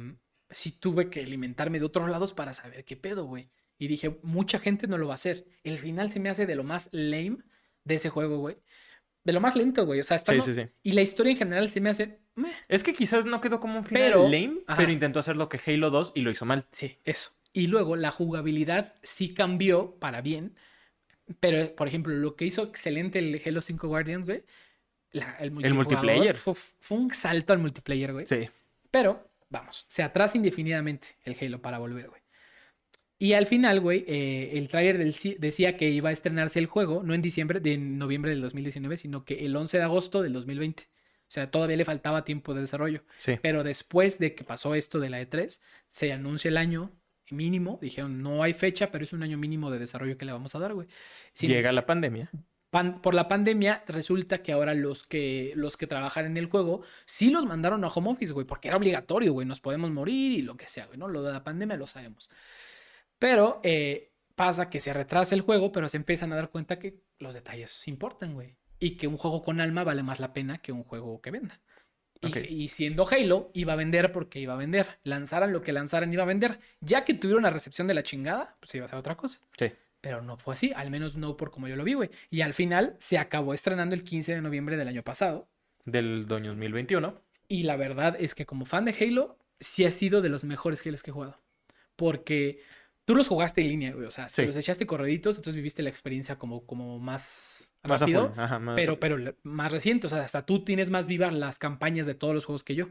sí 0.50 0.72
tuve 0.80 1.10
que 1.10 1.22
alimentarme 1.24 1.80
de 1.80 1.86
otros 1.86 2.10
lados 2.10 2.34
para 2.34 2.54
saber 2.54 2.86
qué 2.86 2.96
pedo, 2.96 3.26
güey. 3.26 3.50
Y 3.78 3.88
dije, 3.88 4.18
mucha 4.24 4.60
gente 4.60 4.88
no 4.88 4.98
lo 4.98 5.08
va 5.08 5.14
a 5.14 5.16
hacer. 5.16 5.46
El 5.64 5.78
final 5.80 6.10
se 6.10 6.20
me 6.20 6.30
hace 6.30 6.46
de 6.46 6.56
lo 6.56 6.64
más 6.64 6.90
lame 6.92 7.38
de 7.84 7.96
ese 7.96 8.10
juego, 8.10 8.38
güey. 8.40 8.58
De 9.24 9.34
lo 9.34 9.42
más 9.42 9.56
lento, 9.56 9.86
güey. 9.86 10.00
O 10.00 10.04
sea, 10.04 10.18
está 10.18 10.32
Sí, 10.34 10.38
no- 10.38 10.46
sí, 10.46 10.54
sí. 10.54 10.62
Y 10.84 10.92
la 10.94 11.02
historia 11.02 11.32
en 11.32 11.38
general 11.38 11.70
se 11.72 11.82
me 11.82 11.90
hace... 11.90 12.20
meh. 12.36 12.52
Es 12.68 12.84
que 12.84 12.94
quizás 12.94 13.26
no 13.26 13.42
quedó 13.42 13.60
como 13.60 13.78
un 13.80 13.86
final 13.86 14.04
Pero- 14.04 14.24
lame, 14.24 14.60
ajá. 14.68 14.78
pero 14.78 14.92
intentó 14.92 15.20
hacer 15.20 15.36
lo 15.36 15.50
que 15.50 15.60
Halo 15.66 15.90
2 15.90 16.14
y 16.16 16.22
lo 16.22 16.32
hizo 16.32 16.46
mal. 16.46 16.68
Sí, 16.72 16.98
eso. 17.04 17.32
Y 17.52 17.68
luego 17.68 17.96
la 17.96 18.12
jugabilidad 18.12 18.94
sí 19.04 19.34
cambió 19.34 19.96
para 20.00 20.22
bien. 20.22 20.56
Pero, 21.40 21.76
por 21.76 21.88
ejemplo, 21.88 22.14
lo 22.14 22.36
que 22.36 22.46
hizo 22.46 22.64
excelente 22.64 23.20
el 23.20 23.42
Halo 23.46 23.62
5 23.62 23.88
Guardians, 23.88 24.26
güey. 24.26 24.44
la- 25.12 25.38
el, 25.40 25.52
multijugador 25.52 25.76
multiplayer. 25.76 26.36
Fue, 26.36 26.54
fue 26.56 26.98
un 26.98 27.14
salto 27.14 27.54
al 27.54 27.60
multiplayer, 27.60 28.12
güey. 28.14 28.26
Sí. 28.26 28.50
Pero, 28.92 29.32
vamos, 29.50 29.86
se 29.88 30.04
atrasa 30.04 30.38
indefinidamente 30.38 31.08
el 31.24 31.36
Halo 31.42 31.62
para 31.62 31.78
volver, 31.80 32.10
güey. 32.10 32.22
Y 33.18 33.34
al 33.34 33.48
final, 33.48 33.80
güey, 33.80 34.04
eh, 34.08 34.52
el 34.54 34.70
ci- 34.70 35.38
decía 35.38 35.78
que 35.78 35.90
iba 35.90 36.10
a 36.10 36.12
estrenarse 36.12 36.60
el 36.60 36.66
juego, 36.66 37.02
no 37.04 37.14
en 37.14 37.22
diciembre, 37.22 37.60
de 37.60 37.78
noviembre 37.78 38.32
del 38.32 38.42
2019, 38.42 38.98
sino 38.98 39.24
que 39.24 39.46
el 39.46 39.56
11 39.56 39.78
de 39.78 39.84
agosto 39.84 40.22
del 40.22 40.34
2020. 40.34 40.84
O 40.84 41.28
sea, 41.28 41.50
todavía 41.50 41.78
le 41.78 41.86
faltaba 41.86 42.24
tiempo 42.24 42.54
de 42.54 42.62
desarrollo. 42.62 43.04
Sí. 43.18 43.40
Pero 43.42 43.64
después 43.64 44.20
de 44.20 44.36
que 44.36 44.44
pasó 44.44 44.76
esto 44.76 45.00
de 45.00 45.10
la 45.10 45.22
E3, 45.22 45.62
se 45.88 46.12
anuncia 46.14 46.50
el 46.50 46.58
año 46.58 46.92
mínimo. 47.32 47.80
Dijeron, 47.82 48.22
no 48.22 48.44
hay 48.44 48.54
fecha, 48.54 48.92
pero 48.92 49.04
es 49.06 49.14
un 49.14 49.24
año 49.24 49.38
mínimo 49.38 49.72
de 49.72 49.80
desarrollo 49.80 50.18
que 50.18 50.26
le 50.26 50.32
vamos 50.34 50.54
a 50.54 50.60
dar, 50.60 50.74
güey. 50.74 50.88
Sin- 51.34 51.50
Llega 51.50 51.72
la 51.72 51.86
pandemia. 51.86 52.30
pan- 52.70 53.02
por 53.02 53.14
la 53.14 53.28
pandemia, 53.30 53.84
resulta 53.88 54.40
que 54.44 54.52
ahora 54.52 54.74
los 54.74 55.04
que, 55.04 55.54
los 55.56 55.78
que 55.78 55.88
trabajan 55.88 56.26
en 56.26 56.36
el 56.38 56.48
juego 56.48 56.84
sí 57.06 57.30
los 57.32 57.46
mandaron 57.46 57.84
a 57.86 57.88
home 57.88 58.10
office, 58.12 58.34
güey, 58.34 58.46
porque 58.46 58.68
era 58.68 58.76
obligatorio, 58.78 59.32
güey. 59.32 59.48
Nos 59.48 59.62
podemos 59.62 59.90
morir 59.92 60.34
y 60.34 60.42
lo 60.42 60.58
que 60.58 60.68
sea, 60.68 60.86
güey, 60.86 61.00
¿no? 61.00 61.08
Lo 61.08 61.24
de 61.24 61.32
la 61.32 61.44
pandemia 61.44 61.78
lo 61.78 61.88
sabemos. 61.88 62.30
Pero 63.26 63.60
eh, 63.64 64.12
pasa 64.36 64.70
que 64.70 64.80
se 64.80 64.94
retrasa 64.94 65.34
el 65.34 65.42
juego, 65.42 65.72
pero 65.72 65.90
se 65.90 65.98
empiezan 65.98 66.32
a 66.32 66.36
dar 66.36 66.52
cuenta 66.52 66.78
que 66.78 67.02
los 67.18 67.34
detalles 67.34 67.88
importan, 67.88 68.36
güey. 68.36 68.56
Y 68.78 68.98
que 68.98 69.08
un 69.08 69.18
juego 69.18 69.42
con 69.42 69.60
alma 69.62 69.84
vale 69.84 70.04
más 70.04 70.20
la 70.20 70.32
pena 70.32 70.60
que 70.60 70.72
un 70.72 70.84
juego 70.84 71.24
que 71.24 71.32
venda. 71.32 71.60
Y, 72.22 72.28
Ok. 72.28 72.38
y 72.48 72.68
siendo 72.70 73.08
Halo, 73.10 73.50
iba 73.56 73.74
a 73.74 73.78
vender 73.78 74.12
porque 74.12 74.40
iba 74.40 74.54
a 74.54 74.58
vender. 74.58 75.00
Lanzaran 75.02 75.54
lo 75.54 75.64
que 75.64 75.74
lanzaran, 75.74 76.14
iba 76.14 76.22
a 76.22 76.28
vender. 76.28 76.60
Ya 76.82 77.04
que 77.04 77.16
tuvieron 77.16 77.42
la 77.42 77.50
recepción 77.50 77.88
de 77.88 77.96
la 77.96 78.04
chingada, 78.04 78.58
pues 78.60 78.76
iba 78.76 78.86
a 78.86 78.90
ser 78.90 79.00
otra 79.00 79.18
cosa. 79.18 79.40
Sí. 79.58 79.72
Pero 80.02 80.22
no 80.22 80.38
fue 80.38 80.54
así, 80.54 80.72
al 80.76 80.92
menos 80.92 81.16
no 81.18 81.36
por 81.36 81.50
como 81.50 81.68
yo 81.68 81.76
lo 81.76 81.84
vi, 81.84 81.96
güey. 81.96 82.12
Y 82.30 82.42
al 82.42 82.54
final 82.54 82.96
se 83.00 83.18
acabó 83.18 83.56
estrenando 83.56 83.96
el 83.96 84.04
15 84.04 84.36
de 84.36 84.42
noviembre 84.44 84.78
del 84.78 84.88
año 84.88 85.02
pasado. 85.02 85.48
Del 85.84 86.28
2021. 86.28 87.20
Y 87.48 87.64
la 87.64 87.76
verdad 87.76 88.16
es 88.20 88.36
que 88.36 88.46
como 88.46 88.66
fan 88.66 88.86
de 88.86 88.96
Halo, 89.02 89.40
sí 89.60 89.84
ha 89.84 89.90
sido 89.90 90.22
de 90.22 90.30
los 90.30 90.44
mejores 90.44 90.86
Halos 90.86 91.02
que 91.02 91.10
he 91.10 91.14
jugado. 91.14 91.42
Porque 91.96 92.62
tú 93.06 93.16
los 93.16 93.28
jugaste 93.28 93.62
en 93.62 93.68
línea, 93.70 93.94
güey. 93.94 94.06
O 94.06 94.12
sea, 94.12 94.28
si 94.30 94.42
Sí. 94.42 94.46
los 94.48 94.56
echaste 94.56 94.86
correditos, 94.86 95.38
entonces 95.38 95.56
viviste 95.56 95.82
la 95.84 95.90
experiencia 95.90 96.38
como, 96.38 96.66
como 96.66 97.00
más 97.00 97.74
Más 97.84 98.00
rápido. 98.02 98.30
full. 98.30 98.40
Ajá, 98.40 98.60
más 98.60 98.76
Pero, 98.76 99.00
pero 99.00 99.18
más 99.44 99.72
reciente, 99.72 100.08
o 100.08 100.10
sea, 100.10 100.24
hasta 100.24 100.46
tú 100.46 100.64
tienes 100.64 100.90
más 100.90 101.08
vivas 101.08 101.34
las 101.34 101.60
campañas 101.60 102.06
de 102.06 102.16
todos 102.16 102.34
los 102.34 102.46
juegos 102.46 102.64
que 102.64 102.76
yo. 102.76 102.88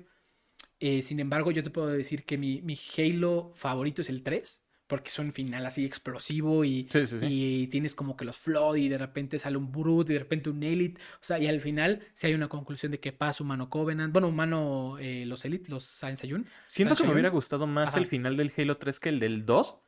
Eh, 0.81 1.03
sin 1.03 1.19
embargo, 1.21 1.51
yo 1.51 1.63
te 1.63 1.71
puedo 1.71 1.89
decir 1.89 2.25
que 2.25 2.39
mi, 2.39 2.63
mi 2.63 2.77
Halo 2.99 3.53
favorito 3.55 4.03
es 4.03 4.09
el 4.09 4.23
3, 4.23 4.63
porque 4.87 5.09
es 5.09 5.19
un 5.19 5.33
final 5.33 5.65
así 5.65 5.85
explosivo 5.85 6.63
y, 6.65 6.87
Sí, 6.93 7.07
sí, 7.07 7.19
sí. 7.19 7.27
y 7.27 7.67
tienes 7.69 7.95
como 7.95 8.17
que 8.17 8.25
los 8.27 8.37
flood 8.37 8.77
y 8.77 8.89
de 8.89 8.99
repente 8.99 9.39
sale 9.39 9.57
un 9.57 9.73
brute 9.73 10.13
y 10.13 10.15
de 10.15 10.19
repente 10.21 10.51
un 10.51 10.63
elite. 10.63 11.01
O 11.15 11.23
sea, 11.25 11.39
y 11.39 11.47
al 11.47 11.61
final 11.61 12.03
si 12.13 12.27
hay 12.27 12.35
una 12.35 12.49
conclusión 12.49 12.93
de 12.93 13.01
que 13.01 13.11
pasa 13.13 13.43
humano 13.43 13.71
Covenant, 13.71 14.13
bueno, 14.13 14.29
humano 14.29 14.97
eh, 15.01 15.25
los 15.27 15.45
elite, 15.47 15.71
los 15.71 15.85
Science 15.85 16.27
Ayun. 16.27 16.47
Siento 16.69 16.95
que 16.97 17.05
me 17.05 17.13
hubiera 17.13 17.31
gustado 17.31 17.67
más 17.67 17.91
Ajá. 17.91 17.99
el 17.99 18.07
final 18.07 18.37
del 18.37 18.53
Halo 18.57 18.77
3 18.77 19.01
que 19.01 19.09
el 19.09 19.21
del 19.21 19.47
2 19.47 19.79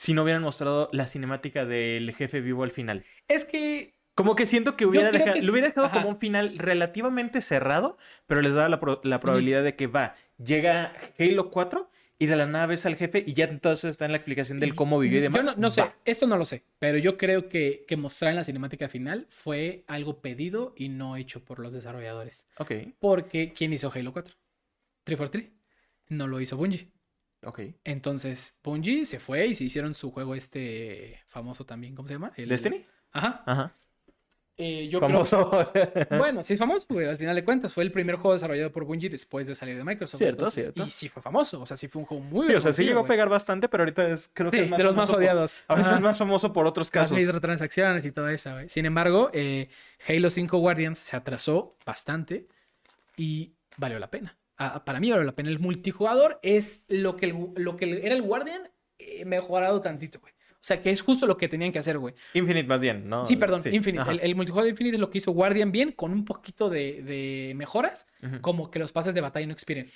si 0.00 0.14
no 0.14 0.22
hubieran 0.22 0.42
mostrado 0.42 0.88
la 0.92 1.08
cinemática 1.08 1.64
del 1.64 2.14
jefe 2.14 2.40
vivo 2.40 2.62
al 2.62 2.70
final. 2.70 3.04
Es 3.26 3.44
que 3.44 3.94
Como 4.14 4.36
que 4.36 4.46
siento 4.46 4.76
que 4.76 4.86
hubiera 4.86 5.10
dejado, 5.10 5.34
que 5.34 5.40
sí. 5.40 5.46
lo 5.46 5.52
hubiera 5.52 5.66
dejado 5.68 5.88
Ajá. 5.88 5.96
como 5.96 6.08
un 6.10 6.20
final 6.20 6.56
relativamente 6.56 7.40
cerrado, 7.40 7.98
pero 8.28 8.40
les 8.40 8.54
daba 8.54 8.68
la, 8.68 8.78
pro- 8.78 9.00
la 9.02 9.18
probabilidad 9.18 9.64
de 9.64 9.74
que 9.74 9.88
va, 9.88 10.14
llega 10.36 10.92
Halo 11.18 11.50
4 11.50 11.90
y 12.16 12.26
de 12.26 12.36
la 12.36 12.46
nada 12.46 12.66
ves 12.66 12.86
al 12.86 12.94
jefe 12.94 13.24
y 13.26 13.34
ya 13.34 13.46
entonces 13.46 13.90
está 13.90 14.04
en 14.04 14.12
la 14.12 14.18
explicación 14.18 14.60
del 14.60 14.76
cómo 14.76 15.00
vivió 15.00 15.18
y 15.18 15.22
demás. 15.22 15.44
Yo 15.44 15.50
no, 15.52 15.56
no 15.56 15.68
sé, 15.70 15.80
Va. 15.80 15.96
esto 16.04 16.28
no 16.28 16.36
lo 16.36 16.44
sé, 16.44 16.62
pero 16.78 16.96
yo 16.98 17.16
creo 17.18 17.48
que, 17.48 17.84
que 17.88 17.96
mostrar 17.96 18.30
en 18.30 18.36
la 18.36 18.44
cinemática 18.44 18.88
final 18.88 19.26
fue 19.28 19.82
algo 19.88 20.20
pedido 20.20 20.74
y 20.76 20.90
no 20.90 21.16
hecho 21.16 21.44
por 21.44 21.58
los 21.58 21.72
desarrolladores. 21.72 22.46
Ok, 22.58 22.70
Porque 23.00 23.52
¿quién 23.52 23.72
hizo 23.72 23.90
Halo 23.92 24.12
4? 24.12 24.32
343. 25.04 25.52
No 26.10 26.28
lo 26.28 26.40
hizo 26.40 26.56
Bungie. 26.56 26.88
Ok. 27.44 27.60
Entonces, 27.84 28.58
Bungie 28.62 29.04
se 29.04 29.18
fue 29.18 29.46
y 29.46 29.54
se 29.54 29.64
hicieron 29.64 29.94
su 29.94 30.10
juego 30.10 30.34
este 30.34 31.20
famoso 31.28 31.64
también, 31.66 31.94
¿cómo 31.94 32.08
se 32.08 32.14
llama? 32.14 32.32
El- 32.36 32.48
¿Destiny? 32.48 32.84
Ajá. 33.12 33.42
Ajá. 33.46 33.74
Eh, 34.60 34.88
yo 34.90 34.98
creo- 34.98 35.10
Famoso. 35.12 35.50
Bueno, 36.18 36.42
sí 36.42 36.54
es 36.54 36.58
famoso, 36.58 36.84
güey. 36.90 37.06
Al 37.06 37.16
final 37.16 37.36
de 37.36 37.44
cuentas, 37.44 37.72
fue 37.72 37.84
el 37.84 37.92
primer 37.92 38.16
juego 38.16 38.32
desarrollado 38.32 38.72
por 38.72 38.84
Bungie 38.84 39.08
después 39.08 39.46
de 39.46 39.54
salir 39.54 39.76
de 39.76 39.84
Microsoft. 39.84 40.18
Cierto, 40.18 40.40
entonces, 40.42 40.64
cierto. 40.64 40.84
Y 40.84 40.90
sí 40.90 41.08
fue 41.08 41.22
famoso. 41.22 41.60
O 41.60 41.66
sea, 41.66 41.76
sí 41.76 41.86
fue 41.86 42.00
un 42.00 42.06
juego 42.06 42.24
muy 42.24 42.48
sí, 42.48 42.54
o 42.54 42.60
sea, 42.60 42.72
sí 42.72 42.82
llegó 42.82 43.00
a 43.00 43.06
pegar 43.06 43.28
bastante, 43.28 43.68
pero 43.68 43.84
ahorita 43.84 44.08
es, 44.08 44.28
creo 44.34 44.50
que 44.50 44.64
es 44.64 44.68
más 44.70 44.78
de 44.78 44.82
los 44.84 44.96
más 44.96 45.10
por- 45.12 45.20
odiados. 45.20 45.62
Ahorita 45.68 45.90
Ajá. 45.90 45.96
es 45.98 46.02
más 46.02 46.18
famoso 46.18 46.52
por 46.52 46.66
otros 46.66 46.88
Las 46.88 46.90
casos. 46.90 47.16
microtransacciones 47.16 48.04
y 48.04 48.10
todo 48.10 48.28
eso, 48.30 48.52
güey. 48.52 48.68
Sin 48.68 48.84
embargo, 48.84 49.30
eh, 49.32 49.68
Halo 50.08 50.28
5 50.28 50.58
Guardians 50.58 50.98
se 50.98 51.16
atrasó 51.16 51.76
bastante 51.86 52.48
y 53.16 53.52
valió 53.76 54.00
la 54.00 54.10
pena. 54.10 54.36
Ah, 54.58 54.84
para 54.84 55.00
mí 55.00 55.10
valió 55.10 55.24
la 55.24 55.34
pena. 55.34 55.48
El 55.50 55.60
multijugador 55.60 56.40
es 56.42 56.84
lo 56.88 57.16
que, 57.16 57.26
el- 57.26 57.50
lo 57.56 57.76
que 57.76 58.00
era 58.04 58.14
el 58.14 58.22
Guardian 58.22 58.62
eh, 58.98 59.24
mejorado 59.24 59.80
tantito, 59.80 60.18
güey. 60.20 60.32
O 60.54 60.64
sea, 60.68 60.80
que 60.80 60.90
es 60.90 61.00
justo 61.00 61.24
lo 61.26 61.36
que 61.36 61.48
tenían 61.48 61.70
que 61.70 61.78
hacer, 61.78 61.98
güey. 61.98 62.14
Infinite 62.34 62.66
más 62.66 62.80
bien, 62.80 63.08
¿no? 63.08 63.24
Sí, 63.24 63.36
perdón, 63.36 63.62
Infinite. 63.72 64.00
ajá. 64.02 64.10
El, 64.10 64.20
el 64.20 64.34
multijugador 64.34 64.64
de 64.64 64.70
Infinite 64.70 64.96
es 64.96 65.00
lo 65.00 65.08
que 65.10 65.18
hizo 65.18 65.30
Guardian 65.30 65.70
bien, 65.70 65.92
con 65.92 66.12
un 66.12 66.24
poquito 66.24 66.68
de, 66.68 67.02
de 67.02 67.52
mejoras, 67.54 68.08
Ujú. 68.22 68.40
como 68.40 68.70
que 68.70 68.80
los 68.80 68.90
pases 68.90 69.14
de 69.14 69.20
batalla 69.20 69.46
no 69.46 69.52
expiren. 69.52 69.88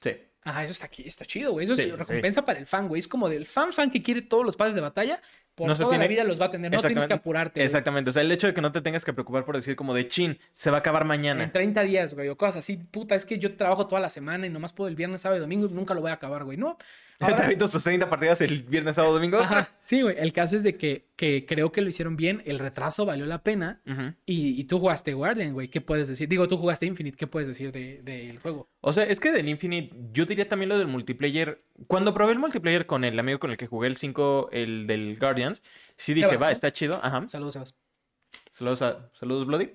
Sí. 0.00 0.12
Ajá, 0.42 0.64
eso 0.64 0.72
está 0.72 0.86
aquí, 0.86 1.02
está 1.06 1.26
chido, 1.26 1.52
güey. 1.52 1.64
Eso 1.66 1.76
Sí, 1.76 1.82
es 1.82 1.88
sí. 1.90 1.92
recompensa 1.96 2.46
para 2.46 2.58
el 2.58 2.66
fan, 2.66 2.88
güey. 2.88 2.98
Es 3.00 3.06
como 3.06 3.28
del 3.28 3.44
fan 3.44 3.74
fan 3.74 3.90
que 3.90 4.02
quiere 4.02 4.22
todos 4.22 4.42
los 4.46 4.56
pases 4.56 4.74
de 4.74 4.80
batalla, 4.80 5.20
por 5.54 5.68
No 5.68 5.74
se 5.74 5.82
toda 5.82 5.92
la 5.96 5.98
tiene- 6.00 6.08
vida 6.14 6.24
los 6.24 6.40
va 6.40 6.46
a 6.46 6.50
tener. 6.50 6.70
No 6.70 6.78
tienes 6.78 6.82
que 6.86 6.92
Exactamente. 6.94 7.20
apurarte. 7.20 7.60
güey. 7.60 7.66
Exactamente. 7.66 8.10
O 8.10 8.12
sea, 8.12 8.22
el 8.22 8.32
hecho 8.32 8.46
de 8.46 8.54
que 8.54 8.60
no 8.60 8.72
te 8.72 8.80
tengas 8.80 9.04
que 9.04 9.12
preocupar 9.12 9.44
por 9.44 9.56
decir 9.56 9.76
como 9.76 9.94
de 9.94 10.08
chin, 10.08 10.38
se 10.52 10.70
va 10.70 10.78
a 10.78 10.80
acabar 10.80 11.02
En 11.02 11.08
mañana. 11.08 11.52
30 11.52 11.82
días, 11.82 12.14
güey, 12.14 12.28
o 12.28 12.36
cosas 12.36 12.56
así. 12.56 12.76
Puta, 12.76 13.14
es 13.14 13.26
que 13.26 13.38
yo 13.38 13.56
trabajo 13.56 13.86
toda 13.86 14.00
la 14.00 14.08
semana 14.10 14.46
y 14.46 14.50
nomás 14.50 14.72
puedo 14.72 14.88
el 14.88 14.96
viernes, 14.96 15.20
sábado 15.20 15.38
y 15.38 15.40
domingo 15.40 15.66
y 15.66 15.70
nunca 15.70 15.94
lo 15.94 16.00
voy 16.00 16.10
a 16.10 16.14
acabar, 16.14 16.44
güey. 16.44 16.56
No. 16.56 16.78
Te 17.36 17.42
avientas 17.42 17.70
tus 17.70 17.84
30 17.84 18.08
partidas 18.08 18.40
el 18.40 18.62
viernes, 18.62 18.94
sábado, 18.94 19.12
domingo. 19.12 19.38
Ajá, 19.40 19.68
sí, 19.82 20.00
güey. 20.00 20.16
El 20.18 20.32
caso 20.32 20.56
es 20.56 20.62
de 20.62 20.76
que, 20.78 21.04
que 21.16 21.44
creo 21.44 21.70
que 21.70 21.82
lo 21.82 21.90
hicieron 21.90 22.16
bien. 22.16 22.42
El 22.46 22.58
retraso 22.58 23.04
valió 23.04 23.26
la 23.26 23.42
pena. 23.42 23.82
Y, 24.24 24.58
y 24.58 24.64
tú 24.64 24.78
jugaste 24.78 25.12
Guardian, 25.12 25.52
güey. 25.52 25.68
¿Qué 25.68 25.82
puedes 25.82 26.08
decir? 26.08 26.28
Digo, 26.30 26.48
tú 26.48 26.56
jugaste 26.56 26.86
Infinite. 26.86 27.18
¿Qué 27.18 27.26
puedes 27.26 27.46
decir 27.46 27.72
de- 27.72 28.00
del 28.02 28.38
juego? 28.38 28.70
O 28.80 28.94
sea, 28.94 29.04
es 29.04 29.20
que 29.20 29.32
del 29.32 29.50
Infinite, 29.50 29.94
yo 30.14 30.24
diría 30.24 30.48
también 30.48 30.70
lo 30.70 30.78
del 30.78 30.86
multiplayer. 30.88 31.60
Cuando 31.88 32.14
probé 32.14 32.32
el 32.32 32.38
multiplayer 32.38 32.86
con 32.86 33.04
el 33.04 33.18
amigo 33.18 33.38
con 33.38 33.50
el 33.50 33.58
que 33.58 33.66
jugué 33.66 33.88
el 33.88 33.96
5, 33.96 34.48
el 34.50 34.86
del 34.86 35.18
Guardians, 35.40 35.62
sí 35.96 36.14
dije, 36.14 36.26
Sebas, 36.28 36.42
va, 36.42 36.46
¿no? 36.46 36.52
está 36.52 36.72
chido. 36.72 37.00
Ajá. 37.02 37.26
Saludos, 37.28 37.52
Sebas. 37.54 37.74
Saludos, 38.52 38.82
a- 38.82 39.08
saludos 39.14 39.46
Bloody. 39.46 39.70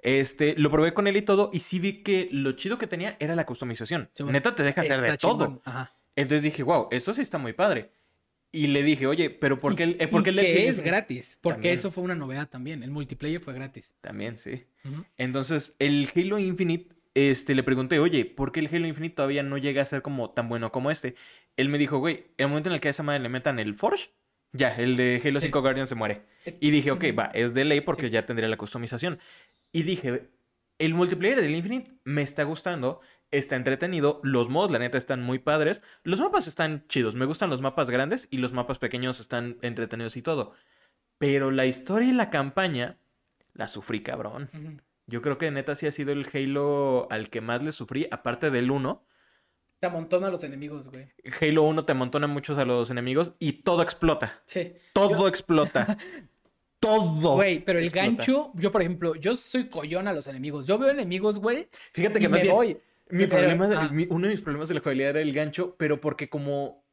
Este, 0.00 0.54
lo 0.58 0.70
probé 0.70 0.92
con 0.92 1.06
él 1.06 1.16
y 1.16 1.22
todo, 1.22 1.50
y 1.52 1.60
sí 1.60 1.78
vi 1.78 2.02
que 2.02 2.28
lo 2.30 2.52
chido 2.52 2.76
que 2.78 2.86
tenía 2.86 3.16
era 3.20 3.34
la 3.34 3.46
customización. 3.46 4.10
Sí, 4.14 4.22
bueno. 4.22 4.36
Neta 4.36 4.54
te 4.54 4.62
deja 4.62 4.82
hacer 4.82 5.00
de 5.00 5.16
todo. 5.16 5.60
Ajá. 5.64 5.94
Entonces 6.16 6.42
dije, 6.42 6.62
wow, 6.62 6.88
esto 6.90 7.14
sí 7.14 7.22
está 7.22 7.38
muy 7.38 7.52
padre. 7.52 7.90
Y 8.50 8.68
le 8.68 8.82
dije, 8.82 9.06
oye, 9.06 9.30
pero 9.30 9.58
¿por 9.58 9.76
qué 9.76 9.82
el, 9.84 9.96
eh, 10.00 10.08
por 10.08 10.22
qué 10.22 10.30
Y 10.30 10.32
el 10.32 10.36
del 10.36 10.46
que 10.46 10.60
Halo 10.62 10.70
es 10.70 10.80
gratis. 10.80 11.38
Porque 11.40 11.54
También. 11.56 11.74
eso 11.74 11.90
fue 11.90 12.02
una 12.04 12.14
novedad 12.14 12.48
también. 12.48 12.82
El 12.82 12.90
multiplayer 12.90 13.40
fue 13.40 13.52
gratis. 13.54 13.94
También, 14.00 14.38
sí. 14.38 14.64
Entonces, 15.16 15.76
el 15.78 16.10
Halo 16.14 16.38
Infinite, 16.38 16.94
este, 17.14 17.54
le 17.54 17.62
pregunté, 17.62 17.98
oye, 17.98 18.24
¿por 18.24 18.52
qué 18.52 18.60
el 18.60 18.68
Halo 18.74 18.86
Infinite 18.86 19.14
todavía 19.16 19.42
no 19.42 19.58
llega 19.58 19.82
a 19.82 19.86
ser 19.86 20.02
como 20.02 20.30
tan 20.30 20.48
bueno 20.48 20.72
como 20.72 20.90
este? 20.90 21.14
Él 21.56 21.68
me 21.68 21.76
dijo, 21.78 21.98
güey, 21.98 22.26
el 22.38 22.48
momento 22.48 22.68
en 22.70 22.74
el 22.74 22.80
que 22.80 22.88
a 22.88 22.90
esa 22.92 23.02
madre 23.02 23.20
le 23.20 23.28
metan 23.28 23.58
el 23.58 23.74
Forge, 23.74 24.10
ya, 24.52 24.74
el 24.76 24.96
de 24.96 25.20
Halo 25.24 25.40
Sí. 25.40 25.46
5 25.46 25.60
Guardian 25.60 25.86
se 25.86 25.94
muere. 25.94 26.22
Eh, 26.44 26.56
Y 26.60 26.70
dije, 26.70 26.90
ok, 26.90 27.04
va, 27.18 27.30
es 27.34 27.54
de 27.54 27.64
ley 27.64 27.80
porque 27.80 28.06
Sí. 28.06 28.10
ya 28.10 28.26
tendría 28.26 28.48
la 28.48 28.56
customización. 28.56 29.18
Y 29.72 29.82
dije, 29.82 30.28
el 30.78 30.94
multiplayer 30.94 31.40
del 31.40 31.54
Infinite 31.54 31.92
me 32.04 32.22
está 32.22 32.44
gustando, 32.44 33.00
está 33.30 33.56
entretenido, 33.56 34.20
los 34.22 34.48
mods, 34.48 34.70
la 34.72 34.78
neta, 34.78 34.96
están 34.96 35.22
muy 35.22 35.38
padres, 35.38 35.82
los 36.02 36.20
mapas 36.20 36.46
están 36.46 36.86
chidos, 36.88 37.14
me 37.14 37.26
gustan 37.26 37.50
los 37.50 37.60
mapas 37.60 37.90
grandes 37.90 38.28
y 38.30 38.38
los 38.38 38.52
mapas 38.52 38.78
pequeños 38.78 39.20
están 39.20 39.58
entretenidos 39.62 40.16
y 40.16 40.22
todo. 40.22 40.54
Pero 41.18 41.50
la 41.50 41.66
historia 41.66 42.08
y 42.08 42.12
la 42.12 42.30
campaña 42.30 42.96
la 43.54 43.66
sufrí, 43.68 44.02
cabrón. 44.02 44.48
Yo 45.06 45.20
creo 45.20 45.36
que 45.36 45.50
neta 45.50 45.74
sí 45.74 45.86
ha 45.86 45.92
sido 45.92 46.12
el 46.12 46.26
Halo 46.32 47.08
al 47.10 47.28
que 47.28 47.40
más 47.40 47.62
le 47.62 47.72
sufrí, 47.72 48.06
aparte 48.10 48.50
del 48.50 48.70
1. 48.70 49.04
Te 49.80 49.86
amontona 49.86 50.26
a 50.26 50.30
los 50.30 50.42
enemigos, 50.42 50.88
güey. 50.90 51.06
Halo 51.40 51.62
1 51.64 51.84
te 51.84 51.92
amontona 51.92 52.26
muchos 52.26 52.58
a 52.58 52.64
los 52.64 52.90
enemigos 52.90 53.32
y 53.38 53.52
todo 53.62 53.82
explota. 53.82 54.40
Sí. 54.44 54.72
Todo 54.92 55.28
explota. 55.28 55.96
Todo. 56.80 57.34
Güey, 57.34 57.64
pero 57.64 57.80
el 57.80 57.86
explota. 57.86 58.06
gancho, 58.06 58.52
yo 58.54 58.70
por 58.70 58.82
ejemplo, 58.82 59.14
yo 59.16 59.34
soy 59.34 59.68
collón 59.68 60.06
a 60.06 60.12
los 60.12 60.28
enemigos. 60.28 60.64
Yo 60.66 60.78
veo 60.78 60.90
enemigos, 60.90 61.38
güey, 61.40 61.68
Fíjate 61.92 62.18
y 62.20 62.22
que 62.22 62.28
más 62.28 62.38
me 62.38 62.42
bien, 62.44 62.54
voy. 62.54 62.68
mi 63.10 63.26
Pero- 63.26 63.30
problema 63.30 63.66
de- 63.66 63.76
ah. 63.76 63.88
mi- 63.92 64.06
uno 64.10 64.26
de 64.28 64.32
mis 64.34 64.40
problemas 64.42 64.68
de 64.68 64.74
la 64.74 64.80
jugabilidad 64.80 65.10
era 65.10 65.20
el 65.20 65.32
gancho, 65.32 65.74
pero 65.76 66.00
porque 66.00 66.28
como... 66.28 66.84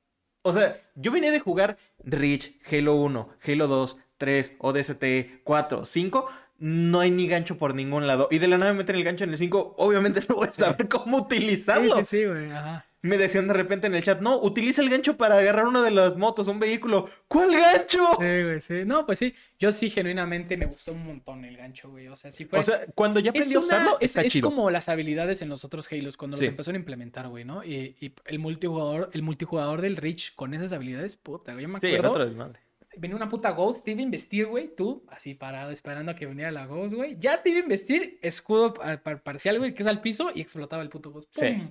O 0.41 0.51
sea, 0.51 0.79
yo 0.95 1.11
venía 1.11 1.31
de 1.31 1.39
jugar 1.39 1.77
Reach, 2.03 2.51
Halo 2.71 2.95
1, 2.95 3.29
Halo 3.45 3.67
2, 3.67 3.97
3, 4.17 4.53
ODST, 4.59 5.03
4, 5.43 5.85
5... 5.85 6.29
No 6.57 7.01
hay 7.01 7.11
ni 7.11 7.27
gancho 7.27 7.57
por 7.57 7.75
ningún 7.75 8.07
lado. 8.07 8.27
Y 8.31 8.39
de 8.39 8.47
la 8.47 8.57
nada 8.57 8.71
me 8.71 8.79
meten 8.79 8.95
el 8.95 9.03
gancho 9.03 9.23
en 9.25 9.31
el 9.31 9.37
5. 9.37 9.75
Obviamente 9.77 10.21
no 10.29 10.35
voy 10.35 10.47
a 10.47 10.51
saber 10.51 10.87
cómo 10.87 11.17
utilizarlo. 11.17 11.97
Sí, 11.97 12.05
sí, 12.05 12.17
sí, 12.19 12.25
güey. 12.25 12.51
Ajá. 12.51 12.85
Me 13.01 13.19
decían 13.19 13.47
de 13.47 13.53
repente 13.53 13.85
en 13.85 13.93
el 13.93 14.01
chat, 14.01 14.19
no, 14.19 14.39
utiliza 14.41 14.81
el 14.81 14.89
gancho 14.89 15.15
para 15.15 15.37
agarrar 15.37 15.67
una 15.67 15.83
de 15.83 15.91
las 15.91 16.17
motos, 16.17 16.47
un 16.47 16.59
vehículo. 16.59 17.07
¿Cuál 17.27 17.51
gancho? 17.51 17.99
Sí, 18.19 18.43
güey, 18.43 18.59
sí. 18.61 18.73
No, 18.83 19.05
pues 19.05 19.19
sí. 19.19 19.35
Yo 19.59 19.71
sí, 19.71 19.91
genuinamente 19.91 20.57
me 20.57 20.65
gustó 20.65 20.91
un 20.93 21.05
montón 21.05 21.45
el 21.45 21.55
gancho, 21.55 21.91
güey. 21.91 22.07
O 22.07 22.15
sea, 22.15 22.31
sí 22.31 22.45
fue. 22.45 22.57
O 22.57 22.63
sea, 22.63 22.85
cuando 22.95 23.19
ya 23.19 23.29
es, 23.29 23.45
aprendí 23.45 23.53
a 23.53 23.57
una- 23.59 23.67
usarlo, 23.67 23.97
es, 23.99 24.09
está 24.09 24.21
es 24.23 24.33
chido. 24.33 24.49
como 24.49 24.71
las 24.71 24.89
habilidades 24.89 25.43
en 25.43 25.49
los 25.49 25.63
otros 25.63 25.87
Halos, 25.91 26.17
cuando 26.17 26.37
Sí. 26.37 26.43
los 26.45 26.49
empezaron 26.49 26.77
a 26.77 26.79
implementar, 26.79 27.27
güey, 27.27 27.45
¿no? 27.45 27.63
Y, 27.63 27.95
y 28.01 28.11
el 28.25 28.39
multijugador, 28.39 29.11
el 29.13 29.21
multijugador 29.21 29.81
del 29.81 29.97
Reach 29.97 30.33
con 30.33 30.55
esas 30.55 30.71
habilidades, 30.71 31.15
puta, 31.15 31.51
güey. 31.53 31.61
Yo 31.63 31.69
me 31.69 31.79
Sí, 31.81 31.87
acuerdo. 31.87 32.05
el 32.05 32.09
otro 32.11 32.25
desmadre. 32.25 32.59
Venía 32.97 33.15
una 33.15 33.29
puta 33.29 33.51
Ghost, 33.51 33.83
te 33.83 33.91
iba 33.91 33.99
a 33.99 34.03
investir, 34.03 34.45
güey, 34.47 34.75
tú, 34.75 35.03
así 35.09 35.33
parado, 35.33 35.71
esperando 35.71 36.11
a 36.11 36.15
que 36.15 36.25
viniera 36.25 36.51
la 36.51 36.65
Ghost, 36.65 36.95
güey. 36.95 37.17
Ya 37.19 37.41
te 37.41 37.49
iba 37.49 37.59
a 37.59 37.63
investir, 37.63 38.19
escudo 38.21 38.73
pa- 38.73 38.97
parcial, 39.17 39.57
güey, 39.59 39.73
que 39.73 39.83
es 39.83 39.87
al 39.87 40.01
piso 40.01 40.31
y 40.33 40.41
explotaba 40.41 40.83
el 40.83 40.89
puto 40.89 41.11
Ghost. 41.11 41.29
Sí. 41.31 41.67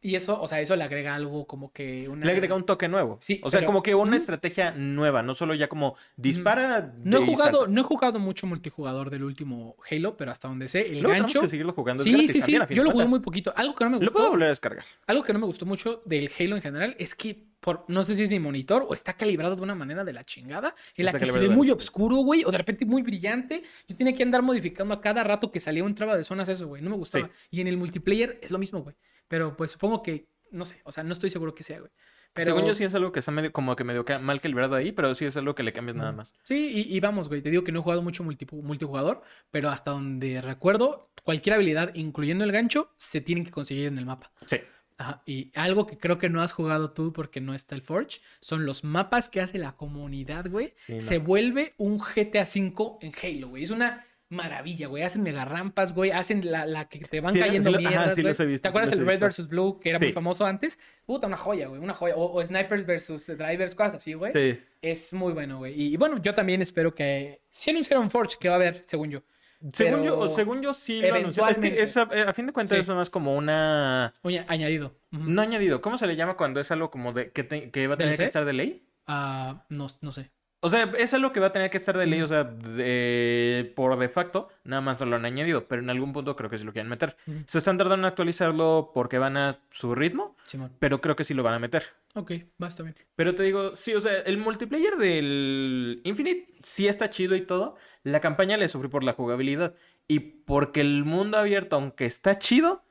Y 0.00 0.14
eso, 0.14 0.40
o 0.40 0.46
sea, 0.46 0.60
eso 0.60 0.76
le 0.76 0.84
agrega 0.84 1.14
algo 1.16 1.44
como 1.46 1.72
que 1.72 2.08
una... 2.08 2.24
Le 2.24 2.30
agrega 2.32 2.54
un 2.54 2.64
toque 2.64 2.86
nuevo. 2.86 3.18
Sí, 3.20 3.40
O 3.42 3.50
sea, 3.50 3.58
pero- 3.58 3.66
como 3.66 3.82
que 3.82 3.94
una 3.96 4.16
estrategia 4.16 4.70
nueva, 4.70 5.22
no 5.24 5.34
solo 5.34 5.54
ya 5.54 5.68
como 5.68 5.96
dispara. 6.16 6.94
No 7.02 7.18
he 7.18 7.26
jugado, 7.26 7.66
no 7.66 7.80
he 7.80 7.84
jugado 7.84 8.18
mucho 8.20 8.46
multijugador 8.46 9.10
del 9.10 9.24
último 9.24 9.76
Halo, 9.90 10.16
pero 10.16 10.30
hasta 10.30 10.46
donde 10.48 10.68
sé, 10.68 10.86
el 10.86 11.00
Luego 11.00 11.18
gancho... 11.20 11.40
que 11.40 11.48
seguirlo 11.48 11.72
jugando. 11.72 12.02
Sí, 12.02 12.12
gratis 12.12 12.30
sí, 12.32 12.40
sí, 12.40 12.58
yo 12.70 12.84
lo 12.84 12.90
jugué 12.92 13.06
muy 13.06 13.20
poquito. 13.20 13.52
Algo 13.56 13.74
que 13.74 13.84
no 13.84 13.90
me 13.90 13.96
Lo 13.96 14.12
puedo 14.12 14.26
gustó, 14.26 14.30
volver 14.30 14.46
a 14.46 14.50
descargar. 14.50 14.84
algo 15.06 15.22
que 15.24 15.32
no 15.32 15.38
me 15.40 15.46
gustó 15.46 15.66
mucho 15.66 16.02
del 16.04 16.30
Halo 16.38 16.56
en 16.56 16.62
general 16.62 16.94
es 16.98 17.14
que 17.14 17.48
por, 17.58 17.84
no 17.88 18.04
sé 18.04 18.14
si 18.14 18.22
es 18.22 18.30
mi 18.30 18.38
monitor 18.38 18.86
o 18.88 18.94
está 18.94 19.14
calibrado 19.14 19.56
de 19.56 19.62
una 19.62 19.74
manera 19.74 20.04
de 20.04 20.12
la 20.12 20.22
chingada, 20.22 20.76
en 20.94 21.06
la 21.06 21.10
Está 21.10 21.18
que 21.18 21.26
se 21.26 21.38
ve 21.40 21.48
muy 21.48 21.72
oscuro, 21.72 22.18
güey, 22.18 22.44
o 22.44 22.52
de 22.52 22.58
repente 22.58 22.86
muy 22.86 23.02
brillante. 23.02 23.64
Yo 23.88 23.96
tenía 23.96 24.14
que 24.14 24.22
andar 24.22 24.42
modificando 24.42 24.94
a 24.94 25.00
cada 25.00 25.24
rato 25.24 25.50
que 25.50 25.58
salía 25.58 25.82
o 25.82 25.88
entraba 25.88 26.16
de 26.16 26.22
zonas 26.22 26.48
eso, 26.48 26.68
güey. 26.68 26.82
No 26.82 26.90
me 26.90 26.96
gustaba. 26.96 27.26
Sí. 27.26 27.32
Y 27.58 27.60
en 27.60 27.66
el 27.66 27.76
multiplayer 27.76 28.38
es 28.42 28.52
lo 28.52 28.58
mismo, 28.58 28.80
güey. 28.82 28.94
Pero 29.28 29.56
pues 29.56 29.72
supongo 29.72 30.02
que, 30.02 30.26
no 30.50 30.64
sé, 30.64 30.80
o 30.84 30.92
sea, 30.92 31.04
no 31.04 31.12
estoy 31.12 31.30
seguro 31.30 31.54
que 31.54 31.62
sea, 31.62 31.80
güey. 31.80 31.90
Pero 32.34 32.46
Según 32.54 32.66
yo 32.66 32.74
sí 32.74 32.84
es 32.84 32.94
algo 32.94 33.10
que 33.10 33.20
está 33.20 33.32
medio, 33.32 33.52
como 33.52 33.74
que 33.74 33.84
medio 33.84 34.04
mal 34.20 34.40
calibrado 34.40 34.74
ahí, 34.76 34.92
pero 34.92 35.14
sí 35.14 35.24
es 35.24 35.36
algo 35.36 35.54
que 35.54 35.62
le 35.62 35.72
cambias 35.72 35.96
nada 35.96 36.12
más. 36.12 36.34
Sí, 36.44 36.84
y, 36.86 36.94
y 36.94 37.00
vamos, 37.00 37.26
güey, 37.28 37.40
te 37.42 37.50
digo 37.50 37.64
que 37.64 37.72
no 37.72 37.80
he 37.80 37.82
jugado 37.82 38.02
mucho 38.02 38.22
multi- 38.22 38.46
multijugador, 38.52 39.22
pero 39.50 39.70
hasta 39.70 39.92
donde 39.92 40.40
recuerdo, 40.42 41.10
cualquier 41.24 41.54
habilidad, 41.56 41.92
incluyendo 41.94 42.44
el 42.44 42.52
gancho, 42.52 42.92
se 42.98 43.20
tienen 43.22 43.44
que 43.44 43.50
conseguir 43.50 43.86
en 43.86 43.98
el 43.98 44.06
mapa. 44.06 44.30
Sí. 44.46 44.58
Ajá, 44.98 45.22
y 45.26 45.50
algo 45.56 45.86
que 45.86 45.96
creo 45.96 46.18
que 46.18 46.28
no 46.28 46.42
has 46.42 46.52
jugado 46.52 46.90
tú 46.92 47.12
porque 47.12 47.40
no 47.40 47.54
está 47.54 47.74
el 47.74 47.82
Forge, 47.82 48.20
son 48.40 48.66
los 48.66 48.84
mapas 48.84 49.28
que 49.28 49.40
hace 49.40 49.56
la 49.58 49.72
comunidad, 49.76 50.48
güey. 50.50 50.74
Sí, 50.76 50.94
no. 50.94 51.00
Se 51.00 51.18
vuelve 51.18 51.74
un 51.78 51.98
GTA 51.98 52.42
V 52.42 52.98
en 53.00 53.12
Halo, 53.22 53.48
güey. 53.48 53.62
Es 53.64 53.70
una 53.70 54.04
maravilla, 54.30 54.86
güey. 54.88 55.02
Hacen 55.02 55.22
mega 55.22 55.44
rampas, 55.44 55.94
güey. 55.94 56.10
Hacen 56.10 56.50
la, 56.50 56.66
la 56.66 56.88
que 56.88 57.00
te 57.00 57.20
van 57.20 57.32
Sí, 57.34 57.40
cayendo 57.40 57.70
sí 57.70 57.72
lo- 57.72 57.78
ajá, 57.78 57.88
mierdas, 57.88 58.14
sí 58.14 58.20
güey. 58.22 58.30
los 58.32 58.40
he 58.40 58.46
visto, 58.46 58.62
¿Te 58.62 58.68
sí 58.68 58.70
acuerdas 58.70 58.90
los 58.90 58.98
el 59.00 59.04
he 59.06 59.10
Red 59.18 59.26
vs. 59.28 59.48
Blue, 59.48 59.80
que 59.80 59.88
era 59.90 59.98
muy 59.98 60.08
Sí. 60.08 60.12
famoso 60.14 60.44
antes? 60.46 60.78
Puta, 61.06 61.26
una 61.26 61.36
joya, 61.36 61.68
güey. 61.68 61.80
Una 61.80 61.94
joya. 61.94 62.14
O, 62.16 62.32
o 62.38 62.42
Snipers 62.44 62.84
versus 62.86 63.26
Drivers, 63.26 63.74
cosas 63.74 63.96
así, 63.96 64.14
güey. 64.14 64.32
Sí. 64.32 64.60
Es 64.82 65.12
muy 65.14 65.32
bueno, 65.32 65.58
güey. 65.58 65.80
Y, 65.80 65.94
y 65.94 65.96
bueno, 65.96 66.20
yo 66.22 66.34
también 66.34 66.60
espero 66.62 66.94
que... 66.94 67.40
Si 67.50 67.70
anunciaron 67.70 68.10
Forge, 68.10 68.36
que 68.38 68.48
va 68.48 68.54
a 68.54 68.58
haber, 68.58 68.82
según 68.86 69.10
yo. 69.10 69.22
Según, 69.72 70.02
Pero 70.02 70.04
yo, 70.20 70.28
según 70.28 70.62
yo 70.62 70.72
sí 70.72 71.00
lo 71.02 71.14
anunciaron. 71.16 71.50
Es 71.50 71.58
que 71.58 71.82
esa, 71.82 72.08
eh, 72.12 72.20
a 72.28 72.32
fin 72.32 72.46
de 72.46 72.52
cuentas 72.52 72.76
Sí. 72.76 72.82
eso 72.82 72.94
no 72.94 73.02
es 73.02 73.10
como 73.10 73.34
una... 73.36 74.14
Oye, 74.22 74.44
añadido. 74.46 74.94
No 75.10 75.42
añadido. 75.42 75.80
¿Cómo 75.80 75.98
se 75.98 76.06
le 76.06 76.14
llama 76.14 76.36
cuando 76.36 76.60
es 76.60 76.70
algo 76.70 76.90
como 76.92 77.12
de 77.12 77.32
que, 77.32 77.42
te- 77.42 77.70
que 77.72 77.88
va 77.88 77.94
a 77.94 77.96
tener 77.96 78.12
¿DLC? 78.14 78.18
que 78.18 78.24
estar 78.26 78.44
de 78.44 78.52
ley? 78.52 78.84
Ah, 79.08 79.64
no, 79.68 79.88
no 80.00 80.12
sé. 80.12 80.30
O 80.60 80.68
sea, 80.68 80.92
es 80.98 81.14
algo 81.14 81.32
que 81.32 81.38
va 81.40 81.46
a 81.48 81.52
tener 81.52 81.70
que 81.70 81.76
estar 81.78 81.96
de 81.96 82.06
ley, 82.06 82.20
o 82.20 82.26
sea, 82.26 82.42
de- 82.44 83.72
por 83.76 83.96
de 83.98 84.08
facto, 84.08 84.48
nada 84.64 84.82
más 84.82 84.98
no 84.98 85.06
lo 85.06 85.16
han 85.16 85.24
añadido, 85.24 85.68
pero 85.68 85.82
en 85.82 85.90
algún 85.90 86.12
punto 86.12 86.34
creo 86.34 86.50
que 86.50 86.58
sí 86.58 86.64
lo 86.64 86.72
quieren 86.72 86.88
meter. 86.90 87.16
Se 87.46 87.58
están 87.58 87.78
tardando 87.78 88.06
en 88.06 88.10
actualizarlo 88.10 88.90
porque 88.92 89.18
van 89.18 89.36
a 89.36 89.58
su 89.70 89.94
ritmo, 89.94 90.36
Simón. 90.46 90.72
pero 90.80 91.00
creo 91.00 91.14
que 91.16 91.24
sí 91.24 91.32
lo 91.34 91.42
van 91.44 91.54
a 91.54 91.58
meter. 91.58 91.84
Ok, 92.14 92.32
bien. 92.82 92.96
Pero 93.14 93.34
te 93.36 93.44
digo, 93.44 93.76
sí, 93.76 93.94
o 93.94 94.00
sea, 94.00 94.18
el 94.20 94.38
multiplayer 94.38 94.96
del 94.96 96.00
Infinite 96.04 96.52
sí 96.62 96.88
está 96.88 97.10
chido 97.10 97.36
y 97.36 97.42
todo. 97.42 97.76
La 98.02 98.20
campaña 98.20 98.56
le 98.56 98.68
sufrí 98.68 98.88
por 98.88 99.04
la 99.04 99.12
jugabilidad. 99.12 99.74
Y 100.08 100.20
porque 100.20 100.80
el 100.80 101.04
mundo 101.04 101.36
abierto, 101.38 101.76
aunque 101.76 102.06
está 102.06 102.38
chido, 102.38 102.82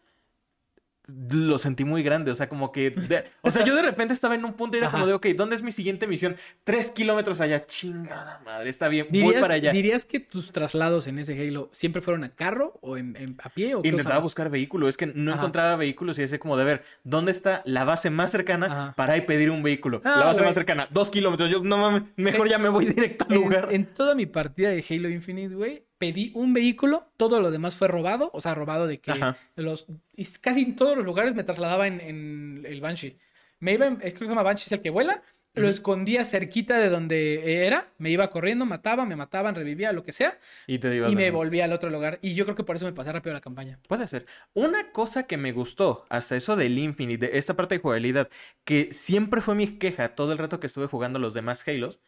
lo 1.07 1.57
sentí 1.57 1.85
muy 1.85 2.03
grande. 2.03 2.31
O 2.31 2.35
sea, 2.35 2.49
como 2.49 2.71
que. 2.71 2.91
de- 2.91 3.23
o 3.41 3.51
sea, 3.51 3.63
yo 3.63 3.75
de 3.75 3.81
repente 3.81 4.13
estaba 4.13 4.35
en 4.35 4.43
un 4.45 4.53
punto 4.53 4.77
y 4.77 4.79
era 4.79 4.91
como 4.91 5.07
de, 5.07 5.13
ok, 5.13 5.27
¿dónde 5.35 5.55
es 5.55 5.63
mi 5.63 5.71
siguiente 5.71 6.05
misión? 6.07 6.35
Tres 6.63 6.91
kilómetros 6.91 7.39
allá. 7.39 7.65
Chingada 7.65 8.41
madre, 8.45 8.69
está 8.69 8.87
bien. 8.87 9.07
Voy 9.09 9.19
¿Dirías, 9.21 9.41
para 9.41 9.53
allá. 9.55 9.71
dirías 9.71 10.05
que 10.05 10.19
tus 10.19 10.51
traslados 10.51 11.07
en 11.07 11.19
ese 11.19 11.39
Halo 11.39 11.69
siempre 11.71 12.01
fueron 12.01 12.23
a 12.23 12.29
carro 12.29 12.77
o 12.81 12.97
en, 12.97 13.15
en- 13.15 13.37
a 13.43 13.49
pie 13.49 13.75
o 13.75 13.81
qué 13.81 13.89
Intentaba 13.89 14.19
buscar 14.19 14.49
vehículo, 14.49 14.87
es 14.89 14.97
que 14.97 15.07
no 15.07 15.31
Ajá. 15.31 15.39
encontraba 15.41 15.75
vehículos 15.77 16.17
y 16.19 16.21
decía 16.21 16.39
como 16.39 16.57
de 16.57 16.63
ver, 16.65 16.83
¿dónde 17.03 17.31
está 17.31 17.61
la 17.65 17.83
base 17.85 18.09
más 18.09 18.31
cercana 18.31 18.65
Ajá. 18.67 18.93
para 18.95 19.15
ir 19.17 19.25
pedir 19.25 19.49
un 19.51 19.63
vehículo? 19.63 20.01
Ah, 20.03 20.15
la 20.19 20.25
base 20.25 20.39
güey. 20.39 20.47
más 20.47 20.55
cercana, 20.55 20.87
dos 20.91 21.09
kilómetros. 21.09 21.49
Yo, 21.49 21.63
no 21.63 21.77
mames, 21.77 22.03
mejor 22.17 22.47
En- 22.47 22.51
ya 22.51 22.57
me 22.59 22.69
voy 22.69 22.85
directo 22.85 23.25
al 23.29 23.35
lugar. 23.35 23.69
en 23.71 23.85
toda 23.85 24.13
mi 24.15 24.25
partida 24.25 24.69
de 24.69 24.83
Halo 24.89 25.09
Infinite, 25.09 25.55
güey, 25.55 25.83
pedí 25.97 26.31
un 26.35 26.53
vehículo, 26.53 27.11
todo 27.17 27.41
lo 27.41 27.51
demás 27.51 27.75
fue 27.75 27.87
robado, 27.87 28.29
o 28.33 28.41
sea, 28.41 28.55
robado 28.55 28.87
de 28.87 28.99
que 28.99 29.13
los 29.55 29.87
y 30.15 30.25
casi 30.41 30.61
en 30.61 30.75
todos 30.75 30.95
los 30.95 31.05
lugares 31.05 31.35
me 31.35 31.43
trasladaba 31.43 31.87
en, 31.87 31.99
en 32.01 32.65
el 32.65 32.81
Banshee. 32.81 33.17
Me 33.59 33.73
iba 33.73 33.87
en, 33.87 33.99
es 34.01 34.13
que 34.13 34.19
se 34.19 34.27
llama 34.27 34.43
Banshee, 34.43 34.65
es 34.67 34.71
el 34.73 34.81
que 34.81 34.89
vuela, 34.89 35.23
lo 35.57 35.67
escondía 35.67 36.25
cerquita 36.25 36.77
de 36.77 36.89
donde 36.89 37.65
era, 37.65 37.91
me 37.97 38.09
iba 38.09 38.29
corriendo, 38.29 38.65
mataba, 38.65 39.05
me 39.05 39.15
mataban, 39.15 39.55
revivía, 39.55 39.91
lo 39.91 40.03
que 40.03 40.11
sea, 40.11 40.37
Y 40.67 40.79
te 40.79 40.89
me 41.01 41.31
volvía 41.31 41.65
al 41.65 41.73
otro 41.73 41.89
lugar. 41.89 42.19
Y 42.21 42.33
yo 42.33 42.45
creo 42.45 42.55
que 42.55 42.63
por 42.63 42.75
eso 42.75 42.85
me 42.85 42.93
pasé 42.93 43.11
rápido 43.11 43.33
la 43.33 43.41
campaña. 43.41 43.79
Puede 43.87 44.07
ser. 44.07 44.25
Una 44.53 44.91
cosa 44.91 45.23
que 45.23 45.37
me 45.37 45.51
gustó, 45.51 46.05
hasta 46.09 46.35
eso 46.35 46.55
del 46.55 46.77
Infinite, 46.77 47.27
de 47.27 47.37
esta 47.37 47.55
parte 47.55 47.75
de 47.75 47.81
jugabilidad, 47.81 48.29
que 48.63 48.91
siempre 48.91 49.41
fue 49.41 49.55
mi 49.55 49.67
queja 49.79 50.15
todo 50.15 50.31
el 50.31 50.37
rato 50.37 50.59
que 50.59 50.67
estuve 50.67 50.87
jugando 50.87 51.19
los 51.19 51.33
demás 51.33 51.67
Halos, 51.67 51.99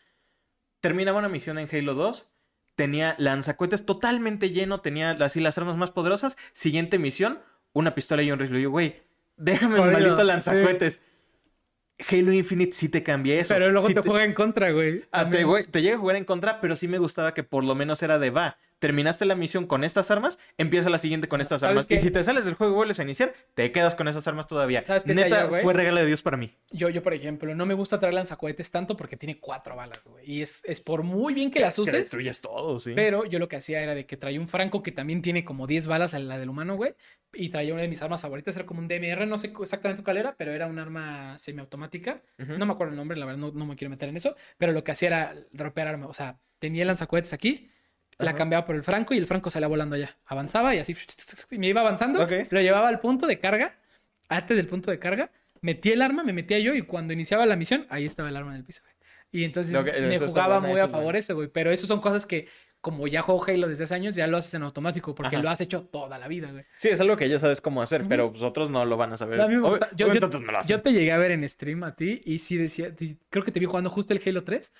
terminaba 0.79 1.19
una 1.19 1.29
misión 1.29 1.57
en 1.57 1.67
Halo 1.71 1.93
2, 1.95 2.31
tenía 2.79 3.13
lanzacohetes 3.17 3.85
totalmente 3.85 4.51
lleno, 4.51 4.79
tenía 4.79 5.11
así 5.11 5.41
las 5.41 5.57
armas 5.57 5.75
más 5.75 5.91
poderosas, 5.91 6.37
siguiente 6.53 6.97
misión, 6.97 7.39
una 7.73 7.93
pistola 7.93 8.23
y 8.23 8.31
un 8.31 8.39
rifle. 8.39 8.61
Yo, 8.61 8.71
güey, 8.71 9.01
déjame 9.35 9.75
el 9.75 9.81
Jodido, 9.81 9.99
maldito 9.99 10.21
sí. 10.21 10.23
lanzacohetes. 10.23 11.01
Halo 12.09 12.31
Infinite 12.31 12.71
sí 12.71 12.87
te 12.87 13.03
cambia 13.03 13.37
eso. 13.37 13.53
Pero 13.53 13.69
luego 13.69 13.85
Sí 13.85 13.93
te, 13.93 14.01
juega 14.01 14.23
en 14.23 14.33
contra, 14.33 14.71
güey. 14.71 15.03
Ah, 15.11 15.29
te, 15.29 15.43
güey, 15.43 15.65
te 15.65 15.81
llega 15.81 15.97
a 15.97 15.99
jugar 15.99 16.15
en 16.15 16.23
contra, 16.23 16.61
pero 16.61 16.77
sí 16.77 16.87
me 16.87 16.99
gustaba 16.99 17.33
que 17.33 17.43
por 17.43 17.65
lo 17.65 17.75
menos 17.75 18.01
era 18.01 18.17
de 18.17 18.29
va. 18.29 18.57
Terminaste 18.79 19.25
la 19.25 19.35
misión 19.35 19.67
con 19.67 19.83
estas 19.83 20.09
armas, 20.09 20.39
empieza 20.57 20.89
la 20.89 20.97
siguiente 20.97 21.27
con 21.27 21.41
estas 21.41 21.61
¿Sabes 21.61 21.71
armas. 21.71 21.85
qué? 21.85 21.95
Y 21.95 21.99
si 21.99 22.11
te 22.11 22.23
sales 22.23 22.45
del 22.45 22.53
juego 22.55 22.73
y 22.73 22.75
vuelves 22.77 22.99
a 22.99 23.03
iniciar, 23.03 23.33
te 23.53 23.71
quedas 23.71 23.93
con 23.95 24.07
esas 24.07 24.27
armas 24.27 24.47
todavía. 24.47 24.83
¿Sabes 24.85 25.03
qué 25.03 25.13
Neta, 25.13 25.49
fue 25.61 25.73
regalo 25.73 25.99
de 25.99 26.05
Dios 26.05 26.21
para 26.21 26.37
mí. 26.37 26.55
Yo, 26.71 26.89
yo, 26.89 27.03
por 27.03 27.13
ejemplo, 27.13 27.53
no 27.55 27.65
me 27.65 27.73
gusta 27.73 27.99
traer 27.99 28.13
lanzacohetes 28.13 28.71
tanto 28.71 28.95
porque 28.95 29.17
tiene 29.17 29.39
cuatro 29.39 29.75
balas, 29.75 30.01
güey. 30.05 30.31
Y 30.31 30.41
es, 30.41 30.61
es 30.65 30.79
por 30.81 31.03
muy 31.03 31.33
bien 31.33 31.51
que 31.51 31.59
las 31.59 31.73
Es 31.73 31.75
que 31.75 31.81
uses. 31.81 31.93
destruyes 31.93 32.41
todo, 32.41 32.79
sí. 32.79 32.93
Pero 32.95 33.25
yo 33.25 33.37
lo 33.39 33.47
que 33.49 33.57
hacía 33.57 33.81
era 33.81 33.93
de 33.95 34.05
que 34.05 34.15
traía 34.17 34.39
un 34.39 34.47
Franco 34.47 34.81
que 34.81 34.91
también 34.91 35.21
tiene 35.21 35.43
como 35.43 35.67
10 35.67 35.87
balas 35.87 36.13
a 36.13 36.19
la 36.19 36.37
del 36.37 36.49
humano, 36.49 36.75
güey. 36.75 36.93
Y 37.33 37.49
traía 37.49 37.73
una 37.73 37.81
de 37.83 37.87
mis 37.89 38.01
armas 38.01 38.21
favoritas, 38.21 38.55
era 38.55 38.65
como 38.65 38.79
un 38.79 38.87
DMR, 38.87 39.27
no 39.27 39.37
sé 39.37 39.53
exactamente 39.61 40.03
cuál 40.03 40.17
era, 40.17 40.35
pero 40.35 40.51
era 40.51 40.67
un 40.67 40.79
arma 40.79 41.37
semiautomática. 41.37 42.21
No 42.37 42.65
me 42.65 42.71
acuerdo 42.73 42.91
el 42.93 42.97
nombre, 42.97 43.17
la 43.17 43.25
verdad, 43.25 43.39
no, 43.39 43.51
no 43.51 43.65
me 43.65 43.75
quiero 43.75 43.89
meter 43.89 44.09
en 44.09 44.17
eso. 44.17 44.35
Pero 44.57 44.71
lo 44.71 44.83
que 44.83 44.91
hacía 44.91 45.07
era 45.09 45.35
dropear 45.51 45.87
arma. 45.89 46.07
O 46.07 46.13
sea, 46.13 46.39
tenía 46.59 46.85
lanzacohetes 46.85 47.33
aquí, 47.33 47.69
la 48.19 48.35
cambiaba 48.35 48.65
por 48.65 48.75
el 48.75 48.83
Franco 48.83 49.13
y 49.13 49.17
el 49.17 49.25
Franco 49.27 49.49
salía 49.49 49.67
volando 49.67 49.95
allá. 49.95 50.15
Avanzaba 50.25 50.75
y 50.75 50.79
así 50.79 50.95
y 51.51 51.57
me 51.57 51.67
iba 51.67 51.81
avanzando, 51.81 52.27
lo 52.49 52.61
llevaba 52.61 52.89
al 52.89 52.99
punto 52.99 53.25
de 53.27 53.39
carga, 53.39 53.75
antes 54.27 54.55
del 54.57 54.67
punto 54.67 54.91
de 54.91 54.99
carga, 54.99 55.31
metía 55.61 55.93
el 55.93 56.01
arma, 56.01 56.23
me 56.23 56.33
metía 56.33 56.59
yo 56.59 56.73
y 56.75 56.81
cuando 56.83 57.13
iniciaba 57.13 57.45
la 57.45 57.55
misión, 57.55 57.87
ahí 57.89 58.05
estaba 58.05 58.29
el 58.29 58.35
arma 58.37 58.51
en 58.51 58.57
el 58.57 58.63
piso, 58.65 58.81
güey. 58.83 58.93
Y 59.31 59.43
entonces 59.43 59.75
que- 59.83 60.01
me 60.01 60.19
jugaba 60.19 60.59
muy 60.59 60.79
a 60.79 60.87
favor 60.87 61.03
bueno. 61.05 61.19
ese, 61.19 61.33
güey. 61.33 61.47
Pero 61.49 61.71
eso 61.71 61.85
son 61.85 62.01
cosas 62.01 62.25
que, 62.25 62.47
como 62.81 63.07
ya 63.07 63.21
juego 63.21 63.43
Halo 63.45 63.67
desde 63.67 63.83
hace 63.83 63.93
años, 63.93 64.15
ya 64.15 64.25
lo 64.25 64.37
haces 64.37 64.53
en 64.55 64.63
automático 64.63 65.13
porque 65.13 65.35
Ajá. 65.35 65.43
lo 65.43 65.49
has 65.51 65.61
hecho 65.61 65.83
toda 65.83 66.17
la 66.17 66.27
vida, 66.27 66.49
güey. 66.51 66.63
Sí, 66.75 66.89
es 66.89 66.99
algo 66.99 67.15
que 67.15 67.29
ya 67.29 67.37
sabes 67.39 67.61
cómo 67.61 67.81
hacer, 67.83 68.05
pero 68.09 68.31
pues 68.31 68.41
otros 68.41 68.69
no 68.71 68.83
lo 68.85 68.97
van 68.97 69.13
a 69.13 69.17
saber. 69.17 69.39
A 69.41 69.47
me 69.47 69.53
Yo, 69.55 69.77
yo- 69.95 70.25
otros 70.25 70.41
no 70.41 70.51
lo 70.51 70.57
hacen. 70.59 70.69
yo 70.75 70.81
te 70.81 70.91
llegué 70.93 71.11
a 71.11 71.17
ver 71.17 71.31
en 71.31 71.47
stream 71.47 71.83
a 71.83 71.95
ti 71.95 72.21
y 72.25 72.39
sí 72.39 72.57
decía, 72.57 72.91
creo 73.29 73.45
que 73.45 73.51
te 73.51 73.59
vi 73.59 73.65
jugando 73.67 73.89
justo 73.91 74.13
el 74.13 74.21
Halo 74.25 74.43
3. 74.43 74.73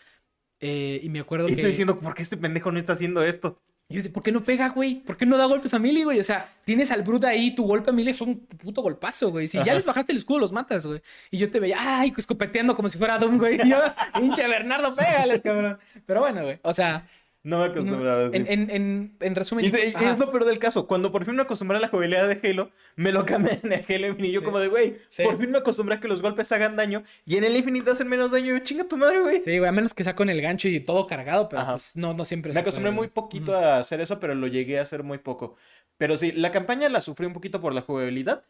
Eh, 0.60 1.00
y 1.04 1.10
me 1.10 1.20
acuerdo 1.20 1.48
Y 1.48 1.50
que. 1.50 1.56
estoy 1.56 1.72
diciendo, 1.72 2.00
¿por 2.00 2.14
qué 2.14 2.24
este 2.24 2.38
pendejo 2.38 2.72
no 2.72 2.80
está 2.80 2.94
haciendo 2.94 3.24
esto? 3.24 3.56
Yo 3.92 3.98
dije, 3.98 4.10
¿por 4.10 4.22
qué 4.22 4.32
no 4.32 4.44
pega, 4.44 4.70
güey? 4.70 4.96
¿Por 5.02 5.18
qué 5.18 5.26
no 5.26 5.36
da 5.36 5.46
golpes 5.46 5.74
a 5.74 5.80
Millie, 5.80 6.04
güey? 6.04 6.20
O 6.20 6.24
sea, 6.24 6.48
tienes 6.64 6.92
al 6.92 7.02
Brute 7.02 7.26
ahí, 7.26 7.56
tu 7.56 7.66
golpe 7.66 7.90
a 7.90 7.94
Millie 7.94 8.12
es 8.12 8.22
un 8.22 8.46
puto 8.46 8.84
golpazo, 8.84 9.32
güey. 9.32 9.48
Si 9.48 9.58
ya 9.64 9.74
les 9.74 9.86
bajaste 9.86 10.12
el 10.12 10.20
escudo, 10.20 10.38
los 10.38 10.52
matas, 10.52 10.86
güey. 10.86 11.02
Y 11.32 11.40
yo 11.40 11.50
te 11.50 11.60
veía, 11.60 11.78
ay, 11.80 12.14
escopeteando 12.16 12.76
como 12.76 12.88
si 12.88 13.00
fuera 13.00 13.18
Doom, 13.18 13.40
güey. 13.40 13.60
Y 13.66 13.70
yo, 13.70 13.78
pinche 14.20 14.48
Bernardo, 14.48 14.94
pégales, 14.94 15.42
cabrón. 15.42 15.80
Pero 16.06 16.20
bueno, 16.20 16.44
güey. 16.44 16.60
O 16.62 16.72
sea, 16.72 17.04
No 17.42 17.60
me 17.60 17.66
no- 17.68 17.72
acostumbraba 17.72 18.26
en, 18.26 18.48
en, 18.48 18.70
en, 18.70 19.16
en 19.22 19.36
resumen. 19.36 19.64
Y, 19.66 19.70
es 19.70 20.20
lo 20.20 20.30
peor 20.30 20.44
del 20.44 20.60
caso. 20.60 20.88
Cuando 20.88 21.10
por 21.12 21.24
fin 21.24 21.36
me 21.36 21.42
acostumbré 21.44 21.78
a 21.78 21.80
la 21.82 21.88
jugabilidad 21.88 22.28
de 22.28 22.40
Halo, 22.50 22.72
me 22.98 23.14
lo 23.14 23.26
cambian 23.26 23.60
en 23.64 23.72
el 23.74 23.86
Halo 23.88 24.08
Infinite. 24.08 24.28
Y 24.28 24.32
yo 24.34 24.44
como 24.44 24.60
de, 24.60 24.68
güey, 24.68 24.98
Sí. 25.08 25.24
por 25.24 25.38
fin 25.38 25.50
me 25.52 25.60
acostumbré 25.60 25.96
a 25.96 26.00
que 26.02 26.10
los 26.10 26.22
golpes 26.22 26.52
hagan 26.52 26.76
daño. 26.76 27.04
Y 27.26 27.38
en 27.38 27.46
el 27.46 27.56
Infinite 27.56 27.92
hacen 27.92 28.10
menos 28.10 28.30
daño. 28.32 28.48
Yo, 28.58 28.60
chinga 28.60 28.84
tu 28.84 28.98
madre, 28.98 29.22
güey. 29.22 29.40
Sí, 29.40 29.58
güey, 29.58 29.70
a 29.70 29.72
menos 29.72 29.94
que 29.94 30.04
sea 30.04 30.16
con 30.16 30.30
el 30.30 30.42
gancho 30.42 30.68
y 30.68 30.82
todo 30.82 31.08
cargado, 31.08 31.48
pero 31.48 31.66
pues 31.66 31.96
no, 31.96 32.14
no 32.14 32.26
siempre 32.26 32.52
Me 32.54 32.60
acostumbré 32.60 32.92
puede, 32.92 32.98
muy 32.98 33.08
poquito 33.08 33.56
a 33.56 33.80
hacer 33.80 34.02
eso, 34.02 34.20
pero 34.20 34.36
lo 34.36 34.48
llegué 34.48 34.80
a 34.80 34.82
hacer 34.82 35.04
muy 35.04 35.18
poco. 35.20 35.56
Pero 35.98 36.18
sí, 36.18 36.34
la 36.34 36.52
campaña 36.52 36.90
la 36.90 37.00
sufrí 37.00 37.26
un 37.26 37.34
poquito 37.34 37.62
por 37.62 37.74
la 37.74 37.82
jugabilidad. 37.82 38.44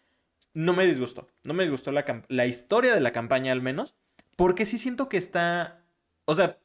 No 0.55 0.73
me 0.73 0.87
disgustó. 0.87 1.27
No 1.43 1.53
me 1.53 1.63
disgustó 1.63 1.91
la, 1.91 2.23
la 2.27 2.47
historia 2.47 2.95
de 2.95 3.01
la 3.01 3.11
campaña 3.11 3.51
al 3.51 3.61
menos. 3.61 3.95
Porque 4.35 4.65
sí 4.65 4.79
siento 4.79 5.09
que 5.09 5.17
está... 5.17 5.83
O 6.25 6.33
sea, 6.33 6.57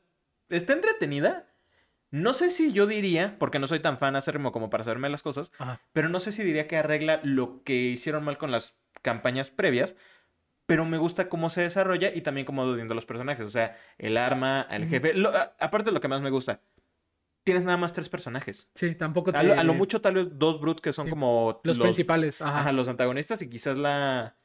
está 0.48 0.72
entretenida. 0.72 1.46
No 2.14 2.32
sé 2.32 2.50
si 2.50 2.72
yo 2.72 2.86
diría, 2.86 3.36
porque 3.40 3.58
no 3.58 3.66
soy 3.66 3.80
tan 3.80 3.98
fan 3.98 4.14
acérrimo 4.14 4.52
como 4.52 4.70
para 4.70 4.84
saberme 4.84 5.08
las 5.08 5.22
cosas, 5.22 5.50
Ajá. 5.58 5.80
pero 5.92 6.08
no 6.08 6.20
sé 6.20 6.30
si 6.30 6.42
diría 6.44 6.68
que 6.68 6.76
arregla 6.76 7.20
lo 7.24 7.62
que 7.64 7.74
hicieron 7.74 8.22
mal 8.24 8.38
con 8.38 8.52
las 8.52 8.76
campañas 9.02 9.50
previas. 9.50 9.96
Pero 10.66 10.84
me 10.86 10.96
gusta 10.96 11.28
cómo 11.28 11.50
se 11.50 11.60
desarrolla 11.62 12.10
y 12.14 12.20
también 12.22 12.46
cómo 12.46 12.72
viendo 12.72 12.94
los 12.94 13.04
personajes. 13.04 13.44
O 13.44 13.50
sea, 13.50 13.76
el 13.98 14.16
arma, 14.16 14.66
el 14.70 14.88
jefe. 14.88 15.12
Lo- 15.12 15.28
a- 15.28 15.54
aparte 15.60 15.90
de 15.90 15.92
lo 15.92 16.00
que 16.00 16.08
más 16.08 16.22
me 16.22 16.30
gusta, 16.30 16.62
tienes 17.44 17.64
nada 17.64 17.76
más 17.76 17.92
tres 17.92 18.08
personajes. 18.08 18.70
Sí, 18.74 18.94
tampoco 18.94 19.30
te... 19.32 19.38
A 19.38 19.42
lo, 19.42 19.52
a 19.60 19.62
lo 19.64 19.74
mucho 19.74 20.00
tal 20.00 20.14
vez 20.14 20.28
dos 20.38 20.60
brutes 20.60 20.80
que 20.80 20.92
son 20.94 21.04
Sí. 21.06 21.10
como 21.10 21.60
Los, 21.64 21.78
principales, 21.78 22.40
ajá. 22.40 22.60
ajá, 22.60 22.72
los 22.72 22.88
antagonistas 22.88 23.42
y 23.42 23.50
quizás 23.50 23.76
la 23.76 24.36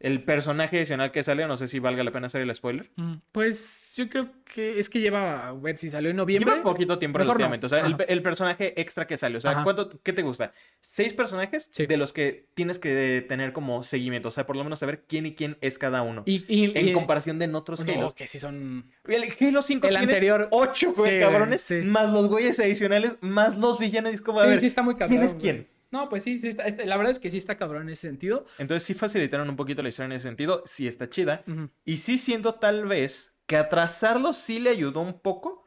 el 0.00 0.22
personaje 0.22 0.76
adicional 0.76 1.10
que 1.10 1.24
sale, 1.24 1.44
no 1.48 1.56
sé 1.56 1.66
si 1.66 1.80
valga 1.80 2.04
la 2.04 2.12
pena 2.12 2.28
hacer 2.28 2.40
el 2.42 2.54
spoiler. 2.54 2.90
Mm, 2.96 3.14
Pues 3.32 3.94
yo 3.96 4.08
creo 4.08 4.28
que 4.44 4.78
es 4.78 4.88
que 4.88 5.00
lleva, 5.00 5.48
a 5.48 5.52
ver 5.52 5.76
si 5.76 5.90
salió 5.90 6.10
en 6.10 6.16
noviembre. 6.16 6.52
Lleva 6.52 6.62
poquito 6.62 6.98
tiempo 7.00 7.18
Mejor 7.18 7.34
no. 7.34 7.38
relativamente. 7.48 7.66
O 7.66 7.68
sea, 7.68 7.84
el, 8.06 8.22
personaje 8.22 8.80
extra 8.80 9.08
que 9.08 9.16
sale. 9.16 9.38
O 9.38 9.40
sea, 9.40 9.50
Ajá. 9.50 9.64
¿cuánto, 9.64 10.00
¿qué 10.04 10.12
te 10.12 10.22
gusta? 10.22 10.52
Seis 10.80 11.14
personajes 11.14 11.68
Sí. 11.72 11.86
de 11.86 11.96
los 11.96 12.12
que 12.12 12.46
tienes 12.54 12.78
que 12.78 13.24
tener 13.28 13.52
como 13.52 13.82
seguimiento. 13.82 14.28
O 14.28 14.30
sea, 14.30 14.46
por 14.46 14.54
lo 14.56 14.62
menos 14.62 14.78
saber 14.78 15.04
quién 15.08 15.26
y 15.26 15.34
quién 15.34 15.58
es 15.60 15.78
cada 15.78 16.02
uno. 16.02 16.22
Y, 16.26 16.44
y- 16.46 16.78
en 16.78 16.88
y- 16.90 16.92
comparación 16.92 17.40
de 17.40 17.46
en 17.46 17.54
otros 17.56 17.84
no, 17.84 17.92
Halos. 17.92 18.14
que 18.14 18.28
sí 18.28 18.38
son... 18.38 18.92
El 19.06 19.24
Halo 19.40 19.62
5 19.62 19.86
El 19.88 19.96
tiene 19.96 20.04
anterior- 20.12 20.48
ocho 20.52 20.92
güey, 20.94 21.14
Sí, 21.14 21.20
cabrones, 21.20 21.60
sí. 21.62 21.74
más 21.82 22.12
los 22.12 22.28
güeyes 22.28 22.60
adicionales, 22.60 23.16
más 23.20 23.58
los 23.58 23.78
villanos. 23.80 24.14
Es 24.14 24.20
como, 24.22 24.38
a 24.40 24.44
Sí, 24.44 24.50
ver, 24.50 24.60
sí 24.60 24.66
está 24.66 24.82
muy 24.82 24.94
cabrón. 24.94 25.08
¿quién 25.16 25.22
es 25.24 25.32
güey. 25.34 25.42
quién? 25.42 25.68
No, 25.90 26.08
pues 26.08 26.22
sí, 26.24 26.38
sí 26.38 26.48
está, 26.48 26.64
este- 26.64 26.84
la 26.86 26.96
verdad 26.96 27.10
es 27.12 27.18
que 27.18 27.30
sí 27.30 27.38
está 27.38 27.56
cabrón 27.56 27.82
en 27.82 27.90
ese 27.90 28.08
sentido. 28.08 28.44
Entonces 28.58 28.82
sí 28.82 28.94
facilitaron 28.94 29.48
un 29.48 29.56
poquito 29.56 29.82
la 29.82 29.88
historia 29.88 30.06
en 30.06 30.12
ese 30.12 30.28
sentido. 30.28 30.62
Sí 30.66 30.86
está 30.86 31.08
chida. 31.08 31.44
Y 31.84 31.96
sí 31.98 32.18
siento 32.18 32.54
tal 32.54 32.86
vez 32.86 33.32
que 33.46 33.56
atrasarlo 33.56 34.32
sí 34.34 34.58
le 34.60 34.70
ayudó 34.70 35.00
un 35.00 35.18
poco, 35.20 35.64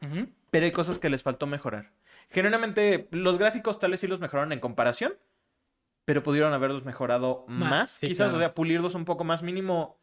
pero 0.50 0.64
hay 0.66 0.72
cosas 0.72 0.98
que 0.98 1.10
les 1.10 1.22
faltó 1.22 1.46
mejorar. 1.46 1.90
Generalmente 2.30 3.08
los 3.10 3.36
gráficos 3.38 3.78
tal 3.80 3.90
vez 3.90 4.00
sí 4.00 4.06
los 4.06 4.20
mejoraron 4.20 4.52
en 4.52 4.60
comparación, 4.60 5.14
pero 6.04 6.22
pudieron 6.22 6.52
haberlos 6.52 6.84
mejorado 6.84 7.44
Más, 7.48 7.70
más, 7.70 7.90
sí, 7.90 8.06
quizás, 8.06 8.26
claro. 8.28 8.36
o 8.36 8.38
sea, 8.40 8.54
pulirlos 8.54 8.94
un 8.94 9.04
poco 9.04 9.24
más 9.24 9.42
mínimo. 9.42 9.98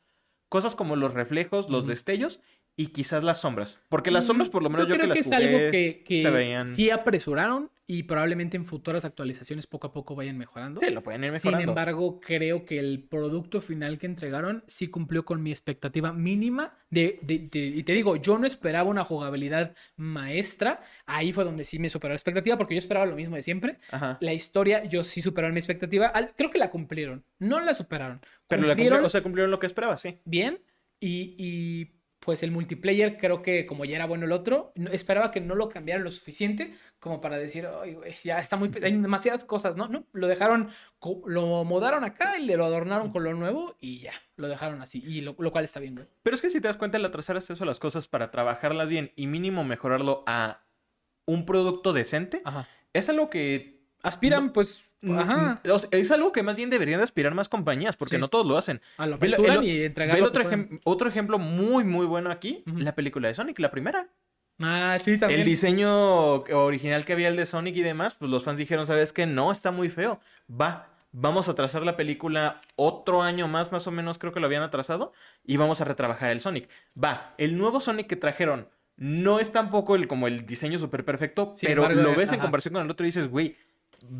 Cosas 0.49 0.75
como 0.75 0.95
los 0.95 1.13
reflejos, 1.13 1.69
los 1.69 1.85
destellos 1.87 2.39
y 2.81 2.87
quizás 2.87 3.23
las 3.25 3.41
sombras. 3.41 3.77
Porque 3.89 4.09
las 4.09 4.23
Mm, 4.23 4.27
sombras, 4.27 4.49
por 4.49 4.63
lo 4.63 4.69
menos 4.69 4.87
yo, 4.87 4.95
creo 4.95 5.07
que 5.07 5.13
que 5.13 5.19
las 5.19 5.27
es 5.27 5.31
algo 5.33 5.57
jugué, 5.57 5.71
que, 5.71 6.03
que 6.05 6.21
se 6.21 6.29
veían... 6.29 6.61
sí 6.75 6.89
apresuraron 6.89 7.69
y 7.87 8.03
probablemente 8.03 8.55
en 8.55 8.63
futuras 8.63 9.03
actualizaciones 9.03 9.67
poco 9.67 9.87
a 9.87 9.91
poco 9.91 10.15
vayan 10.15 10.37
mejorando. 10.37 10.79
Sí, 10.79 10.89
lo 10.91 11.01
pueden 11.03 11.23
ir 11.25 11.31
Sin 11.31 11.51
mejorando. 11.51 11.71
embargo, 11.71 12.21
creo 12.21 12.63
que 12.63 12.79
el 12.79 13.03
producto 13.09 13.59
final 13.59 13.97
que 13.97 14.05
entregaron 14.05 14.63
sí 14.67 14.87
cumplió 14.87 15.25
con 15.25 15.43
mi 15.43 15.49
expectativa 15.51 16.13
mínima. 16.13 16.77
De, 16.89 17.19
de- 17.23 17.49
de- 17.51 17.65
y 17.67 17.83
te 17.83 17.91
digo, 17.93 18.15
yo 18.15 18.37
no 18.37 18.45
esperaba 18.47 18.89
una 18.89 19.03
jugabilidad 19.03 19.75
maestra. 19.97 20.81
Ahí 21.05 21.31
fue 21.33 21.43
donde 21.43 21.63
sí 21.65 21.79
me 21.79 21.89
superó 21.89 22.13
la 22.13 22.15
expectativa, 22.17 22.57
porque 22.57 22.75
yo 22.75 22.79
esperaba 22.79 23.05
lo 23.07 23.15
mismo 23.15 23.35
de 23.35 23.41
siempre. 23.41 23.79
Ajá. 23.91 24.17
La 24.21 24.33
historia, 24.33 24.83
yo 24.85 25.03
sí 25.03 25.21
superaron 25.21 25.53
mi 25.53 25.59
expectativa. 25.59 26.07
Al- 26.07 26.33
creo 26.35 26.49
que 26.49 26.59
la 26.59 26.69
cumplieron. 26.71 27.23
No 27.39 27.59
la 27.59 27.73
superaron. 27.73 28.21
Pero 28.47 28.61
la 28.61 28.67
Cumplieron 28.69 28.69
cumplieron, 28.77 29.05
o 29.05 29.09
sea, 29.09 29.21
cumplieron 29.23 29.51
lo 29.51 29.59
que 29.59 29.67
esperaba, 29.67 29.97
sí. 29.97 30.19
bien. 30.25 30.59
Y, 31.01 31.35
y, 31.37 31.98
pues 32.19 32.43
el 32.43 32.51
multiplayer, 32.51 33.17
creo 33.17 33.41
que 33.41 33.65
como 33.65 33.85
ya 33.85 33.95
era 33.95 34.05
bueno 34.05 34.25
el 34.25 34.31
otro, 34.33 34.71
no- 34.75 34.89
esperaba 34.91 35.31
que 35.31 35.39
no 35.41 35.55
lo 35.55 35.69
cambiaran 35.69 36.03
lo 36.03 36.11
suficiente 36.11 36.75
como 36.99 37.21
para 37.21 37.37
decir, 37.37 37.65
"Ay, 37.81 37.97
ya 38.23 38.39
está 38.39 38.57
muy. 38.57 38.69
Hay 38.83 38.91
demasiadas 38.97 39.45
cosas, 39.45 39.77
¿no? 39.77 39.87
No, 39.87 40.05
lo 40.11 40.27
dejaron, 40.27 40.69
lo 41.25 41.63
modaron 41.63 42.03
acá 42.03 42.37
y 42.37 42.45
le 42.45 42.57
lo 42.57 42.65
adornaron 42.65 43.11
con 43.11 43.23
lo 43.23 43.33
nuevo 43.33 43.77
y 43.79 43.99
ya, 43.99 44.13
lo 44.35 44.47
dejaron 44.49 44.81
así. 44.81 45.01
Y 45.05 45.21
lo, 45.21 45.35
lo 45.39 45.51
cual 45.51 45.63
está 45.63 45.79
bien, 45.79 45.95
güey. 45.95 46.07
Pero 46.23 46.35
es 46.35 46.41
que 46.41 46.49
si 46.49 46.59
te 46.59 46.67
das 46.67 46.77
cuenta, 46.77 46.97
el 46.97 47.05
atrasar 47.05 47.37
es 47.37 47.49
eso 47.49 47.63
las 47.63 47.79
cosas 47.79 48.07
para 48.09 48.31
trabajarlas 48.31 48.89
bien 48.89 49.11
y 49.15 49.27
mínimo 49.27 49.63
mejorarlo 49.63 50.23
a 50.27 50.65
un 51.25 51.45
producto 51.45 51.93
decente, 51.93 52.41
Ajá. 52.43 52.67
es 52.93 53.07
algo 53.07 53.29
que... 53.29 53.78
Aspiran, 54.01 54.51
pues, 54.53 54.81
mm, 55.01 55.19
ajá, 55.19 55.61
mm, 55.63 55.69
es 55.91 56.11
algo 56.11 56.31
que 56.31 56.41
más 56.43 56.55
bien 56.57 56.69
deberían 56.69 56.99
de 56.99 57.03
aspirar 57.03 57.33
más 57.33 57.49
compañías, 57.49 57.95
porque 57.97 58.15
Sí. 58.15 58.21
no 58.21 58.27
todos 58.29 58.45
lo 58.45 58.57
hacen. 58.57 58.81
a 58.97 59.05
la- 59.05 59.15
apresuran 59.17 59.63
y 59.63 59.81
entregar 59.83 60.21
otro, 60.21 60.43
ejem- 60.43 60.79
ejemplo 61.09 61.37
muy, 61.39 61.83
muy 61.83 62.05
bueno 62.05 62.31
aquí, 62.31 62.63
la 62.65 62.95
película 62.95 63.27
de 63.27 63.35
Sonic, 63.35 63.59
la 63.59 63.71
primera. 63.71 64.07
Ah, 64.61 64.97
sí, 64.99 65.17
también. 65.17 65.39
El 65.41 65.45
diseño 65.45 66.33
original 66.33 67.05
que 67.05 67.13
había 67.13 67.29
el 67.29 67.35
de 67.37 67.45
Sonic 67.45 67.75
y 67.77 67.81
demás, 67.81 68.15
pues 68.15 68.29
los 68.29 68.43
fans 68.43 68.57
dijeron, 68.57 68.85
¿sabes 68.85 69.13
qué? 69.13 69.25
No, 69.25 69.51
está 69.51 69.71
muy 69.71 69.89
feo. 69.89 70.19
Va, 70.49 70.89
vamos 71.13 71.47
a 71.49 71.55
trazar 71.55 71.83
la 71.83 71.95
película 71.95 72.61
otro 72.75 73.21
año 73.23 73.47
más, 73.47 73.71
más 73.71 73.87
o 73.87 73.91
menos 73.91 74.17
creo 74.17 74.33
que 74.33 74.39
lo 74.41 74.45
habían 74.47 74.63
atrasado, 74.63 75.13
y 75.45 75.55
vamos 75.57 75.79
a 75.81 75.85
retrabajar 75.85 76.31
el 76.31 76.41
Sonic. 76.41 76.67
Va, 77.01 77.33
el 77.37 77.57
nuevo 77.57 77.79
Sonic 77.79 78.07
que 78.07 78.15
trajeron 78.17 78.67
no 78.97 79.39
es 79.39 79.51
tampoco 79.53 79.95
el, 79.95 80.07
como 80.09 80.27
el 80.27 80.45
diseño 80.45 80.77
súper 80.77 81.05
perfecto, 81.05 81.53
pero 81.61 81.83
embargo, 81.83 82.01
lo 82.01 82.11
eh, 82.13 82.17
ves 82.17 82.33
en 82.33 82.39
comparación 82.41 82.73
con 82.73 82.83
el 82.83 82.91
otro 82.91 83.05
y 83.05 83.09
dices, 83.09 83.29
güey, 83.29 83.55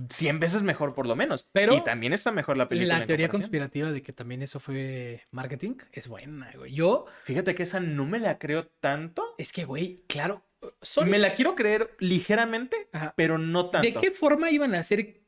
100 0.10 0.40
veces 0.40 0.64
mejor 0.64 0.94
por 0.94 1.06
lo 1.08 1.16
menos. 1.16 1.48
Pero 1.52 1.76
y 1.76 1.84
también 1.84 2.14
está 2.14 2.32
mejor 2.32 2.58
la 2.58 2.68
película. 2.68 3.00
La 3.00 3.06
teoría 3.06 3.30
conspirativa 3.30 3.92
de 3.92 4.02
que 4.02 4.14
también 4.14 4.42
eso 4.42 4.60
fue 4.60 5.24
marketing 5.32 5.76
es 5.92 6.08
buena, 6.08 6.52
güey. 6.56 6.74
Yo, 6.74 7.06
Fíjate 7.24 7.56
que 7.56 7.64
esa 7.64 7.80
no 7.80 8.06
me 8.06 8.20
la 8.20 8.38
creo 8.40 8.68
tanto. 8.80 9.24
es 9.38 9.52
que, 9.52 9.66
güey, 9.66 9.98
claro, 10.08 10.44
Sonic- 10.82 11.12
Me 11.12 11.20
la 11.20 11.34
quiero 11.36 11.56
creer 11.56 11.96
ligeramente, 12.00 12.90
Ajá. 12.92 13.14
pero 13.16 13.38
no 13.38 13.70
tanto. 13.70 13.88
¿De 13.88 13.94
qué 13.94 14.12
forma 14.12 14.52
iban 14.52 14.76
a 14.76 14.80
hacer 14.80 15.22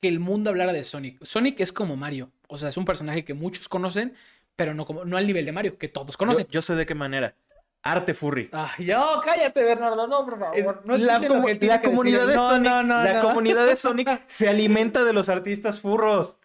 que 0.00 0.08
el 0.08 0.18
mundo 0.20 0.48
hablara 0.50 0.72
de 0.72 0.84
Sonic? 0.84 1.22
Sonic 1.22 1.60
es 1.60 1.70
como 1.72 1.96
Mario. 1.96 2.32
O 2.48 2.56
sea, 2.56 2.70
es 2.70 2.76
un 2.78 2.86
personaje 2.86 3.24
que 3.24 3.34
muchos 3.34 3.68
conocen, 3.68 4.14
pero 4.56 4.72
no, 4.74 4.86
como, 4.86 5.04
no 5.04 5.18
al 5.18 5.26
nivel 5.26 5.44
de 5.44 5.52
Mario, 5.52 5.76
que 5.76 5.88
todos 5.88 6.12
Yo, 6.14 6.18
conocen. 6.18 6.46
yo 6.50 6.62
sé 6.62 6.74
de 6.76 6.86
qué 6.86 6.94
manera. 6.94 7.36
Arte 7.82 8.12
furry. 8.12 8.50
Ah, 8.52 8.72
yo, 8.78 9.20
cállate, 9.24 9.64
Bernardo, 9.64 10.06
no, 10.06 10.24
por 10.24 10.38
favor. 10.38 10.82
No 10.84 10.96
la, 10.98 11.20
comu- 11.20 11.58
que 11.58 11.66
la 11.66 11.80
que 11.80 11.88
comunidad 11.88 12.26
decir. 12.26 12.32
de 12.32 12.34
Sonic, 12.34 12.70
no, 12.70 12.82
no, 12.82 13.02
la 13.02 13.20
comunidad 13.22 13.66
de 13.66 13.76
Sonic 13.76 14.22
se 14.26 14.48
alimenta 14.48 15.02
de 15.02 15.12
los 15.14 15.28
artistas 15.28 15.80
furros. 15.80 16.36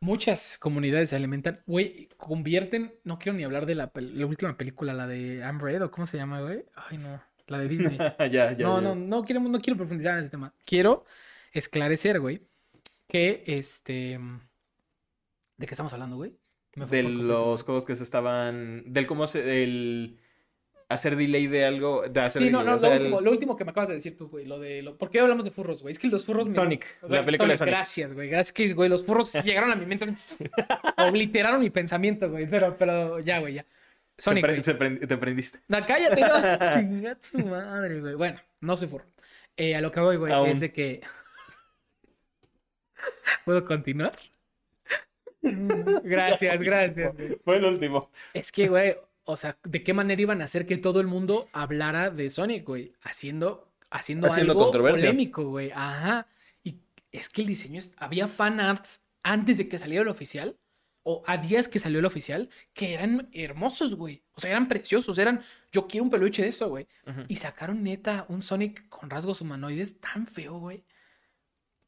Muchas 0.00 0.56
comunidades 0.58 1.10
se 1.10 1.16
alimentan. 1.16 1.60
Güey, 1.66 2.08
convierten. 2.16 2.94
No 3.02 3.18
quiero 3.18 3.36
ni 3.36 3.42
hablar 3.42 3.66
de 3.66 3.74
la, 3.74 3.90
última 4.26 4.56
película, 4.56 4.94
la 4.94 5.08
de 5.08 5.44
Red, 5.58 5.82
o 5.82 5.90
cómo 5.90 6.06
se 6.06 6.16
llama, 6.16 6.40
güey. 6.40 6.64
Ay, 6.76 6.98
no. 6.98 7.20
La 7.48 7.58
de 7.58 7.66
Disney. 7.68 7.98
ya, 8.30 8.52
ya. 8.52 8.54
no, 8.58 8.80
ya. 8.80 8.80
no, 8.80 8.94
no 8.94 9.24
quiero, 9.24 9.40
no 9.40 9.60
quiero 9.60 9.76
profundizar 9.76 10.14
en 10.14 10.20
ese 10.20 10.30
tema. 10.30 10.54
Quiero 10.64 11.04
esclarecer, 11.52 12.20
güey, 12.20 12.46
que 13.08 13.42
este. 13.46 14.20
¿De 15.56 15.66
qué 15.66 15.74
estamos 15.74 15.92
hablando, 15.92 16.14
güey? 16.14 16.38
De 16.76 17.02
los 17.02 17.64
juegos 17.64 17.84
que 17.84 17.96
se 17.96 18.04
estaban. 18.04 18.84
Del 18.92 19.08
cómo 19.08 19.26
se. 19.26 19.64
El. 19.64 20.20
Hacer 20.90 21.16
delay 21.16 21.46
de 21.48 21.66
algo. 21.66 22.04
De 22.08 22.20
hacer 22.20 22.42
Sí, 22.42 22.50
no, 22.50 22.60
delay, 22.60 22.70
no, 22.70 22.76
o 22.76 22.78
sea, 22.78 22.88
lo, 22.88 22.94
el- 22.94 23.00
último, 23.02 23.20
lo 23.20 23.30
último 23.30 23.56
que 23.56 23.64
me 23.64 23.72
acabas 23.72 23.88
de 23.90 23.96
decir 23.96 24.16
tú, 24.16 24.28
güey, 24.28 24.46
lo 24.46 24.58
de... 24.58 24.80
Lo... 24.82 24.96
¿Por 24.96 25.10
qué 25.10 25.20
hablamos 25.20 25.44
de 25.44 25.50
furros, 25.50 25.82
güey? 25.82 25.92
Es 25.92 25.98
que 25.98 26.08
los 26.08 26.24
furros... 26.24 26.46
me- 26.46 26.52
Sonic, 26.52 26.86
Güey, 27.02 27.12
la 27.12 27.24
película 27.26 27.52
de 27.52 27.58
Sonic. 27.58 27.74
Gracias, 27.74 28.14
güey. 28.14 28.30
Gracias 28.30 28.52
que, 28.54 28.72
güey, 28.72 28.88
los 28.88 29.04
furros 29.04 29.32
llegaron 29.44 29.70
a 29.70 29.76
mi 29.76 29.84
mente, 29.84 30.06
obliteraron 30.96 31.60
mi 31.60 31.68
pensamiento, 31.70 32.30
güey. 32.30 32.48
Pero, 32.48 32.74
pero 32.78 33.20
ya, 33.20 33.38
güey, 33.38 33.54
ya. 33.54 33.62
se 34.16 34.22
Sonic, 34.22 34.44
pre- 34.46 34.62
se 34.62 34.74
te 34.74 35.16
prendiste. 35.18 35.58
No, 35.68 35.84
cállate, 35.86 36.20
no. 36.22 37.16
Tu 37.32 37.46
madre, 37.46 38.00
güey. 38.00 38.14
Bueno, 38.14 38.40
no 38.60 38.76
soy 38.76 38.88
furro. 38.88 39.04
Eh, 39.58 39.74
a 39.76 39.80
lo 39.82 39.92
que 39.92 40.00
voy, 40.00 40.16
güey, 40.16 40.32
Aún. 40.32 40.48
es 40.48 40.60
de 40.60 40.72
que... 40.72 41.02
¿Puedo 43.44 43.64
continuar? 43.64 44.16
Gracias, 45.42 46.60
gracias, 46.62 47.14
güey. 47.16 47.38
Fue 47.44 47.56
el 47.56 47.64
último. 47.64 48.10
Es 48.34 48.50
que, 48.52 48.68
güey, 48.68 48.96
o 49.30 49.36
sea, 49.36 49.58
¿de 49.62 49.82
qué 49.82 49.92
manera 49.92 50.20
iban 50.22 50.40
a 50.40 50.44
hacer 50.44 50.64
que 50.66 50.78
todo 50.78 51.00
el 51.00 51.06
mundo 51.06 51.48
hablara 51.52 52.10
de 52.10 52.30
Sonic, 52.30 52.64
güey? 52.64 52.92
Haciendo, 53.02 53.68
haciendo, 53.90 54.26
Haciendo 54.28 54.52
algo 54.52 54.72
polémico, 55.02 55.44
güey. 55.44 55.70
Ajá. 55.74 56.26
Y 56.64 56.76
es 57.12 57.28
que 57.28 57.42
el 57.42 57.48
diseño, 57.48 57.78
es- 57.78 57.92
había 57.98 58.26
fan 58.26 58.58
arts 58.58 59.02
antes 59.22 59.58
de 59.58 59.68
que 59.68 59.78
saliera 59.78 60.02
el 60.02 60.08
oficial, 60.08 60.56
o 61.02 61.22
a 61.26 61.36
días 61.36 61.68
que 61.68 61.78
salió 61.78 61.98
el 61.98 62.06
oficial, 62.06 62.48
que 62.72 62.94
eran 62.94 63.28
hermosos, 63.32 63.94
güey. 63.96 64.22
O 64.32 64.40
sea, 64.40 64.50
eran 64.50 64.66
preciosos, 64.68 65.18
eran, 65.18 65.42
yo 65.72 65.86
quiero 65.88 66.04
un 66.04 66.10
peluche 66.10 66.42
de 66.42 66.48
eso, 66.48 66.68
güey. 66.70 66.86
Y 67.28 67.36
sacaron 67.36 67.82
neta 67.82 68.24
un 68.28 68.40
Sonic 68.42 68.88
con 68.88 69.08
rasgos 69.10 69.40
humanoides 69.42 70.00
tan 70.00 70.26
feo, 70.26 70.58
güey. 70.58 70.84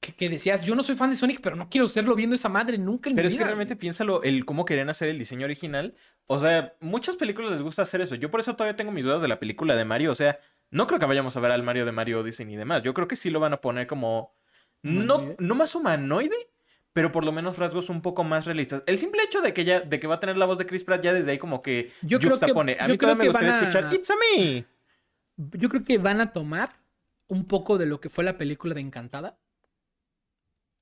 Que, 0.01 0.13
que 0.13 0.31
decías, 0.31 0.65
yo 0.65 0.75
no 0.75 0.83
soy 0.83 0.97
fan 0.97 1.11
de 1.11 1.17
Sonic, 1.17 1.41
pero 1.43 1.57
no 1.57 1.69
quiero 1.69 1.87
serlo 1.87 2.15
viendo 2.15 2.35
esa 2.35 2.49
madre 2.49 2.79
nunca 2.79 3.11
en 3.11 3.17
Pero 3.17 3.29
mi 3.29 3.33
es 3.35 3.39
que 3.39 3.45
realmente 3.45 3.77
piénsalo, 3.77 4.23
el 4.23 4.47
cómo 4.47 4.65
querían 4.65 4.89
hacer 4.89 5.11
el 5.11 5.19
diseño 5.19 5.45
original. 5.45 5.95
O 6.27 6.39
sea, 6.39 6.75
muchas 6.81 7.17
películas 7.17 7.51
les 7.53 7.61
gusta 7.61 7.83
hacer 7.83 8.01
eso. 8.01 8.15
Yo 8.15 8.31
por 8.31 8.41
eso 8.41 8.57
todavía 8.57 8.77
tengo 8.77 8.93
mis 8.93 9.05
dudas 9.05 9.21
de 9.21 9.29
la 9.29 9.39
película 9.39 9.75
de 9.75 9.85
Mario. 9.85 10.11
O 10.13 10.15
sea, 10.15 10.39
no 10.71 10.87
creo 10.87 10.99
que 10.99 11.05
vayamos 11.07 11.37
a 11.37 11.41
ver 11.41 11.51
al 11.51 11.63
Mario 11.63 11.85
de 11.85 11.93
Mario 11.93 12.21
Odyssey 12.21 12.47
ni 12.47 12.57
demás. 12.57 12.83
Yo 12.83 12.95
creo 12.95 13.09
que 13.09 13.17
sí 13.17 13.29
lo 13.29 13.41
van 13.41 13.53
a 13.53 13.61
poner 13.61 13.87
como. 13.87 14.33
No, 14.83 15.35
no 15.39 15.55
más 15.55 15.75
humanoide, 15.75 16.49
pero 16.95 17.13
por 17.13 17.23
lo 17.25 17.33
menos 17.33 17.59
rasgos 17.59 17.91
un 17.91 18.01
poco 18.01 18.25
más 18.25 18.47
realistas. 18.47 18.83
El 18.87 18.97
simple 18.97 19.23
hecho 19.23 19.43
de 19.43 19.53
que 19.53 19.67
ya, 19.67 19.81
de 19.81 20.01
que 20.01 20.07
va 20.07 20.15
a 20.15 20.21
tener 20.21 20.39
la 20.39 20.47
voz 20.47 20.57
de 20.57 20.65
Chris 20.65 20.83
Pratt 20.85 21.03
ya 21.05 21.13
desde 21.13 21.33
ahí 21.33 21.39
como 21.39 21.61
que 21.61 21.93
Yo 22.01 22.19
creo 22.19 22.31
que- 22.31 22.39
juxtapone. 22.39 22.79
A 22.81 22.89
mí 22.89 22.97
todavía 22.97 23.25
me 23.25 23.29
gustaría 23.29 23.55
a- 23.55 23.59
escuchar 23.61 23.93
It's 23.93 24.11
a 24.11 24.15
me. 24.17 24.65
Yo 25.37 25.69
creo 25.69 25.85
que 25.85 25.99
van 25.99 26.23
a 26.23 26.33
tomar 26.33 26.77
un 27.29 27.45
poco 27.45 27.77
de 27.77 27.85
lo 27.85 28.01
que 28.01 28.09
fue 28.09 28.25
la 28.25 28.39
película 28.39 28.73
de 28.73 28.81
Encantada. 28.81 29.37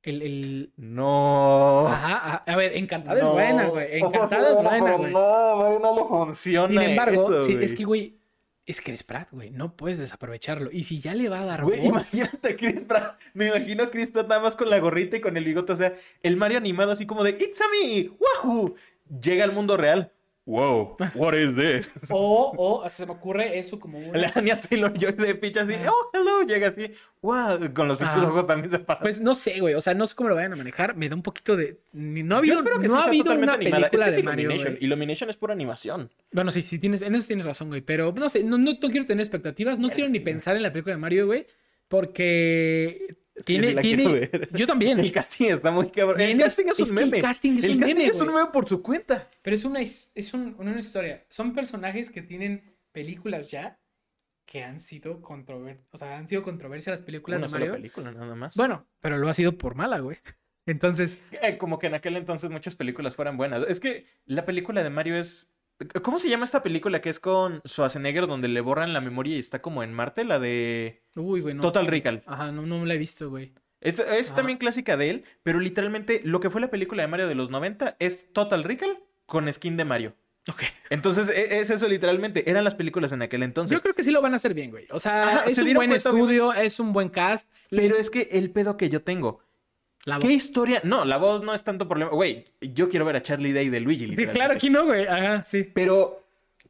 El, 0.02 0.22
el... 0.22 0.72
No. 0.76 1.86
Ajá, 1.88 2.44
a 2.46 2.56
ver, 2.56 2.76
Encantada 2.76 3.20
No. 3.20 3.26
es 3.26 3.32
buena, 3.32 3.66
güey. 3.66 3.98
Encantada 3.98 4.48
es 4.50 4.62
buena, 4.62 4.96
güey. 4.96 5.12
No, 5.12 5.56
Mario, 5.56 5.78
no 5.80 5.94
le 5.96 6.04
funciona. 6.08 6.80
Sin 6.80 6.90
embargo, 6.90 7.34
eso, 7.34 7.40
sí, 7.40 7.52
güey. 7.54 7.64
es 7.64 7.74
que, 7.74 7.84
güey, 7.84 8.18
es 8.64 8.80
Chris 8.80 9.02
Pratt, 9.02 9.30
güey. 9.32 9.50
No 9.50 9.74
puedes 9.76 9.98
desaprovecharlo. 9.98 10.70
Y 10.70 10.82
si 10.84 11.00
ya 11.00 11.14
le 11.14 11.28
va 11.28 11.40
a 11.40 11.44
dar 11.46 11.64
Güey, 11.64 11.86
imagínate 11.86 12.50
a 12.50 12.56
Chris 12.56 12.82
Pratt. 12.84 13.18
Me 13.34 13.46
imagino 13.48 13.84
a 13.84 13.90
Chris 13.90 14.10
Pratt 14.10 14.28
nada 14.28 14.42
más 14.42 14.56
con 14.56 14.70
la 14.70 14.78
gorrita 14.78 15.16
y 15.16 15.20
con 15.20 15.36
el 15.36 15.44
bigote. 15.44 15.72
O 15.72 15.76
sea, 15.76 15.94
el 16.22 16.36
Mario 16.36 16.58
animado 16.58 16.92
así 16.92 17.06
como 17.06 17.24
de 17.24 17.30
It's 17.30 17.60
a 17.60 17.64
me, 17.70 18.10
wahoo. 18.18 18.74
Llega 19.22 19.44
al 19.44 19.52
mundo 19.52 19.76
real. 19.78 20.12
Wow, 20.48 20.96
what 21.14 21.34
is 21.34 21.54
this? 21.54 21.90
O, 22.08 22.54
o 22.56 22.88
se 22.88 23.04
me 23.04 23.12
ocurre 23.12 23.58
eso 23.58 23.78
como 23.78 23.98
una... 23.98 24.18
La 24.18 24.32
Anya 24.34 24.58
Taylor 24.58 24.90
Joy 24.98 25.12
de 25.12 25.34
Peach 25.34 25.58
así, 25.58 25.74
oh, 25.86 26.10
hello, 26.14 26.40
llega 26.40 26.68
así, 26.68 26.90
wow, 27.20 27.58
con 27.74 27.86
los 27.86 27.98
pinches 27.98 28.16
Ajá. 28.16 28.28
ojos 28.28 28.46
también 28.46 28.70
se 28.70 28.78
pasan. 28.78 29.02
Pues 29.02 29.20
no 29.20 29.34
sé, 29.34 29.60
güey. 29.60 29.74
O 29.74 29.82
sea, 29.82 29.92
no 29.92 30.06
sé 30.06 30.14
cómo 30.14 30.30
lo 30.30 30.36
vayan 30.36 30.54
a 30.54 30.56
manejar. 30.56 30.96
Me 30.96 31.10
da 31.10 31.16
un 31.16 31.22
poquito 31.22 31.54
de. 31.54 31.80
No 31.92 32.36
ha 32.36 32.38
habido, 32.38 32.54
Yo 32.54 32.60
espero 32.60 32.80
que 32.80 32.88
no 32.88 32.94
sí 32.94 33.00
ha 33.00 33.04
habido 33.04 33.34
una 33.34 33.52
animada. 33.52 33.58
película 33.58 33.86
es 33.86 33.90
que 33.90 34.08
es 34.08 34.16
de 34.16 34.22
Mario. 34.22 34.44
Illumination. 34.44 34.72
güey. 34.72 34.84
Illumination 34.84 35.30
es 35.30 35.36
pura 35.36 35.52
animación. 35.52 36.10
Bueno, 36.32 36.50
sí, 36.50 36.62
sí 36.62 36.78
tienes, 36.78 37.02
en 37.02 37.14
eso 37.14 37.26
tienes 37.26 37.44
razón, 37.44 37.68
güey. 37.68 37.82
Pero 37.82 38.14
no 38.16 38.28
sé, 38.30 38.42
no, 38.42 38.56
no, 38.56 38.72
no 38.72 38.88
quiero 38.88 39.04
tener 39.04 39.20
expectativas. 39.22 39.78
No 39.78 39.90
quiero 39.90 40.08
ni 40.08 40.20
pensar 40.20 40.56
en 40.56 40.62
la 40.62 40.72
película 40.72 40.94
de 40.94 41.00
Mario, 41.00 41.26
güey. 41.26 41.46
Porque 41.88 43.16
Es 43.38 43.46
que 43.46 43.52
tiene, 43.58 43.74
la 43.74 43.82
tiene. 43.82 44.08
ver. 44.12 44.48
Yo 44.54 44.66
también. 44.66 44.98
El 45.00 45.12
casting 45.12 45.46
está 45.50 45.70
muy 45.70 45.90
cabrón. 45.90 46.20
El 46.20 46.38
casting 46.38 46.66
es 46.66 46.78
un 46.80 46.84
que 46.96 47.02
el 47.02 47.10
meme. 47.10 47.20
casting 47.22 47.52
es 47.58 47.64
el 47.64 47.70
un 47.72 47.78
casting 47.80 47.94
meme, 47.96 48.06
es 48.08 48.20
un 48.20 48.26
meme 48.28 48.46
por 48.52 48.66
su 48.66 48.82
cuenta. 48.82 49.28
Pero 49.42 49.54
es 49.56 49.64
una, 49.64 49.80
es 49.80 50.34
un- 50.34 50.54
una 50.58 50.78
historia. 50.78 51.24
Son 51.28 51.54
personajes 51.54 52.10
que 52.10 52.22
tienen 52.22 52.74
películas 52.92 53.50
ya 53.50 53.78
que 54.46 54.62
han 54.64 54.80
sido 54.80 55.20
controver 55.20 55.80
o 55.92 55.98
sea, 55.98 56.16
han 56.16 56.26
sido 56.26 56.42
controversia 56.42 56.90
las 56.90 57.02
películas 57.02 57.38
Una 57.38 57.46
de 57.46 57.50
sola 57.50 57.60
Mario. 57.66 57.74
película, 57.74 58.10
nada 58.12 58.34
más. 58.34 58.54
Bueno, 58.56 58.86
pero 59.00 59.18
lo 59.18 59.28
ha 59.28 59.34
sido 59.34 59.58
por 59.58 59.74
mala, 59.74 59.98
güey. 60.00 60.16
Entonces, 60.66 61.18
Eh, 61.42 61.56
como 61.58 61.78
que 61.78 61.86
en 61.86 61.94
aquel 61.94 62.16
entonces 62.16 62.50
muchas 62.50 62.74
películas 62.74 63.14
fueran 63.16 63.36
buenas. 63.36 63.64
Es 63.68 63.78
que 63.80 64.06
la 64.26 64.44
película 64.44 64.82
de 64.82 64.90
Mario 64.90 65.16
es. 65.18 65.48
¿Cómo 66.02 66.18
se 66.18 66.28
llama 66.28 66.44
esta 66.44 66.62
película 66.62 67.00
que 67.00 67.08
es 67.10 67.20
con 67.20 67.60
Schwarzenegger 67.66 68.26
donde 68.26 68.48
le 68.48 68.60
borran 68.60 68.92
la 68.92 69.00
memoria 69.00 69.36
y 69.36 69.38
está 69.38 69.62
como 69.62 69.82
en 69.82 69.92
Marte? 69.92 70.24
La 70.24 70.38
de 70.40 71.02
uy, 71.14 71.40
güey, 71.40 71.54
no. 71.54 71.62
Total 71.62 71.86
Recall. 71.86 72.22
Ajá, 72.26 72.50
no, 72.50 72.62
no 72.62 72.84
la 72.84 72.94
he 72.94 72.98
visto, 72.98 73.30
güey. 73.30 73.52
Es, 73.80 74.00
es 74.00 74.34
también 74.34 74.58
clásica 74.58 74.96
de 74.96 75.10
él, 75.10 75.24
pero 75.44 75.60
literalmente 75.60 76.20
lo 76.24 76.40
que 76.40 76.50
fue 76.50 76.60
la 76.60 76.68
película 76.68 77.02
de 77.02 77.08
Mario 77.08 77.28
de 77.28 77.36
los 77.36 77.50
90 77.50 77.96
es 78.00 78.32
Total 78.32 78.64
Recall 78.64 78.98
con 79.26 79.52
skin 79.52 79.76
de 79.76 79.84
Mario. 79.84 80.14
Ok. 80.48 80.62
Entonces 80.90 81.28
e- 81.28 81.60
es, 81.60 81.70
eso 81.70 81.86
literalmente. 81.86 82.50
Eran 82.50 82.64
las 82.64 82.74
películas 82.74 83.12
en 83.12 83.22
aquel 83.22 83.42
entonces. 83.42 83.76
Yo 83.76 83.82
creo 83.82 83.94
que 83.94 84.02
sí 84.02 84.10
lo 84.10 84.22
van 84.22 84.32
a 84.32 84.36
hacer 84.36 84.54
bien, 84.54 84.70
güey. 84.70 84.86
O 84.90 84.98
sea, 84.98 85.22
Ajá, 85.22 85.44
es 85.46 85.56
se 85.56 85.62
un 85.62 85.74
buen 85.74 85.92
estudio, 85.92 86.52
es 86.54 86.80
un 86.80 86.92
buen 86.92 87.08
cast. 87.08 87.48
Pero 87.70 87.96
es 87.96 88.10
que 88.10 88.28
el 88.32 88.50
pedo 88.50 88.76
que 88.76 88.88
yo 88.88 89.02
tengo. 89.02 89.40
La 90.04 90.18
¿Qué 90.18 90.32
historia? 90.32 90.80
No, 90.84 91.04
la 91.04 91.16
voz 91.18 91.42
no 91.42 91.52
es 91.54 91.62
tanto 91.62 91.86
problema. 91.88 92.10
Güey, 92.12 92.44
yo 92.60 92.88
quiero 92.88 93.04
ver 93.04 93.16
a 93.16 93.22
Charlie 93.22 93.52
Day 93.52 93.68
de 93.68 93.80
Luigi, 93.80 94.14
Sí, 94.16 94.26
claro, 94.26 94.54
aquí 94.54 94.70
no, 94.70 94.84
güey. 94.86 95.06
Ajá, 95.06 95.44
sí. 95.44 95.64
Pero, 95.74 96.24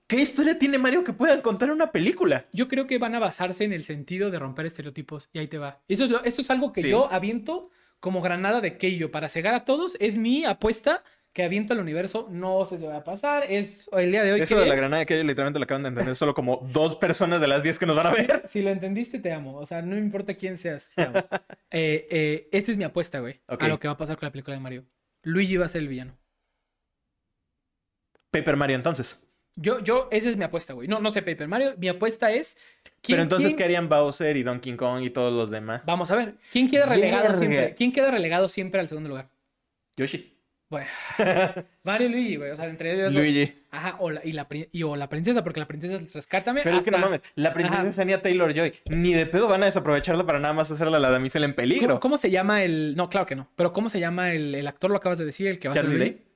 ¿qué 0.06 0.20
historia 0.20 0.58
tiene 0.58 0.78
Mario 0.78 1.04
que 1.04 1.12
puedan 1.12 1.40
contar 1.40 1.68
en 1.68 1.74
una 1.76 1.92
película? 1.92 2.46
Yo 2.52 2.66
creo 2.68 2.86
que 2.86 2.98
van 2.98 3.14
a 3.14 3.18
basarse 3.18 3.64
en 3.64 3.72
el 3.72 3.84
sentido 3.84 4.30
de 4.30 4.38
romper 4.38 4.66
estereotipos 4.66 5.28
y 5.32 5.38
ahí 5.38 5.46
te 5.46 5.58
va. 5.58 5.78
Eso 5.88 6.04
es, 6.04 6.10
lo- 6.10 6.24
esto 6.24 6.40
es 6.42 6.50
algo 6.50 6.72
que 6.72 6.82
Sí. 6.82 6.88
yo 6.90 7.12
aviento 7.12 7.70
como 8.00 8.20
granada 8.22 8.60
de 8.60 8.76
Keio 8.78 9.10
para 9.10 9.28
cegar 9.28 9.54
a 9.54 9.64
todos. 9.64 9.96
Es 10.00 10.16
mi 10.16 10.44
apuesta 10.44 11.04
que 11.32 11.42
aviento 11.44 11.72
al 11.72 11.80
universo. 11.80 12.26
No 12.30 12.64
se 12.64 12.78
te 12.78 12.86
va 12.86 12.96
a 12.96 13.04
pasar. 13.04 13.44
Es 13.48 13.88
el 13.92 14.10
día 14.10 14.22
de 14.24 14.32
hoy. 14.32 14.40
Eso 14.40 14.58
de 14.58 14.66
la 14.66 14.74
granada 14.74 15.04
que 15.04 15.14
ellos 15.14 15.26
literalmente 15.26 15.58
lo 15.58 15.64
acaban 15.64 15.82
de 15.84 15.90
entender 15.90 16.16
solo 16.16 16.34
como 16.34 16.68
dos 16.72 16.96
personas 16.96 17.40
de 17.40 17.46
las 17.46 17.62
diez 17.62 17.78
que 17.78 17.86
nos 17.86 17.96
van 17.96 18.08
a 18.08 18.10
ver. 18.10 18.42
Si 18.48 18.60
lo 18.62 18.70
entendiste, 18.70 19.18
te 19.18 19.32
amo. 19.32 19.56
O 19.56 19.66
sea, 19.66 19.82
no 19.82 19.94
me 19.94 20.00
importa 20.00 20.34
quién 20.34 20.58
seas. 20.58 20.90
Te 20.94 21.02
amo. 21.02 21.18
Eh, 21.70 22.08
eh, 22.10 22.48
esta 22.50 22.70
es 22.70 22.78
mi 22.78 22.84
apuesta, 22.84 23.20
güey. 23.20 23.40
A 23.46 23.68
lo 23.68 23.78
que 23.78 23.88
va 23.88 23.92
a 23.94 23.96
pasar 23.98 24.16
con 24.16 24.26
la 24.26 24.32
película 24.32 24.56
de 24.56 24.60
Mario. 24.62 24.86
Luigi 25.22 25.58
va 25.58 25.66
a 25.66 25.68
ser 25.68 25.82
el 25.82 25.88
villano. 25.88 26.16
Paper 28.30 28.56
Mario 28.56 28.76
entonces. 28.76 29.24
Yo, 29.56 29.80
yo, 29.80 30.08
esa 30.10 30.30
es 30.30 30.36
mi 30.36 30.44
apuesta, 30.44 30.72
güey. 30.72 30.86
No, 30.88 31.00
no 31.00 31.10
sé, 31.10 31.20
Paper 31.22 31.48
Mario. 31.48 31.74
Mi 31.78 31.88
apuesta 31.88 32.30
es. 32.32 32.56
¿quién- 33.02 33.16
Pero 33.16 33.22
entonces, 33.22 33.48
quién- 33.48 33.56
¿qué 33.58 33.64
harían 33.64 33.88
Bowser 33.88 34.36
y 34.36 34.42
Donkey 34.44 34.76
Kong 34.76 35.02
y 35.02 35.10
todos 35.10 35.32
los 35.32 35.50
demás? 35.50 35.82
Vamos 35.84 36.10
a 36.10 36.16
ver. 36.16 36.34
¿Quién 36.52 36.70
queda 36.70 36.86
relegado 36.86 37.22
Verga. 37.24 37.34
siempre? 37.34 37.74
¿Quién 37.74 37.92
queda 37.92 38.10
relegado 38.10 38.48
siempre 38.48 38.80
al 38.80 38.88
segundo 38.88 39.08
lugar? 39.08 39.28
Yoshi. 39.96 40.37
Bueno, 40.70 40.86
Mario 41.82 42.08
y 42.08 42.10
Luigi, 42.10 42.36
güey. 42.36 42.50
O 42.50 42.56
sea, 42.56 42.66
entre 42.66 42.92
ellos 42.92 43.14
dos. 43.14 43.22
Luigi. 43.22 43.54
Ajá, 43.70 43.96
o 44.00 44.10
la, 44.10 44.20
y 44.24 44.32
la, 44.32 44.46
y, 44.50 44.82
o 44.82 44.96
la 44.96 45.08
princesa, 45.08 45.42
porque 45.42 45.60
la 45.60 45.66
princesa 45.66 45.94
es 45.94 46.12
rescátame. 46.12 46.62
Pero 46.62 46.76
es 46.78 46.84
que 46.84 46.90
no 46.90 46.98
mames, 46.98 47.20
la 47.34 47.54
princesa 47.54 47.80
Ajá. 47.80 47.88
es 47.88 47.98
Anya 47.98 48.20
Taylor 48.20 48.52
Joy. 48.52 48.74
Ni 48.90 49.14
de 49.14 49.26
pedo 49.26 49.48
van 49.48 49.62
a 49.62 49.66
desaprovecharla 49.66 50.26
para 50.26 50.40
nada 50.40 50.54
más 50.54 50.70
hacerla 50.70 50.98
la 50.98 51.10
damisela 51.10 51.46
en 51.46 51.54
peligro. 51.54 51.88
¿Cómo, 51.88 52.00
cómo 52.00 52.16
se 52.18 52.30
llama 52.30 52.62
el.? 52.62 52.94
No, 52.96 53.08
claro 53.08 53.26
que 53.26 53.36
no. 53.36 53.50
Pero 53.56 53.72
¿cómo 53.72 53.88
se 53.88 54.00
llama 54.00 54.32
el, 54.32 54.54
el 54.54 54.66
actor? 54.66 54.90
Lo 54.90 54.96
acabas 54.96 55.18
de 55.18 55.24
decir, 55.24 55.46
el 55.48 55.58
que 55.58 55.68
va 55.68 55.72
a 55.72 55.74
ser 55.74 55.84
Charlie 55.84 55.98
Luigi. 55.98 56.14
Day. 56.16 56.27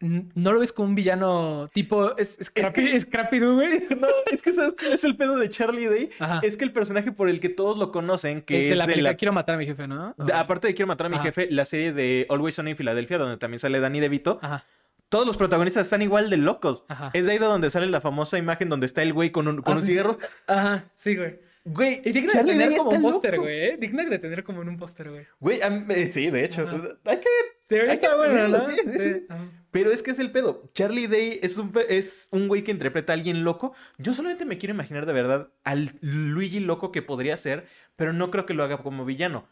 No 0.00 0.52
lo 0.52 0.60
ves 0.60 0.72
como 0.72 0.88
un 0.90 0.94
villano 0.94 1.70
tipo 1.72 2.16
es, 2.18 2.36
Scrappy, 2.42 3.00
Scrappy 3.00 3.38
Doo, 3.38 3.54
güey. 3.54 3.84
No, 3.98 4.06
es 4.30 4.42
que 4.42 4.52
¿sabes 4.52 4.74
cuál 4.78 4.92
es 4.92 5.04
el 5.04 5.16
pedo 5.16 5.36
de 5.36 5.48
Charlie 5.48 5.86
Day? 5.86 6.10
Ajá. 6.18 6.40
Es 6.42 6.56
que 6.56 6.64
el 6.64 6.72
personaje 6.72 7.12
por 7.12 7.28
el 7.30 7.40
que 7.40 7.48
todos 7.48 7.78
lo 7.78 7.92
conocen, 7.92 8.42
que 8.42 8.58
es 8.58 8.64
es, 8.64 8.70
de 8.70 8.76
la 8.76 8.86
de 8.86 8.96
la... 9.00 9.14
Quiero 9.14 9.32
matar 9.32 9.54
a 9.54 9.58
mi 9.58 9.64
jefe, 9.66 9.86
¿no? 9.88 10.14
de- 10.18 10.32
aparte 10.34 10.68
de 10.68 10.74
Quiero 10.74 10.86
matar 10.88 11.06
a 11.06 11.08
mi 11.08 11.16
Ajá. 11.16 11.24
jefe, 11.24 11.48
la 11.50 11.64
serie 11.64 11.92
de 11.92 12.26
Always 12.28 12.54
Sunny 12.56 12.72
en 12.72 12.76
Filadelfia, 12.76 13.16
donde 13.18 13.36
también 13.38 13.58
sale 13.58 13.80
Danny 13.80 14.00
DeVito, 14.00 14.38
Ajá. 14.42 14.64
todos 15.08 15.26
los 15.26 15.36
protagonistas 15.38 15.84
están 15.86 16.02
igual 16.02 16.28
de 16.28 16.36
locos. 16.36 16.84
Ajá. 16.88 17.10
Es 17.14 17.24
de 17.24 17.32
ahí 17.32 17.38
de 17.38 17.46
donde 17.46 17.70
sale 17.70 17.86
la 17.86 18.00
famosa 18.02 18.36
imagen 18.36 18.68
donde 18.68 18.84
está 18.86 19.02
el 19.02 19.12
güey 19.14 19.30
con 19.30 19.48
un, 19.48 19.62
con 19.62 19.74
Ah, 19.74 19.76
un 19.76 19.86
sí. 19.86 19.92
cigarro. 19.92 20.18
Ajá, 20.46 20.90
sí, 20.96 21.16
güey. 21.16 21.38
Güey, 21.68 22.00
Y 22.04 22.12
digna 22.12 22.32
de 22.32 22.44
tener 22.44 22.68
Day 22.68 22.78
como 22.78 22.90
un 22.90 23.02
póster, 23.02 23.40
güey. 23.40 23.64
¿eh? 23.64 23.76
Digna 23.76 24.04
de 24.04 24.18
tener 24.20 24.44
como 24.44 24.62
en 24.62 24.68
un 24.68 24.76
póster, 24.76 25.10
güey. 25.10 25.26
Güey, 25.40 25.60
eh, 25.88 26.06
sí, 26.06 26.30
de 26.30 26.44
hecho. 26.44 26.62
Ajá. 26.62 26.96
Hay 27.04 27.18
que 27.18 27.28
Hay 27.74 27.88
está 27.88 28.08
que 28.10 28.16
bueno, 28.16 28.46
¿no? 28.46 28.60
sí, 28.60 28.76
sí. 29.00 29.26
Pero 29.72 29.90
es 29.90 30.00
que 30.00 30.12
es 30.12 30.20
el 30.20 30.30
pedo. 30.30 30.70
Charlie 30.74 31.08
Day 31.08 31.40
es 31.42 31.58
un, 31.58 31.72
es 31.88 32.28
un 32.30 32.46
güey 32.46 32.62
que 32.62 32.70
interpreta 32.70 33.12
a 33.12 33.14
alguien 33.14 33.42
loco. 33.42 33.74
Yo 33.98 34.14
solamente 34.14 34.44
me 34.44 34.58
quiero 34.58 34.74
imaginar 34.74 35.06
de 35.06 35.12
verdad 35.12 35.48
al 35.64 35.90
Luigi 36.00 36.60
loco 36.60 36.92
que 36.92 37.02
podría 37.02 37.36
ser, 37.36 37.66
pero 37.96 38.12
no 38.12 38.30
creo 38.30 38.46
que 38.46 38.54
lo 38.54 38.62
haga 38.62 38.78
como 38.78 39.04
villano. 39.04 39.48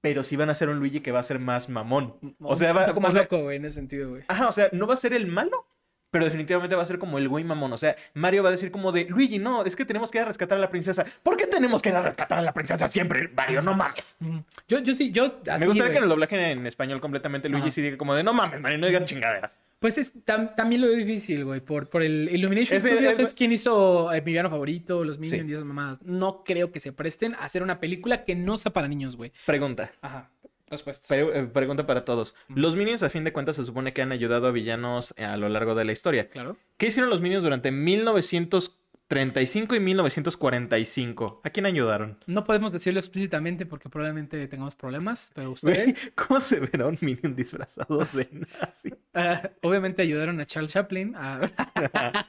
Pero 0.00 0.24
sí 0.24 0.34
van 0.34 0.50
a 0.50 0.56
ser 0.56 0.68
un 0.68 0.80
Luigi 0.80 0.98
que 0.98 1.12
va 1.12 1.20
a 1.20 1.24
ser 1.24 1.38
más 1.38 1.68
mamón. 1.68 2.36
O 2.40 2.56
sea, 2.56 2.72
va 2.72 2.80
un 2.80 2.86
poco 2.88 2.98
o 2.98 3.02
más 3.02 3.12
sea, 3.12 3.22
loco, 3.22 3.42
güey, 3.42 3.58
en 3.58 3.66
ese 3.66 3.76
sentido, 3.76 4.10
güey. 4.10 4.24
Ajá, 4.26 4.48
o 4.48 4.52
sea, 4.52 4.68
no 4.72 4.88
va 4.88 4.94
a 4.94 4.96
ser 4.96 5.12
el 5.12 5.28
malo, 5.28 5.64
pero 6.10 6.24
definitivamente 6.24 6.74
va 6.76 6.82
a 6.82 6.86
ser 6.86 6.98
como 6.98 7.18
el 7.18 7.28
güey 7.28 7.44
mamón. 7.44 7.72
O 7.72 7.78
sea, 7.78 7.96
Mario 8.14 8.42
va 8.42 8.48
a 8.48 8.52
decir 8.52 8.70
como 8.70 8.92
de, 8.92 9.04
Luigi, 9.04 9.38
no, 9.38 9.64
es 9.64 9.76
que 9.76 9.84
tenemos 9.84 10.10
que 10.10 10.18
ir 10.18 10.22
a 10.22 10.26
rescatar 10.26 10.58
a 10.58 10.60
la 10.60 10.70
princesa. 10.70 11.04
¿Por 11.22 11.36
qué 11.36 11.46
tenemos 11.46 11.80
que 11.82 11.90
ir 11.90 11.94
a 11.94 12.02
rescatar 12.02 12.38
a 12.38 12.42
la 12.42 12.52
princesa 12.52 12.88
siempre, 12.88 13.28
Mario? 13.28 13.62
No 13.62 13.74
mames. 13.74 14.16
Ujú. 14.20 14.44
Yo, 14.68 14.78
yo 14.80 14.94
sí, 14.94 15.12
yo 15.12 15.24
así, 15.46 15.60
Me 15.60 15.66
gustaría 15.66 15.82
güey. 15.82 15.90
que 15.92 15.96
en 15.98 16.02
el 16.04 16.08
doblaje 16.08 16.50
en 16.50 16.66
español 16.66 17.00
completamente 17.00 17.48
Luigi 17.48 17.64
Ajá. 17.68 17.70
sí 17.72 17.82
diga 17.82 17.96
como 17.96 18.14
de, 18.14 18.22
no 18.22 18.32
mames, 18.32 18.60
Mario, 18.60 18.78
no 18.78 18.86
digas 18.86 19.04
chingaderas. 19.04 19.58
Pues 19.78 19.96
es, 19.96 20.14
tam- 20.26 20.54
también 20.54 20.82
lo 20.82 20.88
veo 20.88 20.96
difícil, 20.96 21.44
güey, 21.44 21.60
por, 21.60 21.88
por 21.88 22.02
el 22.02 22.28
Illumination 22.30 22.76
Ese- 22.76 22.90
Studios 22.90 23.18
es 23.18 23.32
quien 23.32 23.50
hizo 23.52 24.12
eh, 24.12 24.20
mi 24.20 24.32
villano 24.32 24.50
favorito, 24.50 25.04
los 25.04 25.18
Minions 25.18 25.44
Sí. 25.46 25.50
y 25.50 25.52
esas 25.54 25.64
mamadas. 25.64 26.02
No 26.02 26.44
creo 26.44 26.70
que 26.70 26.80
se 26.80 26.92
presten 26.92 27.34
a 27.34 27.44
hacer 27.44 27.62
una 27.62 27.80
película 27.80 28.24
que 28.24 28.34
no 28.34 28.58
sea 28.58 28.72
para 28.72 28.88
niños, 28.88 29.16
güey. 29.16 29.32
Pregunta. 29.46 29.90
Ajá, 30.02 30.28
respuesta. 30.70 31.08
Pre- 31.08 31.40
eh, 31.40 31.46
pregunta 31.52 31.86
para 31.86 32.04
todos. 32.04 32.34
Los 32.48 32.76
Minions, 32.76 33.02
a 33.02 33.10
fin 33.10 33.24
de 33.24 33.32
cuentas, 33.32 33.56
se 33.56 33.64
supone 33.64 33.92
que 33.92 34.02
han 34.02 34.12
ayudado 34.12 34.46
a 34.46 34.50
villanos 34.52 35.12
eh, 35.16 35.24
a 35.24 35.36
lo 35.36 35.48
largo 35.48 35.74
de 35.74 35.84
la 35.84 35.92
historia. 35.92 36.28
Claro. 36.30 36.56
¿Qué 36.76 36.86
hicieron 36.86 37.10
los 37.10 37.20
Minions 37.20 37.42
durante 37.44 37.70
1935 37.72 39.74
y 39.74 39.80
1945? 39.80 41.40
¿A 41.44 41.50
quién 41.50 41.66
ayudaron? 41.66 42.16
No 42.26 42.44
podemos 42.44 42.72
decirlo 42.72 43.00
explícitamente 43.00 43.66
porque 43.66 43.88
probablemente 43.88 44.46
tengamos 44.46 44.74
problemas, 44.76 45.30
pero 45.34 45.50
ustedes 45.50 45.96
¿Cómo 46.14 46.38
se 46.40 46.60
verá 46.60 46.86
un 46.86 46.98
Minion 47.00 47.34
disfrazado 47.34 48.06
de 48.12 48.28
nazi? 48.32 48.94
ah, 49.14 49.50
obviamente 49.62 50.02
ayudaron 50.02 50.40
a 50.40 50.46
Charles 50.46 50.72
Chaplin. 50.72 51.14
a- 51.16 51.50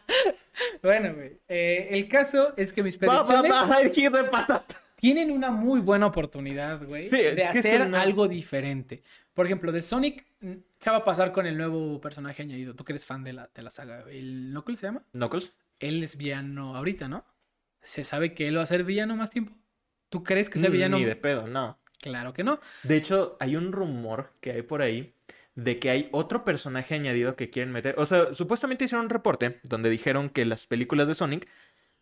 bueno, 0.84 1.13
güey. 1.13 1.38
eh, 1.47 1.88
el 1.91 2.07
caso 2.07 2.53
es 2.57 2.73
que 2.73 2.84
mis 2.84 2.97
Va, 2.97 3.07
va, 3.07 3.23
predicciones 3.23 3.51
va, 3.69 3.81
el 3.81 3.91
kid 3.91 4.11
de 4.11 4.23
patata. 4.26 4.76
Tienen 5.02 5.32
una 5.32 5.49
muy 5.52 5.80
buena 5.82 6.06
oportunidad, 6.06 6.86
güey, 6.86 7.03
Sí, 7.03 7.18
de 7.18 7.44
hacer 7.44 7.82
una- 7.82 8.02
algo 8.02 8.28
diferente. 8.28 9.02
Por 9.34 9.45
ejemplo, 9.48 9.72
de 9.72 9.82
Sonic, 9.82 10.26
¿qué 10.40 10.90
va 10.90 10.98
a 10.98 11.03
pasar 11.03 11.32
con 11.32 11.45
el 11.48 11.57
nuevo 11.57 11.99
personaje 11.99 12.44
añadido? 12.44 12.76
Tú 12.76 12.86
que 12.86 12.94
eres 12.94 13.06
fan 13.06 13.23
de 13.23 13.34
la, 13.34 13.49
de 13.53 13.61
la 13.64 13.69
saga. 13.72 14.06
¿El 14.10 14.49
Knuckles 14.52 14.80
se 14.80 14.86
llama? 14.88 15.03
¿Knuckles? 15.11 15.53
Él 15.80 16.03
es 16.03 16.15
villano 16.18 16.78
ahorita, 16.78 17.07
¿no? 17.07 17.26
¿Se 17.84 18.03
sabe 18.03 18.34
que 18.36 18.48
él 18.48 18.57
va 18.57 18.61
a 18.61 18.65
ser 18.68 18.84
villano 18.84 19.15
más 19.15 19.32
tiempo? 19.32 19.53
¿Tú 20.10 20.23
crees 20.23 20.49
que 20.49 20.60
sea 20.60 20.69
Mm, 20.69 20.73
villano? 20.73 20.98
Ni 20.98 21.06
de 21.06 21.15
pedo, 21.15 21.48
no. 21.48 21.80
Claro 21.99 22.34
que 22.34 22.44
no. 22.44 22.60
De 22.84 22.98
hecho, 22.98 23.38
hay 23.40 23.56
un 23.56 23.72
rumor 23.72 24.34
que 24.40 24.52
hay 24.52 24.61
por 24.61 24.82
ahí 24.84 25.14
de 25.56 25.80
que 25.80 25.90
hay 25.90 26.10
otro 26.11 26.45
personaje 26.45 26.95
añadido 26.95 27.36
que 27.36 27.49
quieren 27.49 27.72
meter. 27.73 27.95
O 27.98 28.06
sea, 28.06 28.34
supuestamente 28.34 28.86
hicieron 28.86 29.06
un 29.06 29.10
reporte 29.10 29.60
donde 29.64 29.90
dijeron 29.90 30.30
que 30.30 30.45
las 30.45 30.65
películas 30.68 31.07
de 31.07 31.15
Sonic 31.15 31.48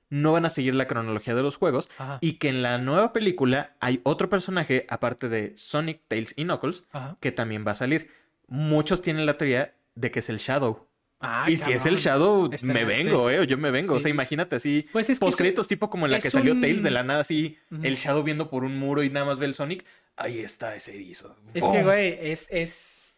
no 0.10 0.32
van 0.32 0.46
a 0.46 0.50
seguir 0.50 0.74
la 0.76 0.88
cronología 0.88 1.36
de 1.36 1.44
los 1.44 1.58
juegos 1.58 1.90
Ajá. 1.98 2.18
y 2.22 2.34
que 2.34 2.50
en 2.50 2.62
la 2.62 2.78
nueva 2.80 3.14
película 3.14 3.76
hay 3.80 4.02
otro 4.04 4.30
personaje, 4.30 4.86
aparte 4.90 5.30
de 5.30 5.54
Sonic, 5.56 6.02
Tails 6.08 6.34
y 6.36 6.44
Knuckles, 6.46 6.84
Ajá. 6.92 7.18
que 7.20 7.32
también 7.32 7.66
va 7.68 7.72
a 7.74 7.76
salir. 7.76 8.10
Muchos 8.48 9.02
tienen 9.02 9.26
la 9.26 9.38
teoría 9.38 9.76
de 9.96 10.10
que 10.12 10.20
es 10.20 10.30
el 10.30 10.38
Shadow. 10.38 10.88
Ay, 11.22 11.54
y 11.54 11.58
si 11.58 11.74
es 11.74 11.86
el. 11.86 11.98
Shadow, 11.98 12.50
me 12.64 12.86
vengo, 12.86 13.28
sí. 13.30 13.36
eh, 13.36 13.46
yo 13.46 13.58
me 13.58 13.72
vengo. 13.72 13.96
O 13.96 14.00
sea, 14.00 14.10
imagínate 14.10 14.56
así, 14.56 14.88
Pues 14.94 15.10
es 15.10 15.20
tipo 15.68 15.90
como 15.90 16.06
en 16.06 16.12
la 16.12 16.18
es 16.18 16.24
que 16.24 16.30
salió 16.30 16.54
un- 16.54 16.62
Tails 16.62 16.82
de 16.82 16.92
la 16.92 17.04
nada, 17.04 17.20
así, 17.20 17.58
el 17.84 17.96
Shadow 17.98 18.24
viendo 18.24 18.50
por 18.50 18.64
un 18.64 18.80
muro 18.80 19.04
y 19.04 19.10
nada 19.10 19.26
más 19.26 19.38
ve 19.38 19.46
el 19.46 19.54
Sonic. 19.54 19.86
Ahí 20.16 20.40
está 20.40 20.76
ese 20.76 20.96
erizo. 20.96 21.36
Es 21.54 21.62
¡Bum! 21.62 21.74
que, 21.74 21.84
güey, 21.84 22.18
es, 22.32 22.48
es, 22.50 23.16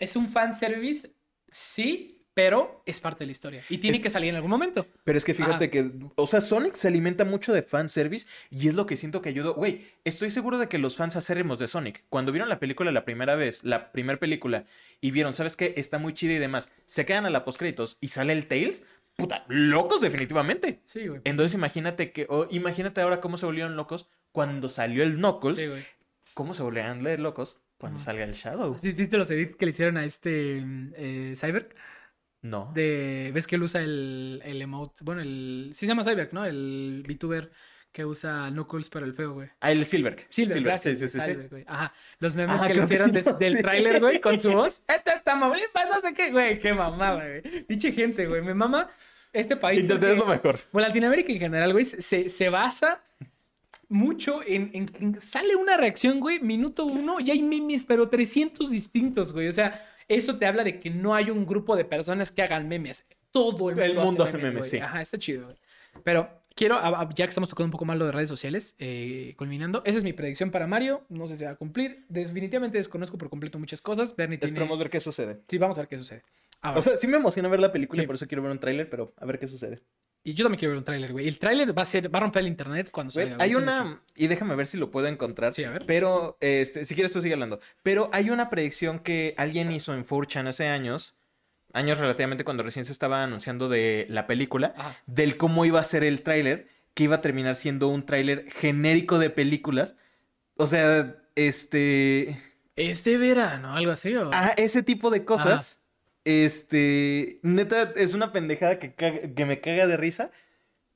es 0.00 0.16
un 0.16 0.28
fanservice, 0.28 1.12
sí, 1.50 2.17
pero 2.38 2.84
es 2.86 3.00
parte 3.00 3.20
de 3.24 3.26
la 3.26 3.32
historia. 3.32 3.64
Y 3.68 3.78
tiene 3.78 3.96
Es- 3.96 4.02
que 4.04 4.10
salir 4.10 4.30
en 4.30 4.36
algún 4.36 4.50
momento. 4.52 4.86
Pero 5.02 5.18
es 5.18 5.24
que 5.24 5.34
fíjate 5.34 5.64
Ajá. 5.64 5.70
que, 5.72 5.90
o 6.14 6.24
sea, 6.28 6.40
Sonic 6.40 6.76
se 6.76 6.86
alimenta 6.86 7.24
mucho 7.24 7.52
de 7.52 7.64
fanservice 7.64 8.28
y 8.48 8.68
es 8.68 8.74
lo 8.74 8.86
que 8.86 8.96
siento 8.96 9.20
que 9.20 9.28
ayudó. 9.30 9.54
Güey, 9.54 9.88
estoy 10.04 10.30
seguro 10.30 10.56
de 10.58 10.68
que 10.68 10.78
los 10.78 10.94
fans 10.96 11.16
acérrimos 11.16 11.58
de 11.58 11.66
Sonic, 11.66 12.04
cuando 12.08 12.30
vieron 12.30 12.48
la 12.48 12.60
película 12.60 12.92
la 12.92 13.04
primera 13.04 13.34
vez, 13.34 13.64
la 13.64 13.90
primera 13.90 14.20
película, 14.20 14.66
y 15.00 15.10
vieron, 15.10 15.34
¿sabes 15.34 15.56
qué? 15.56 15.74
Está 15.76 15.98
muy 15.98 16.12
chida 16.14 16.34
y 16.34 16.38
demás, 16.38 16.70
se 16.86 17.04
quedan 17.04 17.26
a 17.26 17.30
la 17.30 17.44
postcréditos 17.44 17.96
y 18.00 18.06
sale 18.08 18.32
el 18.34 18.46
Tails, 18.46 18.84
puta, 19.16 19.44
locos 19.48 20.00
definitivamente. 20.00 20.78
Sí, 20.84 21.08
güey. 21.08 21.20
Entonces 21.24 21.54
imagínate 21.54 22.12
que, 22.12 22.26
o 22.28 22.46
imagínate 22.52 23.00
ahora 23.00 23.20
cómo 23.20 23.36
se 23.36 23.46
volvieron 23.46 23.74
locos 23.74 24.08
cuando 24.30 24.68
salió 24.68 25.02
el 25.02 25.16
Knuckles, 25.16 25.58
Sí, 25.58 25.66
güey. 25.66 25.84
cómo 26.34 26.54
se 26.54 26.62
volverán 26.62 27.02
de 27.02 27.18
locos 27.18 27.58
cuando 27.78 27.98
salga 27.98 28.22
el 28.22 28.34
Shadow. 28.34 28.76
¿Viste 28.80 29.16
los 29.16 29.28
edits 29.30 29.56
que 29.56 29.64
le 29.66 29.70
hicieron 29.70 29.96
a 29.96 30.04
este 30.04 30.60
mm, 30.64 30.92
eh, 30.96 31.32
Cyber? 31.36 31.68
No. 32.42 32.70
De, 32.74 33.30
¿Ves 33.34 33.46
que 33.46 33.56
él 33.56 33.62
usa 33.64 33.80
el, 33.80 34.40
el 34.44 34.62
emote? 34.62 35.02
Bueno, 35.02 35.20
el. 35.20 35.70
Sí 35.72 35.80
se 35.80 35.86
llama 35.88 36.04
Cyber, 36.04 36.32
¿no? 36.32 36.44
El 36.44 37.04
VTuber 37.08 37.50
que 37.90 38.04
usa 38.04 38.48
Knuckles 38.50 38.90
para 38.90 39.06
el 39.06 39.14
feo, 39.14 39.32
güey. 39.32 39.48
Ah, 39.60 39.72
el 39.72 39.84
Silver. 39.86 40.26
Silver, 40.28 40.62
gracias. 40.62 40.98
Sí, 41.00 41.08
sí, 41.08 41.18
sí, 41.20 41.32
güey. 41.50 41.64
Ajá. 41.66 41.92
Los 42.20 42.34
memes 42.36 42.60
Ah, 42.62 42.68
que 42.68 42.74
le 42.74 42.80
que 42.80 42.84
hicieron 42.84 43.08
sí, 43.08 43.14
des- 43.14 43.26
no, 43.26 43.32
del 43.38 43.58
tráiler, 43.62 44.00
güey, 44.00 44.20
con 44.20 44.38
su 44.38 44.52
voz. 44.52 44.82
Esta 44.86 45.14
es 45.14 45.24
Tamaulipas, 45.24 45.88
no 45.88 46.00
sé 46.00 46.14
qué, 46.14 46.30
güey. 46.30 46.58
Qué 46.58 46.72
mamada, 46.74 47.14
güey. 47.26 47.64
Diche 47.68 47.90
gente, 47.92 48.26
güey. 48.26 48.42
Me 48.42 48.54
mama 48.54 48.88
este 49.32 49.56
país. 49.56 49.80
Internet 49.80 50.10
es 50.10 50.18
lo 50.18 50.26
mejor. 50.26 50.60
Bueno, 50.70 50.86
Latinoamérica 50.88 51.32
en 51.32 51.38
general, 51.40 51.72
güey, 51.72 51.84
se, 51.84 52.28
se 52.28 52.48
basa 52.50 53.02
mucho 53.88 54.42
en, 54.46 54.70
en- 54.74 54.90
en- 55.00 55.20
Sale 55.20 55.56
una 55.56 55.76
reacción, 55.76 56.20
güey, 56.20 56.40
minuto 56.40 56.84
uno, 56.84 57.20
y 57.20 57.30
hay 57.30 57.42
memes, 57.42 57.84
pero 57.84 58.08
300 58.08 58.70
distintos, 58.70 59.32
güey. 59.32 59.48
O 59.48 59.52
sea, 59.52 59.82
eso 60.08 60.36
te 60.36 60.46
habla 60.46 60.64
de 60.64 60.80
que 60.80 60.90
no 60.90 61.14
hay 61.14 61.30
un 61.30 61.46
grupo 61.46 61.76
de 61.76 61.84
personas 61.84 62.32
que 62.32 62.42
hagan 62.42 62.68
memes. 62.68 63.06
Todo 63.30 63.70
el 63.70 63.76
mundo, 63.76 63.84
El 63.84 63.94
mundo 63.94 64.24
hace 64.24 64.36
hace 64.36 64.44
memes, 64.44 64.68
sí. 64.68 64.78
Ajá, 64.78 65.02
está 65.02 65.18
chido, 65.18 65.44
güey. 65.44 65.56
Pero 66.02 66.28
quiero, 66.54 66.80
ya 67.14 67.24
que 67.26 67.28
estamos 67.28 67.48
tocando 67.48 67.66
un 67.66 67.70
poco 67.72 67.84
más 67.84 67.98
lo 67.98 68.06
de 68.06 68.12
redes 68.12 68.28
sociales, 68.28 68.74
eh, 68.78 69.34
culminando, 69.36 69.82
esa 69.84 69.98
es 69.98 70.04
mi 70.04 70.12
predicción 70.12 70.50
para 70.50 70.66
Mario. 70.66 71.04
No 71.08 71.26
sé 71.26 71.36
si 71.36 71.44
va 71.44 71.50
a 71.50 71.56
cumplir. 71.56 72.06
Definitivamente 72.08 72.78
desconozco 72.78 73.18
por 73.18 73.28
completo 73.28 73.58
muchas 73.58 73.82
cosas. 73.82 74.16
Bernie 74.16 74.38
tiene... 74.38 74.52
Esperamos 74.52 74.78
ver 74.78 74.90
qué 74.90 75.00
sucede. 75.00 75.40
Sí, 75.46 75.58
vamos 75.58 75.76
a 75.78 75.82
ver 75.82 75.88
qué 75.88 75.96
sucede. 75.96 76.22
Ahora, 76.62 76.78
O 76.80 76.82
sea, 76.82 76.96
sí 76.96 77.06
me 77.06 77.18
emociona 77.18 77.48
ver 77.48 77.60
la 77.60 77.70
película 77.70 78.02
y 78.02 78.06
por 78.06 78.16
eso 78.16 78.26
quiero 78.26 78.42
ver 78.42 78.50
un 78.50 78.58
tráiler, 78.58 78.90
pero 78.90 79.12
a 79.16 79.26
ver 79.26 79.38
qué 79.38 79.46
sucede. 79.46 79.80
Y 80.24 80.34
yo 80.34 80.44
también 80.44 80.58
quiero 80.58 80.72
ver 80.72 80.78
un 80.78 80.84
tráiler, 80.84 81.12
güey. 81.12 81.28
El 81.28 81.38
tráiler 81.38 81.76
va 81.76 81.82
a 81.82 81.86
ser, 81.86 82.12
va 82.12 82.18
a 82.18 82.22
romper 82.22 82.40
el 82.40 82.48
internet 82.48 82.90
cuando 82.90 83.12
salga. 83.12 83.36
hay 83.38 83.54
una, 83.54 84.02
y 84.14 84.26
déjame 84.26 84.54
ver 84.56 84.66
si 84.66 84.76
lo 84.76 84.90
puedo 84.90 85.06
encontrar. 85.06 85.54
Sí, 85.54 85.64
a 85.64 85.70
ver. 85.70 85.86
Pero, 85.86 86.36
este, 86.40 86.84
si 86.84 86.94
quieres 86.94 87.12
tú 87.12 87.22
sigue 87.22 87.34
hablando. 87.34 87.60
Pero 87.82 88.10
hay 88.12 88.30
una 88.30 88.50
predicción 88.50 88.98
que 88.98 89.34
alguien 89.38 89.72
hizo 89.72 89.94
en 89.94 90.06
4chan 90.06 90.46
hace 90.48 90.68
años, 90.68 91.16
años 91.72 91.98
relativamente 91.98 92.44
cuando 92.44 92.62
recién 92.62 92.84
se 92.84 92.92
estaba 92.92 93.22
anunciando 93.22 93.68
de 93.68 94.06
la 94.10 94.26
película, 94.26 94.74
Ajá. 94.76 94.96
del 95.06 95.36
cómo 95.36 95.64
iba 95.64 95.80
a 95.80 95.84
ser 95.84 96.04
el 96.04 96.22
tráiler, 96.22 96.68
que 96.94 97.04
iba 97.04 97.16
a 97.16 97.20
terminar 97.22 97.56
siendo 97.56 97.88
un 97.88 98.04
tráiler 98.04 98.50
genérico 98.50 99.18
de 99.18 99.30
películas. 99.30 99.96
O 100.56 100.66
sea, 100.66 101.16
este... 101.36 102.42
Este 102.76 103.16
verano, 103.16 103.74
algo 103.74 103.92
así. 103.92 104.14
¿o? 104.14 104.30
Ah, 104.32 104.52
ese 104.56 104.82
tipo 104.82 105.10
de 105.10 105.24
cosas. 105.24 105.77
Este, 106.24 107.40
neta, 107.42 107.92
es 107.96 108.14
una 108.14 108.32
pendejada 108.32 108.78
que, 108.78 108.94
caga- 108.94 109.34
que 109.34 109.46
me 109.46 109.60
caga 109.60 109.86
de 109.86 109.96
risa, 109.96 110.30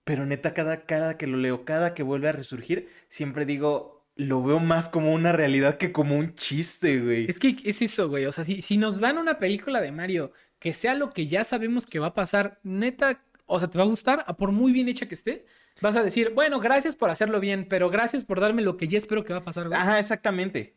pero 0.04 0.26
neta, 0.26 0.54
cada, 0.54 0.84
cada 0.86 1.16
que 1.18 1.26
lo 1.26 1.38
leo, 1.38 1.64
cada 1.64 1.94
que 1.94 2.02
vuelve 2.02 2.28
a 2.28 2.32
resurgir, 2.32 2.88
siempre 3.08 3.46
digo, 3.46 4.06
lo 4.16 4.42
veo 4.42 4.58
más 4.60 4.88
como 4.88 5.12
una 5.14 5.32
realidad 5.32 5.78
que 5.78 5.92
como 5.92 6.18
un 6.18 6.34
chiste, 6.34 7.00
güey. 7.00 7.26
Es 7.30 7.38
que 7.38 7.56
es 7.64 7.82
eso, 7.82 8.08
güey. 8.08 8.26
O 8.26 8.32
sea, 8.32 8.44
si, 8.44 8.62
si 8.62 8.76
nos 8.78 9.00
dan 9.00 9.18
una 9.18 9.38
película 9.38 9.80
de 9.80 9.92
Mario 9.92 10.32
que 10.58 10.74
sea 10.74 10.94
lo 10.94 11.10
que 11.10 11.26
ya 11.26 11.44
sabemos 11.44 11.86
que 11.86 11.98
va 11.98 12.08
a 12.08 12.14
pasar, 12.14 12.60
neta, 12.62 13.22
o 13.46 13.58
sea, 13.58 13.68
te 13.70 13.78
va 13.78 13.84
a 13.84 13.86
gustar, 13.88 14.24
a 14.26 14.36
por 14.36 14.52
muy 14.52 14.72
bien 14.72 14.88
hecha 14.88 15.06
que 15.08 15.14
esté, 15.14 15.46
vas 15.80 15.96
a 15.96 16.02
decir, 16.02 16.30
bueno, 16.34 16.60
gracias 16.60 16.94
por 16.96 17.10
hacerlo 17.10 17.40
bien, 17.40 17.66
pero 17.68 17.90
gracias 17.90 18.24
por 18.24 18.40
darme 18.40 18.62
lo 18.62 18.76
que 18.76 18.88
ya 18.88 18.98
espero 18.98 19.24
que 19.24 19.32
va 19.32 19.40
a 19.40 19.44
pasar, 19.44 19.68
güey. 19.68 19.78
Ajá, 19.80 19.98
exactamente. 19.98 20.76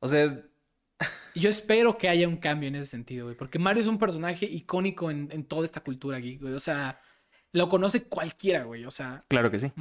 O 0.00 0.08
sea, 0.08 0.44
yo 1.34 1.50
espero 1.50 1.98
que 1.98 2.08
haya 2.08 2.28
un 2.28 2.36
cambio 2.36 2.68
en 2.68 2.76
ese 2.76 2.90
sentido, 2.90 3.26
güey, 3.26 3.36
porque 3.36 3.58
Mario 3.58 3.80
es 3.80 3.88
un 3.88 3.98
personaje 3.98 4.46
icónico 4.46 5.10
en, 5.10 5.28
en 5.32 5.44
toda 5.44 5.64
esta 5.64 5.80
cultura 5.80 6.18
aquí, 6.18 6.36
güey. 6.36 6.54
O 6.54 6.60
sea, 6.60 7.00
lo 7.54 7.68
conoce 7.68 8.04
cualquiera, 8.04 8.64
güey. 8.64 8.84
O 8.84 8.90
sea, 8.90 9.24
claro 9.28 9.50
que 9.50 9.60
sí. 9.60 9.72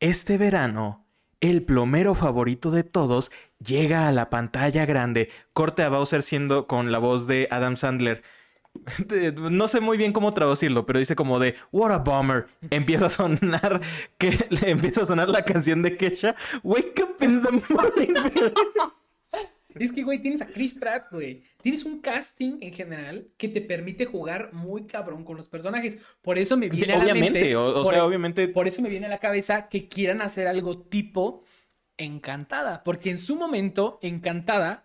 Este 0.00 0.38
verano, 0.38 1.06
el 1.40 1.62
plomero 1.62 2.14
favorito 2.14 2.70
de 2.70 2.84
todos 2.84 3.30
llega 3.58 4.06
a 4.06 4.12
la 4.12 4.30
pantalla 4.30 4.84
grande. 4.86 5.30
Corte 5.54 5.82
a 5.82 5.88
Bowser 5.88 6.22
siendo 6.22 6.66
con 6.66 6.92
la 6.92 6.98
voz 6.98 7.26
de 7.26 7.48
Adam 7.50 7.76
Sandler. 7.76 8.22
No 9.34 9.68
sé 9.68 9.80
muy 9.80 9.96
bien 9.96 10.12
cómo 10.12 10.34
traducirlo, 10.34 10.84
pero 10.84 10.98
dice 10.98 11.14
como 11.14 11.38
de 11.38 11.54
What 11.70 11.92
a 11.92 11.98
bummer. 11.98 12.48
Empieza 12.70 13.06
a 13.06 13.10
sonar 13.10 13.80
que 14.18 14.46
empieza 14.62 15.02
a 15.02 15.06
sonar 15.06 15.28
la 15.28 15.44
canción 15.44 15.80
de 15.80 15.96
Kesha. 15.96 16.34
Wake 16.64 17.02
up 17.02 17.22
in 17.22 17.40
the 17.40 17.52
morning. 17.72 18.14
Es 19.78 19.92
que, 19.92 20.02
güey, 20.02 20.18
tienes 20.20 20.40
a 20.42 20.46
Chris 20.46 20.72
Pratt, 20.74 21.06
güey. 21.10 21.42
Tienes 21.62 21.84
un 21.84 22.00
casting 22.00 22.58
en 22.60 22.72
general 22.72 23.28
que 23.36 23.48
te 23.48 23.60
permite 23.60 24.06
jugar 24.06 24.52
muy 24.52 24.86
cabrón 24.86 25.24
con 25.24 25.36
los 25.36 25.48
personajes. 25.48 25.98
Por 26.22 26.38
eso 26.38 26.56
me 26.56 26.68
viene 26.68 26.86
Sí, 26.86 26.92
a 26.92 26.96
la 26.96 27.02
obviamente, 27.04 27.40
mente. 27.40 27.56
o- 27.56 27.70
o 27.80 27.82
por, 27.82 27.92
sea, 27.94 28.04
obviamente- 28.04 28.48
Por 28.48 28.68
eso 28.68 28.82
me 28.82 28.88
viene 28.88 29.06
a 29.06 29.08
la 29.08 29.18
cabeza 29.18 29.68
que 29.68 29.88
quieran 29.88 30.20
hacer 30.22 30.46
algo 30.46 30.78
tipo 30.78 31.42
Encantada. 31.96 32.82
Porque 32.84 33.10
en 33.10 33.18
su 33.18 33.36
momento, 33.36 33.98
Encantada 34.02 34.84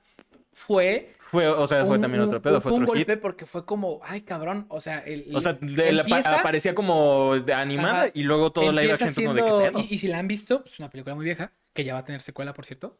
fue. 0.54 1.10
Fue, 1.20 1.48
o 1.48 1.68
sea, 1.68 1.86
fue 1.86 1.96
un- 1.96 2.02
también 2.02 2.22
otro 2.24 2.42
pedo, 2.42 2.62
fue 2.62 2.72
un 2.72 2.84
otro 2.84 2.94
golpe 2.96 3.14
hit. 3.14 3.22
porque 3.22 3.46
fue 3.46 3.66
como, 3.66 4.00
ay, 4.04 4.22
cabrón. 4.22 4.66
O 4.70 4.80
sea, 4.80 5.00
el. 5.00 5.36
O 5.36 5.40
sea, 5.40 5.54
de 5.54 5.92
la- 5.92 6.02
empieza- 6.02 6.40
aparecía 6.40 6.76
como 6.76 7.34
animada 7.54 8.02
Ajá. 8.04 8.12
y 8.14 8.24
luego 8.24 8.52
todo 8.52 8.70
Empieza 8.70 9.06
action 9.06 9.10
fue 9.14 9.24
como 9.24 9.34
de 9.36 9.42
qué 9.66 9.72
pedo. 9.72 9.80
y, 9.90 9.94
y 9.94 9.98
si 9.98 10.08
la 10.08 10.20
han 10.20 10.28
visto, 10.28 10.64
es 10.66 10.78
una 10.80 10.90
película 10.90 11.16
muy 11.16 11.26
vieja, 11.26 11.52
que 11.74 11.84
ya 11.84 11.94
va 11.94 12.00
a 12.02 12.06
tener 12.06 12.22
secuela, 12.22 12.54
por 12.54 12.66
cierto. 12.66 13.00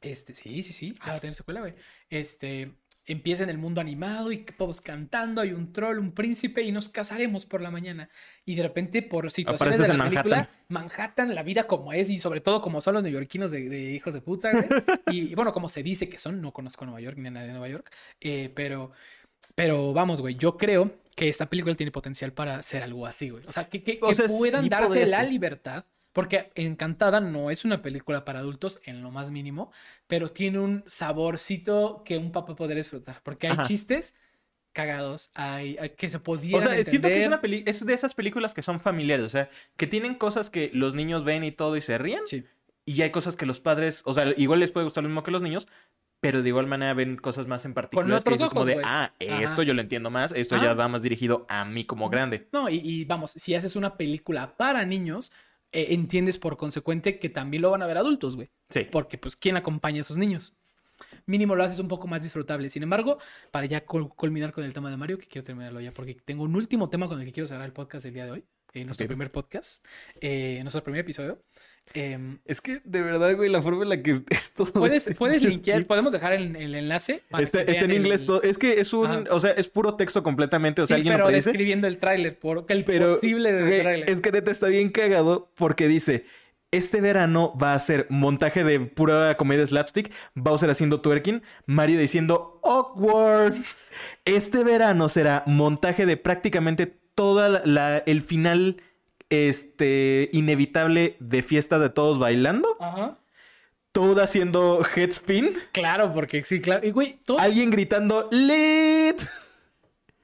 Este, 0.00 0.34
sí, 0.34 0.62
sí, 0.62 0.72
sí, 0.72 0.94
ya 1.04 1.12
va 1.12 1.14
a 1.16 1.20
tener 1.20 1.34
secuela, 1.34 1.60
güey. 1.60 1.74
Este, 2.08 2.72
empieza 3.04 3.42
en 3.42 3.50
el 3.50 3.58
mundo 3.58 3.80
animado 3.80 4.30
y 4.30 4.38
todos 4.44 4.80
cantando, 4.80 5.40
hay 5.40 5.52
un 5.52 5.72
troll, 5.72 5.98
un 5.98 6.12
príncipe 6.12 6.62
y 6.62 6.70
nos 6.72 6.88
casaremos 6.88 7.46
por 7.46 7.60
la 7.62 7.70
mañana. 7.70 8.08
Y 8.44 8.54
de 8.54 8.62
repente, 8.62 9.02
por 9.02 9.30
situaciones 9.32 9.76
Apareces 9.80 9.88
de 9.92 9.98
la 9.98 10.04
en 10.04 10.10
película, 10.10 10.36
Manhattan. 10.36 10.56
Manhattan, 10.68 11.34
la 11.34 11.42
vida 11.42 11.66
como 11.66 11.92
es 11.92 12.10
y 12.10 12.18
sobre 12.18 12.40
todo 12.40 12.60
como 12.60 12.80
son 12.80 12.94
los 12.94 13.02
neoyorquinos 13.02 13.50
de, 13.50 13.68
de 13.68 13.92
hijos 13.92 14.14
de 14.14 14.20
puta, 14.20 14.52
güey. 14.52 14.66
Y, 15.10 15.34
bueno, 15.34 15.52
como 15.52 15.68
se 15.68 15.82
dice 15.82 16.08
que 16.08 16.18
son, 16.18 16.40
no 16.40 16.52
conozco 16.52 16.84
Nueva 16.84 17.00
York 17.00 17.16
ni 17.18 17.28
a 17.28 17.30
nadie 17.32 17.46
de 17.48 17.52
Nueva 17.54 17.68
York, 17.68 17.90
eh, 18.20 18.52
pero, 18.54 18.92
pero 19.54 19.92
vamos, 19.92 20.20
güey, 20.20 20.36
yo 20.36 20.56
creo 20.56 20.92
que 21.16 21.28
esta 21.28 21.48
película 21.50 21.74
tiene 21.74 21.90
potencial 21.90 22.32
para 22.32 22.62
ser 22.62 22.82
algo 22.84 23.04
así, 23.06 23.30
güey. 23.30 23.42
O 23.48 23.52
sea, 23.52 23.68
que, 23.68 23.82
que- 23.82 23.98
O 24.02 24.08
que 24.08 24.14
sea, 24.14 24.28
puedan 24.28 24.62
sí 24.64 24.68
darse 24.68 25.06
la 25.06 25.20
ser. 25.22 25.30
libertad. 25.30 25.84
Porque 26.18 26.50
Encantada 26.56 27.20
no 27.20 27.50
es 27.50 27.64
una 27.64 27.80
película 27.80 28.24
para 28.24 28.40
adultos 28.40 28.80
en 28.84 29.02
lo 29.02 29.10
más 29.12 29.30
mínimo, 29.30 29.70
pero 30.08 30.30
tiene 30.32 30.58
un 30.58 30.82
saborcito 30.86 32.02
que 32.04 32.18
un 32.18 32.32
papá 32.32 32.56
podría 32.56 32.78
disfrutar. 32.78 33.20
Porque 33.22 33.46
hay 33.46 33.52
Ajá. 33.52 33.62
chistes 33.64 34.16
cagados, 34.72 35.30
hay, 35.34 35.76
hay 35.78 35.90
que 35.90 36.10
se 36.10 36.16
O 36.18 36.20
podían 36.20 36.60
sea, 36.62 36.70
siento 36.84 37.08
que 37.08 37.14
es, 37.14 37.16
entender. 37.18 37.28
una 37.28 37.40
peli 37.40 37.62
es 37.66 37.84
de 37.84 37.94
esas 37.94 38.14
películas 38.14 38.54
que 38.54 38.62
son 38.62 38.80
familiares, 38.80 39.26
o 39.26 39.28
sea, 39.28 39.48
que 39.76 39.86
tienen 39.86 40.14
cosas 40.14 40.50
que 40.50 40.70
los 40.72 40.94
niños 40.94 41.24
ven 41.24 41.44
y 41.44 41.52
todo 41.52 41.76
y 41.76 41.80
se 41.82 41.98
ríen, 41.98 42.26
Sí. 42.26 42.44
y 42.84 43.02
hay 43.02 43.10
cosas 43.10 43.34
que 43.36 43.46
los 43.46 43.60
padres, 43.60 44.02
o 44.04 44.12
sea, 44.12 44.32
igual 44.36 44.60
les 44.60 44.70
puede 44.70 44.84
gustar 44.84 45.02
lo 45.04 45.08
mismo 45.08 45.22
que 45.22 45.30
los 45.30 45.42
niños, 45.42 45.66
pero 46.20 46.42
de 46.42 46.48
igual 46.48 46.66
manera 46.66 46.94
ven 46.94 47.16
cosas 47.16 47.46
más 47.46 47.64
en 47.64 47.74
particular 47.74 48.22
que 48.22 48.34
otros 48.34 48.48
como 48.50 48.60
ojos, 48.62 48.66
de, 48.66 48.74
güey. 48.74 48.84
ah, 48.86 49.12
Ajá. 49.20 49.42
esto 49.42 49.62
yo 49.62 49.72
lo 49.74 49.80
entiendo 49.80 50.10
más, 50.10 50.32
esto 50.32 50.56
Ajá. 50.56 50.64
ya 50.66 50.74
va 50.74 50.88
más 50.88 51.02
dirigido 51.02 51.46
a 51.48 51.64
mí 51.64 51.84
como 51.84 52.08
grande. 52.10 52.48
No, 52.52 52.68
y, 52.68 52.76
y 52.82 53.04
vamos, 53.04 53.30
si 53.32 53.54
haces 53.54 53.74
una 53.76 53.96
película 53.96 54.56
para 54.56 54.84
niños, 54.84 55.32
eh, 55.72 55.88
entiendes 55.90 56.38
por 56.38 56.56
consecuente 56.56 57.18
que 57.18 57.28
también 57.28 57.62
lo 57.62 57.70
van 57.70 57.82
a 57.82 57.86
ver 57.86 57.98
adultos, 57.98 58.36
güey. 58.36 58.50
Sí. 58.70 58.86
Porque, 58.90 59.18
pues, 59.18 59.36
¿quién 59.36 59.56
acompaña 59.56 59.98
a 59.98 60.00
esos 60.02 60.16
niños? 60.16 60.54
Mínimo 61.26 61.54
lo 61.54 61.62
haces 61.62 61.78
un 61.78 61.86
poco 61.88 62.08
más 62.08 62.22
disfrutable. 62.24 62.70
Sin 62.70 62.82
embargo, 62.82 63.18
para 63.52 63.66
ya 63.66 63.86
cul- 63.86 64.08
culminar 64.16 64.52
con 64.52 64.64
el 64.64 64.72
tema 64.74 64.90
de 64.90 64.96
Mario, 64.96 65.18
que 65.18 65.26
quiero 65.28 65.44
terminarlo 65.44 65.80
ya, 65.80 65.92
porque 65.94 66.14
tengo 66.24 66.42
un 66.42 66.56
último 66.56 66.88
tema 66.90 67.06
con 67.08 67.20
el 67.20 67.26
que 67.26 67.32
quiero 67.32 67.46
cerrar 67.46 67.66
el 67.66 67.72
podcast 67.72 68.04
del 68.04 68.14
día 68.14 68.24
de 68.24 68.30
hoy. 68.32 68.44
eh, 68.74 68.84
nuestro 68.84 69.04
Ok. 69.04 69.08
primer 69.08 69.32
podcast, 69.32 69.86
eh, 70.20 70.58
nuestro 70.62 70.82
primer 70.84 71.00
episodio. 71.00 71.42
Em, 71.94 72.38
Es 72.44 72.60
que 72.60 72.80
de 72.84 73.02
verdad, 73.02 73.34
güey, 73.36 73.48
la 73.50 73.62
forma 73.62 73.82
en 73.82 73.88
la 73.88 74.02
que 74.02 74.22
esto... 74.30 74.64
puedes 74.66 75.10
puedes 75.18 75.42
linkear, 75.42 75.84
podemos 75.86 76.12
dejar 76.12 76.32
el, 76.34 76.54
el 76.56 76.74
enlace. 76.74 77.22
Está, 77.38 77.62
en 77.62 77.90
inglés 77.92 78.22
el- 78.22 78.26
todo. 78.26 78.42
Es 78.42 78.58
que 78.58 78.80
es 78.80 78.92
un, 78.92 79.06
Ajá. 79.06 79.24
o 79.30 79.40
sea, 79.40 79.50
es 79.52 79.68
puro 79.68 79.94
texto 79.96 80.22
completamente. 80.22 80.82
O 80.82 80.86
sea, 80.86 80.96
Sí, 80.96 81.00
alguien 81.00 81.14
pero 81.14 81.26
lo 81.26 81.32
describiendo 81.32 81.86
el 81.86 81.98
tráiler, 81.98 82.38
por 82.38 82.64
el 82.68 82.84
Pero 82.84 83.14
posible 83.16 83.52
del 83.52 83.82
tráiler. 83.82 84.10
es 84.10 84.20
que 84.20 84.32
neta 84.32 84.50
está 84.50 84.68
bien 84.68 84.90
cagado 84.90 85.50
porque 85.56 85.88
dice, 85.88 86.24
este 86.70 87.00
verano 87.00 87.56
va 87.60 87.72
a 87.74 87.78
ser 87.78 88.06
montaje 88.10 88.62
de 88.64 88.80
pura 88.80 89.36
comedia 89.36 89.66
slapstick, 89.66 90.12
Bowser 90.34 90.68
haciendo 90.70 91.00
twerking, 91.00 91.42
Mario 91.66 91.98
diciendo 91.98 92.60
awkward. 92.62 93.54
Este 94.24 94.62
verano 94.64 95.08
será 95.08 95.42
montaje 95.46 96.04
de 96.06 96.16
prácticamente 96.16 96.86
toda 97.14 97.48
la, 97.48 97.62
la- 97.64 97.98
el 97.98 98.22
final 98.22 98.76
este 99.30 100.30
inevitable 100.32 101.16
de 101.20 101.42
fiesta 101.42 101.78
de 101.78 101.90
todos 101.90 102.18
bailando, 102.18 102.76
Ajá. 102.80 103.18
todo 103.92 104.22
haciendo 104.22 104.84
headspin, 104.94 105.50
Claro, 105.72 106.12
porque 106.14 106.42
sí, 106.44 106.60
claro. 106.60 106.86
Y 106.86 106.90
güey, 106.90 107.16
todo, 107.24 107.38
alguien 107.38 107.70
gritando 107.70 108.28
lit. 108.30 109.20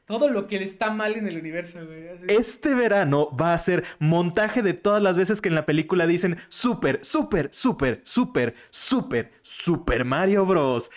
todo 0.07 0.29
lo 0.29 0.47
que 0.47 0.59
le 0.59 0.65
está 0.65 0.91
mal 0.91 1.17
en 1.17 1.27
el 1.27 1.39
universo, 1.39 1.79
güey. 1.85 2.09
así. 2.09 2.25
Este 2.29 2.75
verano 2.75 3.31
va 3.35 3.55
a 3.55 3.59
ser 3.59 3.85
montaje 3.99 4.63
de 4.63 4.75
todas 4.75 5.03
las 5.03 5.17
veces 5.17 5.41
que 5.41 5.49
en 5.49 5.55
la 5.55 5.67
película 5.67 6.07
dicen 6.07 6.37
super, 6.49 7.05
super, 7.05 7.49
super, 7.53 8.01
super, 8.05 8.55
super, 8.71 9.33
super 9.43 10.05
Mario 10.05 10.45
Bros. 10.47 10.91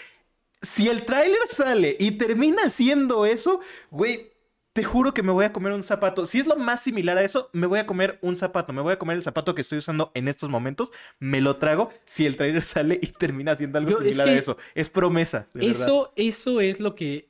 Si 0.62 0.90
el 0.90 1.06
tráiler 1.06 1.40
sale 1.50 1.96
y 2.00 2.12
termina 2.12 2.70
siendo 2.70 3.26
eso, 3.26 3.60
güey, 3.92 4.32
te 4.78 4.84
juro 4.84 5.12
que 5.12 5.24
me 5.24 5.32
voy 5.32 5.44
a 5.44 5.52
comer 5.52 5.74
un 5.74 5.82
zapato. 5.82 6.28
Si 6.28 6.40
es 6.40 6.46
lo 6.46 6.56
más 6.56 6.84
similar 6.84 7.18
a 7.18 7.24
eso, 7.24 7.50
me 7.52 7.66
voy 7.66 7.80
a 7.80 7.88
comer 7.88 8.20
un 8.22 8.38
zapato. 8.38 8.74
Me 8.74 8.82
voy 8.84 8.94
a 8.94 9.00
comer 9.00 9.18
el 9.18 9.24
zapato 9.24 9.56
que 9.56 9.62
estoy 9.62 9.80
usando 9.80 10.12
en 10.14 10.28
estos 10.28 10.52
momentos. 10.52 10.92
Me 11.18 11.42
lo 11.42 11.56
trago 11.58 11.92
si 12.06 12.28
el 12.28 12.38
tráiler 12.38 12.62
sale 12.64 13.00
y 13.02 13.08
termina 13.08 13.56
siendo 13.56 13.80
algo 13.80 13.90
Yo- 13.90 13.98
es 14.02 14.16
similar 14.16 14.28
a 14.36 14.38
eso. 14.38 14.56
Es 14.76 14.92
promesa. 14.92 15.48
de 15.56 15.62
verdad. 15.66 15.82
Eso, 15.82 16.14
eso 16.16 16.62
es 16.62 16.80
lo 16.80 16.94
que. 16.94 17.28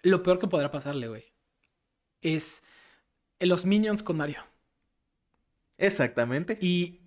Lo 0.00 0.22
peor 0.22 0.38
que 0.38 0.46
podrá 0.48 0.70
pasarle, 0.70 1.08
güey. 1.08 1.24
Es 2.22 2.62
los 3.40 3.66
Minions 3.66 4.02
con 4.02 4.16
Mario. 4.16 4.38
Exactamente. 5.76 6.56
Y 6.62 7.00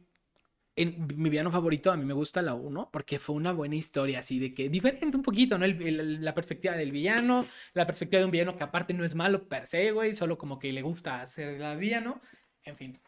en 0.81 1.07
mi 1.15 1.29
villano 1.29 1.51
favorito, 1.51 1.91
a 1.91 1.97
mí 1.97 2.05
me 2.05 2.13
gusta 2.13 2.41
la 2.41 2.53
1, 2.53 2.89
porque 2.91 3.19
fue 3.19 3.35
una 3.35 3.51
buena 3.51 3.75
historia, 3.75 4.19
así 4.19 4.39
de 4.39 4.53
que 4.53 4.69
diferente 4.69 5.15
un 5.17 5.23
poquito, 5.23 5.57
¿no? 5.57 5.65
El- 5.65 5.81
el- 5.81 6.23
la 6.23 6.33
perspectiva 6.33 6.75
del 6.75 6.91
villano, 6.91 7.45
la 7.73 7.85
perspectiva 7.85 8.19
de 8.19 8.25
un 8.25 8.31
villano 8.31 8.55
que 8.57 8.63
aparte 8.63 8.93
no 8.93 9.03
es 9.03 9.13
malo 9.15 9.47
per 9.47 9.67
se, 9.67 9.91
güey, 9.91 10.13
solo 10.13 10.37
como 10.37 10.57
que 10.59 10.71
le 10.71 10.81
gusta 10.81 11.21
hacer 11.21 11.61
el 11.61 11.77
villano. 11.77 12.21
En 12.63 12.75
fin. 12.77 12.99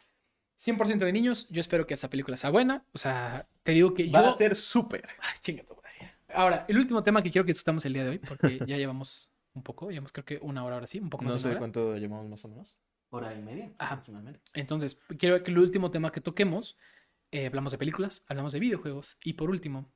100% 0.57 1.05
de 1.05 1.11
niños, 1.11 1.47
yo 1.49 1.59
espero 1.59 1.87
que 1.87 1.95
esa 1.95 2.09
película 2.09 2.37
sea 2.37 2.49
buena. 2.51 2.83
O 2.93 2.97
sea, 2.97 3.47
te 3.63 3.71
digo 3.71 3.93
que 3.93 4.09
Va 4.09 4.21
yo. 4.21 4.29
a 4.29 4.33
ser 4.33 4.55
súper. 4.55 5.07
Ay, 5.19 5.35
chinga 5.39 5.63
tu 5.63 5.75
madre. 5.75 6.13
Ahora, 6.33 6.65
el 6.67 6.77
último 6.77 7.01
tema 7.03 7.23
que 7.23 7.31
quiero 7.31 7.45
que 7.45 7.51
discutamos 7.53 7.83
el 7.85 7.93
día 7.93 8.03
de 8.03 8.09
hoy, 8.11 8.19
porque 8.19 8.59
ya 8.67 8.77
llevamos 8.77 9.31
un 9.53 9.63
poco, 9.63 9.89
llevamos 9.89 10.11
creo 10.11 10.23
que 10.25 10.37
una 10.41 10.63
hora 10.63 10.75
ahora 10.75 10.87
sí, 10.87 10.99
un 10.99 11.09
poco 11.09 11.23
más 11.23 11.33
No 11.35 11.41
de 11.49 11.53
sé 11.53 11.57
cuánto 11.57 11.97
llevamos 11.97 12.29
más 12.29 12.45
o 12.45 12.47
menos. 12.47 12.75
Hora 13.09 13.33
y 13.33 13.41
media. 13.41 13.71
Ajá. 13.77 13.95
aproximadamente. 13.95 14.39
Entonces, 14.53 14.99
quiero 15.17 15.41
que 15.43 15.51
el 15.51 15.57
último 15.57 15.89
tema 15.91 16.11
que 16.11 16.21
toquemos, 16.21 16.77
eh, 17.31 17.47
hablamos 17.47 17.71
de 17.71 17.77
películas, 17.77 18.23
hablamos 18.27 18.53
de 18.53 18.59
videojuegos, 18.59 19.17
y 19.23 19.33
por 19.33 19.49
último, 19.49 19.91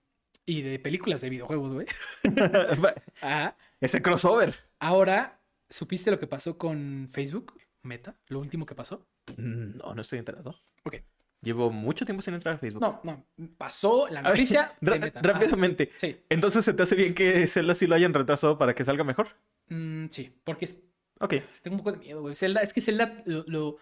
y 0.45 0.61
de 0.61 0.79
películas 0.79 1.21
de 1.21 1.29
videojuegos, 1.29 1.73
güey. 1.73 1.87
Ajá. 3.21 3.57
Ese 3.81 4.01
crossover. 4.01 4.55
Ahora, 4.79 5.39
¿supiste 5.69 6.11
lo 6.11 6.19
que 6.19 6.27
pasó 6.27 6.57
con 6.57 7.07
Facebook? 7.11 7.53
Meta, 7.83 8.15
lo 8.27 8.39
último 8.39 8.65
que 8.65 8.75
pasó. 8.75 9.07
No, 9.37 9.93
no 9.93 10.01
estoy 10.01 10.19
enterado. 10.19 10.55
Ok. 10.83 10.95
Llevo 11.41 11.69
mucho 11.71 12.05
tiempo 12.05 12.21
sin 12.23 12.33
entrar 12.33 12.55
a 12.55 12.57
Facebook. 12.57 12.81
No, 12.81 13.01
no, 13.03 13.23
pasó 13.57 14.07
la 14.09 14.21
ver, 14.21 14.31
noticia 14.31 14.73
de 14.81 14.91
ra- 14.91 14.97
Meta. 14.99 15.19
Ajá. 15.19 15.33
rápidamente. 15.33 15.91
Sí, 15.97 16.17
Entonces, 16.29 16.65
¿se 16.65 16.73
te 16.73 16.81
hace 16.83 16.95
bien 16.95 17.13
que 17.13 17.45
Zelda 17.47 17.75
sí 17.75 17.85
lo 17.85 17.93
hayan 17.95 18.13
retrasado 18.13 18.57
para 18.57 18.73
que 18.73 18.83
salga 18.83 19.03
mejor? 19.03 19.27
Mm, 19.69 20.07
sí, 20.09 20.33
porque 20.43 20.65
es- 20.65 20.77
Ok. 21.19 21.35
tengo 21.61 21.75
un 21.75 21.83
poco 21.83 21.91
de 21.91 21.97
miedo, 21.99 22.21
güey. 22.21 22.33
Zelda, 22.35 22.61
es 22.61 22.73
que 22.73 22.81
Zelda 22.81 23.21
lo... 23.25 23.43
lo 23.47 23.77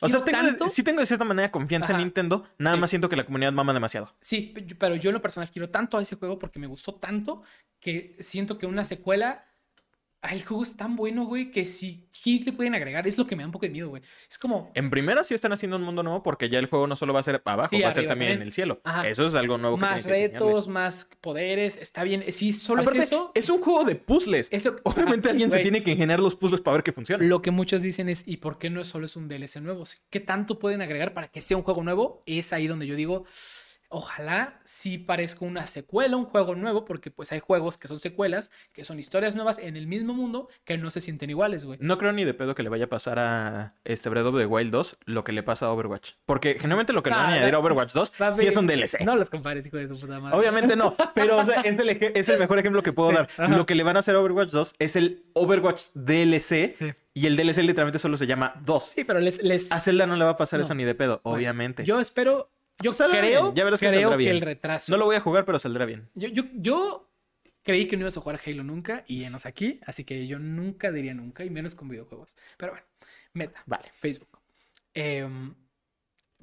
O 0.00 0.08
sea, 0.08 0.24
tengo, 0.24 0.38
tanto. 0.40 0.68
sí 0.68 0.82
tengo 0.82 1.00
de 1.00 1.06
cierta 1.06 1.24
manera 1.24 1.50
confianza 1.50 1.92
en. 1.92 1.98
Nintendo. 1.98 2.44
Nada 2.58 2.76
Sí. 2.76 2.80
más 2.80 2.90
siento 2.90 3.08
que 3.08 3.16
la 3.16 3.24
comunidad 3.24 3.52
mama 3.52 3.72
demasiado. 3.72 4.14
Sí, 4.20 4.54
pero 4.78 4.94
yo 4.96 5.10
en 5.10 5.14
lo 5.14 5.22
personal 5.22 5.50
quiero 5.50 5.70
tanto 5.70 5.98
a 5.98 6.02
ese 6.02 6.16
juego 6.16 6.38
porque 6.38 6.58
me 6.58 6.66
gustó 6.66 6.94
tanto 6.94 7.42
que 7.80 8.16
siento 8.20 8.58
que 8.58 8.66
una 8.66 8.84
secuela. 8.84 9.44
Ah, 10.22 10.34
el 10.34 10.44
juego 10.44 10.62
es 10.62 10.76
tan 10.76 10.96
bueno, 10.96 11.24
güey, 11.24 11.50
que 11.50 11.64
si 11.64 12.08
¿qué 12.22 12.40
le 12.44 12.52
pueden 12.52 12.74
agregar? 12.74 13.06
Es 13.06 13.18
lo 13.18 13.26
que 13.26 13.36
me 13.36 13.42
da 13.42 13.46
un 13.46 13.52
poco 13.52 13.66
de 13.66 13.70
miedo, 13.70 13.88
güey. 13.88 14.02
Es 14.28 14.38
como. 14.38 14.70
En 14.74 14.90
primera 14.90 15.24
sí 15.24 15.34
están 15.34 15.52
haciendo 15.52 15.76
un 15.76 15.82
mundo 15.82 16.02
nuevo 16.02 16.22
porque 16.22 16.48
ya 16.48 16.58
el 16.58 16.66
juego 16.66 16.86
no 16.86 16.96
solo 16.96 17.12
va 17.12 17.20
a 17.20 17.22
ser 17.22 17.40
abajo, 17.44 17.70
Sí, 17.70 17.82
va 17.82 17.88
a 17.88 17.94
ser 17.94 18.06
también 18.06 18.32
en 18.32 18.42
el 18.42 18.52
cielo. 18.52 18.80
Ajá. 18.84 19.08
Eso 19.08 19.26
es 19.26 19.34
algo 19.34 19.58
nuevo 19.58 19.76
que 19.76 19.80
Más 19.82 20.04
que 20.04 20.10
retos, 20.10 20.68
más 20.68 21.08
poderes. 21.20 21.76
Está 21.76 22.04
bien. 22.04 22.24
Sí, 22.32 22.52
solo 22.52 22.82
Aparte, 22.82 23.00
es 23.00 23.06
eso. 23.06 23.32
es 23.34 23.48
un 23.48 23.62
juego 23.62 23.84
de 23.84 23.94
puzzles. 23.96 24.50
Obviamente 24.84 25.28
alguien 25.28 25.50
se 25.50 25.60
tiene 25.60 25.82
que 25.82 25.92
ingeniar 25.92 26.20
los 26.20 26.34
puzzles 26.34 26.60
para 26.60 26.76
ver 26.76 26.84
que 26.84 26.92
funciona. 26.92 27.24
Lo 27.24 27.42
que 27.42 27.50
muchos 27.50 27.82
dicen 27.82 28.08
es, 28.08 28.26
¿y 28.26 28.38
por 28.38 28.58
qué 28.58 28.70
no 28.70 28.84
solo 28.84 29.06
es 29.06 29.16
un 29.16 29.28
DLC 29.28 29.56
nuevo? 29.60 29.84
¿Qué 30.10 30.20
tanto 30.20 30.58
pueden 30.58 30.82
agregar 30.82 31.14
para 31.14 31.28
que 31.28 31.40
sea 31.40 31.56
un 31.56 31.62
juego 31.62 31.82
nuevo? 31.82 32.22
Es 32.26 32.52
ahí 32.52 32.66
donde 32.66 32.86
yo 32.86 32.94
digo, 32.96 33.24
Ojalá 33.90 34.60
sí 34.64 34.98
parezca 34.98 35.46
una 35.46 35.64
secuela, 35.66 36.16
un 36.16 36.26
juego 36.26 36.54
nuevo, 36.54 36.84
porque 36.84 37.10
pues 37.10 37.32
hay 37.32 37.40
juegos 37.40 37.78
que 37.78 37.88
son 37.88 37.98
secuelas, 37.98 38.52
que 38.72 38.84
son 38.84 38.98
historias 38.98 39.34
nuevas 39.34 39.58
en 39.58 39.76
el 39.78 39.86
mismo 39.86 40.12
mundo, 40.12 40.48
que 40.64 40.76
no 40.76 40.90
se 40.90 41.00
sienten 41.00 41.30
iguales, 41.30 41.64
güey. 41.64 41.78
No 41.80 41.96
creo 41.96 42.12
ni 42.12 42.24
de 42.24 42.34
pedo 42.34 42.54
que 42.54 42.62
le 42.62 42.68
vaya 42.68 42.84
a 42.84 42.88
pasar 42.88 43.18
a 43.18 43.74
este 43.84 44.10
Breath 44.10 44.26
of 44.26 44.36
the 44.36 44.44
Wild 44.44 44.70
2 44.72 44.98
lo 45.06 45.24
que 45.24 45.32
le 45.32 45.42
pasa 45.42 45.66
a 45.66 45.70
Overwatch. 45.72 46.12
Porque 46.26 46.54
generalmente 46.58 46.92
lo 46.92 47.02
que 47.02 47.08
le 47.10 47.16
van 47.16 47.24
a 47.24 47.28
Ah, 47.28 47.32
añadir 47.36 47.54
a 47.54 47.58
Overwatch 47.60 47.92
2 47.92 48.12
Va 48.20 48.28
a 48.28 48.32
sí 48.34 48.46
es 48.46 48.56
un 48.56 48.66
DLC. 48.66 49.00
No 49.06 49.16
los 49.16 49.30
compares, 49.30 49.66
hijo 49.66 49.78
de 49.78 49.88
tu 49.88 49.98
puta 49.98 50.20
madre. 50.20 50.36
Obviamente 50.36 50.76
no, 50.76 50.94
pero 51.14 51.38
o 51.38 51.44
sea, 51.46 51.62
es, 51.62 51.78
el, 51.78 51.88
es 51.88 52.28
el 52.28 52.38
mejor 52.38 52.58
ejemplo 52.58 52.82
que 52.82 52.92
puedo 52.92 53.08
Sí, 53.10 53.16
dar. 53.16 53.28
ajá. 53.38 53.56
Lo 53.56 53.64
que 53.64 53.74
le 53.74 53.84
van 53.84 53.96
a 53.96 54.00
hacer 54.00 54.14
a 54.16 54.20
Overwatch 54.20 54.50
2 54.50 54.74
es 54.78 54.96
el 54.96 55.24
Overwatch 55.32 55.84
DLC 55.94 56.74
Sí. 56.76 56.92
y 57.14 57.26
el 57.26 57.36
DLC 57.36 57.58
literalmente 57.62 57.98
solo 57.98 58.18
se 58.18 58.26
llama 58.26 58.54
2. 58.66 58.84
Sí, 58.84 59.04
pero 59.04 59.18
les... 59.20 59.42
les... 59.42 59.72
A 59.72 59.80
Zelda 59.80 60.06
no 60.06 60.16
le 60.16 60.24
va 60.24 60.32
a 60.32 60.36
pasar 60.36 60.58
No. 60.60 60.64
eso 60.66 60.74
ni 60.74 60.84
de 60.84 60.94
pedo, 60.94 61.20
obviamente. 61.24 61.84
Yo 61.84 62.00
espero... 62.00 62.50
Yo 62.80 62.94
Saldrá 62.94 63.20
creo, 63.20 63.42
bien, 63.44 63.54
ya 63.56 63.64
verás 63.64 63.80
que 63.80 63.88
creo 63.88 64.00
saldrá 64.00 64.16
que 64.16 64.24
bien. 64.24 64.36
el 64.36 64.40
retraso... 64.40 64.92
No 64.92 64.98
lo 64.98 65.06
voy 65.06 65.16
a 65.16 65.20
jugar, 65.20 65.44
pero 65.44 65.58
saldrá 65.58 65.84
bien. 65.84 66.08
Yo, 66.14 66.28
yo, 66.28 66.44
yo 66.54 67.10
creí 67.62 67.86
que 67.86 67.96
no 67.96 68.02
ibas 68.02 68.16
a 68.16 68.20
jugar 68.20 68.40
Halo 68.46 68.62
nunca 68.64 69.04
y 69.06 69.24
enos 69.24 69.46
aquí, 69.46 69.80
así 69.84 70.04
que 70.04 70.26
yo 70.26 70.38
nunca 70.38 70.90
diría 70.92 71.12
nunca, 71.14 71.44
y 71.44 71.50
menos 71.50 71.74
con 71.74 71.88
videojuegos. 71.88 72.36
Pero 72.56 72.72
bueno, 72.72 72.86
meta, 73.34 73.62
Vale. 73.66 73.90
Facebook. 73.98 74.28
Em, 74.94 75.54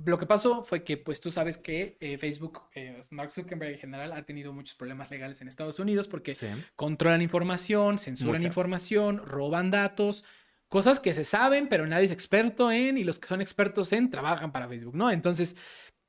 lo 0.03 0.17
que 0.17 0.25
pasó 0.25 0.61
fue 0.63 0.83
que, 0.83 0.97
pues 0.97 1.21
tú 1.21 1.31
sabes 1.31 1.57
que 1.57 1.97
eh, 2.01 2.17
Facebook, 2.17 2.63
eh, 2.75 2.99
Mark 3.11 3.31
Zuckerberg 3.31 3.71
en 3.71 3.77
general, 3.79 4.11
ha 4.11 4.23
tenido 4.23 4.51
muchos 4.51 4.75
problemas 4.75 5.09
legales 5.09 5.39
en 5.41 5.47
Estados 5.47 5.79
Unidos 5.79 6.07
porque 6.09 6.35
Sí. 6.35 6.47
controlan 6.75 7.21
información, 7.21 7.97
censuran 7.97 8.41
Mucha. 8.41 8.47
información, 8.47 9.17
roban 9.25 9.71
datos, 9.71 10.25
cosas 10.67 10.99
que 10.99 11.13
se 11.13 11.23
saben, 11.23 11.69
pero 11.69 11.87
nadie 11.87 12.05
es 12.05 12.11
experto 12.11 12.71
en, 12.71 12.97
y 12.97 13.05
los 13.05 13.19
que 13.19 13.27
son 13.29 13.39
expertos 13.39 13.93
en 13.93 14.09
trabajan 14.09 14.51
para 14.51 14.67
Facebook, 14.67 14.95
¿no? 14.95 15.09
Entonces, 15.09 15.55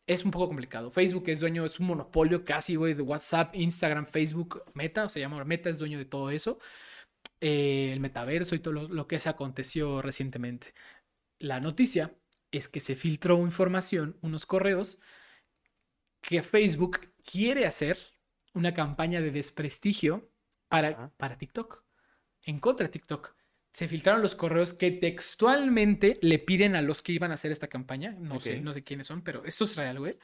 es 0.06 0.24
un 0.24 0.30
poco 0.30 0.48
complicado. 0.48 0.90
Facebook 0.90 1.24
es 1.28 1.40
dueño, 1.40 1.64
es 1.64 1.80
un 1.80 1.86
monopolio 1.86 2.44
casi, 2.44 2.76
güey, 2.76 2.94
de 2.94 3.02
WhatsApp, 3.02 3.54
Instagram, 3.56 4.06
Facebook, 4.06 4.62
Meta, 4.74 5.04
o 5.04 5.08
se 5.08 5.20
llama 5.20 5.44
Meta, 5.44 5.70
es 5.70 5.78
dueño 5.78 5.98
de 5.98 6.04
todo 6.04 6.30
eso. 6.30 6.58
Eh, 7.40 7.90
el 7.92 8.00
metaverso 8.00 8.54
y 8.54 8.60
todo 8.60 8.72
lo, 8.74 8.88
lo 8.88 9.06
que 9.06 9.20
se 9.20 9.28
aconteció 9.28 10.00
recientemente. 10.02 10.72
La 11.38 11.60
noticia 11.60 12.14
es 12.50 12.68
que 12.68 12.80
se 12.80 12.96
filtró 12.96 13.38
información, 13.38 14.16
unos 14.22 14.46
correos, 14.46 14.98
que 16.22 16.42
Facebook 16.42 17.12
quiere 17.24 17.66
hacer 17.66 17.98
una 18.54 18.74
campaña 18.74 19.20
de 19.20 19.30
desprestigio 19.30 20.30
para, 20.68 21.10
para 21.16 21.38
TikTok, 21.38 21.84
en 22.42 22.58
contra 22.58 22.86
de 22.86 22.92
TikTok. 22.92 23.35
Se 23.76 23.88
filtraron 23.88 24.22
los 24.22 24.34
correos 24.34 24.72
que 24.72 24.90
textualmente 24.90 26.18
le 26.22 26.38
piden 26.38 26.76
a 26.76 26.80
los 26.80 27.02
que 27.02 27.12
iban 27.12 27.30
a 27.30 27.34
hacer 27.34 27.52
esta 27.52 27.68
campaña, 27.68 28.16
no 28.18 28.40
sé, 28.40 28.58
no 28.62 28.72
sé 28.72 28.82
quiénes 28.82 29.06
son, 29.06 29.20
pero 29.20 29.44
esto 29.44 29.64
es 29.64 29.76
real, 29.76 29.98
güey. 29.98 30.16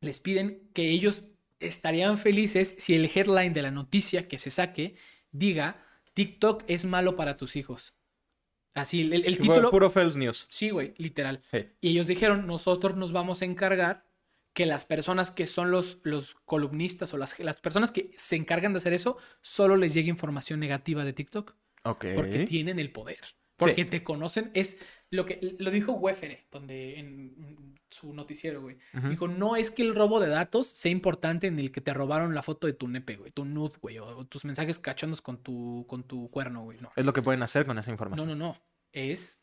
Les 0.00 0.18
piden 0.18 0.68
que 0.74 0.90
ellos 0.90 1.28
estarían 1.60 2.18
felices 2.18 2.74
si 2.80 2.96
el 2.96 3.04
headline 3.04 3.52
de 3.52 3.62
la 3.62 3.70
noticia 3.70 4.26
que 4.26 4.38
se 4.38 4.50
saque 4.50 4.96
diga 5.30 5.86
TikTok 6.14 6.64
es 6.66 6.84
malo 6.84 7.14
para 7.14 7.36
tus 7.36 7.54
hijos. 7.54 7.96
Así, 8.74 9.02
el, 9.02 9.24
el 9.24 9.38
título... 9.38 9.70
Puro 9.70 9.92
false 9.92 10.18
news. 10.18 10.48
Sí, 10.50 10.70
güey, 10.70 10.94
literal. 10.98 11.38
Sí. 11.48 11.58
Y 11.80 11.90
ellos 11.90 12.08
dijeron, 12.08 12.48
nosotros 12.48 12.96
nos 12.96 13.12
vamos 13.12 13.42
a 13.42 13.44
encargar 13.44 14.04
que 14.52 14.66
las 14.66 14.84
personas 14.84 15.30
que 15.30 15.46
son 15.46 15.70
los, 15.70 16.00
los 16.02 16.34
columnistas 16.44 17.14
o 17.14 17.18
las, 17.18 17.38
las 17.38 17.60
personas 17.60 17.92
que 17.92 18.10
se 18.16 18.34
encargan 18.34 18.72
de 18.72 18.78
hacer 18.78 18.94
eso, 18.94 19.16
solo 19.42 19.76
les 19.76 19.94
llegue 19.94 20.10
información 20.10 20.58
negativa 20.58 21.04
de 21.04 21.12
TikTok. 21.12 21.54
Porque 21.94 22.46
tienen 22.46 22.78
el 22.78 22.90
poder. 22.92 23.20
Porque 23.56 23.84
te 23.86 24.04
conocen. 24.04 24.50
Es 24.54 24.78
lo 25.10 25.24
que 25.24 25.56
lo 25.58 25.70
dijo 25.70 25.92
Wefere, 25.92 26.46
donde 26.50 26.98
en 26.98 27.74
su 27.90 28.12
noticiero, 28.12 28.60
güey. 28.60 28.76
Dijo, 29.08 29.28
no 29.28 29.56
es 29.56 29.70
que 29.70 29.82
el 29.82 29.94
robo 29.94 30.20
de 30.20 30.28
datos 30.28 30.66
sea 30.66 30.92
importante 30.92 31.46
en 31.46 31.58
el 31.58 31.72
que 31.72 31.80
te 31.80 31.94
robaron 31.94 32.34
la 32.34 32.42
foto 32.42 32.66
de 32.66 32.74
tu 32.74 32.88
nepe, 32.88 33.16
güey, 33.16 33.30
tu 33.30 33.44
nude, 33.46 33.74
güey, 33.80 33.98
o, 33.98 34.06
o 34.18 34.24
tus 34.26 34.44
mensajes 34.44 34.78
cachondos 34.78 35.22
con 35.22 35.42
tu, 35.42 35.86
con 35.88 36.02
tu 36.02 36.28
cuerno, 36.30 36.64
güey. 36.64 36.78
No. 36.80 36.90
Es 36.96 37.06
lo 37.06 37.12
que 37.14 37.22
pueden 37.22 37.42
hacer 37.42 37.64
con 37.64 37.78
esa 37.78 37.90
No, 37.90 37.94
información. 37.94 38.28
no, 38.28 38.34
no. 38.34 38.56
Es 38.92 39.42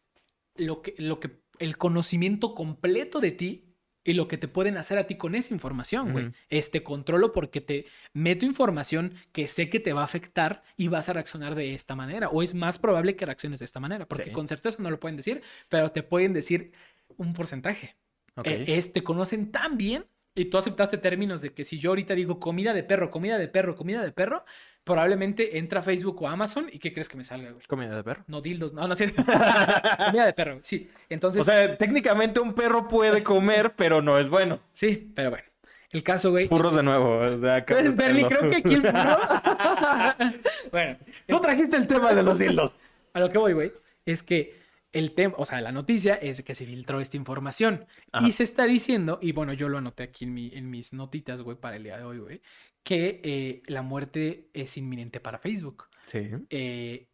lo 0.55 0.81
que, 0.83 0.93
lo 0.99 1.19
que, 1.19 1.41
el 1.57 1.77
conocimiento 1.77 2.53
completo 2.53 3.19
de 3.19 3.31
ti 3.31 3.72
y 4.03 4.13
lo 4.13 4.27
que 4.27 4.37
te 4.37 4.47
pueden 4.47 4.77
hacer 4.77 4.97
a 4.97 5.07
ti 5.07 5.15
con 5.15 5.35
esa 5.35 5.53
información, 5.53 6.11
güey. 6.11 6.25
Ujú. 6.25 6.35
Este 6.49 6.83
controlo 6.83 7.31
porque 7.31 7.61
te 7.61 7.85
meto 8.13 8.45
información 8.45 9.13
que 9.31 9.47
sé 9.47 9.69
que 9.69 9.79
te 9.79 9.93
va 9.93 10.01
a 10.01 10.05
afectar 10.05 10.63
y 10.75 10.89
vas 10.89 11.09
a 11.09 11.13
reaccionar 11.13 11.55
de 11.55 11.73
esta 11.73 11.95
manera. 11.95 12.29
O 12.29 12.43
es 12.43 12.53
más 12.53 12.79
probable 12.79 13.15
que 13.15 13.25
reacciones 13.25 13.59
de 13.59 13.65
esta 13.65 13.79
manera, 13.79 14.05
porque 14.05 14.25
Sí. 14.25 14.31
con 14.31 14.47
certeza 14.47 14.81
no 14.81 14.89
lo 14.89 14.99
pueden 14.99 15.15
decir, 15.17 15.41
pero 15.69 15.91
te 15.91 16.03
pueden 16.03 16.33
decir 16.33 16.71
un 17.17 17.33
porcentaje. 17.33 17.95
Ok. 18.35 18.47
Eh, 18.47 18.65
es, 18.67 18.91
te 18.91 19.03
conocen 19.03 19.51
tan 19.51 19.77
bien 19.77 20.05
y 20.35 20.45
tú 20.45 20.57
aceptaste 20.57 20.97
términos 20.97 21.41
de 21.41 21.53
que 21.53 21.63
si 21.63 21.77
yo 21.77 21.91
ahorita 21.91 22.15
digo 22.15 22.39
comida 22.39 22.73
de 22.73 22.83
perro, 22.83 23.11
comida 23.11 23.37
de 23.37 23.47
perro, 23.47 23.75
comida 23.75 24.03
de 24.03 24.11
perro, 24.11 24.43
probablemente 24.83 25.57
entra 25.57 25.79
a 25.79 25.83
Facebook 25.83 26.21
o 26.21 26.27
Amazon 26.27 26.67
y 26.71 26.79
¿qué 26.79 26.91
crees 26.91 27.07
que 27.09 27.17
me 27.17 27.23
salga, 27.23 27.51
güey? 27.51 27.65
Comida 27.65 27.95
de 27.95 28.03
perro. 28.03 28.23
No, 28.27 28.41
dildos, 28.41 28.73
no, 28.73 28.87
no 28.87 28.95
cierto. 28.95 29.23
comida 30.05 30.25
de 30.25 30.33
perro, 30.33 30.59
sí. 30.61 30.89
Entonces, 31.09 31.41
O 31.41 31.43
sea, 31.43 31.77
técnicamente 31.77 32.39
un 32.39 32.53
perro 32.53 32.87
puede 32.87 33.23
comer, 33.23 33.73
pero 33.75 34.01
no 34.01 34.17
es 34.17 34.29
bueno. 34.29 34.59
sí, 34.73 35.11
pero 35.15 35.31
bueno. 35.31 35.45
El 35.91 36.01
caso, 36.01 36.31
güey. 36.31 36.47
Furros 36.47 36.75
de 36.75 36.81
nuevo. 36.81 37.19
o 37.19 37.39
sea, 37.39 37.63
Bernie, 37.93 38.25
creo 38.25 38.49
que 38.49 38.55
aquí 38.57 38.73
el 38.73 38.81
furro. 38.81 39.17
bueno, 40.71 40.97
Tú 41.27 41.39
trajiste 41.39 41.77
el 41.77 41.85
tema 41.85 42.13
de 42.13 42.23
los 42.23 42.39
dildos. 42.39 42.79
a 43.13 43.19
lo 43.19 43.29
que 43.29 43.37
voy, 43.37 43.53
güey, 43.53 43.71
es 44.03 44.23
que 44.23 44.55
el 44.91 45.13
tema, 45.13 45.35
o 45.37 45.45
sea, 45.45 45.61
la 45.61 45.71
noticia 45.71 46.15
es 46.15 46.41
que 46.43 46.55
se 46.55 46.65
filtró 46.65 46.99
esta 46.99 47.15
información 47.15 47.85
Ajá. 48.11 48.27
y 48.27 48.31
se 48.31 48.43
está 48.43 48.65
diciendo, 48.65 49.19
y 49.21 49.33
bueno, 49.33 49.53
yo 49.53 49.69
lo 49.69 49.77
anoté 49.77 50.03
aquí 50.03 50.25
en, 50.25 50.33
mi, 50.33 50.51
en 50.53 50.71
mis 50.71 50.93
notitas, 50.93 51.43
güey, 51.43 51.57
para 51.57 51.75
el 51.75 51.83
día 51.83 51.97
de 51.97 52.03
hoy, 52.03 52.17
güey, 52.17 52.41
que 52.83 53.21
eh, 53.23 53.63
la 53.67 53.81
muerte 53.81 54.49
es 54.53 54.77
inminente 54.77 55.19
para 55.19 55.39
Facebook. 55.39 55.89
Sí. 56.05 56.29
Eh, 56.49 57.09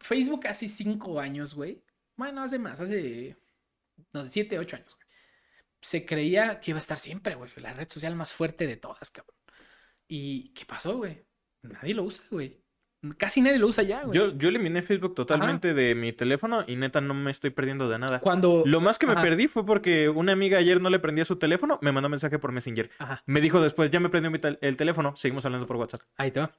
Facebook 0.00 0.46
hace 0.48 0.68
cinco 0.68 1.20
años, 1.20 1.54
güey, 1.54 1.84
bueno, 2.16 2.42
hace 2.42 2.58
más, 2.58 2.80
hace, 2.80 3.36
no 4.12 4.24
sé, 4.24 4.28
siete, 4.28 4.58
ocho 4.58 4.76
años, 4.76 4.94
güey, 4.94 5.06
se 5.80 6.04
creía 6.04 6.60
que 6.60 6.72
iba 6.72 6.78
a 6.78 6.80
estar 6.80 6.98
siempre, 6.98 7.34
güey, 7.36 7.50
la 7.56 7.72
red 7.72 7.88
social 7.88 8.16
más 8.16 8.32
fuerte 8.32 8.66
de 8.66 8.76
todas, 8.76 9.10
cabrón. 9.10 9.36
¿Y 10.08 10.52
qué 10.54 10.64
pasó, 10.66 10.98
güey? 10.98 11.24
Nadie 11.62 11.94
lo 11.94 12.02
usa, 12.02 12.24
güey. 12.30 12.61
Casi 13.18 13.40
nadie 13.40 13.58
lo 13.58 13.66
usa 13.66 13.82
ya, 13.82 14.04
güey. 14.04 14.16
Yo, 14.16 14.36
yo 14.38 14.48
eliminé 14.48 14.80
Facebook 14.82 15.14
totalmente 15.16 15.74
de 15.74 15.94
mi 15.96 16.12
teléfono 16.12 16.62
y 16.66 16.76
neta 16.76 17.00
no 17.00 17.14
me 17.14 17.30
estoy 17.32 17.50
perdiendo 17.50 17.88
de 17.88 17.98
nada. 17.98 18.20
Cuando... 18.20 18.62
Lo 18.64 18.80
más 18.80 18.98
que 18.98 19.06
me 19.08 19.14
perdí 19.16 19.48
fue 19.48 19.66
porque 19.66 20.08
una 20.08 20.32
amiga 20.32 20.58
ayer 20.58 20.80
no 20.80 20.88
le 20.88 21.00
prendía 21.00 21.24
su 21.24 21.34
teléfono, 21.36 21.78
me 21.82 21.90
mandó 21.90 22.08
mensaje 22.08 22.38
por 22.38 22.52
Messenger. 22.52 22.90
Ajá, 22.98 23.22
Me 23.26 23.40
dijo 23.40 23.60
después, 23.60 23.90
ya 23.90 23.98
me 23.98 24.08
prendió 24.08 24.30
mi 24.30 24.38
tel- 24.38 24.58
el 24.60 24.76
teléfono, 24.76 25.16
seguimos 25.16 25.44
hablando 25.44 25.66
por 25.66 25.76
WhatsApp. 25.76 26.02
ahí 26.16 26.30
te 26.30 26.40
va. 26.40 26.52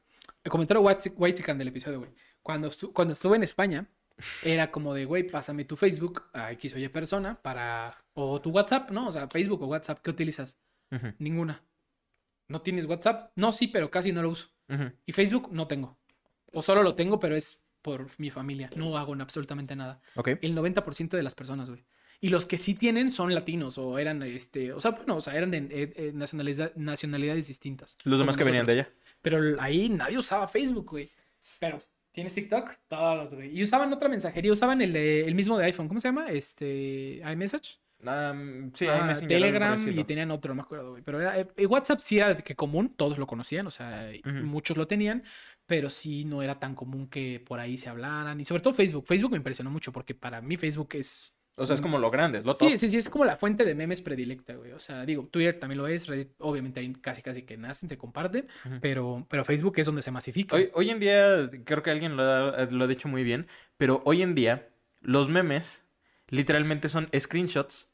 El 0.44 0.52
comentario 0.52 0.82
White 0.82 1.14
Whitezican 1.16 1.58
del 1.58 1.70
episodio, 1.70 2.00
güey. 2.00 2.12
Cuando, 2.42 2.68
estu- 2.70 2.92
cuando 2.92 3.14
estuve 3.14 3.38
en 3.38 3.44
España, 3.44 3.86
era 4.44 4.70
como 4.70 4.94
de, 4.94 5.06
güey, 5.06 5.24
pásame 5.24 5.64
tu 5.64 5.78
Facebook 5.78 6.24
a 6.34 6.52
X 6.52 6.74
o 6.74 6.78
Y 6.78 6.90
persona 6.90 7.36
para... 7.42 7.92
O 8.16 8.42
tu 8.42 8.50
WhatsApp, 8.50 8.92
¿no? 8.92 9.08
O 9.08 9.12
sea, 9.14 9.30
Facebook 9.30 9.62
o 9.64 9.68
WhatsApp, 9.68 10.00
¿qué 10.04 10.10
utilizas? 10.12 10.60
Ninguna. 11.20 11.64
¿No 12.50 12.62
tienes 12.62 12.86
WhatsApp? 12.86 13.32
No, 13.38 13.52
sí, 13.54 13.68
pero 13.68 13.90
casi 13.90 14.12
no 14.12 14.22
lo 14.22 14.30
uso. 14.30 14.50
Y 15.06 15.12
Facebook 15.14 15.50
no 15.52 15.68
tengo. 15.68 15.98
O 16.54 16.62
solo 16.62 16.82
lo 16.84 16.96
tengo, 16.96 17.20
pero 17.20 17.36
es 17.36 17.62
por 17.82 18.08
mi 18.18 18.30
familia. 18.30 18.70
No 18.76 18.98
hago 18.98 19.14
absolutamente 19.16 19.76
nada. 19.76 20.00
Ok. 20.16 20.30
El 20.42 20.56
90% 20.56 21.10
de 21.18 21.24
las 21.24 21.36
personas, 21.36 21.70
güey. 21.70 21.84
Y 22.22 22.30
los 22.30 22.46
que 22.46 22.58
sí 22.58 22.74
tienen 22.74 23.10
son 23.10 23.34
latinos 23.36 23.78
o 23.78 24.00
eran, 24.00 24.24
este, 24.24 24.72
o 24.72 24.80
sea, 24.80 24.92
bueno, 24.92 25.18
o 25.18 25.22
sea, 25.22 25.36
eran 25.36 25.52
de 25.52 25.58
eh, 25.58 25.94
eh, 25.98 26.12
nacionalidades 26.78 27.48
distintas. 27.48 27.98
Los 28.06 28.18
demás 28.18 28.38
que 28.38 28.46
venían 28.46 28.66
de 28.66 28.72
allá. 28.74 28.90
Pero 29.22 29.60
ahí 29.60 29.90
nadie 29.90 30.18
usaba 30.18 30.48
Facebook, 30.48 30.90
güey. 30.90 31.10
Pero, 31.60 31.82
¿tienes 32.14 32.34
TikTok? 32.34 32.72
Todos, 32.88 33.36
güey. 33.36 33.58
Y 33.58 33.64
usaban 33.64 33.92
otra 33.92 34.08
mensajería, 34.08 34.54
usaban 34.54 34.82
el, 34.82 34.94
de- 34.94 35.26
el 35.26 35.36
mismo 35.36 35.58
de 35.58 35.66
iPhone. 35.66 35.90
¿Cómo 35.90 36.00
se 36.00 36.08
llama? 36.08 36.28
Este, 36.32 37.22
iMessage. 37.30 37.80
Am, 38.06 38.72
sí, 38.74 38.88
Ah, 38.88 39.06
Messenger, 39.06 39.08
algo 39.08 39.20
por 39.20 39.28
Telegram 39.28 39.88
y 40.00 40.04
tenían 40.04 40.32
otro, 40.32 40.50
no 40.50 40.56
me 40.56 40.62
acuerdo, 40.62 40.92
güey. 40.92 41.04
Pero 41.04 41.22
era, 41.22 41.40
eh, 41.40 41.66
WhatsApp 41.66 42.00
sí 42.00 42.18
era 42.18 42.34
de 42.34 42.44
que 42.44 42.56
común, 42.56 42.94
todos 42.96 43.18
lo 43.18 43.28
conocían, 43.28 43.68
o 43.68 43.72
sea, 43.72 44.10
muchos 44.26 44.78
lo 44.78 44.88
tenían, 44.88 45.24
pero 45.66 45.90
sí 45.90 46.26
no 46.26 46.42
era 46.42 46.60
tan 46.60 46.76
común 46.76 47.08
que 47.08 47.40
por 47.46 47.60
ahí 47.60 47.78
se 47.78 47.90
hablaran. 47.90 48.40
Y 48.40 48.46
sobre 48.46 48.62
todo 48.62 48.74
Facebook. 48.74 49.06
Facebook 49.08 49.32
me 49.32 49.38
impresionó 49.38 49.70
mucho 49.70 49.92
porque 49.92 50.14
para 50.16 50.42
mí 50.42 50.58
Facebook 50.58 50.90
es 50.96 51.34
O 51.56 51.66
sea, 51.66 51.76
es 51.76 51.82
como 51.82 52.00
lo 52.00 52.10
grande, 52.12 52.42
lo 52.42 52.56
Sí, 52.56 52.70
top. 52.70 52.78
sí, 52.78 52.90
sí, 52.90 52.98
es 52.98 53.10
como 53.10 53.26
la 53.26 53.38
fuente 53.38 53.64
de 53.64 53.76
memes 53.76 54.02
predilecta, 54.02 54.56
güey. 54.56 54.72
O 54.72 54.80
sea, 54.80 55.06
digo, 55.06 55.28
Twitter 55.28 55.60
también 55.60 55.78
lo 55.78 55.88
es, 55.88 56.08
Reddit, 56.08 56.32
obviamente 56.40 56.80
ahí 56.80 56.92
casi 56.94 57.22
casi 57.22 57.44
que 57.44 57.58
nacen, 57.58 57.88
se 57.88 57.98
comparten, 57.98 58.48
pero, 58.82 59.26
pero 59.30 59.46
Facebook 59.46 59.76
es 59.78 59.86
donde 59.86 60.02
se 60.02 60.12
masifica. 60.12 60.56
Hoy, 60.56 60.70
hoy 60.74 60.90
en 60.90 61.00
día, 61.00 61.50
creo 61.64 61.84
que 61.84 61.92
alguien 61.92 62.18
lo 62.18 62.24
ha, 62.24 62.66
lo 62.66 62.84
ha 62.84 62.88
dicho 62.88 63.08
muy 63.08 63.24
bien, 63.24 63.48
pero 63.78 64.02
hoy 64.06 64.24
en 64.24 64.34
día 64.36 64.68
los 65.02 65.30
memes 65.30 65.84
literalmente 66.30 66.90
son 66.90 67.08
screenshots. 67.18 67.92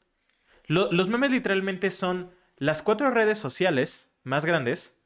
Lo- 0.70 0.92
los 0.92 1.08
memes 1.08 1.32
literalmente 1.32 1.90
son 1.90 2.30
las 2.56 2.80
cuatro 2.82 3.10
redes 3.10 3.38
sociales 3.38 4.08
más 4.22 4.44
grandes 4.44 4.96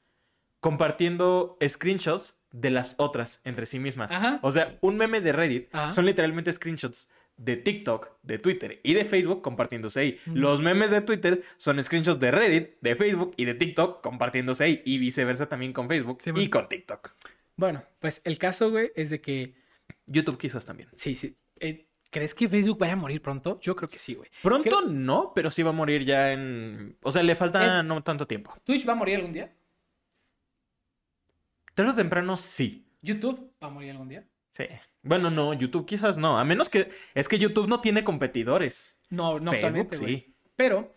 compartiendo 0.60 1.56
screenshots 1.66 2.36
de 2.50 2.70
las 2.70 2.94
otras 2.98 3.40
entre 3.44 3.66
sí 3.66 3.78
mismas. 3.78 4.10
Ajá. 4.10 4.38
O 4.42 4.50
sea, 4.52 4.78
un 4.80 4.96
meme 4.96 5.20
de 5.20 5.32
Reddit 5.32 5.68
Ajá. 5.74 5.90
son 5.92 6.06
literalmente 6.06 6.52
screenshots 6.52 7.10
de 7.36 7.56
TikTok, 7.56 8.10
de 8.22 8.38
Twitter 8.38 8.80
y 8.84 8.94
de 8.94 9.04
Facebook 9.04 9.42
compartiéndose 9.42 10.00
ahí. 10.00 10.20
Mm. 10.26 10.34
Los 10.36 10.60
memes 10.60 10.90
de 10.90 11.00
Twitter 11.00 11.42
son 11.58 11.82
screenshots 11.82 12.20
de 12.20 12.30
Reddit, 12.30 12.70
de 12.80 12.94
Facebook 12.94 13.34
y 13.36 13.44
de 13.44 13.54
TikTok 13.54 14.02
compartiéndose 14.02 14.64
ahí. 14.64 14.82
Y 14.84 14.98
viceversa 14.98 15.46
también 15.48 15.72
con 15.72 15.88
Facebook 15.88 16.18
Sí, 16.22 16.30
y 16.36 16.48
con 16.48 16.68
TikTok. 16.68 17.10
Bueno, 17.56 17.82
pues 18.00 18.20
el 18.24 18.38
caso, 18.38 18.70
güey, 18.70 18.92
es 18.94 19.10
de 19.10 19.20
que 19.20 19.54
YouTube 20.06 20.38
quizás 20.38 20.64
también. 20.64 20.88
sí, 20.94 21.16
sí. 21.16 21.36
eh, 21.60 21.86
¿Crees 22.14 22.32
que 22.32 22.48
Facebook 22.48 22.78
vaya 22.78 22.92
a 22.92 22.96
morir 22.96 23.20
pronto? 23.20 23.58
Yo 23.60 23.74
creo 23.74 23.90
que 23.90 23.98
sí, 23.98 24.14
güey. 24.14 24.30
Pronto 24.40 24.62
Creo- 24.70 24.82
no, 24.88 25.32
pero 25.34 25.50
sí 25.50 25.64
va 25.64 25.70
a 25.70 25.72
morir 25.72 26.04
ya 26.04 26.30
en... 26.32 26.96
O 27.02 27.10
sea, 27.10 27.24
le 27.24 27.34
falta 27.34 27.80
Es- 27.80 27.84
no 27.84 28.04
tanto 28.04 28.24
tiempo. 28.24 28.54
¿Twitch 28.62 28.88
va 28.88 28.92
a 28.92 28.94
morir 28.94 29.16
algún 29.16 29.32
día? 29.32 29.52
Tarde 31.74 31.90
o 31.90 31.94
temprano 31.96 32.36
sí. 32.36 32.86
¿YouTube 33.02 33.52
va 33.60 33.66
a 33.66 33.70
morir 33.70 33.90
algún 33.90 34.08
día? 34.08 34.24
Sí. 34.52 34.62
Bueno, 35.02 35.28
no, 35.28 35.54
YouTube 35.54 35.86
quizás 35.86 36.16
no. 36.16 36.38
A 36.38 36.44
menos 36.44 36.68
que... 36.68 36.88
Es 37.14 37.26
que 37.26 37.40
YouTube 37.40 37.66
no 37.66 37.80
tiene 37.80 38.04
competidores. 38.04 38.96
No, 39.10 39.40
no 39.40 39.50
Facebook 39.50 39.96
sí. 39.96 40.36
Pero, 40.54 40.94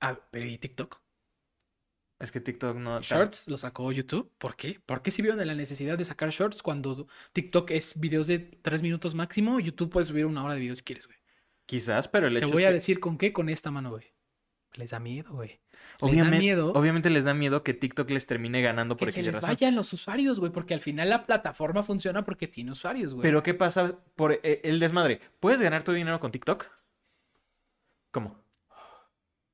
ah, 0.00 0.20
pero 0.30 0.46
¿y 0.46 0.56
TikTok? 0.56 1.00
Es 2.20 2.32
que 2.32 2.40
TikTok 2.40 2.76
no... 2.76 3.00
Shorts 3.00 3.46
lo 3.48 3.56
sacó 3.58 3.92
YouTube. 3.92 4.32
¿Por 4.38 4.56
qué? 4.56 4.80
¿Por 4.84 5.02
qué 5.02 5.10
se 5.12 5.22
vieron 5.22 5.38
de 5.38 5.46
la 5.46 5.54
necesidad 5.54 5.96
de 5.96 6.04
sacar 6.04 6.30
shorts 6.30 6.62
cuando 6.62 7.06
TikTok 7.32 7.70
es 7.70 7.98
videos 7.98 8.26
de 8.26 8.38
tres 8.40 8.82
minutos 8.82 9.14
máximo? 9.14 9.60
YouTube 9.60 9.90
puede 9.90 10.06
subir 10.06 10.26
una 10.26 10.42
hora 10.42 10.54
de 10.54 10.60
videos 10.60 10.78
si 10.78 10.84
quieres, 10.84 11.06
güey. 11.06 11.18
Quizás, 11.66 12.08
pero 12.08 12.26
el 12.26 12.32
Te 12.34 12.38
hecho 12.40 12.48
voy 12.52 12.62
es 12.62 12.66
a 12.66 12.70
que- 12.70 12.74
decir 12.74 12.98
con 12.98 13.18
qué, 13.18 13.32
con 13.32 13.48
esta 13.48 13.70
mano, 13.70 13.90
güey. 13.90 14.12
Les 14.74 14.90
da 14.90 14.98
miedo, 15.00 15.32
güey. 15.32 15.48
Les 15.48 15.58
da 16.00 16.06
Obviamente, 16.06 16.38
miedo 16.38 16.72
obviamente 16.72 17.10
les 17.10 17.24
da 17.24 17.34
miedo 17.34 17.62
que 17.62 17.72
TikTok 17.74 18.10
les 18.10 18.26
termine 18.26 18.62
ganando 18.62 18.96
por 18.96 19.08
que 19.08 19.12
se 19.12 19.22
les 19.22 19.34
razón. 19.36 19.48
vayan 19.50 19.74
los 19.74 19.92
usuarios, 19.92 20.38
güey, 20.40 20.52
porque 20.52 20.74
al 20.74 20.80
final 20.80 21.08
la 21.08 21.24
plataforma 21.24 21.82
funciona 21.82 22.24
porque 22.24 22.46
tiene 22.48 22.72
usuarios, 22.72 23.14
güey. 23.14 23.22
Pero 23.22 23.42
¿qué 23.42 23.54
pasa 23.54 23.96
por 24.16 24.32
eh, 24.42 24.60
el 24.64 24.78
desmadre? 24.80 25.20
¿Puedes 25.40 25.60
ganar 25.60 25.84
tu 25.84 25.92
dinero 25.92 26.20
con 26.20 26.30
TikTok? 26.32 26.66
¿Cómo? 28.10 28.38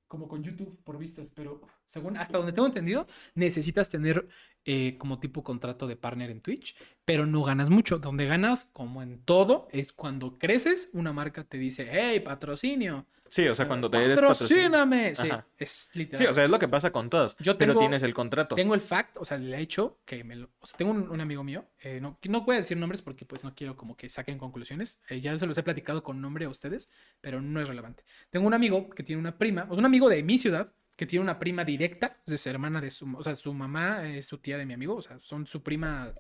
Como 0.09 0.29
con 0.29 0.43
YouTube 0.43 0.79
por 0.85 0.99
vistas, 0.99 1.33
pero 1.35 1.61
según 1.87 2.17
hasta 2.17 2.39
donde 2.39 2.53
tengo 2.53 2.67
entendido, 2.67 3.07
necesitas 3.35 3.89
tener 3.89 4.29
eh, 4.65 4.97
como 4.99 5.19
tipo 5.19 5.43
contrato 5.43 5.87
de 5.87 5.97
partner 5.97 6.31
en 6.31 6.41
Twitch, 6.41 6.77
pero 7.05 7.27
no 7.27 7.43
ganas 7.43 7.71
mucho. 7.71 7.99
Donde 7.99 8.27
ganas, 8.27 8.65
como 8.65 9.03
en 9.03 9.23
todo, 9.23 9.69
es 9.73 9.93
cuando 9.93 10.39
creces, 10.39 10.89
una 10.93 11.13
marca 11.13 11.45
te 11.45 11.59
dice, 11.59 11.89
hey, 11.91 12.21
patrocinio. 12.21 13.07
Sí, 13.35 13.49
o 13.49 13.55
sea, 13.57 13.67
cuando 13.67 13.91
te 13.91 13.97
eres. 13.97 14.17
Patrocíname. 14.21 15.13
Sí, 15.17 15.29
Ajá. 15.29 15.45
es 15.59 15.91
literal. 15.95 16.19
Sí, 16.19 16.27
o 16.31 16.33
sea, 16.35 16.45
es 16.45 16.51
lo 16.51 16.59
que 16.61 16.69
pasa 16.69 16.93
con 16.93 17.11
todos. 17.11 17.37
Yo 17.41 17.59
pero 17.59 17.73
tengo- 17.73 17.81
tienes 17.81 18.05
el 18.05 18.15
contrato. 18.15 18.55
Tengo 18.55 18.75
el 18.75 18.81
fact, 18.81 19.17
o 19.17 19.25
sea, 19.25 19.39
el 19.39 19.53
hecho 19.55 19.99
que 20.05 20.23
me 20.23 20.37
lo... 20.37 20.51
O 20.61 20.67
sea, 20.67 20.77
tengo 20.79 20.93
un, 20.93 21.09
un 21.11 21.21
amigo 21.21 21.43
mío, 21.43 21.65
eh, 21.83 21.99
no, 22.01 22.17
no 22.29 22.41
voy 22.43 22.55
a 22.55 22.59
decir 22.59 22.77
nombres 22.77 23.03
porque 23.03 23.25
pues 23.25 23.43
no 23.43 23.53
quiero 23.53 23.77
como 23.77 23.97
que 23.97 24.09
saquen 24.09 24.39
conclusiones. 24.39 25.03
eh, 25.09 25.21
ya 25.21 25.37
se 25.37 25.47
los 25.47 25.59
he 25.59 25.65
platicado 25.65 26.05
con 26.05 26.21
nombre 26.21 26.45
a 26.45 26.49
ustedes, 26.49 26.89
pero 27.21 27.43
no 27.43 27.61
es 27.61 27.67
relevante. 27.67 28.05
Tengo 28.31 28.47
un 28.47 28.55
amigo 28.55 28.89
que 28.91 29.03
tiene 29.03 29.19
una 29.19 29.37
prima, 29.37 29.65
o 29.65 29.71
sea, 29.71 29.79
un 29.79 29.87
amigo 29.87 30.09
de 30.09 30.23
mi 30.23 30.39
ciudad, 30.39 30.73
que 30.97 31.07
tiene 31.07 31.25
una 31.25 31.41
prima 31.41 31.65
directa, 31.65 32.19
es 32.27 32.41
su 32.41 32.49
hermana 32.49 32.81
de 32.81 32.93
su... 32.93 33.13
O 33.17 33.23
sea, 33.25 33.35
su 33.35 33.53
mamá 33.53 34.09
es 34.09 34.27
su 34.27 34.39
tía 34.39 34.57
de 34.59 34.65
mi 34.65 34.75
amigo, 34.75 34.95
o 34.95 35.03
sea, 35.03 35.19
son 35.19 35.45
su 35.49 35.61
prima... 35.61 36.13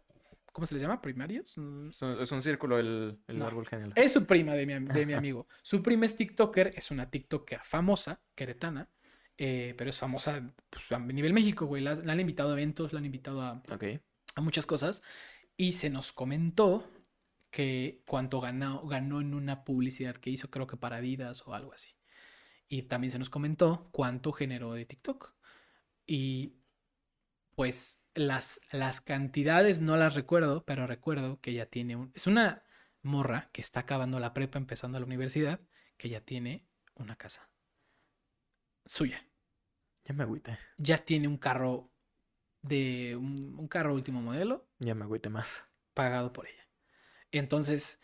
¿Cómo 0.54 0.68
se 0.68 0.74
les 0.74 0.82
llama? 0.82 1.02
¿Primarios? 1.02 1.58
Mm, 1.58 1.88
Es 2.20 2.30
un, 2.30 2.40
círculo 2.40 2.78
el, 2.78 3.18
el 3.26 3.38
No. 3.40 3.46
árbol 3.48 3.66
genial. 3.66 3.92
Es 3.96 4.12
su 4.12 4.24
prima 4.24 4.54
de 4.54 4.66
mi, 4.66 4.72
am- 4.74 4.86
de 4.86 5.04
mi 5.04 5.12
amigo. 5.14 5.48
Su 5.62 5.82
prima 5.82 6.06
es 6.06 6.14
TikToker, 6.14 6.70
es 6.76 6.92
una 6.92 7.10
TikToker 7.10 7.58
famosa, 7.64 8.22
queretana, 8.36 8.88
eh, 9.36 9.74
pero 9.76 9.90
es 9.90 9.98
famosa 9.98 10.54
pues, 10.70 10.92
a 10.92 10.98
nivel 11.00 11.32
México, 11.32 11.66
güey. 11.66 11.82
La, 11.82 11.96
la 11.96 12.12
han 12.12 12.20
invitado 12.20 12.50
a 12.50 12.52
eventos, 12.52 12.92
la 12.92 13.00
han 13.00 13.04
invitado 13.04 13.42
a 13.42 13.62
muchas 14.36 14.64
cosas. 14.64 15.02
Y 15.56 15.72
se 15.72 15.90
nos 15.90 16.12
comentó 16.12 16.88
que 17.50 18.04
cuánto 18.06 18.40
ganó, 18.40 18.86
ganó 18.86 19.20
en 19.20 19.34
una 19.34 19.64
publicidad 19.64 20.14
que 20.16 20.30
hizo, 20.30 20.50
creo 20.52 20.68
que 20.68 20.76
para 20.76 20.98
Adidas 20.98 21.42
o 21.48 21.54
algo 21.54 21.72
así. 21.72 21.90
Y 22.68 22.82
también 22.82 23.10
se 23.10 23.18
nos 23.18 23.28
comentó 23.28 23.88
cuánto 23.90 24.30
generó 24.30 24.72
de 24.74 24.84
TikTok. 24.84 25.34
Y 26.06 26.58
pues 27.56 28.03
las, 28.14 28.60
las 28.70 29.00
cantidades 29.00 29.80
no 29.80 29.96
las 29.96 30.14
recuerdo, 30.14 30.64
pero 30.64 30.86
recuerdo 30.86 31.40
que 31.40 31.50
ella 31.50 31.66
tiene 31.68 31.96
un... 31.96 32.12
Es 32.14 32.26
una 32.26 32.64
morra 33.02 33.50
que 33.52 33.60
está 33.60 33.80
acabando 33.80 34.18
la 34.20 34.32
prepa, 34.32 34.58
empezando 34.58 34.98
la 34.98 35.06
universidad, 35.06 35.60
que 35.96 36.08
ya 36.08 36.20
tiene 36.20 36.66
una 36.94 37.16
casa 37.16 37.48
suya. 38.86 39.26
Ya 40.04 40.14
me 40.14 40.22
agüité. 40.22 40.58
Ya 40.78 41.04
tiene 41.04 41.28
un 41.28 41.38
carro 41.38 41.90
de 42.62 43.16
un, 43.16 43.56
un 43.58 43.68
carro 43.68 43.94
último 43.94 44.22
modelo 44.22 44.66
Ya 44.78 44.94
me 44.94 45.04
agüité 45.04 45.28
más. 45.28 45.64
pagado 45.94 46.32
por 46.32 46.46
ella. 46.46 46.68
Entonces, 47.32 48.00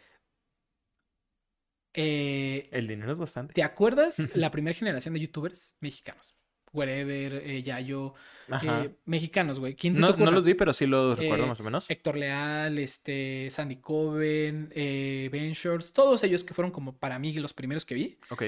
eh, 1.95 2.69
El 2.73 2.87
dinero 2.87 3.13
es 3.13 3.19
bastante. 3.19 3.53
¿te 3.55 3.63
acuerdas 3.63 4.17
la 4.37 4.51
primera 4.51 4.77
generación 4.77 5.15
de 5.15 5.21
youtubers 5.21 5.77
mexicanos? 5.81 6.37
Wherever, 6.73 7.43
eh, 7.45 7.63
Yayo, 7.63 8.15
eh, 8.63 8.91
mexicanos, 9.05 9.59
güey. 9.59 9.75
¿Quién 9.75 9.95
se 9.97 10.01
no, 10.01 10.15
te 10.15 10.23
no 10.25 10.31
los 10.31 10.45
vi, 10.45 10.55
pero 10.55 10.73
sí 10.73 10.87
los 10.87 11.19
Eh, 11.19 11.23
recuerdo 11.23 11.47
más 11.49 11.59
o 11.61 11.65
menos. 11.65 11.91
Héctor 11.91 12.17
Leal, 12.17 12.79
este, 12.79 13.49
Sandy 13.51 13.77
Coven, 13.77 14.71
eh, 14.75 15.29
Ben 15.33 15.53
Shorts, 15.53 15.93
todos 15.93 16.23
ellos 16.23 16.45
que 16.45 16.55
fueron 16.55 16.71
como 16.71 16.97
para 16.97 17.19
mí 17.19 17.33
los 17.35 17.53
primeros 17.55 17.85
que 17.85 17.95
vi, 17.97 18.19
Ok. 18.31 18.45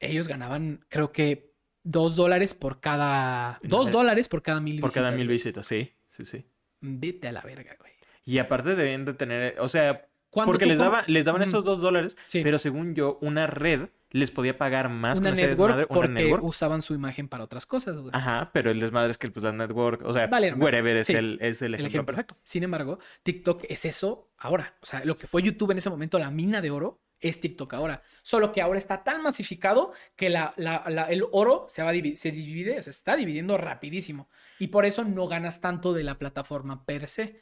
ellos 0.00 0.28
ganaban, 0.28 0.84
creo 0.88 1.10
que 1.12 1.50
dos 1.82 2.16
dólares 2.16 2.54
por 2.54 2.80
cada, 2.80 3.58
dos 3.62 3.90
dólares 3.90 4.28
por 4.28 4.42
cada 4.42 4.60
mil 4.60 4.80
Por 4.80 4.92
cada 4.92 5.08
visitas, 5.10 5.18
mil 5.18 5.26
güey. 5.26 5.36
visitas, 5.36 5.66
sí. 5.66 5.92
Sí, 6.16 6.24
sí. 6.24 6.44
Vete 6.80 7.28
a 7.28 7.32
la 7.32 7.40
verga, 7.42 7.76
güey. 7.80 7.92
Y 8.24 8.38
aparte 8.38 8.76
deben 8.76 9.04
de 9.04 9.14
tener, 9.14 9.56
o 9.58 9.68
sea, 9.68 10.06
porque 10.30 10.66
les, 10.66 10.78
daba, 10.78 11.02
les 11.08 11.24
daban 11.24 11.42
esos 11.42 11.64
dos 11.64 11.80
dólares, 11.80 12.16
Sí. 12.26 12.42
pero 12.42 12.58
según 12.58 12.94
yo, 12.94 13.18
una 13.20 13.46
red 13.46 13.88
les 14.14 14.30
podía 14.30 14.56
pagar 14.56 14.88
más 14.88 15.18
una 15.18 15.30
con 15.30 15.38
ese 15.38 15.48
network 15.48 15.70
desmadre, 15.76 15.86
una 15.90 15.94
porque 15.94 16.22
network. 16.22 16.44
usaban 16.44 16.82
su 16.82 16.94
imagen 16.94 17.26
para 17.28 17.42
otras 17.44 17.66
cosas, 17.66 17.96
güey. 17.96 18.10
Ajá, 18.14 18.50
pero 18.54 18.70
el 18.70 18.78
desmadre 18.78 19.10
es 19.10 19.18
que 19.18 19.28
pues, 19.28 19.42
la 19.42 19.50
network, 19.52 20.02
o 20.06 20.12
sea, 20.12 20.28
Vale, 20.28 20.54
wherever 20.54 20.96
es, 20.96 21.08
Sí, 21.08 21.14
el, 21.14 21.38
es 21.42 21.60
el 21.62 21.74
el 21.74 21.80
ejemplo, 21.86 22.06
perfecto. 22.06 22.36
Sin 22.44 22.62
embargo, 22.62 23.00
TikTok 23.24 23.64
es 23.68 23.84
eso 23.84 24.30
ahora. 24.38 24.76
O 24.80 24.86
sea, 24.86 25.04
lo 25.04 25.16
que 25.16 25.26
fue 25.26 25.42
YouTube 25.42 25.72
en 25.72 25.78
ese 25.78 25.90
momento, 25.90 26.18
la 26.20 26.30
mina 26.30 26.60
de 26.60 26.70
oro, 26.70 27.00
es 27.20 27.40
TikTok 27.40 27.74
ahora. 27.74 28.02
Solo 28.22 28.52
que 28.52 28.62
ahora 28.62 28.78
está 28.78 29.02
tan 29.02 29.20
masificado 29.22 29.92
que 30.14 30.30
la, 30.30 30.54
la- 30.58 30.84
la- 30.88 31.06
el 31.10 31.24
oro 31.32 31.66
se, 31.68 31.82
va 31.82 31.90
a 31.90 31.92
se 31.94 32.30
divide, 32.30 32.82
se 32.82 32.90
está 32.90 33.16
dividiendo 33.16 33.56
rapidísimo. 33.58 34.28
Y 34.60 34.68
por 34.68 34.84
eso 34.86 35.04
no 35.04 35.26
ganas 35.26 35.60
tanto 35.60 35.92
de 35.92 36.04
la 36.04 36.18
plataforma 36.18 36.84
per 36.86 37.08
se. 37.08 37.40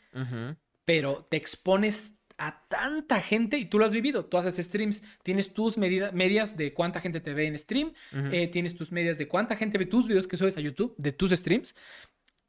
Pero 0.85 1.27
te 1.31 1.36
expones 1.36 2.15
a 2.38 2.66
tanta 2.68 3.20
gente 3.20 3.59
y 3.59 3.66
tú 3.66 3.78
lo 3.78 3.84
has 3.84 3.92
vivido. 3.92 4.24
Tú 4.24 4.36
haces 4.38 4.56
streams, 4.64 5.02
tienes 5.22 5.52
tus 5.54 5.76
medida- 5.78 6.10
medias 6.12 6.56
de 6.56 6.72
cuánta 6.74 7.00
gente 7.00 7.20
te 7.20 7.32
ve 7.34 7.46
en 7.46 7.59
stream, 7.59 7.92
eh, 8.32 8.48
tienes 8.48 8.74
tus 8.76 8.92
medias 8.92 9.18
de 9.18 9.28
cuánta 9.28 9.56
gente 9.56 9.78
ve 9.78 9.86
tus 9.86 10.06
videos 10.09 10.26
que 10.26 10.36
subes 10.36 10.56
a 10.56 10.60
YouTube, 10.60 10.94
de 10.98 11.12
tus 11.12 11.30
streams, 11.30 11.74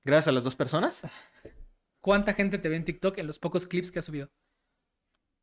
Gracias 0.05 0.27
a 0.27 0.31
las 0.33 0.43
dos 0.43 0.55
personas. 0.55 1.01
cuánta 2.01 2.33
gente 2.33 2.57
te 2.57 2.67
ve 2.69 2.75
en 2.75 2.83
TikTok 2.85 3.17
en 3.19 3.27
los 3.27 3.39
pocos 3.39 3.65
clips 3.65 3.91
que 3.91 3.99
has 3.99 4.05
subido. 4.05 4.29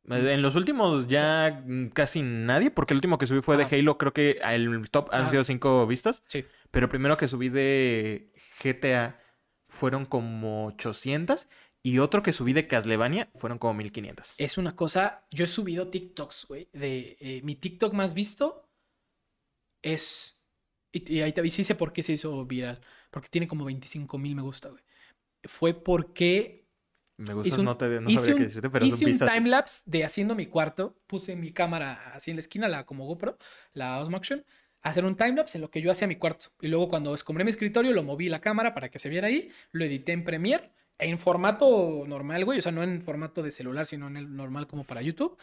En 0.09 0.41
los 0.41 0.55
últimos 0.55 1.07
ya 1.07 1.63
casi 1.93 2.23
nadie, 2.23 2.71
porque 2.71 2.93
el 2.93 2.97
último 2.97 3.17
que 3.19 3.27
subí 3.27 3.41
fue 3.41 3.55
de 3.57 3.63
Ajá. 3.65 3.75
Halo, 3.75 3.97
creo 3.99 4.13
que 4.13 4.39
el 4.43 4.89
top 4.89 5.09
han 5.13 5.25
Ah. 5.27 5.29
sido 5.29 5.43
cinco 5.43 5.85
vistas. 5.85 6.23
Sí. 6.27 6.43
Pero 6.71 6.85
el 6.85 6.89
primero 6.89 7.17
que 7.17 7.27
subí 7.27 7.49
de 7.49 8.31
GTA 8.63 9.19
fueron 9.69 10.05
como 10.05 10.65
800 10.67 11.47
y 11.83 11.99
otro 11.99 12.21
que 12.23 12.33
subí 12.33 12.53
de 12.53 12.67
Castlevania 12.67 13.29
fueron 13.35 13.57
como 13.59 13.73
1500. 13.73 14.35
Es 14.37 14.57
una 14.57 14.75
cosa, 14.75 15.25
yo 15.31 15.45
he 15.45 15.47
subido 15.47 15.89
TikToks, 15.89 16.45
güey, 16.47 16.69
de 16.73 17.17
eh, 17.19 17.41
mi 17.43 17.55
TikTok 17.55 17.93
más 17.93 18.13
visto 18.13 18.67
es, 19.81 20.41
y, 20.91 21.15
y 21.15 21.21
ahí 21.21 21.33
te 21.33 21.45
y 21.45 21.49
sí 21.49 21.63
sé 21.63 21.75
por 21.75 21.93
qué 21.93 22.03
se 22.03 22.13
hizo 22.13 22.45
viral, 22.45 22.81
porque 23.09 23.29
tiene 23.29 23.47
como 23.47 23.65
25 23.65 24.17
mil 24.17 24.35
me 24.35 24.41
gusta, 24.41 24.69
güey. 24.69 24.83
Fue 25.45 25.73
porque 25.73 26.67
Me 27.17 27.33
gusta, 27.33 27.57
un- 27.57 27.65
no, 27.65 27.77
te, 27.77 27.87
no 28.01 28.09
sabría 28.11 28.35
qué 28.35 28.43
un- 28.43 28.47
decirte, 28.47 28.69
pero 28.69 28.85
hice 28.85 29.05
un 29.05 29.11
timelapse 29.17 29.83
de 29.85 30.03
haciendo 30.05 30.35
mi 30.35 30.47
cuarto, 30.47 30.97
puse 31.07 31.35
mi 31.35 31.51
cámara 31.51 32.13
así 32.13 32.31
en 32.31 32.37
la 32.37 32.41
esquina, 32.41 32.67
la 32.67 32.85
como 32.85 33.05
GoPro, 33.07 33.37
la 33.73 33.99
Osmo 33.99 34.17
Action, 34.17 34.45
hacer 34.81 35.05
un 35.05 35.15
timelapse 35.15 35.57
en 35.57 35.61
lo 35.63 35.71
que 35.71 35.81
yo 35.81 35.91
hacía 35.91 36.07
mi 36.07 36.17
cuarto. 36.17 36.47
Y 36.61 36.67
luego 36.67 36.89
cuando 36.89 37.13
escombré 37.13 37.43
mi 37.43 37.51
escritorio, 37.51 37.91
lo 37.93 38.03
moví 38.03 38.29
la 38.29 38.41
cámara 38.41 38.73
para 38.73 38.89
que 38.89 38.99
se 38.99 39.09
viera 39.09 39.27
ahí, 39.27 39.49
lo 39.71 39.85
edité 39.85 40.11
en 40.13 40.23
Premiere, 40.23 40.71
en 41.01 41.19
formato 41.19 42.03
normal, 42.07 42.45
güey, 42.45 42.59
o 42.59 42.61
sea, 42.61 42.71
no 42.71 42.83
en 42.83 43.01
formato 43.01 43.43
de 43.43 43.51
celular, 43.51 43.85
sino 43.85 44.07
en 44.07 44.17
el 44.17 44.35
normal 44.35 44.67
como 44.67 44.85
para 44.85 45.01
YouTube. 45.01 45.37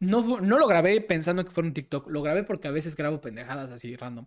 No, 0.00 0.40
no 0.40 0.58
lo 0.58 0.66
grabé 0.66 1.00
pensando 1.00 1.44
que 1.44 1.50
fuera 1.50 1.68
un 1.68 1.74
TikTok, 1.74 2.08
lo 2.10 2.22
grabé 2.22 2.42
porque 2.42 2.68
a 2.68 2.72
veces 2.72 2.96
grabo 2.96 3.20
pendejadas 3.20 3.70
así 3.70 3.94
random. 3.94 4.26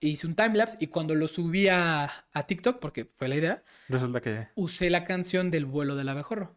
Hice 0.00 0.26
un 0.26 0.34
timelapse 0.34 0.76
y 0.80 0.88
cuando 0.88 1.14
lo 1.14 1.28
subí 1.28 1.68
a, 1.68 2.26
a 2.32 2.46
TikTok, 2.46 2.80
porque 2.80 3.06
fue 3.14 3.28
la 3.28 3.36
idea, 3.36 3.62
Resulta 3.88 4.20
que... 4.20 4.48
usé 4.54 4.90
la 4.90 5.04
canción 5.04 5.50
del 5.50 5.64
vuelo 5.64 5.96
del 5.96 6.08
abejorro. 6.08 6.56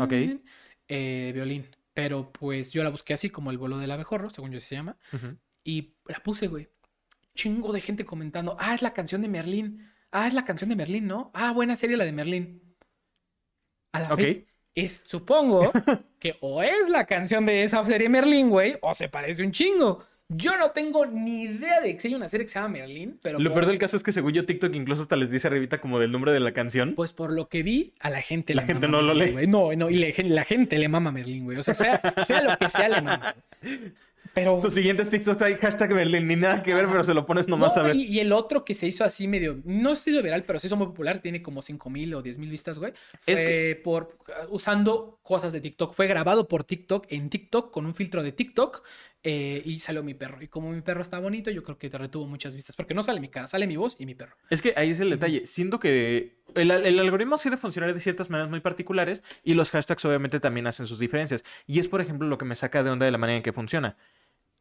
Ok. 0.00 0.12
Eh, 0.12 0.38
de 0.88 1.32
violín. 1.32 1.66
Pero 1.94 2.32
pues 2.32 2.72
yo 2.72 2.84
la 2.84 2.90
busqué 2.90 3.14
así 3.14 3.30
como 3.30 3.50
el 3.50 3.58
vuelo 3.58 3.78
del 3.78 3.90
abejorro, 3.90 4.30
según 4.30 4.52
yo 4.52 4.60
se 4.60 4.74
llama. 4.74 4.96
Ujú. 5.12 5.36
Y 5.64 5.94
la 6.06 6.22
puse, 6.22 6.48
güey. 6.48 6.68
Chingo 7.34 7.72
de 7.72 7.80
gente 7.80 8.04
comentando. 8.04 8.56
Ah, 8.58 8.74
es 8.74 8.82
la 8.82 8.92
canción 8.94 9.20
de 9.22 9.28
Merlín. 9.28 9.91
Ah, 10.12 10.28
es 10.28 10.34
la 10.34 10.44
canción 10.44 10.68
de 10.70 10.76
Merlín, 10.76 11.06
¿no? 11.06 11.30
Ah, 11.34 11.52
buena 11.52 11.74
serie 11.74 11.96
la 11.96 12.04
de 12.04 12.12
Merlín. 12.12 12.62
A 13.92 14.00
la 14.00 14.12
Ok. 14.14 14.20
fe- 14.20 14.46
es, 14.74 15.02
supongo, 15.06 15.70
que 16.18 16.36
o 16.40 16.62
es 16.62 16.88
la 16.88 17.06
canción 17.06 17.44
de 17.46 17.62
esa 17.64 17.84
serie 17.84 18.08
Merlín, 18.08 18.48
güey, 18.50 18.76
o 18.82 18.94
se 18.94 19.08
parece 19.08 19.42
un 19.42 19.52
chingo. 19.52 20.04
Yo 20.34 20.56
no 20.56 20.70
tengo 20.70 21.04
ni 21.04 21.42
idea 21.42 21.82
de 21.82 21.94
que 21.94 22.08
hay 22.08 22.14
una 22.14 22.26
serie 22.26 22.46
que 22.46 22.52
se 22.52 22.58
llama 22.58 22.68
Merlín, 22.78 23.18
pero... 23.22 23.38
Lo 23.38 23.50
por- 23.50 23.60
peor 23.60 23.66
del 23.70 23.78
caso 23.78 23.98
es 23.98 24.02
que 24.02 24.12
según 24.12 24.32
yo 24.32 24.46
TikTok 24.46 24.74
incluso 24.74 25.02
hasta 25.02 25.14
les 25.16 25.30
dice 25.30 25.46
arribita 25.48 25.78
como 25.78 25.98
del 25.98 26.10
nombre 26.10 26.32
de 26.32 26.40
la 26.40 26.52
canción. 26.52 26.94
Pues 26.94 27.12
por 27.12 27.32
lo 27.34 27.48
que 27.50 27.62
vi, 27.62 27.92
a 28.00 28.08
la 28.08 28.22
gente 28.22 28.54
La 28.54 28.62
le 28.62 28.66
gente 28.68 28.88
mama 28.88 29.02
no 29.02 29.08
lo 29.08 29.14
lee. 29.14 29.32
güey. 29.32 29.46
No, 29.46 29.72
no, 29.74 29.90
y 29.90 29.96
le- 29.96 30.14
la 30.24 30.44
gente 30.44 30.78
le 30.78 30.88
mama 30.88 31.12
Merlín, 31.12 31.44
güey. 31.44 31.58
O 31.58 31.62
sea, 31.62 31.74
sea, 31.74 32.00
sea 32.24 32.40
lo 32.42 32.56
que 32.56 32.68
sea, 32.70 32.88
le 32.88 33.02
mama. 33.02 33.34
Pero... 34.34 34.60
Tus 34.60 34.74
siguientes 34.74 35.10
TikToks 35.10 35.42
hay 35.42 35.54
hashtag 35.56 35.92
Berlin, 35.92 36.26
ni 36.26 36.36
nada 36.36 36.62
que 36.62 36.72
ver, 36.74 36.86
pero 36.86 37.04
se 37.04 37.14
lo 37.14 37.26
pones 37.26 37.48
nomás 37.48 37.76
No, 37.76 37.82
a 37.82 37.86
ver. 37.86 37.96
Y, 37.96 38.04
y 38.04 38.20
el 38.20 38.32
otro 38.32 38.64
que 38.64 38.74
se 38.74 38.86
hizo 38.86 39.04
así 39.04 39.28
medio, 39.28 39.60
no 39.64 39.94
se 39.94 40.10
hizo 40.10 40.22
viral, 40.22 40.44
pero 40.44 40.58
se 40.60 40.66
hizo 40.68 40.76
muy 40.76 40.86
popular, 40.86 41.20
tiene 41.20 41.42
como 41.42 41.62
5 41.62 41.90
mil 41.90 42.14
o 42.14 42.22
10 42.22 42.38
mil 42.38 42.50
vistas, 42.50 42.78
güey. 42.78 42.92
Fue 43.20 43.34
Es 43.34 43.40
que- 43.40 43.80
por 43.82 44.16
usando 44.48 45.18
cosas 45.22 45.52
de 45.52 45.60
TikTok. 45.60 45.92
Fue 45.94 46.06
grabado 46.06 46.48
por 46.48 46.64
TikTok 46.64 47.06
en 47.10 47.30
TikTok 47.30 47.70
con 47.70 47.86
un 47.86 47.94
filtro 47.94 48.22
de 48.22 48.32
TikTok 48.32 48.82
eh, 49.24 49.62
y 49.64 49.78
salió 49.78 50.02
mi 50.02 50.14
perro. 50.14 50.42
Y 50.42 50.48
como 50.48 50.70
mi 50.72 50.80
perro 50.80 51.02
está 51.02 51.18
bonito, 51.18 51.50
yo 51.50 51.62
creo 51.62 51.78
que 51.78 51.88
te 51.88 51.98
retuvo 51.98 52.26
muchas 52.26 52.56
vistas, 52.56 52.74
porque 52.74 52.94
no 52.94 53.02
sale 53.02 53.20
mi 53.20 53.28
cara, 53.28 53.46
sale 53.46 53.66
mi 53.66 53.76
voz 53.76 54.00
y 54.00 54.06
mi 54.06 54.14
perro. 54.14 54.34
Es 54.50 54.62
que 54.62 54.72
ahí 54.76 54.90
es 54.90 55.00
el 55.00 55.10
detalle. 55.10 55.46
Siento 55.46 55.78
que 55.78 56.38
el, 56.54 56.70
el 56.70 56.98
algoritmo 56.98 57.38
sí 57.38 57.48
de 57.50 57.56
funcionar 57.56 57.94
de 57.94 58.00
ciertas 58.00 58.30
maneras 58.30 58.50
muy 58.50 58.60
particulares 58.60 59.22
y 59.44 59.54
los 59.54 59.70
hashtags 59.70 60.04
obviamente 60.04 60.40
también 60.40 60.66
hacen 60.66 60.86
sus 60.86 60.98
diferencias. 60.98 61.44
Y 61.66 61.78
es, 61.78 61.88
por 61.88 62.00
ejemplo, 62.00 62.26
lo 62.28 62.38
que 62.38 62.44
me 62.44 62.56
saca 62.56 62.82
de 62.82 62.90
onda 62.90 63.06
de 63.06 63.12
la 63.12 63.18
manera 63.18 63.36
en 63.36 63.42
que 63.42 63.52
funciona. 63.52 63.96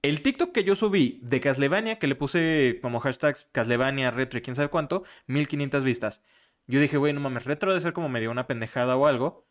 El 0.02 0.24
TikTok 0.24 0.52
que 0.52 0.64
yo 0.64 0.76
subí 0.76 1.20
de 1.22 1.40
Castlevania, 1.40 2.00
que 2.00 2.08
le 2.08 2.16
puse 2.16 2.80
como 2.82 3.00
hashtags 3.00 3.48
Castlevania, 3.52 4.10
retro 4.10 4.40
y 4.40 4.42
quién 4.42 4.56
sabe 4.56 4.70
cuánto, 4.70 5.04
1500 5.28 5.84
vistas. 5.84 6.22
Yo 6.66 6.80
dije, 6.80 6.98
güey, 6.98 7.14
no 7.14 7.20
mames, 7.20 7.46
retro 7.46 7.70
debe 7.70 7.82
ser 7.82 7.94
como 7.94 8.10
medio 8.10 8.32
una 8.32 8.48
pendejada 8.48 8.96
o 8.96 9.06
algo. 9.06 9.48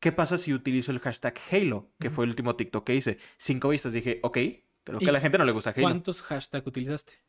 ¿Qué 0.00 0.10
pasa 0.10 0.38
si 0.38 0.54
utilizo 0.54 0.92
el 0.92 1.00
hashtag 1.00 1.38
Halo, 1.50 1.90
que 2.00 2.10
fue 2.10 2.24
el 2.24 2.30
último 2.30 2.56
TikTok 2.56 2.84
que 2.84 2.94
hice? 2.94 3.18
Cinco 3.36 3.68
vistas. 3.68 3.92
Dije, 3.92 4.18
ok, 4.22 4.38
pero 4.82 4.98
que 4.98 5.04
¿Y 5.04 5.08
a 5.08 5.12
la 5.12 5.20
gente 5.20 5.38
no 5.38 5.44
le 5.44 5.52
gusta 5.52 5.70
Halo. 5.70 5.82
¿Cuántos 5.82 6.22
hashtags 6.22 6.66
utilizaste 6.66 7.22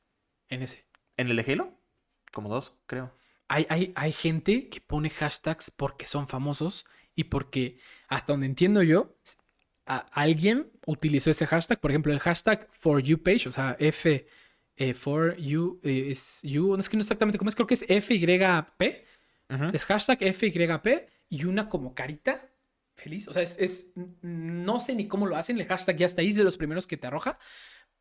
en 0.47 0.63
ese? 0.63 0.85
¿En 1.17 1.27
el 1.27 1.35
de 1.35 1.51
Halo? 1.51 1.77
Como 2.31 2.49
dos, 2.49 2.75
creo. 2.85 3.13
Hay, 3.49 3.65
hay, 3.69 3.91
hay 3.95 4.13
gente 4.13 4.69
que 4.69 4.79
pone 4.81 5.09
hashtags 5.09 5.69
porque 5.69 6.05
son 6.05 6.27
famosos 6.27 6.85
y 7.13 7.25
porque, 7.25 7.79
hasta 8.07 8.33
donde 8.33 8.47
entiendo 8.47 8.81
yo, 8.81 9.15
a- 9.85 9.97
alguien 10.13 10.71
utilizó 10.85 11.29
ese 11.29 11.45
hashtag. 11.45 11.79
Por 11.79 11.91
ejemplo, 11.91 12.11
el 12.13 12.19
hashtag 12.19 12.67
for 12.71 13.01
you 13.01 13.17
page, 13.21 13.47
o 13.47 13.51
sea, 13.51 13.75
F 13.79 14.25
eh, 14.75 14.93
for 14.93 15.35
you 15.37 15.79
eh, 15.83 16.07
es 16.11 16.39
you, 16.41 16.75
es 16.75 16.89
que 16.89 16.97
no 16.97 17.01
exactamente 17.01 17.37
cómo 17.37 17.49
es, 17.49 17.55
creo 17.55 17.67
que 17.67 17.75
es 17.75 17.83
FYP. 17.87 19.05
Ujú. 19.49 19.65
Es 19.73 19.85
hashtag 19.85 20.19
FYP 20.33 21.07
y 21.29 21.45
una 21.45 21.69
como 21.69 21.93
carita 21.93 22.49
feliz. 22.95 23.27
O 23.27 23.33
sea, 23.33 23.43
es, 23.43 23.57
es- 23.59 23.91
no 24.21 24.79
sé 24.79 24.95
ni 24.95 25.07
cómo 25.07 25.25
lo 25.27 25.35
hacen. 25.35 25.59
El 25.59 25.67
hashtag 25.67 25.97
ya 25.97 26.05
está 26.05 26.21
ahí, 26.21 26.29
es 26.29 26.35
de 26.35 26.43
los 26.43 26.57
primeros 26.57 26.87
que 26.87 26.97
te 26.97 27.07
arroja. 27.07 27.37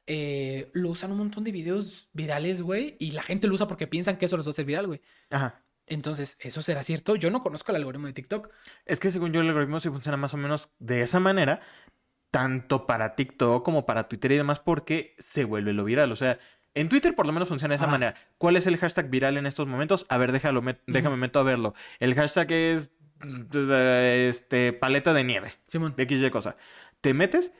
Eh, 0.07 0.69
lo 0.73 0.91
usan 0.91 1.13
un 1.13 1.19
montón 1.19 1.45
de 1.45 1.53
videos 1.53 2.09
virales, 2.13 2.61
güey, 2.61 2.97
y 2.99 3.13
la 3.13 3.23
gente 3.23 3.47
lo 3.47 3.55
usa 3.55 3.69
porque 3.69 3.87
piensan 3.87 4.17
que 4.17 4.25
eso 4.27 4.37
los 4.37 4.47
va 4.47 4.49
a 4.49 4.51
hacer 4.51 4.65
viral, 4.65 4.89
güey. 4.89 5.01
Ajá. 5.31 5.62
Entonces, 5.95 6.39
¿eso 6.41 6.63
será 6.63 6.83
cierto? 6.83 7.17
Yo 7.17 7.31
no 7.31 7.43
conozco 7.43 7.73
el 7.73 7.77
algoritmo 7.77 8.07
de 8.07 8.13
TikTok. 8.13 8.51
Es 8.87 9.01
que 9.01 9.11
según 9.11 9.33
yo 9.33 9.41
el 9.41 9.49
algoritmo 9.49 9.81
sí 9.81 9.89
funciona 9.89 10.17
más 10.17 10.35
o 10.35 10.37
menos 10.37 10.71
de 10.79 11.03
esa 11.03 11.21
manera, 11.21 11.61
tanto 12.31 12.87
para 12.87 13.15
TikTok 13.15 13.65
como 13.65 13.85
para 13.87 14.09
Twitter 14.09 14.33
y 14.33 14.37
demás, 14.37 14.61
porque 14.61 15.15
se 15.19 15.45
vuelve 15.45 15.73
lo 15.73 15.85
viral. 15.85 16.11
O 16.13 16.17
sea, 16.17 16.39
en 16.75 16.89
Twitter 16.89 17.15
por 17.15 17.27
lo 17.27 17.33
menos 17.33 17.49
funciona 17.49 17.73
de 17.73 17.77
esa 17.77 17.85
Ajá. 17.85 17.93
manera. 17.93 18.15
¿Cuál 18.39 18.57
es 18.57 18.67
el 18.67 18.79
hashtag 18.79 19.11
viral 19.11 19.37
en 19.37 19.47
estos 19.47 19.67
momentos? 19.69 20.07
A 20.09 20.17
ver, 20.17 20.33
déjalo, 20.33 20.63
met- 20.63 20.81
déjame 20.87 21.17
meto 21.17 21.39
a 21.39 21.43
verlo. 21.43 21.75
El 22.01 22.15
hashtag 22.15 22.51
es 22.53 22.93
este 23.81 24.73
paleta 24.73 25.13
de 25.13 25.25
nieve. 25.25 25.53
Simón. 25.67 25.95
de 25.97 26.05
XY 26.07 26.31
cosa. 26.31 26.57
Te 27.01 27.15
metes 27.15 27.53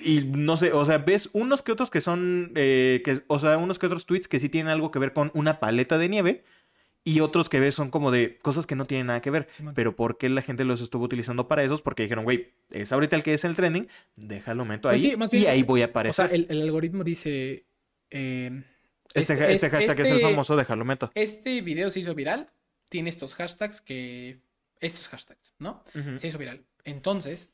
y 0.00 0.24
no 0.24 0.56
sé, 0.56 0.72
o 0.72 0.84
sea, 0.84 0.98
ves 0.98 1.28
unos 1.32 1.62
que 1.62 1.72
otros 1.72 1.90
que 1.90 2.00
son, 2.00 2.52
eh, 2.54 3.02
que, 3.04 3.22
o 3.26 3.38
sea, 3.38 3.58
unos 3.58 3.78
que 3.78 3.86
otros 3.86 4.06
tweets 4.06 4.26
que 4.28 4.38
sí 4.40 4.48
tienen 4.48 4.72
algo 4.72 4.90
que 4.90 4.98
ver 4.98 5.12
con 5.12 5.30
una 5.34 5.60
paleta 5.60 5.98
de 5.98 6.08
nieve 6.08 6.44
y 7.04 7.20
otros 7.20 7.48
que 7.48 7.58
ves 7.60 7.74
son 7.74 7.90
como 7.90 8.10
de 8.10 8.38
cosas 8.38 8.66
que 8.66 8.76
no 8.76 8.84
tienen 8.84 9.08
nada 9.08 9.20
que 9.20 9.30
ver. 9.30 9.48
Pero 9.74 9.96
¿por 9.96 10.18
qué 10.18 10.28
la 10.28 10.42
gente 10.42 10.64
los 10.64 10.80
estuvo 10.80 11.04
utilizando 11.04 11.48
para 11.48 11.64
esos? 11.64 11.82
Porque 11.82 12.04
dijeron, 12.04 12.24
güey, 12.24 12.52
es 12.70 12.92
ahorita 12.92 13.16
el 13.16 13.22
que 13.22 13.34
es 13.34 13.44
el 13.44 13.56
trending, 13.56 13.88
déjalo, 14.16 14.64
meto 14.64 14.88
ahí 14.88 14.94
Pues 14.94 15.02
sí, 15.02 15.16
más 15.16 15.30
bien 15.30 15.44
y 15.44 15.46
ahí 15.46 15.62
voy 15.62 15.82
a 15.82 15.86
O 15.86 15.88
aparecer. 15.88 16.28
sea, 16.28 16.34
el, 16.34 16.46
el 16.48 16.62
algoritmo 16.62 17.02
dice. 17.04 17.64
eh, 18.10 18.62
este, 19.14 19.32
este- 19.34 19.52
este 19.52 19.70
hashtag 19.70 20.00
es 20.00 20.08
el 20.08 20.16
este- 20.18 20.28
famoso, 20.30 20.56
déjalo, 20.56 20.84
meto. 20.84 21.10
Este 21.14 21.60
video 21.60 21.90
se 21.90 22.00
hizo 22.00 22.14
viral. 22.14 22.48
Tiene 22.88 23.10
estos 23.10 23.34
hashtags 23.34 23.80
que. 23.80 24.38
Estos 24.80 25.08
hashtags, 25.08 25.54
¿no? 25.58 25.84
Se 26.16 26.28
hizo 26.28 26.38
viral. 26.38 26.64
Entonces, 26.84 27.52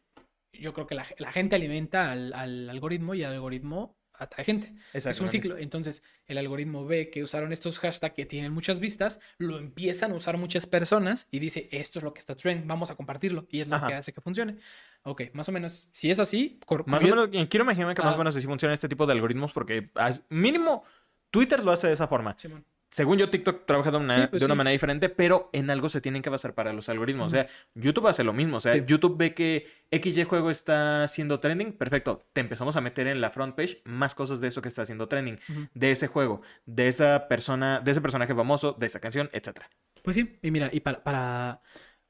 yo 0.53 0.73
creo 0.73 0.87
que 0.87 0.95
la, 0.95 1.07
la 1.19 1.31
gente 1.33 1.57
alimenta 1.57 2.11
al, 2.11 2.33
al 2.33 2.71
algoritmo 2.71 3.15
y 3.15 3.23
el 3.23 3.31
algoritmo 3.33 3.95
atrae 4.19 4.45
gente. 4.45 4.73
Es 4.93 5.21
un 5.21 5.31
ciclo. 5.31 5.57
Entonces, 5.57 6.03
el 6.27 6.39
algoritmo 6.39 6.85
ve 6.87 7.11
que 7.11 7.23
usaron 7.23 7.53
estos 7.53 7.79
hashtags 7.79 8.15
que 8.15 8.27
tienen 8.27 8.53
muchas 8.53 8.81
vistas, 8.81 9.21
lo 9.39 9.59
empiezan 9.59 10.13
a 10.13 10.15
usar 10.15 10.37
muchas 10.37 10.67
personas 10.67 11.29
y 11.31 11.39
dice, 11.39 11.69
esto 11.73 11.99
es 11.99 12.03
lo 12.05 12.13
que 12.13 12.21
está 12.21 12.35
trend, 12.37 12.67
vamos 12.67 12.91
a 12.91 12.97
compartirlo. 12.97 13.47
Y 13.51 13.61
es 13.61 13.69
lo 13.69 13.77
Ajá. 13.77 13.87
que 13.87 13.95
hace 13.95 14.13
que 14.13 14.21
funcione. 14.21 14.57
Ok, 15.05 15.23
más 15.33 15.49
o 15.49 15.53
menos, 15.53 15.89
si 15.93 16.11
es 16.11 16.19
así, 16.21 16.59
Más 16.87 17.01
o 17.03 17.05
menos, 17.07 17.29
quiero 17.49 17.65
imaginarme 17.65 17.95
que 17.95 18.03
más 18.03 18.13
Ah. 18.13 18.17
o 18.17 18.19
menos 18.19 18.37
así 18.37 18.47
funciona 18.47 18.75
este 18.75 18.89
tipo 18.89 19.07
de 19.07 19.13
algoritmos 19.13 19.53
porque 19.53 19.91
mínimo 20.29 20.85
Twitter 21.31 21.63
lo 21.63 21.73
hace 21.73 21.87
de 21.87 21.93
esa 21.95 22.09
forma. 22.09 22.37
Simón. 22.39 22.65
Según 22.91 23.19
yo, 23.19 23.29
TikTok 23.29 23.67
trabaja 23.67 23.91
de 23.91 23.99
una, 23.99 24.23
Sí, 24.23 24.27
pues 24.29 24.41
de 24.41 24.47
una 24.47 24.55
sí. 24.55 24.59
manera 24.59 24.73
diferente, 24.73 25.09
pero 25.11 25.51
en 25.53 25.71
algo 25.71 25.89
se 25.91 26.01
tienen 26.01 26.23
que 26.23 26.31
basar 26.31 26.55
para 26.55 26.73
los 26.73 26.89
algoritmos. 26.89 27.27
O 27.27 27.31
sea, 27.31 27.47
YouTube 27.75 28.07
hace 28.07 28.25
lo 28.25 28.33
mismo. 28.33 28.57
O 28.57 28.61
sea, 28.61 28.73
Sí. 28.75 28.83
YouTube 28.87 29.17
ve 29.19 29.35
que 29.35 29.67
XY 29.91 30.25
juego 30.25 30.51
está 30.51 31.05
haciendo 31.05 31.39
trending. 31.39 31.73
Perfecto. 31.75 32.27
Te 32.33 32.41
empezamos 32.41 32.77
a 32.77 32.81
meter 32.81 33.07
en 33.07 33.21
la 33.21 33.31
front 33.31 33.55
page 33.55 33.83
más 33.85 34.15
cosas 34.15 34.41
de 34.41 34.49
eso 34.49 34.63
que 34.63 34.69
está 34.69 34.83
haciendo 34.83 35.07
trending. 35.07 35.39
De 35.75 35.91
ese 35.91 36.07
juego, 36.07 36.41
de 36.65 36.89
esa 36.89 37.29
persona, 37.29 37.81
de 37.81 37.91
ese 37.91 38.01
personaje 38.01 38.35
famoso, 38.35 38.73
de 38.79 38.87
esa 38.87 39.01
canción, 39.01 39.29
etcétera. 39.35 39.69
Pues 40.03 40.17
sí, 40.17 40.39
y 40.43 40.51
mira, 40.51 40.71
y 40.73 40.81
para, 40.81 41.05
para 41.05 41.61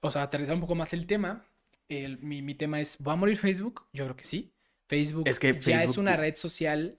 o 0.01 0.11
sea, 0.13 0.23
aterrizar 0.23 0.55
un 0.55 0.61
poco 0.61 0.77
más 0.77 0.93
el 0.93 1.07
tema, 1.07 1.45
el- 1.89 2.19
mi, 2.21 2.41
mi 2.43 2.55
tema 2.55 2.81
es, 2.81 2.99
¿va 3.05 3.15
a 3.15 3.17
morir 3.17 3.37
Facebook? 3.37 3.87
Yo 3.93 4.05
creo 4.05 4.15
que 4.17 4.25
sí. 4.25 4.53
Facebook 4.87 5.27
Es 5.27 5.41
que 5.41 5.53
ya 5.61 5.83
es 5.83 5.91
Facebook- 5.91 5.99
una 6.03 6.17
red 6.17 6.37
social 6.37 6.99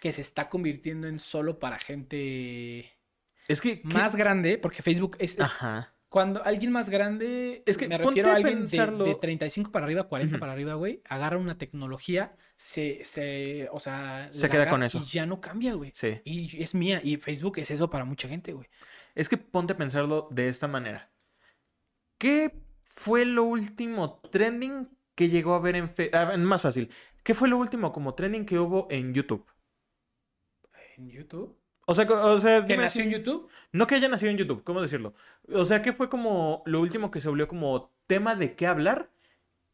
que 0.00 0.12
se 0.12 0.22
está 0.22 0.48
convirtiendo 0.48 1.06
en 1.08 1.18
solo 1.18 1.58
para 1.58 1.78
gente 1.78 2.90
Es 3.48 3.60
que... 3.60 3.80
¿qué- 3.82 3.88
más 3.88 4.14
grande, 4.14 4.58
porque 4.58 4.82
Facebook 4.82 5.16
es, 5.18 5.32
es- 5.38 5.40
Ajá. 5.40 5.94
cuando 6.08 6.44
alguien 6.44 6.70
más 6.70 6.88
grande, 6.90 7.62
Es 7.66 7.76
que 7.76 7.88
me 7.88 7.98
refiero 7.98 8.28
a 8.28 8.32
a 8.32 8.36
alguien 8.36 8.60
de, 8.60 8.64
pensarlo- 8.66 9.04
de 9.04 9.14
35 9.16 9.72
para 9.72 9.86
arriba, 9.86 10.04
40 10.08 10.36
Ujú. 10.36 10.40
para 10.40 10.52
arriba, 10.52 10.74
güey, 10.74 11.02
agarra 11.08 11.38
una 11.38 11.58
tecnología, 11.58 12.36
se, 12.56 13.04
se, 13.04 13.68
o 13.72 13.80
sea, 13.80 14.28
Se 14.32 14.48
queda 14.48 14.68
con 14.68 14.82
eso. 14.82 14.98
Y 14.98 15.02
ya 15.04 15.26
no 15.26 15.40
cambia, 15.40 15.74
güey. 15.74 15.92
Sí. 15.94 16.20
Y 16.24 16.62
es 16.62 16.74
mía, 16.74 17.00
y 17.02 17.16
Facebook 17.16 17.58
es 17.58 17.70
eso 17.70 17.88
para 17.90 18.04
mucha 18.04 18.28
gente, 18.28 18.52
güey. 18.52 18.68
Es 19.14 19.28
que 19.28 19.36
ponte 19.36 19.72
a 19.72 19.76
pensarlo 19.76 20.28
de 20.30 20.48
esta 20.48 20.68
manera. 20.68 21.10
¿Qué 22.18 22.52
fue 22.82 23.24
lo 23.24 23.44
último 23.44 24.20
trending 24.30 24.88
que 25.14 25.28
llegó 25.28 25.54
a 25.54 25.60
ver 25.60 25.76
en 25.76 25.88
Fe- 25.90 26.10
ah, 26.12 26.36
más 26.36 26.62
fácil. 26.62 26.90
¿Qué 27.22 27.34
fue 27.34 27.48
lo 27.48 27.58
último 27.58 27.92
como 27.92 28.14
trending 28.14 28.44
que 28.46 28.58
hubo 28.58 28.86
en 28.90 29.12
YouTube? 29.14 29.44
En 30.96 31.08
YouTube. 31.10 31.56
O 31.90 31.94
sea, 31.94 32.04
o 32.06 32.38
sea, 32.38 32.60
¿Que 32.66 32.74
dime 32.74 32.82
nació 32.84 33.02
si- 33.02 33.08
en 33.08 33.14
YouTube? 33.14 33.48
No 33.72 33.86
que 33.86 33.94
haya 33.94 34.08
nacido 34.08 34.30
en 34.30 34.36
YouTube, 34.36 34.62
¿cómo 34.62 34.82
decirlo? 34.82 35.14
O 35.54 35.64
sea, 35.64 35.80
¿qué 35.80 35.94
fue 35.94 36.10
como 36.10 36.62
lo 36.66 36.80
último 36.82 37.10
que 37.10 37.20
se 37.22 37.30
volvió 37.30 37.48
como 37.48 37.90
tema 38.06 38.34
de 38.34 38.54
qué 38.56 38.66
hablar 38.66 39.10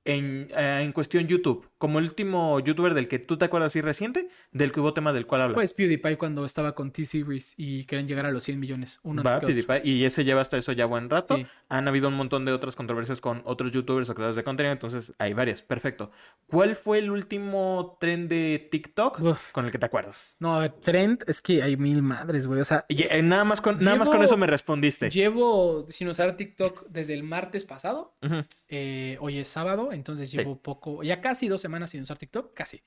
en, 0.05 0.49
eh, 0.57 0.81
en 0.83 0.93
cuestión 0.93 1.27
YouTube? 1.27 1.69
Como 1.79 1.99
el 1.99 2.07
último 2.07 2.61
youtuber 2.61 2.95
del 2.95 3.09
que 3.09 3.19
tú 3.19 3.37
te 3.37 3.45
acuerdas 3.45 3.73
así 3.73 3.81
reciente, 3.81 4.29
del 4.53 4.73
que 4.73 4.81
hubo 4.81 4.95
tema 4.95 5.13
del 5.13 5.27
cual 5.27 5.43
hablar. 5.43 5.55
Pues 5.55 5.73
PewDiePie 5.75 6.17
cuando 6.17 6.45
estaba 6.45 6.75
con 6.75 6.91
T-Series 6.93 7.55
y 7.59 7.85
querían 7.85 8.09
llegar 8.09 8.25
a 8.27 8.31
los 8.31 8.45
100 8.45 8.59
millones. 8.59 9.01
Uno 9.03 9.23
Va. 9.23 9.41
PewDiePie, 9.41 9.83
y 9.85 10.05
ese 10.05 10.25
lleva 10.25 10.41
hasta 10.41 10.57
eso 10.57 10.73
ya 10.73 10.87
buen 10.87 11.11
rato. 11.11 11.37
Sí. 11.37 11.47
Han 11.69 11.89
habido 11.89 12.09
un 12.09 12.15
montón 12.15 12.45
de 12.45 12.53
otras 12.53 12.75
controversias 12.75 13.21
con 13.21 13.43
otros 13.45 13.73
youtubers 13.73 14.09
o 14.09 14.15
creadores 14.15 14.37
de 14.37 14.45
contenido, 14.45 14.73
entonces 14.73 15.13
hay 15.19 15.33
varias. 15.35 15.61
Perfecto. 15.63 16.11
¿Cuál 16.47 16.75
fue 16.77 16.99
el 16.99 17.11
último 17.11 17.97
trend 18.01 18.29
de 18.29 18.69
TikTok 18.71 19.21
Uf. 19.21 19.53
con 19.53 19.67
el 19.67 19.73
que 19.73 19.79
te 19.79 19.87
acuerdas? 19.87 20.37
No, 20.39 20.55
a 20.55 20.61
ver, 20.61 20.73
trend 20.73 21.25
es 21.27 21.41
que 21.43 21.63
hay 21.63 21.77
mil 21.77 22.03
madres, 22.03 22.47
güey. 22.47 22.61
O 22.61 22.65
sea, 22.65 22.85
Y, 22.89 23.03
eh, 23.03 23.23
nada 23.23 23.45
más 23.45 23.61
con, 23.61 23.79
nada 23.81 23.97
más 23.97 24.09
con 24.09 24.19
Llevo- 24.19 24.25
eso 24.25 24.37
me 24.37 24.47
respondiste. 24.47 25.11
llevo 25.11 25.87
sin 25.91 26.09
usar 26.09 26.37
TikTok 26.37 26.87
desde 26.89 27.15
el 27.15 27.23
martes 27.25 27.65
pasado. 27.65 28.15
Ujú. 28.23 28.37
Eh, 28.69 29.19
hoy 29.21 29.39
es 29.39 29.49
sábado, 29.49 29.93
entonces 29.95 30.31
Sí. 30.35 30.37
llevo 30.37 30.61
poco, 30.63 31.03
ya 31.03 31.21
casi 31.21 31.49
dos 31.49 31.61
semanas 31.61 31.91
sin 31.91 32.03
usar 32.03 32.19
TikTok, 32.19 32.55
casi. 32.55 32.83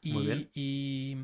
Y, 0.00 0.12
Muy 0.12 0.24
bien. 0.26 0.50
y 0.54 1.16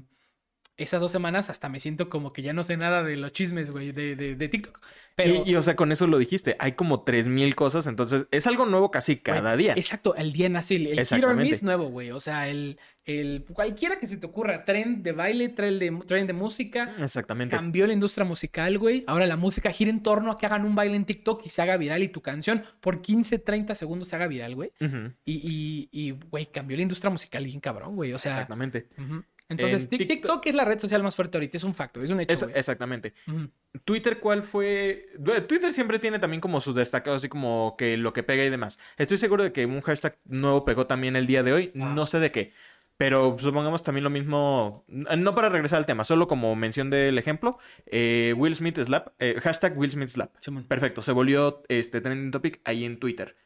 esas 0.79 1.01
dos 1.01 1.11
semanas 1.11 1.51
hasta 1.51 1.69
me 1.69 1.81
siento 1.81 2.09
como 2.09 2.33
que 2.33 2.41
ya 2.43 2.53
no 2.53 2.65
sé 2.65 2.77
nada 2.77 3.03
de 3.03 3.17
los 3.17 3.33
chismes, 3.33 3.71
güey, 3.71 3.93
de, 3.93 4.17
de, 4.17 4.37
de 4.37 4.49
TikTok. 4.49 4.81
Pero, 5.17 5.43
Y, 5.45 5.51
y, 5.51 5.55
o 5.57 5.63
sea, 5.63 5.75
con 5.75 5.91
eso 5.91 6.07
lo 6.07 6.17
dijiste, 6.19 6.57
hay 6.61 6.73
como 6.73 7.03
3000 7.03 7.57
cosas, 7.57 7.89
entonces 7.89 8.27
es 8.31 8.47
algo 8.47 8.65
nuevo 8.67 8.93
casi 8.93 9.17
cada 9.17 9.55
güey, 9.55 9.65
día. 9.65 9.73
Exacto, 9.77 10.15
el 10.15 10.33
día 10.33 10.49
nace, 10.49 10.77
el, 10.77 10.87
el 10.87 11.05
hit 11.05 11.25
or 11.25 11.35
miss 11.35 11.65
nuevo, 11.65 11.89
güey. 11.89 12.13
O 12.13 12.21
sea, 12.21 12.49
el, 12.49 12.79
el 13.05 13.45
cualquiera 13.53 13.99
que 13.99 14.07
se 14.07 14.19
te 14.19 14.27
ocurra, 14.27 14.65
trend 14.65 15.03
de 15.03 15.11
baile, 15.11 15.49
trend 15.49 15.81
de, 15.81 15.91
trend 16.07 16.29
de 16.29 16.33
música, 16.35 16.95
Exactamente. 17.01 17.57
cambió 17.57 17.89
la 17.89 17.95
industria 17.95 18.25
musical, 18.25 18.79
güey. 18.79 19.03
Ahora 19.09 19.27
la 19.27 19.37
música 19.37 19.73
gira 19.73 19.91
en 19.91 20.05
torno 20.05 20.31
a 20.31 20.39
que 20.39 20.47
hagan 20.47 20.65
un 20.65 20.77
baile 20.77 20.95
en 20.95 21.05
TikTok 21.05 21.45
y 21.45 21.49
se 21.49 21.61
haga 21.61 21.77
viral 21.77 22.05
y 22.05 22.09
tu 22.09 22.23
canción 22.23 22.63
por 22.81 23.03
15, 23.03 23.41
30 23.41 23.75
segundos 23.75 24.07
se 24.07 24.15
haga 24.15 24.29
viral, 24.29 24.55
güey. 24.55 24.71
Y, 25.25 25.33
y, 25.33 25.89
y, 25.91 26.11
güey, 26.13 26.47
cambió 26.47 26.77
la 26.77 26.85
industria 26.85 27.11
musical 27.11 27.45
bien 27.45 27.59
cabrón, 27.59 27.97
güey. 27.97 28.13
O 28.13 28.19
sea, 28.21 28.33
Exactamente. 28.35 28.87
Entonces 29.49 29.85
En 29.85 29.91
Tik- 29.91 29.99
TikTok- 30.01 30.09
TikTok 30.09 30.47
es 30.47 30.55
la 30.55 30.65
red 30.65 30.79
social 30.79 31.03
más 31.03 31.17
fuerte 31.17 31.39
ahorita, 31.39 31.57
es 31.57 31.65
un 31.65 31.75
facto, 31.75 32.03
es 32.03 32.11
un 32.11 32.21
hecho, 32.21 32.33
exactamente. 32.55 33.15
Twitter, 33.85 34.19
¿cuál 34.21 34.43
fue? 34.43 35.07
Twitter 35.49 35.73
siempre 35.73 35.99
tiene 35.99 36.19
también 36.19 36.41
como 36.41 36.61
sus 36.61 36.75
destacados, 36.75 37.19
así 37.23 37.29
como 37.29 37.75
que 37.79 37.97
lo 37.97 38.13
que 38.13 38.23
pega 38.23 38.45
y 38.45 38.51
demás. 38.51 38.79
Estoy 38.97 39.19
seguro 39.19 39.43
de 39.45 39.53
que 39.53 39.67
un 39.67 39.81
hashtag 39.81 40.19
nuevo 40.27 40.65
pegó 40.65 40.87
también 40.87 41.17
el 41.17 41.27
día 41.27 41.43
de 41.43 41.53
hoy, 41.53 41.71
no 41.75 42.07
sé 42.07 42.19
de 42.19 42.31
qué. 42.33 42.53
Pero 42.97 43.37
supongamos 43.39 43.85
también 43.85 44.03
lo 44.03 44.11
mismo, 44.11 44.85
no 44.89 45.35
para 45.37 45.49
regresar 45.49 45.79
al 45.79 45.87
tema, 45.87 46.03
solo 46.05 46.27
como 46.27 46.57
mención 46.57 46.91
del 46.91 47.17
ejemplo, 47.17 47.59
eh, 47.87 48.35
Will 48.37 48.57
Smith 48.57 48.77
Slap, 48.83 49.11
eh, 49.21 49.37
hashtag 49.41 49.79
Will 49.79 49.93
Smith 49.93 50.09
Slap. 50.09 50.35
Perfecto, 50.67 51.01
se 51.03 51.13
volvió 51.13 51.63
este 51.69 52.01
trending 52.01 52.33
topic 52.33 52.61
ahí 52.65 52.85
en 52.85 52.99
Twitter. 52.99 53.37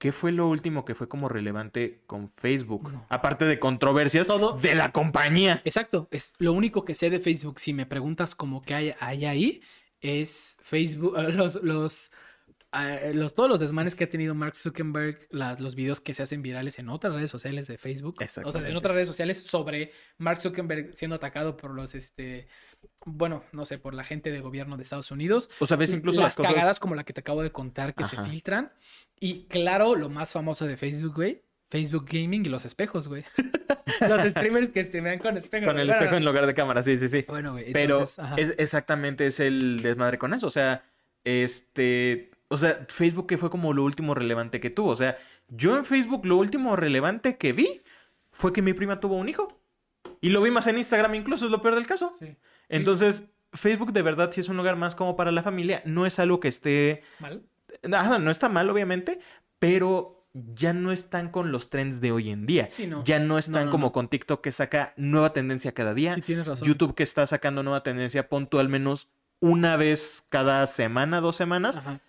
¿Qué 0.00 0.12
fue 0.12 0.32
lo 0.32 0.48
último 0.48 0.86
que 0.86 0.94
fue 0.94 1.08
como 1.08 1.28
relevante 1.28 2.00
con 2.06 2.30
Facebook? 2.36 2.90
No. 2.90 3.04
Aparte 3.10 3.44
de 3.44 3.58
controversias 3.58 4.26
Todo- 4.26 4.56
de 4.56 4.74
la 4.74 4.92
compañía. 4.92 5.60
Exacto, 5.66 6.08
es 6.10 6.32
lo 6.38 6.54
único 6.54 6.86
que 6.86 6.94
sé 6.94 7.10
de 7.10 7.20
Facebook, 7.20 7.60
si 7.60 7.74
me 7.74 7.84
preguntas 7.84 8.34
como 8.34 8.62
que 8.62 8.72
hay, 8.74 8.94
hay 8.98 9.26
ahí, 9.26 9.60
es 10.00 10.56
Facebook, 10.62 11.14
los, 11.36 11.62
los, 11.62 12.12
eh, 12.72 13.12
los, 13.14 13.34
todos 13.34 13.48
los 13.48 13.58
desmanes 13.58 13.94
que 13.94 14.04
ha 14.04 14.08
tenido 14.08 14.34
Mark 14.34 14.56
Zuckerberg, 14.56 15.26
las, 15.30 15.58
los 15.58 15.74
videos 15.74 16.00
que 16.00 16.14
se 16.14 16.22
hacen 16.22 16.40
virales 16.40 16.78
en 16.78 16.88
otras 16.88 17.14
redes 17.14 17.30
sociales 17.30 17.66
de 17.66 17.78
Facebook, 17.78 18.16
o 18.44 18.52
sea, 18.52 18.68
en 18.68 18.76
otras 18.76 18.94
redes 18.94 19.08
sociales 19.08 19.38
sobre 19.38 19.92
Mark 20.18 20.40
Zuckerberg 20.40 20.94
siendo 20.94 21.16
atacado 21.16 21.56
por 21.56 21.72
los, 21.72 21.94
este, 21.94 22.46
bueno, 23.04 23.42
no 23.52 23.64
sé, 23.64 23.78
por 23.78 23.94
la 23.94 24.04
gente 24.04 24.30
de 24.30 24.40
gobierno 24.40 24.76
de 24.76 24.84
Estados 24.84 25.10
Unidos. 25.10 25.50
O 25.58 25.66
sea, 25.66 25.76
ves 25.76 25.92
incluso 25.92 26.20
las 26.20 26.30
las 26.30 26.36
cosas... 26.36 26.54
cagadas 26.54 26.80
como 26.80 26.94
la 26.94 27.04
que 27.04 27.12
te 27.12 27.20
acabo 27.20 27.42
de 27.42 27.50
contar 27.50 27.94
que 27.94 28.04
Ajá. 28.04 28.24
se 28.24 28.30
filtran. 28.30 28.72
Y 29.18 29.46
claro, 29.46 29.96
lo 29.96 30.08
más 30.08 30.32
famoso 30.32 30.66
de 30.66 30.76
Facebook, 30.76 31.14
güey. 31.14 31.42
Facebook 31.70 32.06
Gaming 32.10 32.44
y 32.46 32.48
los 32.48 32.64
espejos, 32.64 33.06
güey. 33.06 33.24
los 34.08 34.20
streamers 34.30 34.70
que 34.70 34.82
streamean 34.82 35.18
con 35.18 35.36
espejos. 35.36 35.68
Con 35.68 35.78
el 35.78 35.88
espejo 35.90 36.16
en 36.16 36.24
lugar 36.24 36.46
de 36.46 36.54
cámara, 36.54 36.82
sí, 36.82 36.98
sí, 36.98 37.08
sí. 37.08 37.24
Bueno, 37.28 37.52
güey. 37.52 37.72
Pero 37.72 37.94
entonces, 37.94 38.18
ajá. 38.18 38.34
es 38.36 38.54
exactamente 38.58 39.26
es 39.26 39.40
el 39.40 39.80
desmadre 39.82 40.18
con 40.18 40.34
eso. 40.34 40.46
O 40.46 40.50
sea, 40.50 40.84
este. 41.24 42.30
O 42.52 42.56
sea, 42.56 42.84
Facebook 42.88 43.28
que 43.28 43.38
fue 43.38 43.48
como 43.48 43.72
lo 43.72 43.84
último 43.84 44.12
relevante 44.12 44.58
que 44.58 44.70
tuvo. 44.70 44.90
O 44.90 44.96
sea, 44.96 45.16
yo 45.48 45.76
en 45.76 45.84
Facebook 45.84 46.26
lo 46.26 46.36
último 46.36 46.74
relevante 46.74 47.36
que 47.36 47.52
vi 47.52 47.80
fue 48.32 48.52
que 48.52 48.60
mi 48.60 48.72
prima 48.72 48.98
tuvo 48.98 49.14
un 49.14 49.28
hijo. 49.28 49.56
Y 50.20 50.30
lo 50.30 50.42
vi 50.42 50.50
más 50.50 50.66
en 50.66 50.76
Instagram 50.76 51.14
incluso, 51.14 51.44
es 51.44 51.52
lo 51.52 51.62
peor 51.62 51.76
del 51.76 51.86
caso. 51.86 52.10
Sí. 52.12 52.36
Entonces, 52.68 53.22
Facebook 53.52 53.92
de 53.92 54.02
verdad 54.02 54.30
sí 54.32 54.40
es 54.40 54.48
un 54.48 54.56
lugar 54.56 54.74
más 54.74 54.96
como 54.96 55.14
para 55.14 55.30
la 55.30 55.44
familia. 55.44 55.80
No 55.84 56.06
es 56.06 56.18
algo 56.18 56.40
que 56.40 56.48
esté. 56.48 57.04
¿Mal? 57.20 57.42
No 57.88 58.30
está 58.32 58.48
mal, 58.48 58.68
obviamente, 58.68 59.20
pero 59.60 60.26
ya 60.34 60.72
no 60.72 60.90
están 60.90 61.30
con 61.30 61.52
los 61.52 61.70
trends 61.70 62.00
de 62.00 62.10
hoy 62.10 62.30
en 62.30 62.46
día. 62.46 62.68
Sí, 62.68 62.88
no. 62.88 63.04
Ya 63.04 63.20
no 63.20 63.38
están 63.38 63.66
no, 63.66 63.70
como 63.70 63.92
con 63.92 64.08
TikTok 64.08 64.40
que 64.40 64.50
saca 64.50 64.92
nueva 64.96 65.32
tendencia 65.32 65.72
cada 65.72 65.94
día. 65.94 66.16
Sí, 66.16 66.22
tienes 66.22 66.48
razón. 66.48 66.66
YouTube 66.66 66.96
que 66.96 67.04
está 67.04 67.28
sacando 67.28 67.62
nueva 67.62 67.84
tendencia, 67.84 68.28
pon 68.28 68.48
tú 68.48 68.58
al 68.58 68.68
menos 68.68 69.08
una 69.38 69.76
vez 69.76 70.24
cada 70.28 70.66
semana, 70.66 71.20
dos 71.20 71.36
semanas. 71.36 71.76
Ajá. 71.76 72.00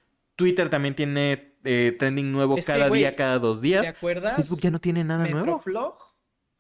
Twitter 0.42 0.70
también 0.70 0.96
tiene 0.96 1.56
eh, 1.64 1.96
trending 2.00 2.32
nuevo 2.32 2.58
Es 2.58 2.66
cada 2.66 2.90
día, 2.90 3.16
cada 3.16 3.38
dos 3.38 3.62
¿Te 3.62 3.68
días. 3.68 3.88
acuerdas? 3.88 4.38
Facebook 4.38 4.60
ya 4.62 4.72
no 4.72 4.82
tiene 4.82 5.04
nada 5.04 5.24
nuevo. 5.28 5.46
Metroflog, 5.46 6.00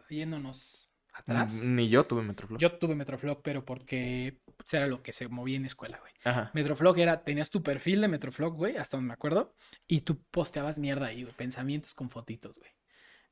yéndonos 0.08 0.92
atrás. 1.14 1.64
Mm, 1.66 1.76
Ni 1.76 1.90
yo 1.90 2.06
tuve 2.06 2.22
Metroflog. 2.22 2.60
Yo 2.60 2.74
tuve 2.78 2.94
Metroflog, 2.94 3.42
pero 3.42 3.66
porque 3.66 4.40
pues, 4.56 4.72
era 4.76 4.86
lo 4.86 5.02
que 5.02 5.14
se 5.14 5.28
movía 5.30 5.58
en 5.58 5.66
escuela, 5.66 5.98
güey. 6.00 6.14
Ajá. 6.24 6.52
Metroflog 6.54 7.00
era, 7.00 7.24
tenías 7.24 7.50
tu 7.50 7.64
perfil 7.64 8.02
de 8.02 8.08
Metroflog, 8.08 8.54
güey, 8.56 8.78
hasta 8.78 8.98
donde 8.98 9.08
me 9.08 9.14
acuerdo, 9.16 9.56
y 9.88 10.02
tú 10.02 10.22
posteabas 10.30 10.78
mierda 10.78 11.08
ahí, 11.08 11.24
güey, 11.24 11.34
pensamientos 11.36 11.96
con 11.96 12.12
fotitos, 12.12 12.58
güey. 12.60 12.70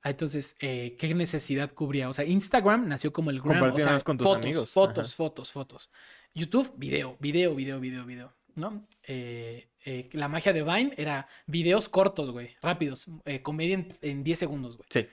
Ah, 0.02 0.10
Entonces, 0.10 0.56
eh, 0.62 0.96
¿qué 0.98 1.14
necesidad 1.14 1.72
cubría? 1.72 2.10
O 2.10 2.14
sea, 2.14 2.26
Instagram 2.26 2.88
nació 2.88 3.14
como 3.14 3.30
el 3.30 3.42
gran, 3.42 3.62
o 3.70 3.78
sea, 3.78 4.00
con 4.00 4.18
tus 4.18 4.26
fotos, 4.26 4.46
amigos. 4.46 4.72
fotos, 4.72 5.08
Ajá. 5.10 5.16
fotos, 5.16 5.52
fotos. 5.52 5.92
YouTube, 6.34 6.74
video, 6.78 7.18
video, 7.20 7.54
video, 7.54 7.80
video, 7.80 8.06
video, 8.06 8.34
¿no? 8.56 8.88
Eh, 9.04 9.69
eh, 9.86 10.10
la 10.14 10.28
magia 10.28 10.54
de 10.54 10.64
Vine 10.64 10.94
era 10.98 11.28
videos 11.46 11.90
cortos, 11.90 12.32
güey, 12.32 12.56
rápidos, 12.62 13.08
eh, 13.26 13.42
comedia 13.42 13.76
en, 13.76 13.88
en 14.02 14.24
10 14.24 14.40
segundos, 14.40 14.78
güey. 14.78 14.88
Sí. 14.90 15.08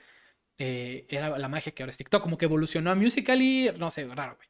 Eh, 0.59 1.05
era 1.09 1.37
la 1.37 1.47
magia 1.47 1.71
que 1.71 1.83
ahora 1.83 1.91
es 1.91 1.97
TikTok, 1.97 2.21
como 2.21 2.37
que 2.37 2.45
evolucionó 2.45 2.89
a 2.89 2.95
Musical.ly, 2.95 3.73
no 3.77 3.91
sé, 3.91 4.05
raro, 4.07 4.35
güey. 4.35 4.47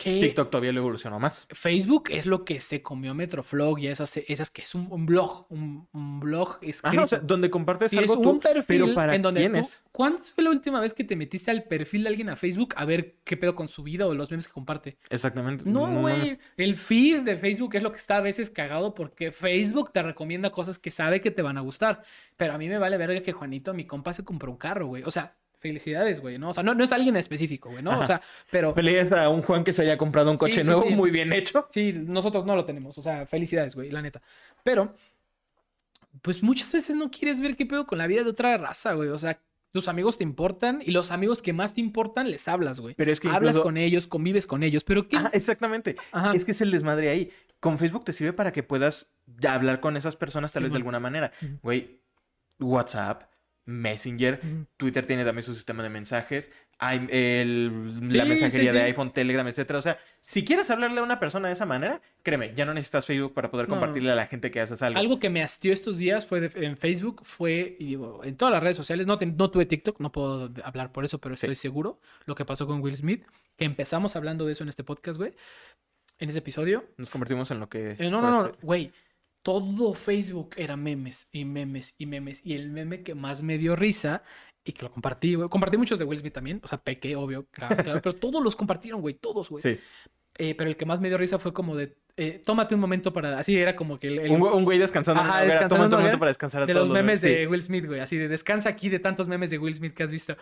¿Qué- 0.00 0.20
TikTok 0.20 0.50
todavía 0.50 0.72
lo 0.72 0.78
evolucionó 0.78 1.18
más. 1.18 1.46
Facebook 1.50 2.04
es 2.10 2.24
lo 2.24 2.44
que 2.44 2.60
se 2.60 2.82
comió 2.82 3.14
Metroflog 3.14 3.80
y 3.80 3.88
esas, 3.88 4.16
esas 4.16 4.48
que 4.50 4.62
es 4.62 4.74
un, 4.76 4.86
un 4.90 5.06
blog, 5.06 5.46
un, 5.50 5.88
un 5.92 6.20
blog 6.20 6.58
escrito. 6.62 6.88
Ajá, 6.98 7.02
o 7.04 7.06
sea, 7.08 7.18
donde 7.18 7.50
compartes 7.50 7.92
algo 7.94 8.14
tú, 8.20 8.30
un 8.30 8.38
perfil 8.40 8.64
pero 8.66 8.94
para 8.94 9.14
en 9.16 9.22
donde 9.22 9.48
tú-. 9.50 9.66
¿Cuándo 9.90 10.22
fue 10.22 10.44
la 10.44 10.50
última 10.50 10.78
vez 10.80 10.94
que 10.94 11.02
te 11.02 11.16
metiste 11.16 11.50
al 11.50 11.64
perfil 11.64 12.04
de 12.04 12.10
alguien 12.10 12.28
a 12.28 12.36
Facebook 12.36 12.74
a 12.76 12.84
ver 12.84 13.16
qué 13.24 13.36
pedo 13.36 13.56
con 13.56 13.66
su 13.66 13.82
vida 13.82 14.06
o 14.06 14.14
los 14.14 14.30
memes 14.30 14.46
que 14.46 14.52
comparte? 14.52 14.98
Exactamente. 15.10 15.64
No, 15.68 16.00
güey. 16.00 16.38
El 16.56 16.76
feed 16.76 17.22
de 17.22 17.36
Facebook 17.36 17.74
es 17.74 17.82
lo 17.82 17.90
que 17.90 17.98
está 17.98 18.18
a 18.18 18.20
veces 18.20 18.50
cagado 18.50 18.94
porque 18.94 19.32
Facebook 19.32 19.92
te 19.92 20.02
recomienda 20.02 20.50
cosas 20.50 20.78
que 20.78 20.92
sabe 20.92 21.20
que 21.20 21.32
te 21.32 21.42
van 21.42 21.58
a 21.58 21.60
gustar. 21.62 22.02
Pero 22.36 22.52
a 22.52 22.58
mí 22.58 22.68
me 22.68 22.78
vale 22.78 22.96
verga 22.98 23.20
que 23.20 23.32
Juanito, 23.32 23.74
mi 23.74 23.84
compa, 23.84 24.12
se 24.12 24.24
compró 24.24 24.52
un 24.52 24.58
carro, 24.58 24.86
güey. 24.86 25.02
O 25.02 25.10
sea, 25.10 25.34
felicidades, 25.58 26.20
güey, 26.20 26.38
¿no? 26.38 26.50
O 26.50 26.54
sea, 26.54 26.62
no, 26.62 26.74
no 26.74 26.84
es 26.84 26.92
alguien 26.92 27.16
específico, 27.16 27.70
güey, 27.70 27.82
¿no? 27.82 27.90
Ajá. 27.92 28.00
O 28.00 28.06
sea, 28.06 28.22
pero... 28.50 28.74
Peleas 28.74 29.12
a 29.12 29.28
un 29.28 29.42
Juan 29.42 29.64
que 29.64 29.72
se 29.72 29.82
haya 29.82 29.98
comprado 29.98 30.30
un 30.30 30.38
coche 30.38 30.62
sí, 30.62 30.66
nuevo 30.66 30.84
sí. 30.88 30.94
muy 30.94 31.10
bien 31.10 31.32
hecho. 31.32 31.68
Sí, 31.70 31.92
nosotros 31.92 32.44
no 32.46 32.54
lo 32.56 32.64
tenemos. 32.64 32.96
O 32.98 33.02
sea, 33.02 33.26
felicidades, 33.26 33.74
güey, 33.74 33.90
la 33.90 34.02
neta. 34.02 34.22
Pero, 34.62 34.94
pues 36.22 36.42
muchas 36.42 36.72
veces 36.72 36.96
no 36.96 37.10
quieres 37.10 37.40
ver 37.40 37.56
qué 37.56 37.66
pedo 37.66 37.86
con 37.86 37.98
la 37.98 38.06
vida 38.06 38.22
de 38.22 38.30
otra 38.30 38.56
raza, 38.56 38.92
güey. 38.94 39.08
O 39.08 39.18
sea, 39.18 39.40
tus 39.72 39.88
amigos 39.88 40.16
te 40.18 40.24
importan 40.24 40.82
y 40.84 40.92
los 40.92 41.10
amigos 41.10 41.42
que 41.42 41.52
más 41.52 41.74
te 41.74 41.80
importan 41.80 42.30
les 42.30 42.48
hablas, 42.48 42.80
güey. 42.80 42.94
Pero 42.94 43.12
es 43.12 43.20
que 43.20 43.28
Hablas 43.28 43.56
incluso- 43.56 43.62
con 43.62 43.76
ellos, 43.76 44.06
convives 44.06 44.46
con 44.46 44.62
ellos, 44.62 44.84
pero 44.84 45.08
¿qué? 45.08 45.18
Exactamente. 45.32 45.96
Ajá. 46.12 46.32
Es 46.34 46.44
que 46.44 46.52
es 46.52 46.60
el 46.60 46.70
desmadre 46.70 47.10
ahí. 47.10 47.30
Con 47.60 47.78
Facebook 47.78 48.04
te 48.04 48.12
sirve 48.12 48.32
para 48.32 48.52
que 48.52 48.62
puedas 48.62 49.10
hablar 49.46 49.80
con 49.80 49.96
esas 49.96 50.16
personas 50.16 50.52
tal 50.52 50.62
vez 50.62 50.72
de 50.72 50.78
alguna 50.78 51.00
manera. 51.00 51.32
Güey, 51.62 52.00
WhatsApp, 52.60 53.24
Messenger. 53.68 54.40
Twitter 54.78 55.04
tiene 55.04 55.24
también 55.24 55.42
su 55.44 55.54
sistema 55.54 55.82
de 55.82 55.90
mensajes, 55.90 56.50
hay 56.78 57.06
el- 57.10 58.08
la 58.16 58.22
Sí, 58.24 58.28
mensajería 58.30 58.70
sí, 58.70 58.76
de 58.78 58.82
iPhone, 58.84 59.12
Telegram, 59.12 59.46
etcétera. 59.46 59.78
O 59.78 59.82
sea, 59.82 59.98
si 60.22 60.44
quieres 60.44 60.70
hablarle 60.70 61.00
a 61.00 61.02
una 61.02 61.20
persona 61.20 61.48
de 61.48 61.54
esa 61.54 61.66
manera, 61.66 62.00
créeme, 62.22 62.54
ya 62.54 62.64
no 62.64 62.72
necesitas 62.72 63.04
Facebook 63.04 63.34
para 63.34 63.50
poder 63.50 63.68
No. 63.68 63.74
compartirle 63.74 64.10
a 64.10 64.14
la 64.14 64.26
gente 64.26 64.50
que 64.50 64.60
haces 64.60 64.80
algo. 64.80 64.98
Algo 64.98 65.18
que 65.18 65.28
me 65.28 65.42
hastió 65.42 65.72
estos 65.74 65.98
días 65.98 66.26
fue 66.26 66.40
de- 66.40 66.66
en 66.66 66.76
Facebook, 66.78 67.20
fue, 67.24 67.76
y 67.78 67.86
digo, 67.88 68.20
en 68.24 68.36
todas 68.36 68.52
las 68.54 68.62
redes 68.62 68.76
sociales, 68.76 69.06
no, 69.06 69.18
no 69.20 69.50
tuve 69.50 69.66
TikTok, 69.66 70.00
no 70.00 70.10
puedo 70.12 70.50
hablar 70.64 70.90
por 70.92 71.04
eso, 71.04 71.18
pero 71.18 71.34
estoy 71.34 71.54
seguro 71.56 72.00
lo 72.24 72.34
que 72.34 72.44
pasó 72.46 72.66
con 72.66 72.80
Will 72.80 72.96
Smith, 72.96 73.26
que 73.56 73.64
empezamos 73.66 74.16
hablando 74.16 74.46
de 74.46 74.52
eso 74.52 74.62
en 74.62 74.70
este 74.70 74.84
podcast, 74.84 75.18
güey, 75.18 75.34
en 76.20 76.28
ese 76.28 76.38
episodio. 76.38 76.84
Nos 76.96 77.10
convertimos 77.10 77.50
en 77.50 77.60
lo 77.60 77.68
que... 77.68 77.96
Eh, 77.98 78.10
no, 78.10 78.22
no, 78.22 78.30
no, 78.44 78.52
güey. 78.62 78.92
Todo 79.42 79.94
Facebook 79.94 80.50
era 80.56 80.76
memes 80.76 81.28
y 81.32 81.44
memes 81.44 81.94
y 81.98 82.06
memes. 82.06 82.40
Y 82.44 82.54
el 82.54 82.70
meme 82.70 83.02
que 83.02 83.14
más 83.14 83.42
me 83.42 83.56
dio 83.58 83.76
risa 83.76 84.22
y 84.64 84.72
que 84.72 84.82
lo 84.82 84.90
compartí, 84.90 85.34
güey. 85.34 85.48
Compartí 85.48 85.76
muchos 85.78 85.98
de 85.98 86.04
Will 86.04 86.18
Smith 86.18 86.34
también. 86.34 86.60
O 86.62 86.68
sea, 86.68 86.78
pequé, 86.78 87.16
obvio, 87.16 87.46
claro, 87.50 87.76
claro, 87.82 88.02
pero 88.02 88.14
todos 88.14 88.42
los 88.42 88.56
compartieron, 88.56 89.00
güey. 89.00 89.14
Todos, 89.14 89.48
güey. 89.48 89.62
Sí. 89.62 89.78
Eh, 90.40 90.54
pero 90.54 90.70
el 90.70 90.76
que 90.76 90.84
más 90.86 91.00
me 91.00 91.08
dio 91.08 91.18
risa 91.18 91.38
fue 91.38 91.52
como 91.52 91.74
de. 91.74 91.96
eh, 92.16 92.40
tómate 92.44 92.74
un 92.74 92.80
momento 92.80 93.12
para. 93.12 93.38
Así 93.38 93.56
era 93.56 93.74
como 93.74 93.98
que 93.98 94.08
el. 94.08 94.18
el- 94.20 94.30
Un, 94.30 94.40
güey- 94.40 94.54
un 94.54 94.64
güey 94.64 94.78
descansando. 94.78 95.20
Ajá, 95.22 95.42
descansando 95.42 95.74
tómate 95.76 95.94
un 95.96 96.00
momento 96.02 96.18
para 96.18 96.30
descansar 96.30 96.62
a 96.62 96.66
de 96.66 96.72
todos 96.74 96.88
los 96.88 96.94
memes 96.96 97.20
Sí. 97.20 97.28
de 97.30 97.46
Will 97.46 97.62
Smith, 97.62 97.86
güey. 97.86 98.00
Así 98.00 98.16
de 98.16 98.28
descansa 98.28 98.68
aquí 98.68 98.88
de 98.88 98.98
tantos 99.00 99.26
memes 99.26 99.50
de 99.50 99.58
Will 99.58 99.74
Smith 99.74 99.94
que 99.94 100.02
has 100.04 100.12
visto. 100.12 100.36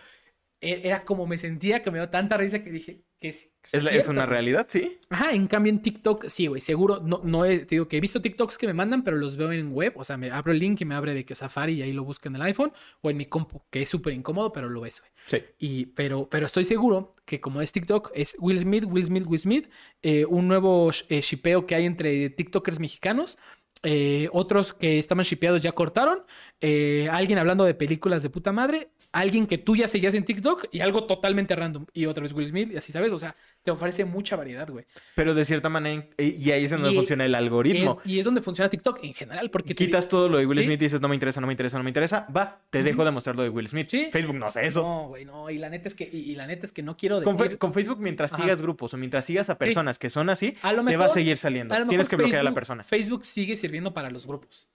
E- 0.61 0.81
Era 0.83 1.03
como 1.03 1.27
me 1.27 1.37
sentía 1.37 1.83
que 1.83 1.91
me 1.91 1.99
dio 1.99 2.09
tanta 2.09 2.37
risa 2.37 2.63
que 2.63 2.71
dije 2.71 3.03
que 3.19 3.33
sí. 3.33 3.49
Es, 3.71 3.83
la- 3.83 3.91
es 3.91 4.07
una 4.07 4.25
realidad, 4.25 4.67
sí. 4.69 4.97
Ajá, 5.09 5.31
en 5.33 5.47
cambio 5.47 5.73
en 5.73 5.81
TikTok, 5.81 6.27
sí, 6.29 6.47
güey, 6.47 6.61
seguro, 6.61 7.01
no, 7.03 7.19
no 7.23 7.43
he, 7.45 7.59
te 7.59 7.75
digo 7.75 7.87
que 7.87 7.97
he 7.97 7.99
visto 7.99 8.21
TikToks 8.21 8.57
que 8.57 8.65
me 8.67 8.73
mandan, 8.73 9.03
pero 9.03 9.17
los 9.17 9.35
veo 9.37 9.51
en 9.51 9.73
web, 9.73 9.93
o 9.97 10.03
sea, 10.05 10.15
me 10.17 10.31
abro 10.31 10.53
el 10.53 10.59
link 10.59 10.79
y 10.81 10.85
me 10.85 10.95
abre 10.95 11.13
de 11.13 11.25
que 11.25 11.35
Safari 11.35 11.73
y 11.73 11.81
ahí 11.81 11.91
lo 11.93 12.03
busco 12.05 12.29
en 12.29 12.35
el 12.35 12.41
iPhone 12.43 12.71
o 13.01 13.09
en 13.09 13.17
mi 13.17 13.25
compu, 13.25 13.63
que 13.69 13.81
es 13.81 13.89
súper 13.89 14.13
incómodo, 14.13 14.53
pero 14.53 14.69
lo 14.69 14.81
ves, 14.81 15.01
güey. 15.01 15.11
Sí. 15.25 15.45
Y, 15.59 15.85
pero, 15.87 16.29
pero 16.29 16.45
estoy 16.45 16.63
seguro 16.63 17.11
que 17.25 17.41
como 17.41 17.61
es 17.61 17.71
TikTok, 17.73 18.11
es 18.15 18.37
Will 18.39 18.59
Smith, 18.59 18.85
Will 18.87 19.05
Smith, 19.05 19.25
Will 19.27 19.39
Smith, 19.41 19.69
eh, 20.03 20.25
un 20.25 20.47
nuevo 20.47 20.89
eh, 21.09 21.19
shipeo 21.21 21.65
que 21.65 21.75
hay 21.75 21.85
entre 21.85 22.29
TikTokers 22.29 22.79
mexicanos 22.79 23.37
Eh, 23.83 24.27
otros 24.31 24.73
que 24.73 24.99
estaban 24.99 25.23
shipeados 25.23 25.61
ya 25.61 25.71
cortaron. 25.71 26.23
Eh, 26.61 27.07
alguien 27.11 27.39
hablando 27.39 27.63
de 27.63 27.73
películas 27.73 28.23
de 28.23 28.29
puta 28.29 28.51
madre. 28.51 28.91
Alguien 29.11 29.47
que 29.47 29.57
tú 29.57 29.75
ya 29.75 29.87
seguías 29.87 30.13
en 30.13 30.25
TikTok 30.25 30.65
y 30.71 30.79
algo 30.81 31.05
totalmente 31.05 31.55
random. 31.55 31.85
Y 31.93 32.05
otra 32.05 32.23
vez 32.23 32.33
Will 32.33 32.49
Smith 32.49 32.71
y 32.71 32.77
así, 32.77 32.91
¿sabes? 32.91 33.13
O 33.13 33.17
sea, 33.17 33.35
te 33.67 33.71
ofrece 33.71 34.05
mucha 34.05 34.37
variedad, 34.37 34.65
güey. 34.69 34.85
Pero 35.13 35.33
de 35.33 35.43
cierta 35.43 35.67
manera, 35.67 36.07
y 36.17 36.51
ahí 36.51 36.63
es 36.63 36.71
donde 36.71 36.89
Y- 36.93 36.95
funciona 36.95 37.25
el 37.25 37.35
algoritmo. 37.35 37.99
Es- 38.05 38.09
y 38.09 38.17
es 38.19 38.23
donde 38.23 38.41
funciona 38.41 38.69
TikTok 38.69 39.03
en 39.03 39.13
general. 39.13 39.51
Porque 39.51 39.75
te- 39.75 39.83
Quitas 39.83 40.07
todo 40.07 40.29
lo 40.29 40.37
de 40.37 40.45
Will 40.45 40.57
Sí. 40.59 40.63
Smith 40.63 40.81
y 40.81 40.85
dices, 40.85 41.01
no 41.01 41.09
me 41.09 41.15
interesa, 41.15 41.41
no 41.41 41.47
me 41.47 41.51
interesa, 41.51 41.77
no 41.77 41.83
me 41.83 41.89
interesa. 41.89 42.25
Va, 42.33 42.61
te 42.69 42.81
dejo 42.81 43.03
de 43.03 43.11
mostrar 43.11 43.35
lo 43.35 43.43
de 43.43 43.49
Will 43.49 43.67
Smith. 43.67 43.89
Sí. 43.89 44.07
Facebook 44.09 44.37
no 44.37 44.45
hace 44.45 44.65
eso. 44.65 44.83
No, 44.83 45.07
güey, 45.09 45.25
no. 45.25 45.49
Y 45.49 45.57
la 45.57 45.69
neta 45.69 45.89
es 45.89 45.95
que, 45.95 46.09
y, 46.09 46.31
y 46.31 46.35
la 46.35 46.47
neta 46.47 46.65
es 46.65 46.71
que 46.71 46.81
no 46.81 46.95
quiero 46.95 47.19
decir. 47.19 47.57
Con 47.57 47.73
Facebook, 47.73 47.99
mientras 47.99 48.31
Ajá. 48.31 48.43
sigas 48.43 48.61
grupos 48.61 48.93
o 48.93 48.97
mientras 48.97 49.25
sigas 49.25 49.49
a 49.49 49.57
personas 49.57 49.99
que 49.99 50.09
son 50.09 50.29
así, 50.29 50.55
A 50.61 50.71
lo 50.71 50.85
te 50.85 50.95
va 50.95 51.07
a 51.07 51.09
seguir 51.09 51.37
saliendo. 51.37 51.75
A 51.75 51.79
lo 51.79 51.87
Tienes 51.87 52.07
que 52.07 52.15
bloquear 52.15 52.39
a 52.39 52.43
la 52.43 52.53
persona. 52.53 52.83
Facebook 52.83 53.25
sigue 53.25 53.57
sirviendo 53.57 53.93
para 53.93 54.09
los 54.09 54.25
grupos. 54.25 54.69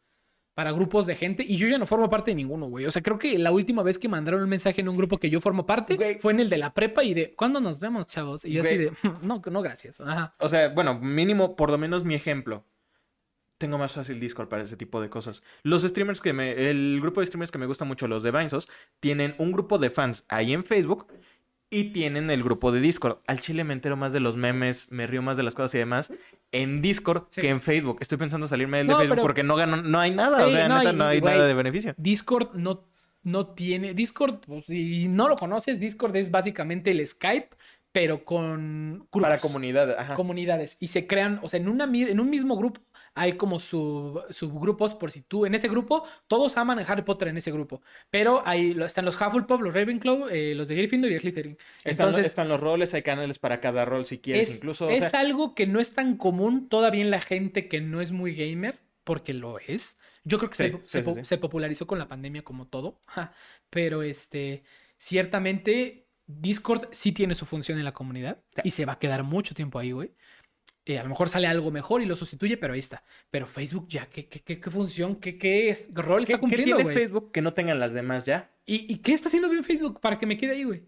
Para 0.54 0.72
grupos 0.72 1.06
de 1.06 1.16
gente. 1.16 1.44
Y 1.46 1.56
yo 1.56 1.66
ya 1.66 1.78
no 1.78 1.86
formo 1.86 2.10
parte 2.10 2.30
de 2.30 2.34
ninguno, 2.34 2.66
güey. 2.66 2.84
O 2.84 2.90
sea, 2.90 3.00
creo 3.02 3.18
que 3.18 3.38
la 3.38 3.52
última 3.52 3.82
vez 3.82 3.98
que 3.98 4.08
mandaron 4.08 4.42
un 4.42 4.48
mensaje 4.48 4.82
en 4.82 4.88
un 4.88 4.96
grupo 4.98 5.18
que 5.18 5.30
yo 5.30 5.40
formo 5.40 5.64
parte 5.64 5.96
Güey. 5.96 6.18
fue 6.18 6.32
en 6.32 6.40
el 6.40 6.50
de 6.50 6.58
la 6.58 6.74
prepa 6.74 7.02
y 7.02 7.14
de 7.14 7.34
¿cuándo 7.34 7.58
nos 7.60 7.80
vemos, 7.80 8.06
chavos? 8.06 8.44
Y 8.44 8.52
yo 8.52 8.60
así 8.62 8.76
de 8.76 8.92
no, 9.22 9.40
no, 9.50 9.62
gracias. 9.62 10.00
Ajá. 10.00 10.34
O 10.38 10.48
sea, 10.48 10.68
bueno, 10.68 10.98
mínimo, 10.98 11.56
por 11.56 11.70
lo 11.70 11.78
menos 11.78 12.04
mi 12.04 12.14
ejemplo. 12.14 12.66
Tengo 13.56 13.78
más 13.78 13.92
fácil 13.92 14.18
Discord 14.18 14.48
para 14.48 14.64
ese 14.64 14.76
tipo 14.76 15.00
de 15.00 15.08
cosas. 15.08 15.42
Los 15.62 15.82
streamers 15.82 16.20
que 16.20 16.32
me. 16.32 16.68
El 16.68 16.98
grupo 17.00 17.20
de 17.20 17.26
streamers 17.26 17.52
que 17.52 17.58
me 17.58 17.66
gusta 17.66 17.84
mucho, 17.84 18.08
los 18.08 18.22
de 18.24 18.32
Vinesos, 18.32 18.68
tienen 18.98 19.36
un 19.38 19.52
grupo 19.52 19.78
de 19.78 19.88
fans 19.90 20.24
ahí 20.28 20.52
en 20.52 20.64
Facebook 20.64 21.06
y 21.72 21.84
tienen 21.92 22.30
el 22.30 22.42
grupo 22.44 22.70
de 22.70 22.80
Discord. 22.80 23.18
Al 23.26 23.40
chile 23.40 23.64
me 23.64 23.72
entero 23.72 23.96
más 23.96 24.12
de 24.12 24.20
los 24.20 24.36
memes, 24.36 24.86
me 24.90 25.06
río 25.06 25.22
más 25.22 25.36
de 25.36 25.42
las 25.42 25.54
cosas 25.54 25.74
y 25.74 25.78
demás 25.78 26.12
en 26.52 26.82
Discord 26.82 27.24
Sí. 27.30 27.40
que 27.40 27.48
en 27.48 27.60
Facebook. 27.62 27.96
Estoy 28.00 28.18
pensando 28.18 28.46
salirme 28.46 28.78
del 28.78 28.88
de 28.88 28.92
Facebook 28.94 29.10
pero- 29.10 29.22
porque 29.22 29.42
no 29.42 29.56
gano, 29.56 29.78
no 29.82 29.98
hay 29.98 30.10
nada. 30.10 30.36
Sí, 30.36 30.42
o 30.42 30.50
sea, 30.50 30.68
no, 30.68 30.78
neta, 30.78 30.92
y- 30.92 30.96
no 30.96 31.04
hay 31.06 31.20
nada 31.20 31.46
de 31.46 31.54
beneficio. 31.54 31.94
Discord 31.96 32.50
no, 32.54 32.84
no 33.24 33.46
tiene. 33.54 33.94
Discord, 33.94 34.40
pues, 34.46 34.66
si 34.66 35.08
no 35.08 35.28
lo 35.28 35.36
conoces, 35.36 35.80
Discord 35.80 36.14
es 36.16 36.30
básicamente 36.30 36.90
el 36.90 37.06
Skype, 37.06 37.48
pero 37.90 38.24
con 38.24 38.98
grupos, 39.10 39.22
Para 39.22 39.38
comunidad, 39.38 39.98
ajá. 39.98 40.14
comunidades. 40.14 40.76
Y 40.80 40.88
se 40.88 41.06
crean, 41.06 41.40
o 41.42 41.48
sea, 41.48 41.58
en, 41.60 41.68
una, 41.68 41.84
en 41.84 42.20
un 42.20 42.28
mismo 42.30 42.56
grupo 42.56 42.80
hay 43.14 43.34
como 43.36 43.60
sub, 43.60 44.24
subgrupos 44.30 44.94
por 44.94 45.10
si 45.10 45.20
tú, 45.22 45.44
en 45.44 45.54
ese 45.54 45.68
grupo, 45.68 46.04
todos 46.26 46.56
aman 46.56 46.78
a 46.78 46.82
Harry 46.82 47.02
Potter 47.02 47.28
en 47.28 47.36
ese 47.36 47.52
grupo. 47.52 47.82
Pero 48.10 48.42
ahí 48.46 48.74
están 48.84 49.04
los 49.04 49.20
Hufflepuff, 49.20 49.60
los 49.60 49.74
Ravenclaw, 49.74 50.28
eh, 50.30 50.54
los 50.54 50.68
de 50.68 50.76
Gryffindor 50.76 51.12
y 51.12 51.20
Slytherin. 51.20 51.58
Están, 51.84 52.06
Entonces, 52.08 52.26
están 52.26 52.48
los 52.48 52.58
roles, 52.60 52.94
hay 52.94 53.02
canales 53.02 53.38
para 53.38 53.60
cada 53.60 53.84
rol 53.84 54.06
si 54.06 54.18
quieres, 54.18 54.48
es, 54.48 54.56
incluso. 54.56 54.86
o 54.86 54.90
es 54.90 55.10
sea, 55.10 55.20
algo 55.20 55.54
que 55.54 55.66
no 55.66 55.78
es 55.80 55.92
tan 55.92 56.16
común 56.16 56.68
todavía 56.68 57.02
en 57.02 57.10
la 57.10 57.20
gente 57.20 57.68
que 57.68 57.80
no 57.80 58.00
es 58.00 58.12
muy 58.12 58.34
gamer, 58.34 58.78
porque 59.04 59.34
lo 59.34 59.58
es. 59.58 59.98
Yo 60.24 60.38
creo 60.38 60.48
que 60.50 60.56
Sí, 60.56 60.64
se, 60.64 60.70
sí, 60.72 60.78
se 60.86 60.98
sí, 61.00 61.04
po- 61.04 61.14
sí. 61.16 61.24
se 61.24 61.38
popularizó 61.38 61.86
con 61.86 61.98
la 61.98 62.08
pandemia 62.08 62.42
como 62.42 62.66
todo, 62.68 63.00
ja, 63.06 63.34
pero 63.68 64.02
este, 64.02 64.62
ciertamente 64.96 66.06
Discord 66.26 66.88
sí 66.92 67.12
tiene 67.12 67.34
su 67.34 67.44
función 67.44 67.78
en 67.78 67.84
la 67.84 67.92
comunidad 67.92 68.38
y 68.64 68.70
se 68.70 68.86
va 68.86 68.94
a 68.94 68.98
quedar 68.98 69.22
mucho 69.24 69.54
tiempo 69.54 69.78
ahí, 69.78 69.90
güey. 69.92 70.14
Eh, 70.84 70.98
a 70.98 71.02
lo 71.04 71.08
mejor 71.10 71.28
sale 71.28 71.46
algo 71.46 71.70
mejor 71.70 72.02
y 72.02 72.06
lo 72.06 72.16
sustituye, 72.16 72.56
pero 72.56 72.72
ahí 72.72 72.80
está. 72.80 73.04
Pero 73.30 73.46
Facebook 73.46 73.86
ya, 73.88 74.06
¿qué, 74.06 74.26
qué, 74.26 74.40
qué, 74.40 74.60
qué 74.60 74.70
función, 74.70 75.16
qué, 75.16 75.38
qué 75.38 75.68
es- 75.68 75.88
rol 75.94 76.18
¿qué, 76.18 76.32
está 76.32 76.36
qué 76.36 76.40
cumpliendo, 76.40 76.76
tiene 76.76 76.82
güey? 76.82 76.96
Facebook 76.96 77.30
que 77.32 77.40
no 77.42 77.54
tengan 77.54 77.78
las 77.78 77.92
demás 77.94 78.24
ya? 78.24 78.50
¿Y, 78.66 78.92
¿Y 78.92 78.98
qué 78.98 79.12
está 79.12 79.28
haciendo 79.28 79.48
bien 79.48 79.62
Facebook 79.64 80.00
para 80.00 80.18
que 80.18 80.26
me 80.26 80.36
quede 80.36 80.52
ahí, 80.52 80.64
güey? 80.64 80.82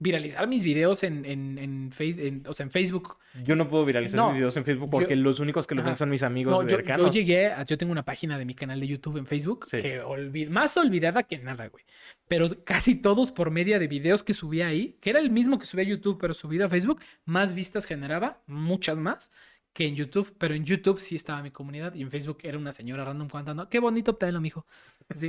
Viralizar 0.00 0.46
mis 0.46 0.62
videos 0.62 1.02
en, 1.02 1.24
en, 1.24 1.58
en, 1.58 1.90
face- 1.90 2.26
en- 2.28 2.44
o 2.46 2.52
sea, 2.52 2.64
en 2.64 2.70
Facebook. 2.70 3.16
Yo 3.44 3.56
no 3.56 3.68
puedo 3.68 3.84
viralizar 3.84 4.16
No, 4.16 4.28
mis 4.28 4.36
videos 4.36 4.56
en 4.56 4.64
Facebook 4.64 4.90
porque 4.90 5.16
yo- 5.16 5.22
los 5.22 5.40
únicos 5.40 5.66
que 5.66 5.74
los 5.74 5.82
Ajá. 5.82 5.90
ven 5.90 5.96
son 5.96 6.10
mis 6.10 6.22
amigos 6.22 6.52
No, 6.54 6.62
yo, 6.62 6.68
yo 6.68 6.76
cercanos. 6.76 7.14
llegué, 7.14 7.46
a- 7.46 7.64
yo 7.64 7.76
tengo 7.76 7.90
una 7.90 8.04
página 8.04 8.38
de 8.38 8.44
mi 8.44 8.54
canal 8.54 8.78
de 8.78 8.86
YouTube 8.86 9.16
en 9.16 9.26
Facebook 9.26 9.66
Sí. 9.68 9.78
que 9.82 10.00
olvi- 10.00 10.48
más 10.48 10.76
olvidada 10.76 11.24
que 11.24 11.38
nada, 11.38 11.66
güey. 11.68 11.84
Pero 12.28 12.48
casi 12.64 12.94
todos 12.94 13.32
por 13.32 13.50
media 13.50 13.78
de 13.80 13.88
videos 13.88 14.22
que 14.22 14.34
subía 14.34 14.68
ahí, 14.68 14.96
que 15.00 15.10
era 15.10 15.18
el 15.18 15.30
mismo 15.30 15.58
que 15.58 15.66
subía 15.66 15.84
a 15.84 15.88
YouTube, 15.88 16.18
pero 16.20 16.32
subido 16.32 16.66
a 16.66 16.68
Facebook, 16.68 17.00
más 17.24 17.54
vistas 17.54 17.84
generaba, 17.84 18.40
muchas 18.46 18.98
más 18.98 19.32
que 19.78 19.86
en 19.86 19.94
YouTube. 19.94 20.34
Pero 20.38 20.54
en 20.54 20.64
YouTube 20.64 20.98
sí 20.98 21.14
estaba 21.14 21.40
mi 21.40 21.52
comunidad 21.52 21.94
y 21.94 22.02
en 22.02 22.10
Facebook 22.10 22.38
era 22.42 22.58
una 22.58 22.72
señora 22.72 23.04
random 23.04 23.28
contando, 23.28 23.68
qué 23.68 23.78
bonito 23.78 24.18
pelo, 24.18 24.40
mijo. 24.40 24.66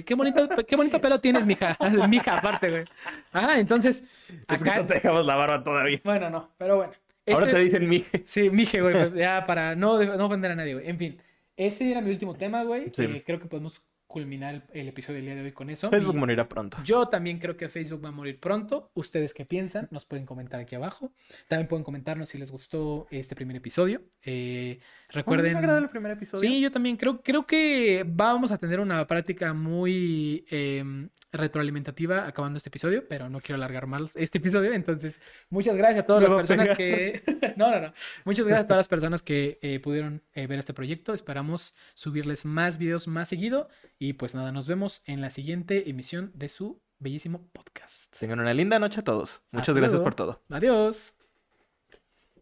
Qué 0.04 0.16
bonito, 0.16 0.50
qué 0.68 0.76
bonito 0.76 1.00
pelo 1.00 1.20
tienes, 1.22 1.46
mija. 1.46 1.78
mija, 2.10 2.40
aparte, 2.40 2.72
güey. 2.72 2.86
Ajá, 3.32 3.60
entonces, 3.60 4.06
Es 4.48 4.64
que 4.64 4.72
no 4.76 4.88
te 4.88 4.96
dejamos 4.96 5.24
la 5.28 5.36
barba 5.36 5.64
todavía. 5.64 6.02
bueno, 6.04 6.32
no, 6.32 6.50
pero 6.58 6.78
bueno. 6.78 6.94
Ahora 7.28 7.46
Este- 7.46 7.58
te 7.58 7.64
dicen 7.64 7.88
mi. 7.88 8.04
Sí, 8.26 8.50
mije, 8.50 8.82
güey, 8.82 9.14
ya 9.14 9.46
para 9.46 9.76
no, 9.76 10.04
no 10.04 10.26
ofender 10.26 10.50
a 10.52 10.56
nadie, 10.56 10.74
güey. 10.74 10.90
En 10.90 10.98
fin, 10.98 11.22
ese 11.56 11.92
era 11.92 12.02
mi 12.02 12.10
último 12.10 12.34
tema, 12.34 12.64
güey. 12.64 12.90
Sí. 12.92 13.04
Eh, 13.04 13.24
creo 13.24 13.40
que 13.40 13.46
podemos 13.46 13.84
culminar 14.10 14.56
el, 14.56 14.64
el 14.74 14.88
episodio 14.88 15.18
del 15.18 15.26
día 15.26 15.36
de 15.36 15.42
hoy 15.44 15.52
con 15.52 15.70
eso. 15.70 15.90
Facebook 15.92 16.16
morirá 16.16 16.50
pronto. 16.50 16.80
yo 16.84 17.08
también 17.10 17.38
creo 17.38 17.56
que 17.56 17.70
Facebook 17.70 18.04
va 18.04 18.10
a 18.10 18.12
morir 18.12 18.40
pronto. 18.40 18.90
¿Ustedes 18.96 19.36
qué 19.36 19.46
piensan? 19.46 19.88
Nos 19.92 20.06
pueden 20.06 20.26
comentar 20.26 20.60
aquí 20.60 20.74
abajo. 20.74 21.14
También 21.48 21.68
pueden 21.68 21.84
comentarnos 21.84 22.30
si 22.30 22.40
les 22.40 22.50
gustó 22.50 23.06
este 23.12 23.36
primer 23.36 23.56
episodio. 23.56 24.02
Eh, 24.24 24.80
recuerden... 25.10 25.54
me 25.54 25.60
agradó 25.60 25.80
el 25.80 25.90
primer 25.90 26.12
episodio. 26.12 26.50
Sí, 26.50 26.62
yo 26.62 26.72
también 26.72 26.98
creo, 26.98 27.22
creo 27.22 27.46
que 27.46 28.06
vamos 28.08 28.52
a 28.52 28.58
tener 28.58 28.80
una 28.80 29.06
práctica 29.08 29.54
muy 29.54 30.46
em, 30.50 31.10
retroalimentativa 31.32 32.28
acabando 32.28 32.58
este 32.58 32.70
episodio, 32.70 33.08
pero 33.08 33.30
no 33.30 33.40
quiero 33.40 33.56
alargar 33.56 33.88
más 33.88 34.16
este 34.16 34.38
episodio. 34.38 34.74
Entonces, 34.74 35.20
muchas 35.50 35.76
gracias 35.76 36.04
a 36.04 36.06
todas 36.06 36.24
las 36.24 36.34
personas 36.34 36.78
que. 36.78 37.22
No, 37.56 37.72
no, 37.72 37.82
no. 37.82 37.94
Muchas 38.24 38.46
gracias 38.46 38.64
a 38.64 38.68
todas 38.68 38.80
las 38.80 38.88
personas 38.88 39.22
que 39.22 39.60
eh, 39.62 39.80
pudieron 39.80 40.24
eh, 40.34 40.48
ver 40.48 40.60
este 40.60 40.74
proyecto. 40.74 41.14
Esperamos 41.14 41.76
subirles 41.94 42.46
más 42.46 42.78
videos 42.78 43.08
más 43.08 43.28
seguido. 43.28 43.68
Y 43.98 44.14
pues 44.14 44.34
nada, 44.34 44.54
nos 44.54 44.68
vemos 44.68 45.02
en 45.06 45.20
la 45.20 45.30
siguiente 45.30 45.90
emisión 45.90 46.32
de 46.36 46.48
su 46.48 46.82
bellísimo 47.00 47.50
podcast. 47.52 48.18
Tengan 48.18 48.40
una 48.40 48.54
linda 48.54 48.80
noche 48.80 49.02
a 49.02 49.04
todos. 49.04 49.44
Muchas 49.52 49.70
Hasta 49.70 49.80
gracias 49.80 50.00
luego. 50.00 50.04
por 50.06 50.16
todo. 50.16 50.42
Adiós. 50.50 51.16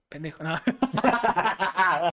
Pendejo, 0.10 0.44
no. 0.44 0.56